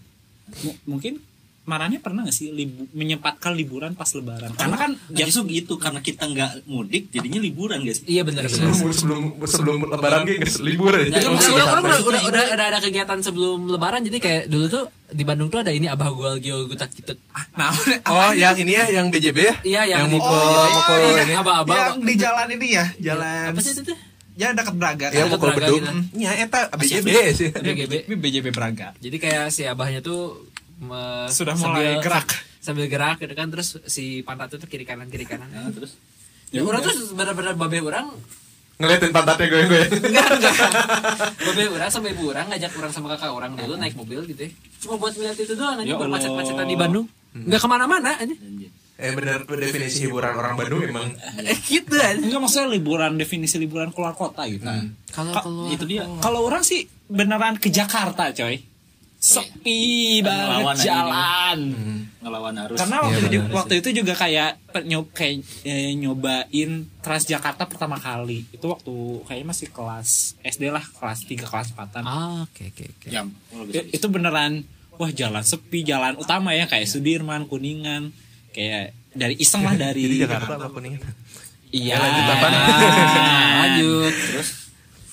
M- 0.57 0.79
mungkin 0.85 1.19
Marane 1.67 1.99
pernah 1.99 2.23
gak 2.23 2.31
sih 2.33 2.49
libu- 2.49 2.87
menyempatkan 2.91 3.51
liburan 3.53 3.93
pas 3.93 4.07
lebaran? 4.09 4.55
Karena 4.55 4.77
kan 4.77 4.91
Ya 5.11 5.27
justru 5.27 5.51
gitu 5.53 5.75
karena 5.77 5.99
kita 5.99 6.25
nggak 6.25 6.65
mudik 6.65 7.11
jadinya 7.11 7.37
liburan 7.39 7.83
guys. 7.83 8.01
iya 8.03 8.23
benar 8.23 8.47
benar 8.47 8.71
sebelum 8.71 8.93
sebelum 8.93 9.23
sebelum 9.43 9.77
lebaran 9.85 10.23
guys, 10.25 10.59
libur 10.59 10.95
Ya, 10.95 11.11
aja 11.13 11.27
orang, 11.27 11.83
orang 11.83 11.83
udah, 11.83 11.99
udah, 12.01 12.23
udah, 12.25 12.45
udah 12.53 12.67
ada 12.69 12.79
kegiatan 12.79 13.19
sebelum 13.19 13.67
lebaran 13.67 14.01
jadi 14.01 14.17
kayak 14.17 14.43
dulu 14.47 14.67
tuh 14.69 14.85
di 15.09 15.23
Bandung 15.23 15.47
tuh 15.49 15.59
ada 15.59 15.71
ini 15.71 15.87
abah 15.87 16.07
gua 16.09 16.35
gio 16.37 16.65
gutak 16.65 16.91
gitu. 16.93 17.19
Nah. 17.53 17.75
Oh 18.07 18.31
yang 18.33 18.55
ini 18.55 18.73
ya 18.73 18.87
yang 18.93 19.07
BJB 19.09 19.39
ya? 19.41 19.55
Iya, 19.61 19.83
yang 19.89 19.99
yang 20.01 20.09
di- 20.09 20.17
mukul 20.17 20.31
Oh, 20.33 20.67
mukul 20.73 20.99
iya, 21.05 21.23
ini. 21.25 21.35
Abah-abah 21.35 21.75
yang 21.77 21.99
di 22.01 22.15
jalan 22.17 22.47
ini 22.53 22.67
ya 22.73 22.85
jalan 23.03 23.51
apa 23.51 23.61
sih 23.61 23.73
itu 23.73 23.83
tuh? 23.85 23.99
Ya 24.35 24.53
dekat 24.53 24.77
Braga. 24.77 25.09
Ya 25.11 25.25
Ada 25.25 25.33
mukul 25.33 25.51
beduk. 25.51 25.81
gitu. 25.81 25.91
ya 26.15 26.31
eta 26.37 26.69
BJB 26.71 27.09
sih 27.33 27.49
Ini 27.51 27.73
BJB 28.15 28.47
Braga. 28.51 28.93
Jadi 28.97 29.17
kayak 29.17 29.49
si 29.49 29.65
abahnya 29.65 29.99
tuh 30.01 30.47
me- 30.79 31.29
Sudah 31.29 31.55
mulai 31.55 31.99
gerak. 31.99 32.29
sambil 32.59 32.87
gerak 32.87 33.17
gitu 33.17 33.31
kan 33.31 33.47
terus 33.47 33.79
si 33.85 34.21
pantat 34.21 34.51
itu 34.53 34.67
kiri 34.67 34.83
kanan 34.83 35.07
kiri 35.07 35.23
kanan 35.23 35.47
Nah, 35.47 35.71
terus? 35.71 35.95
Ya, 36.49 36.61
orang 36.61 36.79
tuh 36.81 36.95
benar-benar 37.13 37.55
babe 37.55 37.79
orang. 37.81 38.11
Ngeliatin 38.77 39.09
pantatnya 39.09 39.47
gue 39.47 39.61
gue 39.65 39.83
enggak 40.05 40.27
enggak. 40.33 40.55
Babe 41.39 41.65
orang 41.71 41.89
sama 41.89 42.07
ibu 42.09 42.29
orang 42.29 42.47
ngajak 42.49 42.73
orang 42.73 42.91
sama 42.91 43.07
kakak 43.11 43.31
orang 43.31 43.55
dulu 43.55 43.75
naik 43.75 43.95
mobil 43.95 44.21
gitu 44.27 44.43
ya. 44.43 44.51
Cuma 44.79 44.95
buat 44.97 45.13
ngeliat 45.13 45.33
itu 45.35 45.55
doang 45.55 45.77
aja 45.77 45.87
Ya 45.87 45.95
buat 45.95 46.07
macet-macetan 46.09 46.65
di 46.65 46.77
Bandung. 46.77 47.07
Nggak 47.33 47.57
ke 47.59 47.69
mana-mana 47.69 48.11
aja. 48.15 48.35
Eh 48.97 49.13
bener 49.13 49.45
definisi 49.47 50.05
hiburan 50.05 50.33
orang 50.35 50.55
Bandung 50.55 50.81
emang. 50.83 51.09
Eh 51.41 51.57
gitu 51.69 51.95
aja. 51.95 52.17
Enggak 52.17 52.37
maksudnya 52.39 52.69
liburan 52.69 53.13
definisi 53.15 53.57
liburan 53.57 53.91
keluar 53.91 54.13
kota 54.13 54.45
gitu. 54.45 54.65
Kalau 55.09 55.33
Ka- 55.33 55.43
kalau 55.43 55.67
itu 55.69 55.85
dia. 55.85 56.05
kalau 56.19 56.43
orang 56.43 56.61
sih 56.61 56.85
beneran 57.07 57.57
ke 57.57 57.71
Jakarta 57.71 58.29
coy 58.31 58.61
sepi 59.17 60.21
Ngelawan 60.21 60.63
banget 60.63 60.85
jalan. 60.85 61.59
Ngelawan 62.21 62.55
arus. 62.63 62.79
karena 62.79 62.97
waktu, 63.01 63.11
Iya, 63.13 63.27
itu, 63.27 63.39
benar. 63.41 63.55
waktu 63.55 63.75
itu 63.77 63.89
juga 63.95 64.13
kayak 64.15 64.51
nyob, 64.83 65.07
kayak 65.11 65.35
eh, 65.63 65.93
nyobain 65.95 66.71
Transjakarta 67.01 67.65
pertama 67.65 67.97
kali. 67.97 68.45
Itu 68.49 68.67
waktu 68.69 68.95
kayaknya 69.25 69.47
masih 69.47 69.69
kelas 69.71 70.11
SD 70.41 70.69
lah 70.69 70.83
kelas 70.83 71.19
3 71.23 71.43
kelas 71.43 71.69
4 71.73 72.03
ah 72.03 72.45
oke 72.45 72.63
oke 72.67 72.85
oke. 72.89 73.07
Jam. 73.09 73.31
Oh, 73.53 73.63
bisa, 73.63 73.83
bisa. 73.83 73.95
itu 73.95 74.07
beneran 74.07 74.53
wah 74.97 75.11
jalan 75.11 75.43
sepi 75.43 75.83
jalan 75.83 76.17
utama 76.17 76.53
ya 76.53 76.65
kayak 76.65 76.85
Sudirman 76.85 77.47
Kuningan. 77.47 78.11
Kayak 78.51 78.93
dari 79.13 79.37
iseng 79.37 79.63
lah 79.63 79.75
dari 79.75 80.01
jadi 80.03 80.25
Jakarta 80.25 80.57
apa 80.57 80.69
kuningan? 80.69 81.01
Iya. 81.69 81.97
Lanjut 81.97 82.27
apa? 82.31 82.47
lanjut. 83.61 84.13
Terus? 84.13 84.49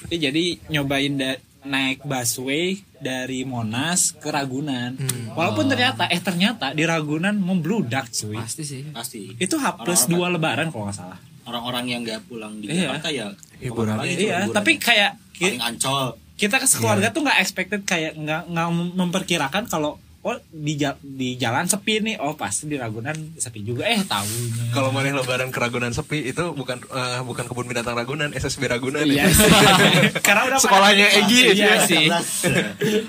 Itu 0.03 0.15
jadi 0.19 0.43
nyobain 0.69 1.13
da- 1.13 1.39
naik 1.63 2.03
busway 2.03 2.65
dari 2.97 3.43
Monas 3.43 4.11
ke 4.13 4.27
Ragunan. 4.27 4.95
Walaupun 5.31 5.67
ternyata 5.67 6.07
eh 6.07 6.19
ternyata 6.19 6.71
di 6.71 6.83
Ragunan 6.83 7.33
membludak 7.33 8.07
cuy. 8.09 8.35
pasti 8.35 8.63
sih 8.63 8.81
pasti. 8.89 9.35
Itu 9.35 9.55
H 9.55 9.81
plus 9.81 10.05
2 10.05 10.15
lebaran 10.29 10.69
kalau 10.69 10.87
nggak 10.87 10.97
salah. 10.97 11.19
orang-orang 11.43 11.85
yang 11.87 12.01
nggak 12.01 12.23
pulang 12.23 12.55
di 12.57 12.71
Iya. 12.71 12.87
Jakarta 12.87 13.09
ya 13.09 13.27
Hiburan. 13.59 13.99
Iya, 13.99 14.15
liburan 14.15 14.47
tapi 14.53 14.71
ya? 14.71 14.79
kayak 14.79 15.11
paling 15.35 15.59
ancol 15.61 16.03
kita 16.33 16.55
ke 16.55 16.65
sekeluarga 16.65 17.11
tuh 17.11 17.21
nggak 17.21 17.39
expected 17.39 17.81
kayak 17.83 18.15
nggak 18.15 18.47
nggak 18.47 18.67
memperkirakan 18.95 19.63
kalau 19.67 19.99
oh 20.23 20.39
di 20.49 20.79
di 21.03 21.35
jalan 21.35 21.67
sepi 21.67 21.99
nih 21.99 22.15
oh 22.17 22.33
pasti 22.33 22.65
di 22.65 22.79
Ragunan 22.79 23.35
sepi 23.35 23.59
juga 23.59 23.83
eh 23.85 23.99
tahunya 23.99 24.71
Kalau 24.71 24.89
mana 24.89 25.11
lebaran 25.13 25.51
ke 25.51 25.59
Ragunan 25.59 25.91
sepi 25.91 26.23
itu 26.25 26.55
bukan 26.55 26.79
eh, 26.79 27.19
bukan 27.21 27.43
kebun 27.43 27.67
binatang 27.67 27.93
Ragunan, 27.93 28.31
SSB 28.31 28.71
Ragunan 28.71 29.03
Iya 29.03 29.27
ya. 29.27 29.35
karena 30.25 30.47
udah 30.47 30.59
Sekolahnya 30.59 31.07
Egi 31.19 31.39
iya 31.53 31.75
ya. 31.75 31.83
sih 31.83 32.07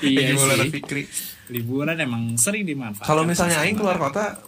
Iya 0.02 0.20
Egi 0.20 0.32
Maulana. 0.34 0.64
Fikri. 0.66 1.02
liburan 1.44 1.96
emang 1.96 2.34
sering 2.34 2.64
dimanfaatkan 2.64 3.06
Kalau 3.06 3.22
misalnya 3.22 3.60
aing 3.62 3.76
keluar 3.76 4.00
kota 4.00 4.40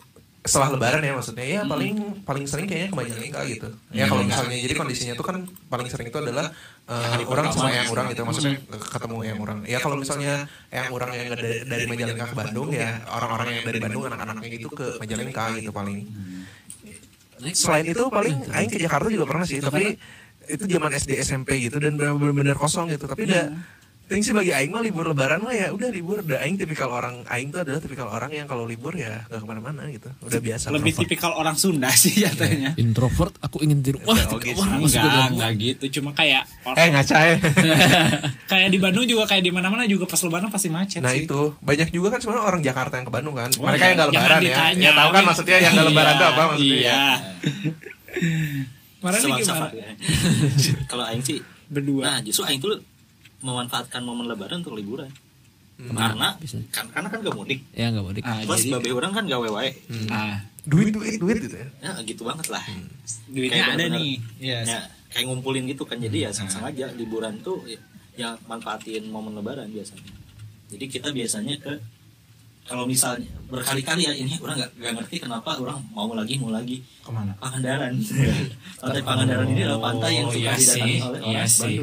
setelah 0.46 0.78
lebaran 0.78 1.02
ya 1.02 1.12
maksudnya. 1.12 1.44
Ya 1.44 1.60
paling 1.66 2.22
paling 2.22 2.44
sering 2.46 2.66
kayaknya 2.70 2.88
ke 2.94 2.96
Majalengka 2.96 3.40
gitu. 3.50 3.68
Ya 3.90 4.04
kalau 4.06 4.22
misalnya 4.22 4.56
jadi 4.56 4.74
kondisinya 4.78 5.14
tuh 5.18 5.26
kan 5.26 5.36
paling 5.68 5.88
sering 5.90 6.08
itu 6.08 6.18
adalah 6.22 6.48
eh, 6.88 7.26
orang 7.26 7.46
sama 7.52 7.68
yang 7.74 7.90
orang 7.90 8.06
gitu 8.14 8.22
maksudnya 8.24 8.56
ketemu 8.70 9.16
yang 9.26 9.38
orang. 9.42 9.58
Ya 9.66 9.78
kalau 9.82 9.96
misalnya 9.98 10.46
yang 10.70 10.88
orang 10.94 11.10
yang 11.12 11.28
dari, 11.34 11.66
dari 11.66 11.84
Majalengka 11.84 12.24
ke 12.32 12.36
Bandung 12.38 12.68
ya 12.70 13.02
orang-orang 13.10 13.60
yang 13.60 13.64
dari 13.66 13.78
Bandung 13.82 14.02
anak-anaknya 14.06 14.48
gitu 14.54 14.68
ke 14.72 14.86
Majalengka 15.02 15.42
gitu 15.58 15.70
paling. 15.74 16.06
Selain 17.52 17.84
itu 17.84 18.02
paling 18.08 18.48
aing 18.48 18.70
ke 18.72 18.80
Jakarta 18.80 19.12
juga 19.12 19.28
pernah 19.28 19.44
sih 19.44 19.60
tapi 19.60 20.00
itu 20.46 20.64
zaman 20.70 20.94
SD 20.94 21.18
SMP 21.20 21.58
gitu 21.58 21.82
dan 21.82 21.98
benar-benar 21.98 22.54
kosong 22.54 22.86
gitu 22.94 23.10
tapi 23.10 23.26
udah 23.26 23.50
Ting 24.06 24.22
sih 24.22 24.30
bagi 24.30 24.48
Aing 24.48 24.70
mah 24.70 24.78
libur 24.78 25.02
lebaran 25.04 25.42
mah 25.42 25.50
ya 25.50 25.68
udah 25.68 25.90
libur 25.90 26.22
udah 26.22 26.38
Aing 26.38 26.54
tipikal 26.54 26.86
orang 26.88 27.26
Aing 27.26 27.50
tuh 27.50 27.58
adalah 27.60 27.78
tipikal 27.78 28.06
orang 28.06 28.30
yang 28.30 28.46
kalau 28.46 28.62
libur 28.62 28.94
ya 28.94 29.26
gak 29.26 29.42
ke 29.42 29.46
mana-mana 29.46 29.82
gitu 29.88 30.06
udah 30.20 30.38
biasa 30.38 30.70
lebih 30.70 30.94
introvert. 30.94 31.02
tipikal 31.02 31.32
orang 31.34 31.56
Sunda 31.56 31.90
sih 31.92 32.14
jatuhnya 32.16 32.78
Introvert, 32.78 33.34
aku 33.40 33.60
ingin 33.60 33.82
di 33.82 33.90
rumah. 33.90 34.14
Ya, 34.14 34.30
ke 34.30 34.54
enggak 34.54 35.26
enggak 35.28 35.50
gitu 35.58 35.84
cuma 35.92 36.10
kayak 36.12 36.46
eh 36.68 36.86
ngaca 36.88 37.16
ya 37.18 37.34
kayak 38.50 38.68
di 38.70 38.78
Bandung 38.78 39.04
juga 39.04 39.26
kayak 39.26 39.42
di 39.42 39.50
mana-mana 39.50 39.82
juga 39.84 40.06
pas 40.06 40.22
lebaran 40.22 40.48
pasti 40.48 40.70
macet 40.70 41.02
nah 41.02 41.10
sih. 41.10 41.26
itu 41.26 41.40
banyak 41.58 41.90
juga 41.90 42.14
kan 42.14 42.22
sebenarnya 42.22 42.44
orang 42.46 42.60
Jakarta 42.62 42.94
yang 42.94 43.06
ke 43.06 43.12
Bandung 43.12 43.34
kan 43.34 43.50
mereka 43.50 43.84
yang 43.84 43.96
gak 43.96 44.08
lebaran 44.08 44.38
ya 44.38 44.44
ditanya. 44.44 44.86
ya 44.86 44.90
tahu 44.94 45.10
kan 45.10 45.22
maksudnya 45.24 45.56
yang 45.58 45.72
gak 45.72 45.82
lebaran 45.84 46.06
Iya, 46.06 46.14
itu 46.14 46.24
apa 46.24 46.42
maksudnya 46.46 46.78
iya 46.78 46.86
ya. 46.86 47.02
Kemarin 48.96 49.18
nih 49.18 49.30
Sama- 49.42 49.68
gimana? 49.68 49.68
kalau 50.90 51.04
aing 51.04 51.22
sih 51.22 51.38
Berdua. 51.66 52.02
nah 52.04 52.18
justru 52.20 52.42
aing 52.44 52.62
tuh 52.62 52.78
memanfaatkan 53.40 54.00
momen 54.00 54.26
lebaran 54.26 54.60
untuk 54.60 54.74
liburan. 54.74 55.10
Karena 55.76 56.32
Bisa. 56.40 56.56
kan 56.72 56.88
karena 56.88 57.08
kan 57.12 57.20
gak 57.20 57.36
mudik. 57.36 57.60
Ya 57.76 57.92
enggak 57.92 58.04
mudik. 58.06 58.22
Ah, 58.24 58.40
plus 58.42 58.64
jadi 58.64 58.80
babe 58.80 58.88
orang 58.92 59.12
kan 59.12 59.24
gawe 59.24 59.48
wae 59.50 59.76
ah, 60.08 60.40
duit 60.64 60.88
duit 60.88 61.20
duit 61.20 61.36
gitu 61.38 61.52
ya 61.52 61.68
ya 61.84 61.92
gitu 62.00 62.24
banget 62.24 62.48
lah. 62.48 62.64
Duitnya 63.28 63.60
Kayak 63.60 63.66
ada 63.66 63.74
bener-bener. 63.76 64.00
nih. 64.00 64.14
Iya. 64.40 64.58
ya 64.64 64.80
kayak 65.12 65.24
ngumpulin 65.28 65.68
gitu 65.68 65.84
kan. 65.84 66.00
Jadi 66.00 66.24
ya 66.24 66.30
sang 66.32 66.48
aja 66.48 66.88
liburan 66.92 67.36
tuh 67.40 67.60
ya, 67.68 67.76
ya 68.16 68.28
manfaatin 68.44 69.04
momen 69.06 69.36
lebaran 69.36 69.68
biasanya. 69.68 70.16
Jadi 70.72 70.84
kita 70.88 71.12
biasanya 71.12 71.60
ke 71.60 71.76
kalau 72.66 72.82
misalnya 72.82 73.28
berkali-kali 73.46 74.02
ya 74.02 74.16
ini 74.16 74.32
orang 74.40 74.58
nggak 74.58 74.72
nggak 74.74 74.92
ngerti 74.98 75.16
kenapa 75.22 75.54
orang 75.54 75.78
mau 75.92 76.10
lagi 76.10 76.34
mau 76.40 76.50
lagi 76.50 76.80
Ke 76.98 77.12
mana? 77.12 77.36
Pangandaran. 77.36 77.94
Pantai 78.80 79.02
Pangandaran 79.04 79.46
ini 79.46 79.60
adalah 79.62 79.92
pantai 79.92 80.10
yang 80.18 80.26
Oh, 80.26 80.32
suka 80.32 80.40
iya 80.40 80.56
didatangi 80.56 80.96
oleh 80.98 81.20
iya 81.20 81.38
orang 81.38 81.46
sih. 81.46 81.76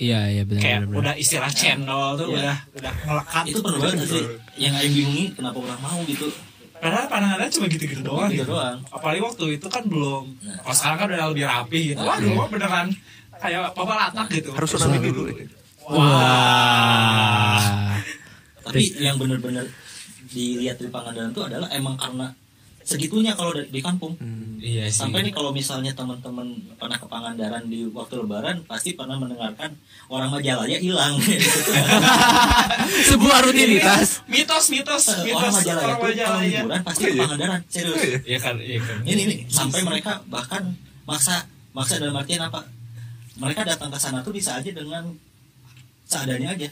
Iya, 0.00 0.18
iya 0.30 0.42
benar 0.42 0.60
Kayak 0.60 0.78
benar. 0.82 0.96
udah 0.98 1.14
istilah 1.14 1.50
channel 1.52 2.02
tuh 2.16 2.26
Iya. 2.26 2.34
udah 2.40 2.56
udah 2.74 2.92
melekat. 3.04 3.42
itu 3.46 3.58
perlu 3.60 3.76
banget 3.78 4.06
sih 4.08 4.24
yang 4.56 4.72
Aing 4.74 4.90
bingungi 4.90 5.24
kenapa 5.36 5.56
orang 5.58 5.78
mau 5.78 5.98
gitu 6.02 6.26
Padahal 6.74 7.06
pandangannya 7.06 7.46
cuma 7.50 7.66
gitu-gitu 7.68 8.00
doang 8.00 8.26
Gitu 8.26 8.40
gitu. 8.40 8.50
doang. 8.50 8.76
Apalagi 8.88 9.20
waktu 9.20 9.44
itu 9.54 9.66
kan 9.68 9.82
belum. 9.84 10.24
Nah. 10.40 10.56
Kalau 10.64 10.74
sekarang 10.74 10.96
kan 10.96 11.06
udah 11.12 11.26
lebih 11.28 11.44
rapi 11.44 11.78
gitu. 11.92 12.00
Waduh, 12.00 12.48
beneran 12.48 12.86
kayak 13.36 13.60
papa 13.70 13.92
latak 13.94 14.26
gitu. 14.32 14.48
harus 14.50 14.66
tsunami 14.66 14.98
dulu 15.04 15.28
ya. 15.28 15.44
Wah. 15.84 17.60
tapi 18.62 18.80
yang 18.96 19.16
benar-benar 19.16 19.64
dilihat 20.26 20.76
di 20.76 20.86
Pangandaran 20.86 21.28
itu 21.28 21.42
adalah 21.42 21.66
emang 21.68 21.96
karena 21.96 22.26
segitunya 22.90 23.32
kalau 23.32 23.52
di, 23.52 23.62
di 23.68 23.78
kampung 23.78 24.18
Iya 24.58 24.84
sih. 24.86 25.00
sampai 25.00 25.22
nih 25.22 25.30
kalau 25.30 25.50
misalnya 25.50 25.92
teman-teman 25.92 26.44
pernah 26.74 26.94
ke 26.94 27.06
Pangandaran 27.06 27.64
di 27.64 27.88
waktu 27.88 28.18
Lebaran 28.18 28.60
pasti 28.62 28.92
pernah 28.92 29.16
mendengarkan 29.16 29.72
orang 30.06 30.28
Majalaya 30.28 30.76
hilang 30.76 31.16
Sebuah 33.08 33.38
rutinitas. 33.42 34.20
mitos 34.26 34.64
mitos 34.68 35.04
Eh, 35.08 35.24
mitos 35.24 35.38
orang 35.38 35.54
Majalaya 35.54 35.86
orang 35.86 35.96
tuh 35.96 36.04
kalau 36.04 36.10
Majalaya. 36.10 36.50
liburan 36.58 36.80
pasti 36.82 37.00
ke 37.00 37.08
iya? 37.08 37.20
Pangandaran 37.20 37.60
serius 37.66 38.00
Iya 38.22 38.38
kan, 38.38 38.54
iya 38.58 38.78
kan. 38.80 38.96
ini 39.02 39.22
nih 39.24 39.38
sampai 39.46 39.80
mereka 39.82 40.12
bahkan 40.26 40.62
maksa 41.04 41.46
maksa 41.70 41.96
dalam 41.96 42.14
artian 42.14 42.42
apa 42.42 42.66
mereka 43.36 43.64
datang 43.64 43.88
ke 43.88 43.96
sana 43.96 44.20
tuh 44.20 44.30
bisa 44.30 44.54
aja 44.54 44.68
dengan 44.68 45.14
seadanya 46.04 46.52
aja 46.52 46.68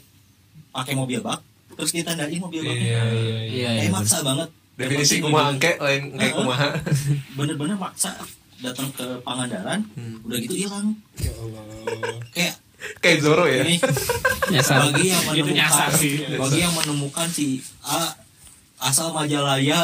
pakai 0.70 0.92
mobil 0.92 1.18
bak 1.18 1.40
terus 1.72 1.90
ditandain 1.90 2.36
mobil 2.36 2.60
baknya 2.60 2.84
Iya, 2.84 3.02
iya, 3.06 3.06
iya. 3.08 3.38
Iya, 3.48 3.68
kayak 3.78 3.84
iya. 3.84 3.94
maksa 3.94 4.18
banget 4.20 4.48
definisi 4.78 5.18
kumaha 5.18 5.50
engke 5.50 5.74
lain 5.76 6.14
engke 6.14 6.28
kumaha 6.32 6.68
bener-bener 7.36 7.76
maksa 7.76 8.14
datang 8.58 8.88
ke 8.90 9.04
Pangandaran 9.20 9.82
Hmm. 9.92 10.22
udah 10.22 10.38
gitu 10.38 10.54
hilang 10.56 10.94
kayak 12.30 12.54
kayak 12.98 13.18
Zoro 13.18 13.44
ya 13.44 13.62
ini 13.62 13.76
Nyasar. 14.48 14.86
bagi 14.86 15.06
yang 15.08 15.22
menemukan 15.26 15.54
nyasar 15.56 15.90
sih. 15.92 16.14
bagi 16.32 16.58
yang 16.58 16.72
menemukan 16.72 17.28
si 17.28 17.46
A 17.82 18.14
asal 18.78 19.10
Majalaya 19.10 19.80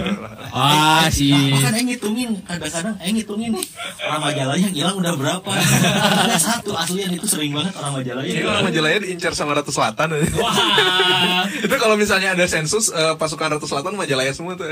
Ah, 0.56 1.06
Eh, 1.06 1.12
si 1.12 1.30
nah, 1.30 1.60
bahkan 1.60 1.72
Aing 1.78 1.88
ngitungin 1.94 2.30
kadang-kadang 2.42 2.96
Aing 2.98 3.16
ngitungin. 3.20 3.50
Nih 3.54 3.66
orang 4.02 4.22
Majalaya 4.26 4.58
yang 4.58 4.74
hilang 4.74 4.96
udah 4.98 5.12
berapa? 5.14 5.50
Ada 6.26 6.38
satu 6.40 6.74
aslinya 6.74 7.14
itu 7.14 7.28
sering 7.28 7.52
banget 7.54 7.76
orang 7.78 8.02
Majalaya 8.02 8.26
Ini 8.26 8.42
orang 8.48 8.64
Majalaya 8.66 8.96
diincar 8.98 9.32
sama 9.36 9.54
Ratu 9.54 9.70
Selatan. 9.70 10.16
Wah. 10.40 11.44
itu 11.64 11.74
kalau 11.76 11.94
misalnya 11.94 12.34
ada 12.34 12.44
sensus 12.50 12.90
eh, 12.90 13.14
pasukan 13.14 13.60
Ratu 13.60 13.68
Selatan 13.68 13.94
Majalaya 13.94 14.32
semua 14.34 14.56
tuh. 14.58 14.66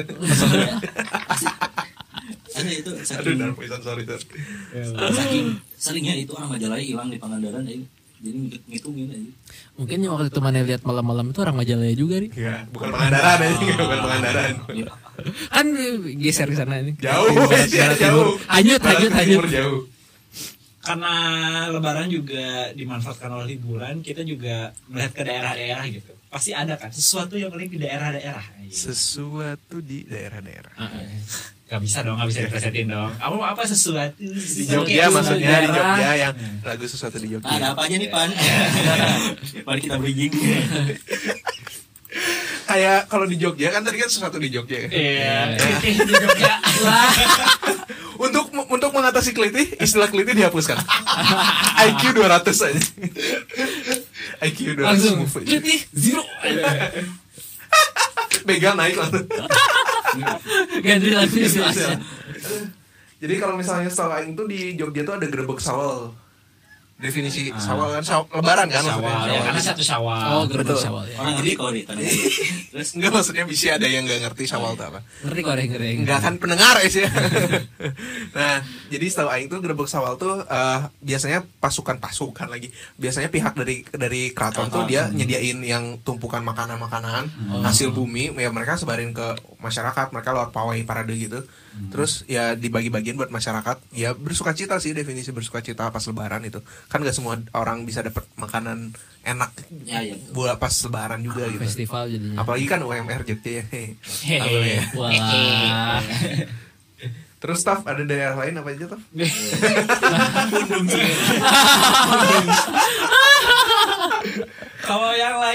Ada 2.59 2.71
itu 2.75 2.91
aduh 2.91 3.07
saking, 3.07 3.55
poison 3.55 3.81
sorry. 3.87 4.03
Sorry 4.03 5.14
saking 5.14 5.47
seringnya 5.79 6.14
itu 6.19 6.35
orang 6.35 6.59
Majalaya 6.59 6.83
hilang 6.83 7.07
di 7.07 7.19
Pangandaran 7.23 7.62
Aing 7.69 7.87
jadi 8.19 8.39
ngitungin 8.66 9.09
aja 9.14 9.31
mungkin 9.79 9.99
waktu 10.11 10.27
itu 10.27 10.41
mana 10.43 10.59
lihat 10.66 10.83
malam-malam 10.83 11.31
itu 11.31 11.39
orang 11.39 11.55
Majalaya 11.55 11.95
juga 11.95 12.19
nih. 12.19 12.31
Iya, 12.35 12.66
bukan 12.75 12.89
Pangandaran 12.91 13.39
ini, 13.47 13.66
bukan 13.79 13.99
Pangandaran. 14.03 14.53
Kan 15.49 15.66
eh, 15.71 15.95
geser 16.19 16.51
ke 16.51 16.57
sana 16.59 16.83
ini. 16.83 16.93
Jauh, 16.99 17.31
Barat- 17.31 17.71
ya, 17.71 17.87
barat 17.87 17.99
jauh. 17.99 18.11
timur. 18.11 18.27
Hanyut, 18.51 18.83
hanyut, 18.83 19.12
hanyut. 19.14 19.45
jauh. 19.47 19.81
Karena 20.83 21.12
lebaran 21.71 22.09
juga 22.09 22.73
dimanfaatkan 22.73 23.31
oleh 23.31 23.55
liburan, 23.55 24.03
kita 24.03 24.27
juga 24.27 24.73
melihat 24.89 25.12
ke 25.14 25.23
daerah-daerah 25.23 25.85
gitu. 25.93 26.12
Pasti 26.27 26.51
ada 26.51 26.75
kan 26.75 26.91
sesuatu 26.91 27.39
yang 27.39 27.55
paling 27.55 27.71
di 27.71 27.79
daerah-daerah. 27.79 28.45
Sesuatu 28.66 29.79
di 29.79 30.03
daerah-daerah. 30.11 30.75
Gak 31.69 31.81
bisa 31.85 32.01
dong, 32.01 32.16
gak 32.16 32.29
bisa 32.33 32.41
dipresetin 32.43 32.89
dong. 32.89 33.12
Apa 33.14 33.35
apa 33.53 33.62
sesuatu 33.69 34.16
Di 34.16 34.64
Jogja 34.64 35.12
maksudnya 35.12 35.61
di 35.61 35.69
Jogja 35.69 36.11
yang 36.16 36.35
lagu 36.64 36.85
sesuatu 36.89 37.21
di 37.21 37.29
ada 37.29 37.33
Jogja. 37.37 37.64
apa 37.71 37.81
aja 37.85 37.97
nih 38.01 38.09
Pan 38.09 38.29
Mari 39.69 39.81
kita 39.85 39.97
bridging 40.01 40.33
Kayak 42.64 43.09
kalau 43.09 43.25
di 43.25 43.37
Jogja 43.37 43.69
kan 43.69 43.85
tadi 43.85 43.97
kan 43.97 44.09
sesuatu 44.09 44.37
di 44.37 44.49
Jogja. 44.49 44.77
ya. 44.81 44.89
Iya, 44.89 45.37
Kelitih 45.57 46.05
di 46.05 46.14
Jogja. 46.16 46.55
Untuk 48.19 48.51
untuk 48.51 48.91
mengatasi 48.91 49.31
kelitih, 49.31 49.79
istilah 49.79 50.11
kelitih 50.11 50.35
dihapuskan. 50.35 50.75
IQ 51.87 52.19
200 52.19 52.51
aja. 52.51 52.83
IQ 54.43 54.75
200 54.75 54.83
Langsung. 54.83 55.23
Letih 55.47 55.87
zero. 55.95 56.27
Begal 58.43 58.75
naik 58.75 58.99
langsung. 58.99 59.23
Ganti 60.85 61.11
lagi 61.14 61.39
istilahnya. 61.45 61.99
Jadi 63.19 63.35
kalau 63.43 63.59
misalnya 63.59 63.91
setahu 63.91 64.14
Aing 64.14 64.39
tuh 64.39 64.47
di 64.47 64.79
Jogja 64.79 65.03
tuh 65.03 65.19
ada 65.19 65.27
gerbek 65.27 65.59
sawal. 65.59 66.14
Definisi 66.99 67.55
sawal 67.55 67.94
kan 67.94 68.03
saw- 68.03 68.26
lebaran 68.26 68.66
kan 68.66 68.82
Syawal, 68.82 69.07
maksudnya. 69.07 69.30
ya, 69.30 69.40
karena 69.46 69.62
satu 69.62 69.82
syawal. 69.86 70.26
Oh, 70.34 70.42
Betul. 70.44 70.74
syawal 70.76 71.05
ya. 71.07 71.16
Orang 71.16 71.34
ngerti 71.38 71.53
kalau 71.55 71.70
ditanya 71.78 72.03
Terus 72.68 72.88
enggak 72.99 73.11
maksudnya 73.14 73.44
bisa 73.46 73.78
ada 73.78 73.86
yang 73.86 74.03
nggak 74.03 74.20
ngerti 74.20 74.44
sawal 74.44 74.74
itu 74.74 74.82
apa. 74.82 75.01
Ngerti 75.22 75.40
kok 75.40 75.46
goreng 75.46 75.68
goreng. 75.70 75.96
Enggak 76.03 76.20
kan 76.20 76.34
pendengar 76.36 76.74
ya 76.82 76.90
sih. 76.90 77.07
nah, 78.36 78.59
jadi 78.88 79.05
setahu 79.07 79.30
aing 79.30 79.46
tuh 79.46 79.59
gerbek 79.61 79.86
sawal 79.86 80.18
tuh 80.18 80.42
eh, 80.42 80.80
biasanya 80.99 81.46
pasukan-pasukan 81.59 82.49
lagi. 82.49 82.68
Biasanya 82.96 83.30
pihak 83.30 83.55
dari 83.55 83.86
dari 83.88 84.22
keraton 84.34 84.66
tuh 84.66 84.82
dia 84.84 85.07
nyediain 85.07 85.62
yang 85.62 86.03
tumpukan 86.03 86.42
makanan-makanan 86.42 87.30
hasil 87.62 87.90
bumi 87.90 88.34
ya 88.34 88.51
mereka 88.51 88.74
sebarin 88.74 89.14
ke 89.14 89.38
masyarakat, 89.59 90.11
mereka 90.11 90.34
lewat 90.34 90.51
pawai 90.51 90.82
parade 90.82 91.14
gitu. 91.14 91.46
Terus 91.88 92.26
ya 92.26 92.59
dibagi-bagiin 92.59 93.14
buat 93.14 93.30
masyarakat. 93.30 93.94
Ya 93.94 94.11
bersuka 94.11 94.51
cita 94.51 94.82
sih 94.82 94.90
definisi 94.90 95.30
bersuka 95.30 95.62
cita 95.62 95.86
pas 95.88 96.03
lebaran 96.03 96.42
itu. 96.42 96.59
Kan 96.89 97.05
gak 97.05 97.12
semua 97.12 97.36
orang 97.53 97.84
bisa 97.84 98.01
dapat 98.01 98.24
makanan 98.34 98.97
enak 99.20 99.53
Ya 99.84 100.01
ya 100.01 100.16
buat 100.32 100.57
pas 100.57 100.72
lebaran 100.72 101.20
juga 101.20 101.45
gitu. 101.53 101.61
Festival 101.61 102.09
jadinya. 102.09 102.41
Apalagi 102.41 102.64
kan 102.64 102.80
UMR 102.80 103.28
Jogja 103.28 103.61
ya. 103.61 103.64
Ya? 104.24 104.41
Wah. 104.97 106.01
Terus 107.39 107.62
Taf 107.62 107.86
ada 107.86 108.03
daerah 108.03 108.34
lain 108.34 108.59
apa 108.59 108.74
aja 108.74 108.91
sih. 110.91 111.07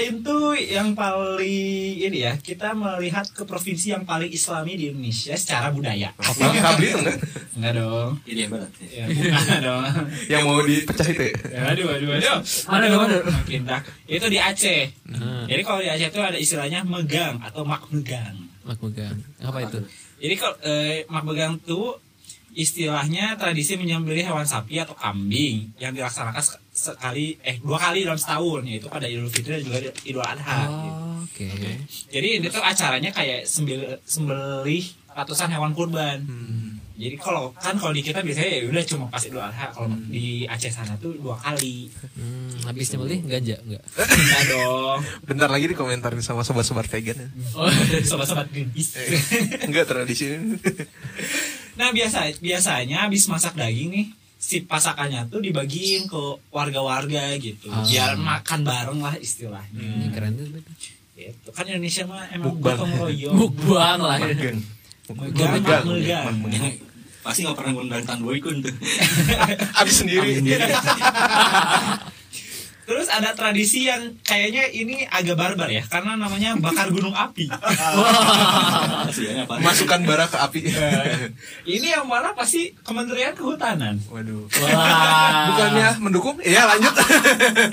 Lain 0.04 0.20
tuh 0.20 0.52
yang 0.52 0.92
paling 0.92 1.96
ini 1.96 2.28
ya, 2.28 2.36
kita 2.36 2.76
melihat 2.76 3.24
ke 3.32 3.40
provinsi 3.48 3.96
yang 3.96 4.04
paling 4.04 4.28
islami 4.28 4.76
di 4.76 4.92
Indonesia 4.92 5.32
secara 5.32 5.72
budaya. 5.72 6.12
Bangka 6.20 6.76
Belitung 6.76 7.08
kan? 7.08 7.16
Enggak 7.56 7.72
dong. 7.80 8.10
Ini 8.28 8.38
yang 8.44 8.52
barat. 8.52 8.70
ya. 8.84 9.04
Ya, 9.08 9.32
bukan 9.32 9.60
dong. 9.64 9.82
Yang 10.28 10.42
mau 10.44 10.60
dipecah 10.60 11.08
itu 11.08 11.24
ya? 11.24 11.34
Ya, 11.48 11.60
aduh, 11.72 11.88
aduh, 11.88 12.08
aduh. 12.20 12.36
Mana, 12.68 12.84
mana? 12.92 13.16
Makin 13.32 13.60
dah. 13.64 13.80
Itu 14.04 14.26
di 14.28 14.36
Aceh. 14.36 14.92
Hmm. 15.08 15.48
Jadi 15.48 15.62
kalau 15.64 15.80
di 15.80 15.88
Aceh 15.88 16.08
itu 16.12 16.20
ada 16.20 16.36
istilahnya 16.36 16.84
megang 16.84 17.40
atau 17.40 17.64
mak 17.64 17.88
megang. 17.88 18.36
Mak 18.68 18.84
megang. 18.84 19.16
Apa 19.40 19.64
itu? 19.64 19.88
Jadi 20.20 20.34
kalau 20.36 20.56
eh, 20.68 21.08
mak 21.08 21.24
megang 21.24 21.56
tuh 21.64 21.96
istilahnya 22.52 23.40
tradisi 23.40 23.80
menyembelih 23.80 24.28
hewan 24.28 24.44
sapi 24.44 24.84
atau 24.84 24.92
kambing 24.92 25.72
yang 25.80 25.96
dilaksanakan 25.96 26.60
sekali 26.84 27.40
eh 27.40 27.56
dua 27.58 27.80
kali 27.80 28.04
dalam 28.04 28.20
setahun 28.20 28.62
yaitu 28.64 28.86
pada 28.86 29.08
Idul 29.08 29.32
Fitri 29.32 29.56
dan 29.56 29.62
juga 29.64 29.78
Idul 30.04 30.20
Adha. 30.20 30.58
gitu. 30.68 30.92
Oh, 30.92 31.16
Oke. 31.24 31.48
Jadi 32.12 32.28
ini 32.38 32.46
tuh 32.46 32.60
acaranya 32.60 33.10
kayak 33.10 33.42
sembil, 33.42 33.96
sembelih 34.04 34.84
ratusan 35.10 35.48
hewan 35.50 35.72
kurban. 35.72 36.20
Jadi 36.94 37.18
kalau 37.18 37.50
kan 37.58 37.74
kalau 37.74 37.90
di 37.90 38.06
kita 38.06 38.22
biasanya 38.22 38.50
ya 38.54 38.70
udah 38.70 38.84
cuma 38.86 39.04
pas 39.10 39.18
Idul 39.18 39.42
Adha. 39.42 39.66
Kalau 39.72 39.90
di 40.06 40.46
Aceh 40.46 40.70
sana 40.70 40.94
tuh 40.94 41.16
dua 41.16 41.34
kali. 41.34 41.90
Hmm, 42.14 42.54
habis 42.68 42.86
nyembelih 42.92 43.18
ganja 43.26 43.56
enggak? 43.66 43.82
Enggak 43.98 44.42
dong. 44.46 44.98
Bentar 45.26 45.48
lagi 45.50 45.66
dikomentarin 45.66 46.22
sama 46.22 46.46
sobat-sobat 46.46 46.86
vegan 46.86 47.18
ya. 47.18 47.28
Oh, 47.58 47.66
sobat-sobat 48.14 48.46
Greenpeace. 48.52 48.94
Enggak 49.66 49.90
tradisi. 49.90 50.38
Nah 51.74 51.90
biasa 51.90 52.38
biasanya 52.38 53.10
habis 53.10 53.26
masak 53.26 53.58
daging 53.58 53.90
nih 53.90 54.06
si 54.44 54.60
pasakannya 54.62 55.24
tuh 55.26 55.40
dibagiin 55.40 56.04
ke 56.04 56.20
warga-warga 56.50 57.32
gitu 57.40 57.72
Ah. 57.72 57.80
biar 57.80 58.12
makan 58.14 58.60
bareng 58.60 59.00
lah 59.00 59.16
istilahnya. 59.16 59.72
Ini 59.72 60.12
keren 60.12 60.36
tuh. 60.36 60.46
Gitu. 61.16 61.48
Kan 61.48 61.64
Indonesia 61.64 62.04
mah 62.04 62.28
emang 62.28 62.52
Mukbang. 62.52 62.76
gotong 62.76 62.92
royong. 63.00 63.34
Mukbang 63.40 63.98
lah. 63.98 64.18
Megang. 64.20 64.60
Megang. 65.88 66.24
Pasti 67.24 67.40
nggak 67.40 67.56
pernah 67.56 67.72
ngundang 67.72 68.04
Tan 68.04 68.20
Boykun 68.20 68.60
tuh. 68.60 68.74
Abis 69.80 70.04
sendiri. 70.04 70.44
Terus 72.84 73.08
ada 73.08 73.32
tradisi 73.32 73.88
yang 73.88 74.12
kayaknya 74.20 74.68
ini 74.68 75.08
agak 75.08 75.40
barbar 75.40 75.72
ya 75.72 75.80
karena 75.88 76.20
namanya 76.20 76.52
bakar 76.60 76.92
gunung 76.92 77.16
api. 77.16 77.48
Masukkan 79.64 80.04
bara 80.04 80.28
ke 80.28 80.36
api. 80.36 80.60
ini 81.64 81.96
yang 81.96 82.04
mana 82.04 82.36
pasti 82.36 82.76
Kementerian 82.84 83.32
Kehutanan. 83.32 83.96
Waduh. 84.12 84.44
Wah. 84.60 85.48
Bukannya 85.48 85.88
mendukung? 86.04 86.36
Iya 86.44 86.68
lanjut. 86.68 86.92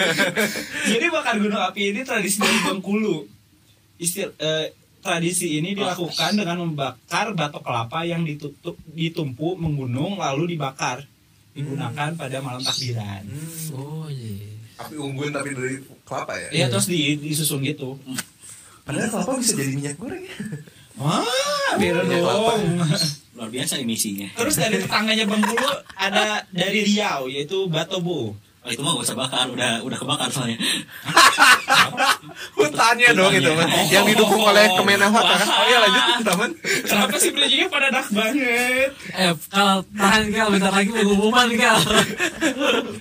Jadi 0.96 1.06
bakar 1.12 1.36
gunung 1.44 1.60
api 1.60 1.92
ini 1.92 2.08
tradisi 2.08 2.40
dari 2.40 2.60
Bengkulu. 2.64 3.28
Istil, 4.00 4.32
eh, 4.40 4.72
tradisi 5.04 5.60
ini 5.60 5.76
dilakukan 5.76 6.40
dengan 6.40 6.64
membakar 6.64 7.36
batok 7.36 7.68
kelapa 7.68 8.08
yang 8.08 8.24
ditutup 8.24 8.80
ditumpu 8.96 9.60
menggunung 9.60 10.16
lalu 10.22 10.56
dibakar 10.56 11.04
digunakan 11.52 12.16
pada 12.16 12.38
malam 12.40 12.64
takbiran. 12.64 13.28
Oh 13.76 14.08
iya. 14.08 14.61
Api 14.82 14.96
unggun 14.96 15.30
tapi 15.30 15.54
dari 15.54 15.76
kelapa 16.02 16.34
ya. 16.36 16.50
Iya 16.52 16.66
terus 16.68 16.86
di, 16.86 17.16
disusun 17.16 17.62
gitu. 17.62 17.96
Padahal 18.82 19.10
kelapa 19.10 19.32
bisa 19.38 19.54
jadi 19.54 19.72
minyak 19.72 19.96
goreng 19.96 20.22
ya. 20.22 20.36
Wah, 20.98 21.26
Iya, 21.78 21.98
kelapa. 21.98 22.52
dong. 22.58 22.84
Luar 23.32 23.50
biasa 23.50 23.80
emisinya. 23.80 24.28
Terus 24.36 24.56
dari 24.56 24.78
tetangganya 24.78 25.26
Bengkulu 25.26 25.70
ada 25.96 26.44
dari 26.52 26.84
Riau 26.84 27.26
yaitu 27.26 27.66
Batobo. 27.66 28.36
Oh, 28.62 28.70
itu 28.70 28.78
mah 28.86 28.94
gak 28.94 29.10
usah 29.10 29.18
bakar, 29.18 29.50
udah 29.50 29.82
udah 29.82 29.98
kebakar 29.98 30.30
soalnya. 30.30 30.62
Hutannya 32.54 33.10
dong 33.18 33.34
itu 33.34 33.50
mah. 33.58 33.66
Oh. 33.66 33.86
Yang 33.90 34.06
didukung 34.14 34.44
oleh 34.46 34.70
Kemenawak 34.78 35.26
kan. 35.26 35.50
Oh 35.50 35.66
iya 35.66 35.78
lanjut 35.82 36.04
teman. 36.22 36.50
Kenapa 36.62 37.16
sih 37.18 37.34
bridgingnya 37.34 37.74
pada 37.74 37.90
dark 37.90 38.14
banget? 38.14 38.94
Eh, 39.18 39.34
kalau 39.50 39.82
tahan 39.98 40.30
kal 40.30 40.48
bentar 40.54 40.70
lagi 40.78 40.94
pengumuman 40.94 41.50
kal. 41.58 41.78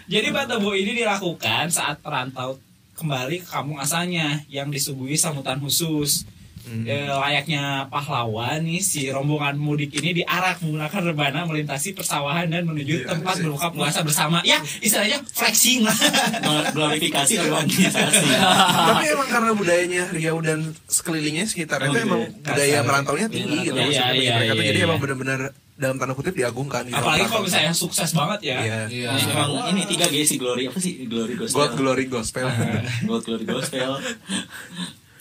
Jadi 0.09 0.29
Batobo 0.33 0.73
ini 0.73 0.97
dilakukan 0.97 1.69
saat 1.69 2.01
perantau 2.01 2.57
kembali 2.97 3.45
ke 3.45 3.49
kampung 3.53 3.77
asalnya 3.77 4.41
yang 4.49 4.73
disuguhi 4.73 5.21
sambutan 5.21 5.61
khusus. 5.61 6.25
Eh, 6.63 7.09
layaknya 7.09 7.63
pahlawan 7.87 8.61
nih 8.61 8.79
si 8.79 9.07
rombongan 9.07 9.57
mudik 9.57 9.91
ini 9.93 10.15
diarak 10.17 10.61
menggunakan 10.61 11.01
rebana 11.05 11.41
melintasi 11.43 11.93
persawahan 11.93 12.47
dan 12.47 12.63
menuju 12.63 13.03
Iya, 13.03 13.11
tempat 13.11 13.35
sih. 13.35 13.43
berbuka 13.43 13.69
puasa 13.71 14.01
bersama. 14.01 14.39
Ya, 14.43 14.61
istilahnya 14.79 15.19
flexing 15.27 15.83
lah. 15.83 15.97
Glor- 16.39 16.69
Glorifikasi 16.73 17.33
organisasi. 17.37 18.27
Tapi 18.89 19.05
emang 19.09 19.29
karena 19.29 19.51
budayanya 19.53 20.03
Riau 20.11 20.39
dan 20.39 20.61
sekelilingnya 20.87 21.45
sekitar 21.45 21.83
itu 21.83 21.91
Oh, 21.91 21.95
iya. 21.95 22.05
emang 22.05 22.23
budaya 22.37 22.71
Kasar. 22.71 22.85
merantaunya 22.85 23.27
tinggi 23.27 23.57
gitu. 23.63 23.75
Iya, 23.75 24.05
iya, 24.13 24.33
mereka 24.37 24.53
tuh. 24.53 24.63
iya, 24.63 24.69
Jadi 24.69 24.79
iya. 24.79 24.87
emang 24.87 24.99
benar-benar 24.99 25.41
dalam 25.75 25.97
tanda 25.97 26.13
kutip 26.13 26.35
diagungkan 26.35 26.85
gitu. 26.85 26.95
Apalagi 26.95 27.25
kalau 27.25 27.43
misalnya 27.43 27.73
sukses 27.73 28.11
banget 28.13 28.41
ya. 28.47 28.57
Iya. 28.61 28.79
Iya. 28.87 29.09
Emang 29.27 29.51
ini 29.71 29.83
tiga 29.87 30.07
G 30.07 30.23
sih 30.23 30.37
glory 30.37 30.69
apa 30.69 30.79
sih 30.79 31.03
glory 31.05 31.35
gospel. 31.35 31.57
God 31.59 31.73
glory 31.75 32.05
gospel. 32.07 32.47
God 33.09 33.23
glory 33.25 33.45
gospel. 33.45 33.91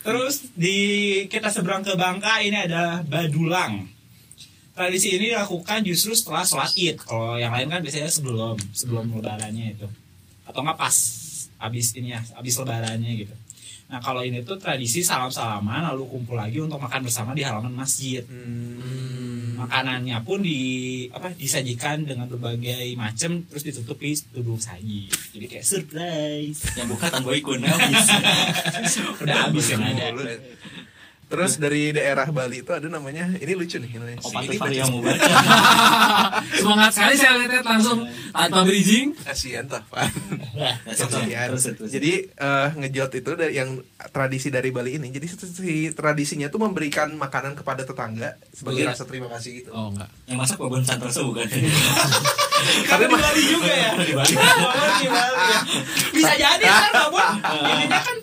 Terus 0.00 0.48
di 0.56 0.78
kita 1.28 1.52
seberang 1.52 1.84
ke 1.84 1.92
Bangka 1.92 2.40
ini 2.40 2.56
ada 2.56 3.04
Badulang. 3.04 3.84
Tradisi 4.72 5.12
ini 5.12 5.36
dilakukan 5.36 5.84
justru 5.84 6.16
setelah 6.16 6.40
sholat 6.46 6.72
id. 6.72 7.04
Kalau 7.04 7.36
yang 7.36 7.52
lain 7.52 7.68
kan 7.68 7.84
biasanya 7.84 8.08
sebelum 8.08 8.56
sebelum 8.72 9.12
lebarannya 9.12 9.76
itu, 9.76 9.84
atau 10.48 10.60
nggak 10.64 10.78
pas 10.80 10.96
abis 11.60 11.92
ini 12.00 12.16
ya, 12.16 12.20
abis 12.40 12.56
lebarannya 12.56 13.12
gitu. 13.20 13.34
Nah 13.90 13.98
kalau 13.98 14.22
ini 14.22 14.46
tuh 14.46 14.54
tradisi 14.54 15.02
salam 15.02 15.34
salaman 15.34 15.82
lalu 15.90 16.06
kumpul 16.06 16.38
lagi 16.38 16.62
untuk 16.62 16.78
makan 16.78 17.02
bersama 17.02 17.34
di 17.34 17.42
halaman 17.42 17.74
masjid. 17.74 18.22
Makanannya 19.60 20.22
pun 20.24 20.40
di 20.40 21.04
apa 21.10 21.34
disajikan 21.34 22.06
dengan 22.06 22.30
berbagai 22.30 22.94
macam 22.96 23.44
terus 23.50 23.66
ditutupi 23.66 24.14
tubuh 24.30 24.56
saji. 24.56 25.10
Jadi 25.10 25.46
kayak 25.50 25.66
surprise. 25.66 26.64
Yang 26.78 26.96
buka 26.96 27.06
Tan 27.10 27.22
Boykun 27.26 27.66
habis. 27.66 28.06
Udah 29.26 29.50
habis 29.50 29.66
yang 29.68 29.82
ada. 29.82 30.06
Terus 31.30 31.52
dari 31.56 31.94
daerah 31.94 32.26
Bali 32.26 32.60
itu 32.60 32.74
ada 32.74 32.84
namanya 32.84 33.30
ini 33.32 33.54
lucu 33.54 33.78
nih 33.78 33.86
namanya. 33.94 34.18
Ini 34.18 34.58
Varia 34.58 34.82
baca- 34.82 34.90
mau 34.90 35.00
baca. 35.00 35.22
Semangat 36.58 36.90
sekali 36.90 37.14
saya 37.14 37.38
lihat 37.38 37.62
langsung 37.62 38.02
tanpa 38.28 38.60
bridging. 38.60 39.14
Kasihan 39.14 39.62
toh, 39.64 39.78
Pak. 39.86 40.10
Kasihan. 40.90 41.46
terus, 41.48 41.70
terus. 41.70 41.86
Jadi 41.88 42.12
eh, 42.26 42.68
ngejot 42.74 43.12
itu 43.14 43.30
dari 43.32 43.54
yang 43.54 43.78
tradisi 44.08 44.50
dari 44.50 44.68
Bali 44.68 44.98
ini. 44.98 45.08
Jadi 45.08 45.24
si, 45.24 45.36
si 45.38 45.70
tradisinya 45.90 46.46
tuh 46.46 46.58
memberikan 46.60 47.14
makanan 47.14 47.54
kepada 47.54 47.82
tetangga 47.82 48.34
sebagai 48.50 48.82
Iya. 48.82 48.90
rasa 48.90 49.06
terima 49.06 49.30
kasih 49.30 49.62
gitu. 49.62 49.70
Oh 49.70 49.88
enggak. 49.88 50.10
yang 50.26 50.34
masak 50.36 50.58
Babon 50.58 50.82
Santoso 50.82 51.30
bukan? 51.30 51.46
Karena 52.90 53.06
di 53.06 53.16
Bali 53.16 53.42
juga 53.46 53.70
ya. 53.70 53.90
Di 53.96 54.12
Bali. 54.12 54.34
Bisa 56.10 56.32
jadi 56.34 56.64
kan 56.66 56.90
babon. 56.92 57.32
Ininya 57.70 58.00
kan. 58.02 58.16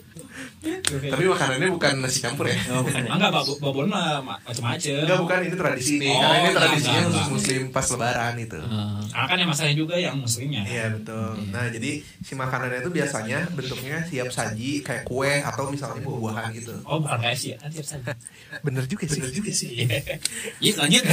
Tapi 0.57 1.23
makanannya 1.23 1.69
bukan 1.69 1.93
nasi 2.01 2.17
campur 2.17 2.49
ya. 2.49 2.57
Oh, 2.73 2.81
bukan. 2.81 3.05
enggak 3.05 3.29
babon, 3.29 3.55
babon 3.61 3.85
mah 3.87 4.19
ma- 4.19 4.41
macam-macam. 4.41 4.89
Enggak 5.05 5.19
bukan 5.21 5.37
ini 5.43 5.55
tradisi 5.55 5.93
ini. 5.95 6.09
Oh, 6.09 6.17
Karena 6.17 6.37
ini 6.39 6.51
tradisinya 6.51 6.99
enggak, 6.99 7.13
khusus 7.13 7.29
muslim 7.29 7.61
pas 7.69 7.85
lebaran 7.87 8.35
itu. 8.37 8.59
Karena 9.07 9.25
kan 9.27 9.37
yang 9.37 9.49
masalahnya 9.49 9.77
juga 9.77 9.95
yang 9.95 10.15
muslimnya. 10.17 10.61
Iya 10.63 10.85
betul. 10.91 11.29
Nah 11.47 11.63
jadi 11.69 11.91
si 12.01 12.33
makanannya 12.33 12.79
itu 12.81 12.91
biasanya 12.91 13.39
bentuknya 13.49 13.97
siap 14.03 14.27
saji 14.27 14.71
kayak 14.81 15.03
kue 15.03 15.33
atau 15.39 15.69
misalnya 15.69 16.01
buah-buahan 16.01 16.45
gitu. 16.51 16.73
Oh 16.83 16.97
bukan 16.97 17.17
kayak 17.21 17.37
sih, 17.37 17.53
siap 17.53 17.85
saja. 17.87 18.11
Bener 18.65 18.83
juga 18.85 19.05
sih. 19.05 19.19
Bener 19.19 19.31
juga 19.31 19.51
sih. 19.53 19.85
Yuk 20.65 20.75
lanjut. 20.75 21.03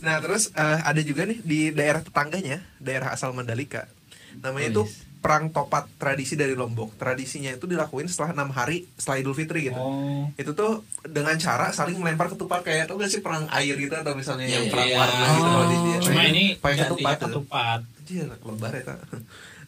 nah 0.00 0.20
terus 0.20 0.52
eh, 0.52 0.78
ada 0.82 1.00
juga 1.00 1.24
nih 1.24 1.38
di 1.40 1.60
daerah 1.70 2.00
tetangganya, 2.00 2.60
daerah 2.76 3.10
asal 3.10 3.32
Mandalika. 3.32 3.88
Namanya 4.36 4.68
Oh, 4.70 4.72
itu 4.76 4.82
yes. 4.86 5.09
Perang 5.20 5.48
topat 5.48 5.84
tradisi 5.94 6.32
dari 6.32 6.52
Lombok. 6.52 6.96
Tradisinya 6.96 7.48
itu 7.48 7.64
dilakuin 7.64 8.04
setelah 8.04 8.32
enam 8.34 8.50
hari 8.50 8.88
setelah 8.94 9.20
Idul 9.20 9.32
Fitri 9.32 9.68
gitu. 9.68 9.76
Oh. 9.76 10.24
Itu 10.34 10.52
tuh 10.52 10.80
dengan 11.02 11.36
cara 11.36 11.70
saling 11.70 11.94
melempar 11.94 12.28
ketupat 12.28 12.60
kayak 12.60 12.84
tau 12.84 12.96
gak 12.96 13.06
sih 13.06 13.20
perang 13.20 13.44
air 13.50 13.74
gitu 13.74 13.92
atau 13.92 14.12
misalnya 14.12 14.44
yang 14.44 14.64
Iya, 14.64 14.72
perang 14.72 14.88
iya. 14.88 14.96
warna 14.96 15.24
gitu 15.28 15.42
kalau 15.46 15.64
di 15.64 15.76
dia. 15.78 15.98
Cuma 16.00 16.22
ini 16.26 16.44
pakai 16.56 16.76
ketupat. 16.82 17.14
tuh. 17.16 17.28
ketupat. 17.28 17.80
Iya, 18.06 18.24
lebar 18.26 18.72
ya. 18.72 18.82
tak. 18.86 18.98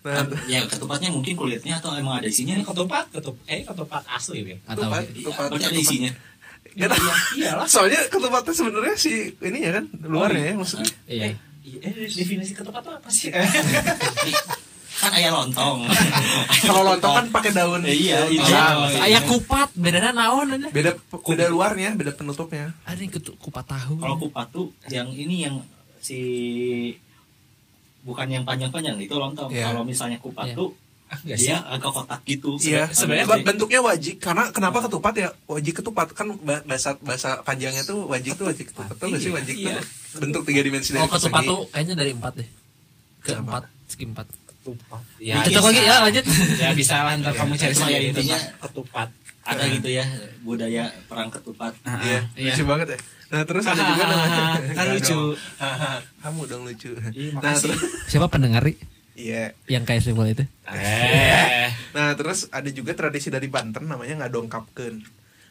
Nah, 0.02 0.18
ya 0.50 0.66
ketupatnya 0.66 1.14
mungkin 1.14 1.38
kulitnya 1.38 1.78
atau 1.78 1.94
emang 1.94 2.18
ada 2.18 2.26
isinya 2.26 2.58
Ini 2.58 2.66
nih? 2.66 2.66
ketupat, 2.66 3.06
ketupat, 3.14 3.46
eh 3.46 3.62
ketupat 3.62 4.02
asli 4.10 4.42
ya. 4.42 4.58
atau 4.66 4.82
ketupat, 4.82 4.98
Iya, 4.98 5.14
ketupat, 5.14 5.46
berarti 5.46 5.62
ada 5.62 5.70
ketupat. 5.70 5.86
isinya. 5.86 6.10
Gak 6.74 6.88
tahu. 6.90 7.06
Iyalah. 7.38 7.66
Soalnya 7.70 8.00
ketupatnya 8.10 8.50
sebenarnya 8.52 8.94
si 8.98 9.12
ini 9.38 9.58
ya 9.62 9.70
kan 9.78 9.84
luarnya 10.02 10.42
ya 10.42 10.54
maksudnya. 10.58 10.90
iya. 11.06 11.38
Eh, 11.62 11.94
definisi 12.10 12.50
ketupat 12.50 12.82
itu 12.82 12.90
apa 12.90 13.08
sih? 13.08 13.30
kan 15.02 15.12
ayah 15.18 15.32
lontong 15.34 15.78
Kalau 16.62 16.82
lontong 16.86 17.14
kan 17.18 17.26
pakai 17.28 17.50
daun. 17.50 17.82
Iya, 17.82 18.22
daun 18.22 18.30
iya. 18.30 18.42
jang. 18.46 18.76
Oh, 18.78 19.02
Ayah 19.02 19.22
kupat, 19.22 19.68
bedanya 19.74 20.14
naon 20.14 20.46
aja. 20.48 20.68
Beda 20.70 20.94
beda 21.10 21.44
luarnya, 21.48 21.90
beda 21.92 22.14
penutupnya. 22.14 22.70
Ada 22.86 23.02
yang 23.02 23.10
kupat 23.36 23.66
tahu. 23.66 23.98
kalau 23.98 24.16
kupat 24.16 24.46
tuh 24.48 24.70
yang 24.88 25.10
ini 25.10 25.44
yang 25.44 25.58
si 25.98 26.18
bukan 28.02 28.26
yang 28.26 28.42
panjang-panjang 28.42 28.98
itu 28.98 29.14
lontong 29.14 29.46
Iya. 29.48 29.70
kalau 29.70 29.82
misalnya 29.82 30.18
kupat 30.18 30.50
Iya. 30.50 30.56
tuh 30.56 30.70
sih. 31.12 31.38
dia 31.46 31.60
agak 31.62 31.92
kotak 31.92 32.20
gitu 32.24 32.58
Iya, 32.58 32.90
sebenarnya 32.90 33.26
Ba- 33.28 33.44
bentuknya 33.44 33.78
wajik 33.80 34.18
karena 34.18 34.50
kenapa 34.50 34.82
ketupat 34.82 35.14
ya? 35.14 35.28
Wajik 35.46 35.78
ketupat 35.78 36.10
kan 36.10 36.34
ba- 36.40 36.64
bahasa 36.64 36.98
bahasa 36.98 37.38
panjangnya 37.42 37.84
tuh 37.84 38.08
wajik 38.08 38.34
tuh 38.34 38.50
wajik 38.50 38.74
ketupat 38.74 38.96
tuh 38.96 39.14
sih 39.14 39.30
wajik 39.30 39.54
Iya. 39.54 39.78
tuh 39.78 40.18
bentuk 40.18 40.42
tiga 40.42 40.60
dimensi 40.62 40.90
dari 40.90 41.02
Oh 41.02 41.10
ketupat 41.10 41.42
tuh 41.44 41.60
kayaknya 41.68 41.94
dari 41.94 42.10
empat 42.10 42.32
deh. 42.34 42.48
Ke 43.22 43.30
Kenapa? 43.30 43.46
empat, 43.46 43.62
segi 43.86 44.04
empat. 44.04 44.26
Ketupat. 44.62 45.02
Ya, 45.18 45.42
Cocok 45.42 45.64
lagi. 45.68 45.80
Ya 45.82 45.96
lanjut. 46.00 46.24
ya 46.56 46.70
bisa 46.72 46.94
lah 47.02 47.18
ntar 47.18 47.34
kamu 47.34 47.52
cari 47.52 47.68
ya 47.68 47.76
sendiri. 47.76 48.04
intinya 48.08 48.38
ketupat. 48.62 49.08
ada 49.42 49.66
gitu 49.66 49.90
ya 49.90 50.06
budaya 50.40 50.86
perang 51.10 51.26
ketupat. 51.26 51.74
Iya, 51.82 52.30
Iya. 52.38 52.54
lucu 52.54 52.62
banget 52.64 52.94
ya. 52.94 52.98
Nah 53.28 53.42
terus 53.42 53.64
ada 53.66 53.82
juga 53.82 54.04
namanya 54.06 54.42
kan 54.70 54.86
lucu. 54.88 55.20
Kamu 56.22 56.40
dong 56.46 56.62
lucu. 56.62 56.94
Ih, 57.10 57.34
Nah 57.34 57.50
terus 57.52 57.80
Siapa 58.06 58.30
pendengar 58.30 58.62
iya. 59.12 59.50
yang 59.66 59.82
kayak 59.82 59.98
simpel 60.00 60.30
itu? 60.30 60.46
eh. 60.70 61.74
Nah 61.90 62.14
terus 62.14 62.46
ada 62.48 62.70
juga 62.70 62.94
tradisi 62.94 63.28
dari 63.28 63.50
Banten 63.50 63.82
namanya 63.84 64.22
ngadongkapkeun. 64.22 65.02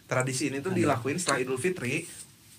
Tradisi 0.08 0.48
ini 0.48 0.60
tuh 0.60 0.72
dilakuin 0.72 1.20
setelah 1.20 1.44
Idul 1.44 1.60
Fitri 1.60 2.08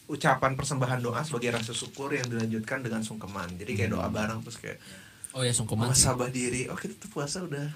ucapan 0.05 0.53
persembahan 0.53 1.01
doa 1.01 1.25
sebagai 1.25 1.49
rasa 1.51 1.73
syukur 1.73 2.13
yang 2.13 2.29
dilanjutkan 2.29 2.85
dengan 2.85 3.01
sungkeman. 3.01 3.57
Jadi 3.57 3.73
kayak 3.75 3.91
doa 3.91 4.13
bareng 4.13 4.45
terus 4.45 4.61
kayak 4.61 4.77
Oh 5.33 5.41
ya 5.41 5.51
sungkeman. 5.51 5.89
muasabah 5.89 6.29
diri. 6.29 6.69
Oh 6.69 6.77
kita 6.77 6.93
tuh 6.97 7.09
puasa 7.09 7.41
udah. 7.41 7.67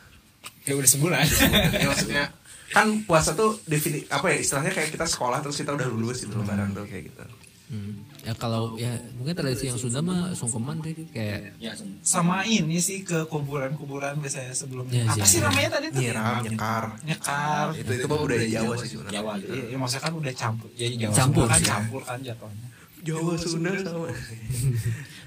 Ya 0.63 0.73
udah 0.73 0.89
sebulan. 0.89 1.25
Ya 1.81 1.87
maksudnya 1.87 2.25
kan 2.67 2.87
puasa 3.03 3.33
tuh 3.33 3.57
defini 3.65 4.03
apa 4.07 4.27
ya 4.29 4.37
istilahnya 4.37 4.71
kayak 4.71 4.91
kita 4.91 5.07
sekolah 5.07 5.39
terus 5.39 5.57
kita 5.57 5.71
udah 5.71 5.87
lulus 5.87 6.21
gitu 6.21 6.35
lebaran 6.35 6.71
tuh 6.71 6.85
kayak 6.85 7.09
gitu. 7.09 7.23
Hmm. 7.67 8.03
Ya 8.23 8.35
kalau 8.35 8.75
ya 8.75 8.91
mungkin 9.15 9.35
tradisi 9.35 9.67
yang 9.67 9.75
Sunda 9.75 9.99
mah 9.99 10.31
sungkeman 10.33 10.83
deh 10.83 10.95
kayak 11.09 11.55
ya 11.57 11.71
sama 12.01 12.43
ini 12.43 12.79
sih 12.79 13.03
ke 13.03 13.27
kuburan-kuburan 13.27 14.19
biasanya 14.19 14.51
sebelumnya 14.51 14.99
Ya, 15.01 15.07
apa 15.09 15.23
sih. 15.23 15.39
sih 15.39 15.41
namanya 15.41 15.79
tadi 15.79 15.87
tuh? 15.91 15.99
Nyiram 16.03 16.43
nyekar. 16.43 16.85
Nyekar. 17.03 17.67
Itu 17.73 17.91
itu 17.93 18.07
mah 18.07 18.19
budaya 18.21 18.47
Jawa 18.47 18.75
sih 18.77 18.89
sebenarnya. 18.89 19.15
Jawa 19.17 19.33
gitu 19.37 19.51
Iya, 19.53 19.65
ya, 19.67 19.77
maksudnya 19.79 20.03
kan 20.03 20.13
udah 20.15 20.35
campur. 20.35 20.69
Jadi 20.75 20.95
Jawa 20.99 21.15
Campur. 21.15 21.43
Sunda 21.43 21.55
kan 21.55 21.63
campur 21.65 22.01
kan 22.03 22.19
jatuhnya. 22.21 22.67
Jawa 23.03 23.33
Sunda. 23.37 23.71
sama 23.79 24.07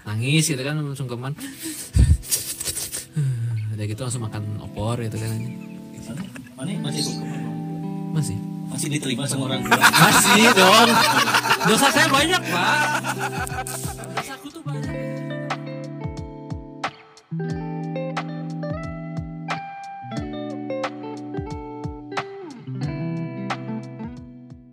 nangis 0.03 0.45
gitu 0.47 0.61
kan 0.61 0.75
sungkeman. 0.93 1.33
Udah 3.73 3.85
gitu 3.87 4.01
langsung 4.03 4.23
makan 4.23 4.59
opor 4.59 4.99
gitu 4.99 5.15
kan. 5.15 5.31
masih 6.83 7.03
Masih. 8.11 8.37
masih 8.69 8.87
diterima 8.91 9.23
sama 9.23 9.47
orang 9.49 9.63
tua 9.63 9.79
Masih 10.03 10.51
dong. 10.51 10.89
Dosa 11.67 11.87
saya 11.89 12.07
banyak, 12.11 12.41
Pak. 12.41 12.77
Dosa 14.13 14.31
aku 14.35 14.47
tuh 14.51 14.61
banyak. 14.63 15.18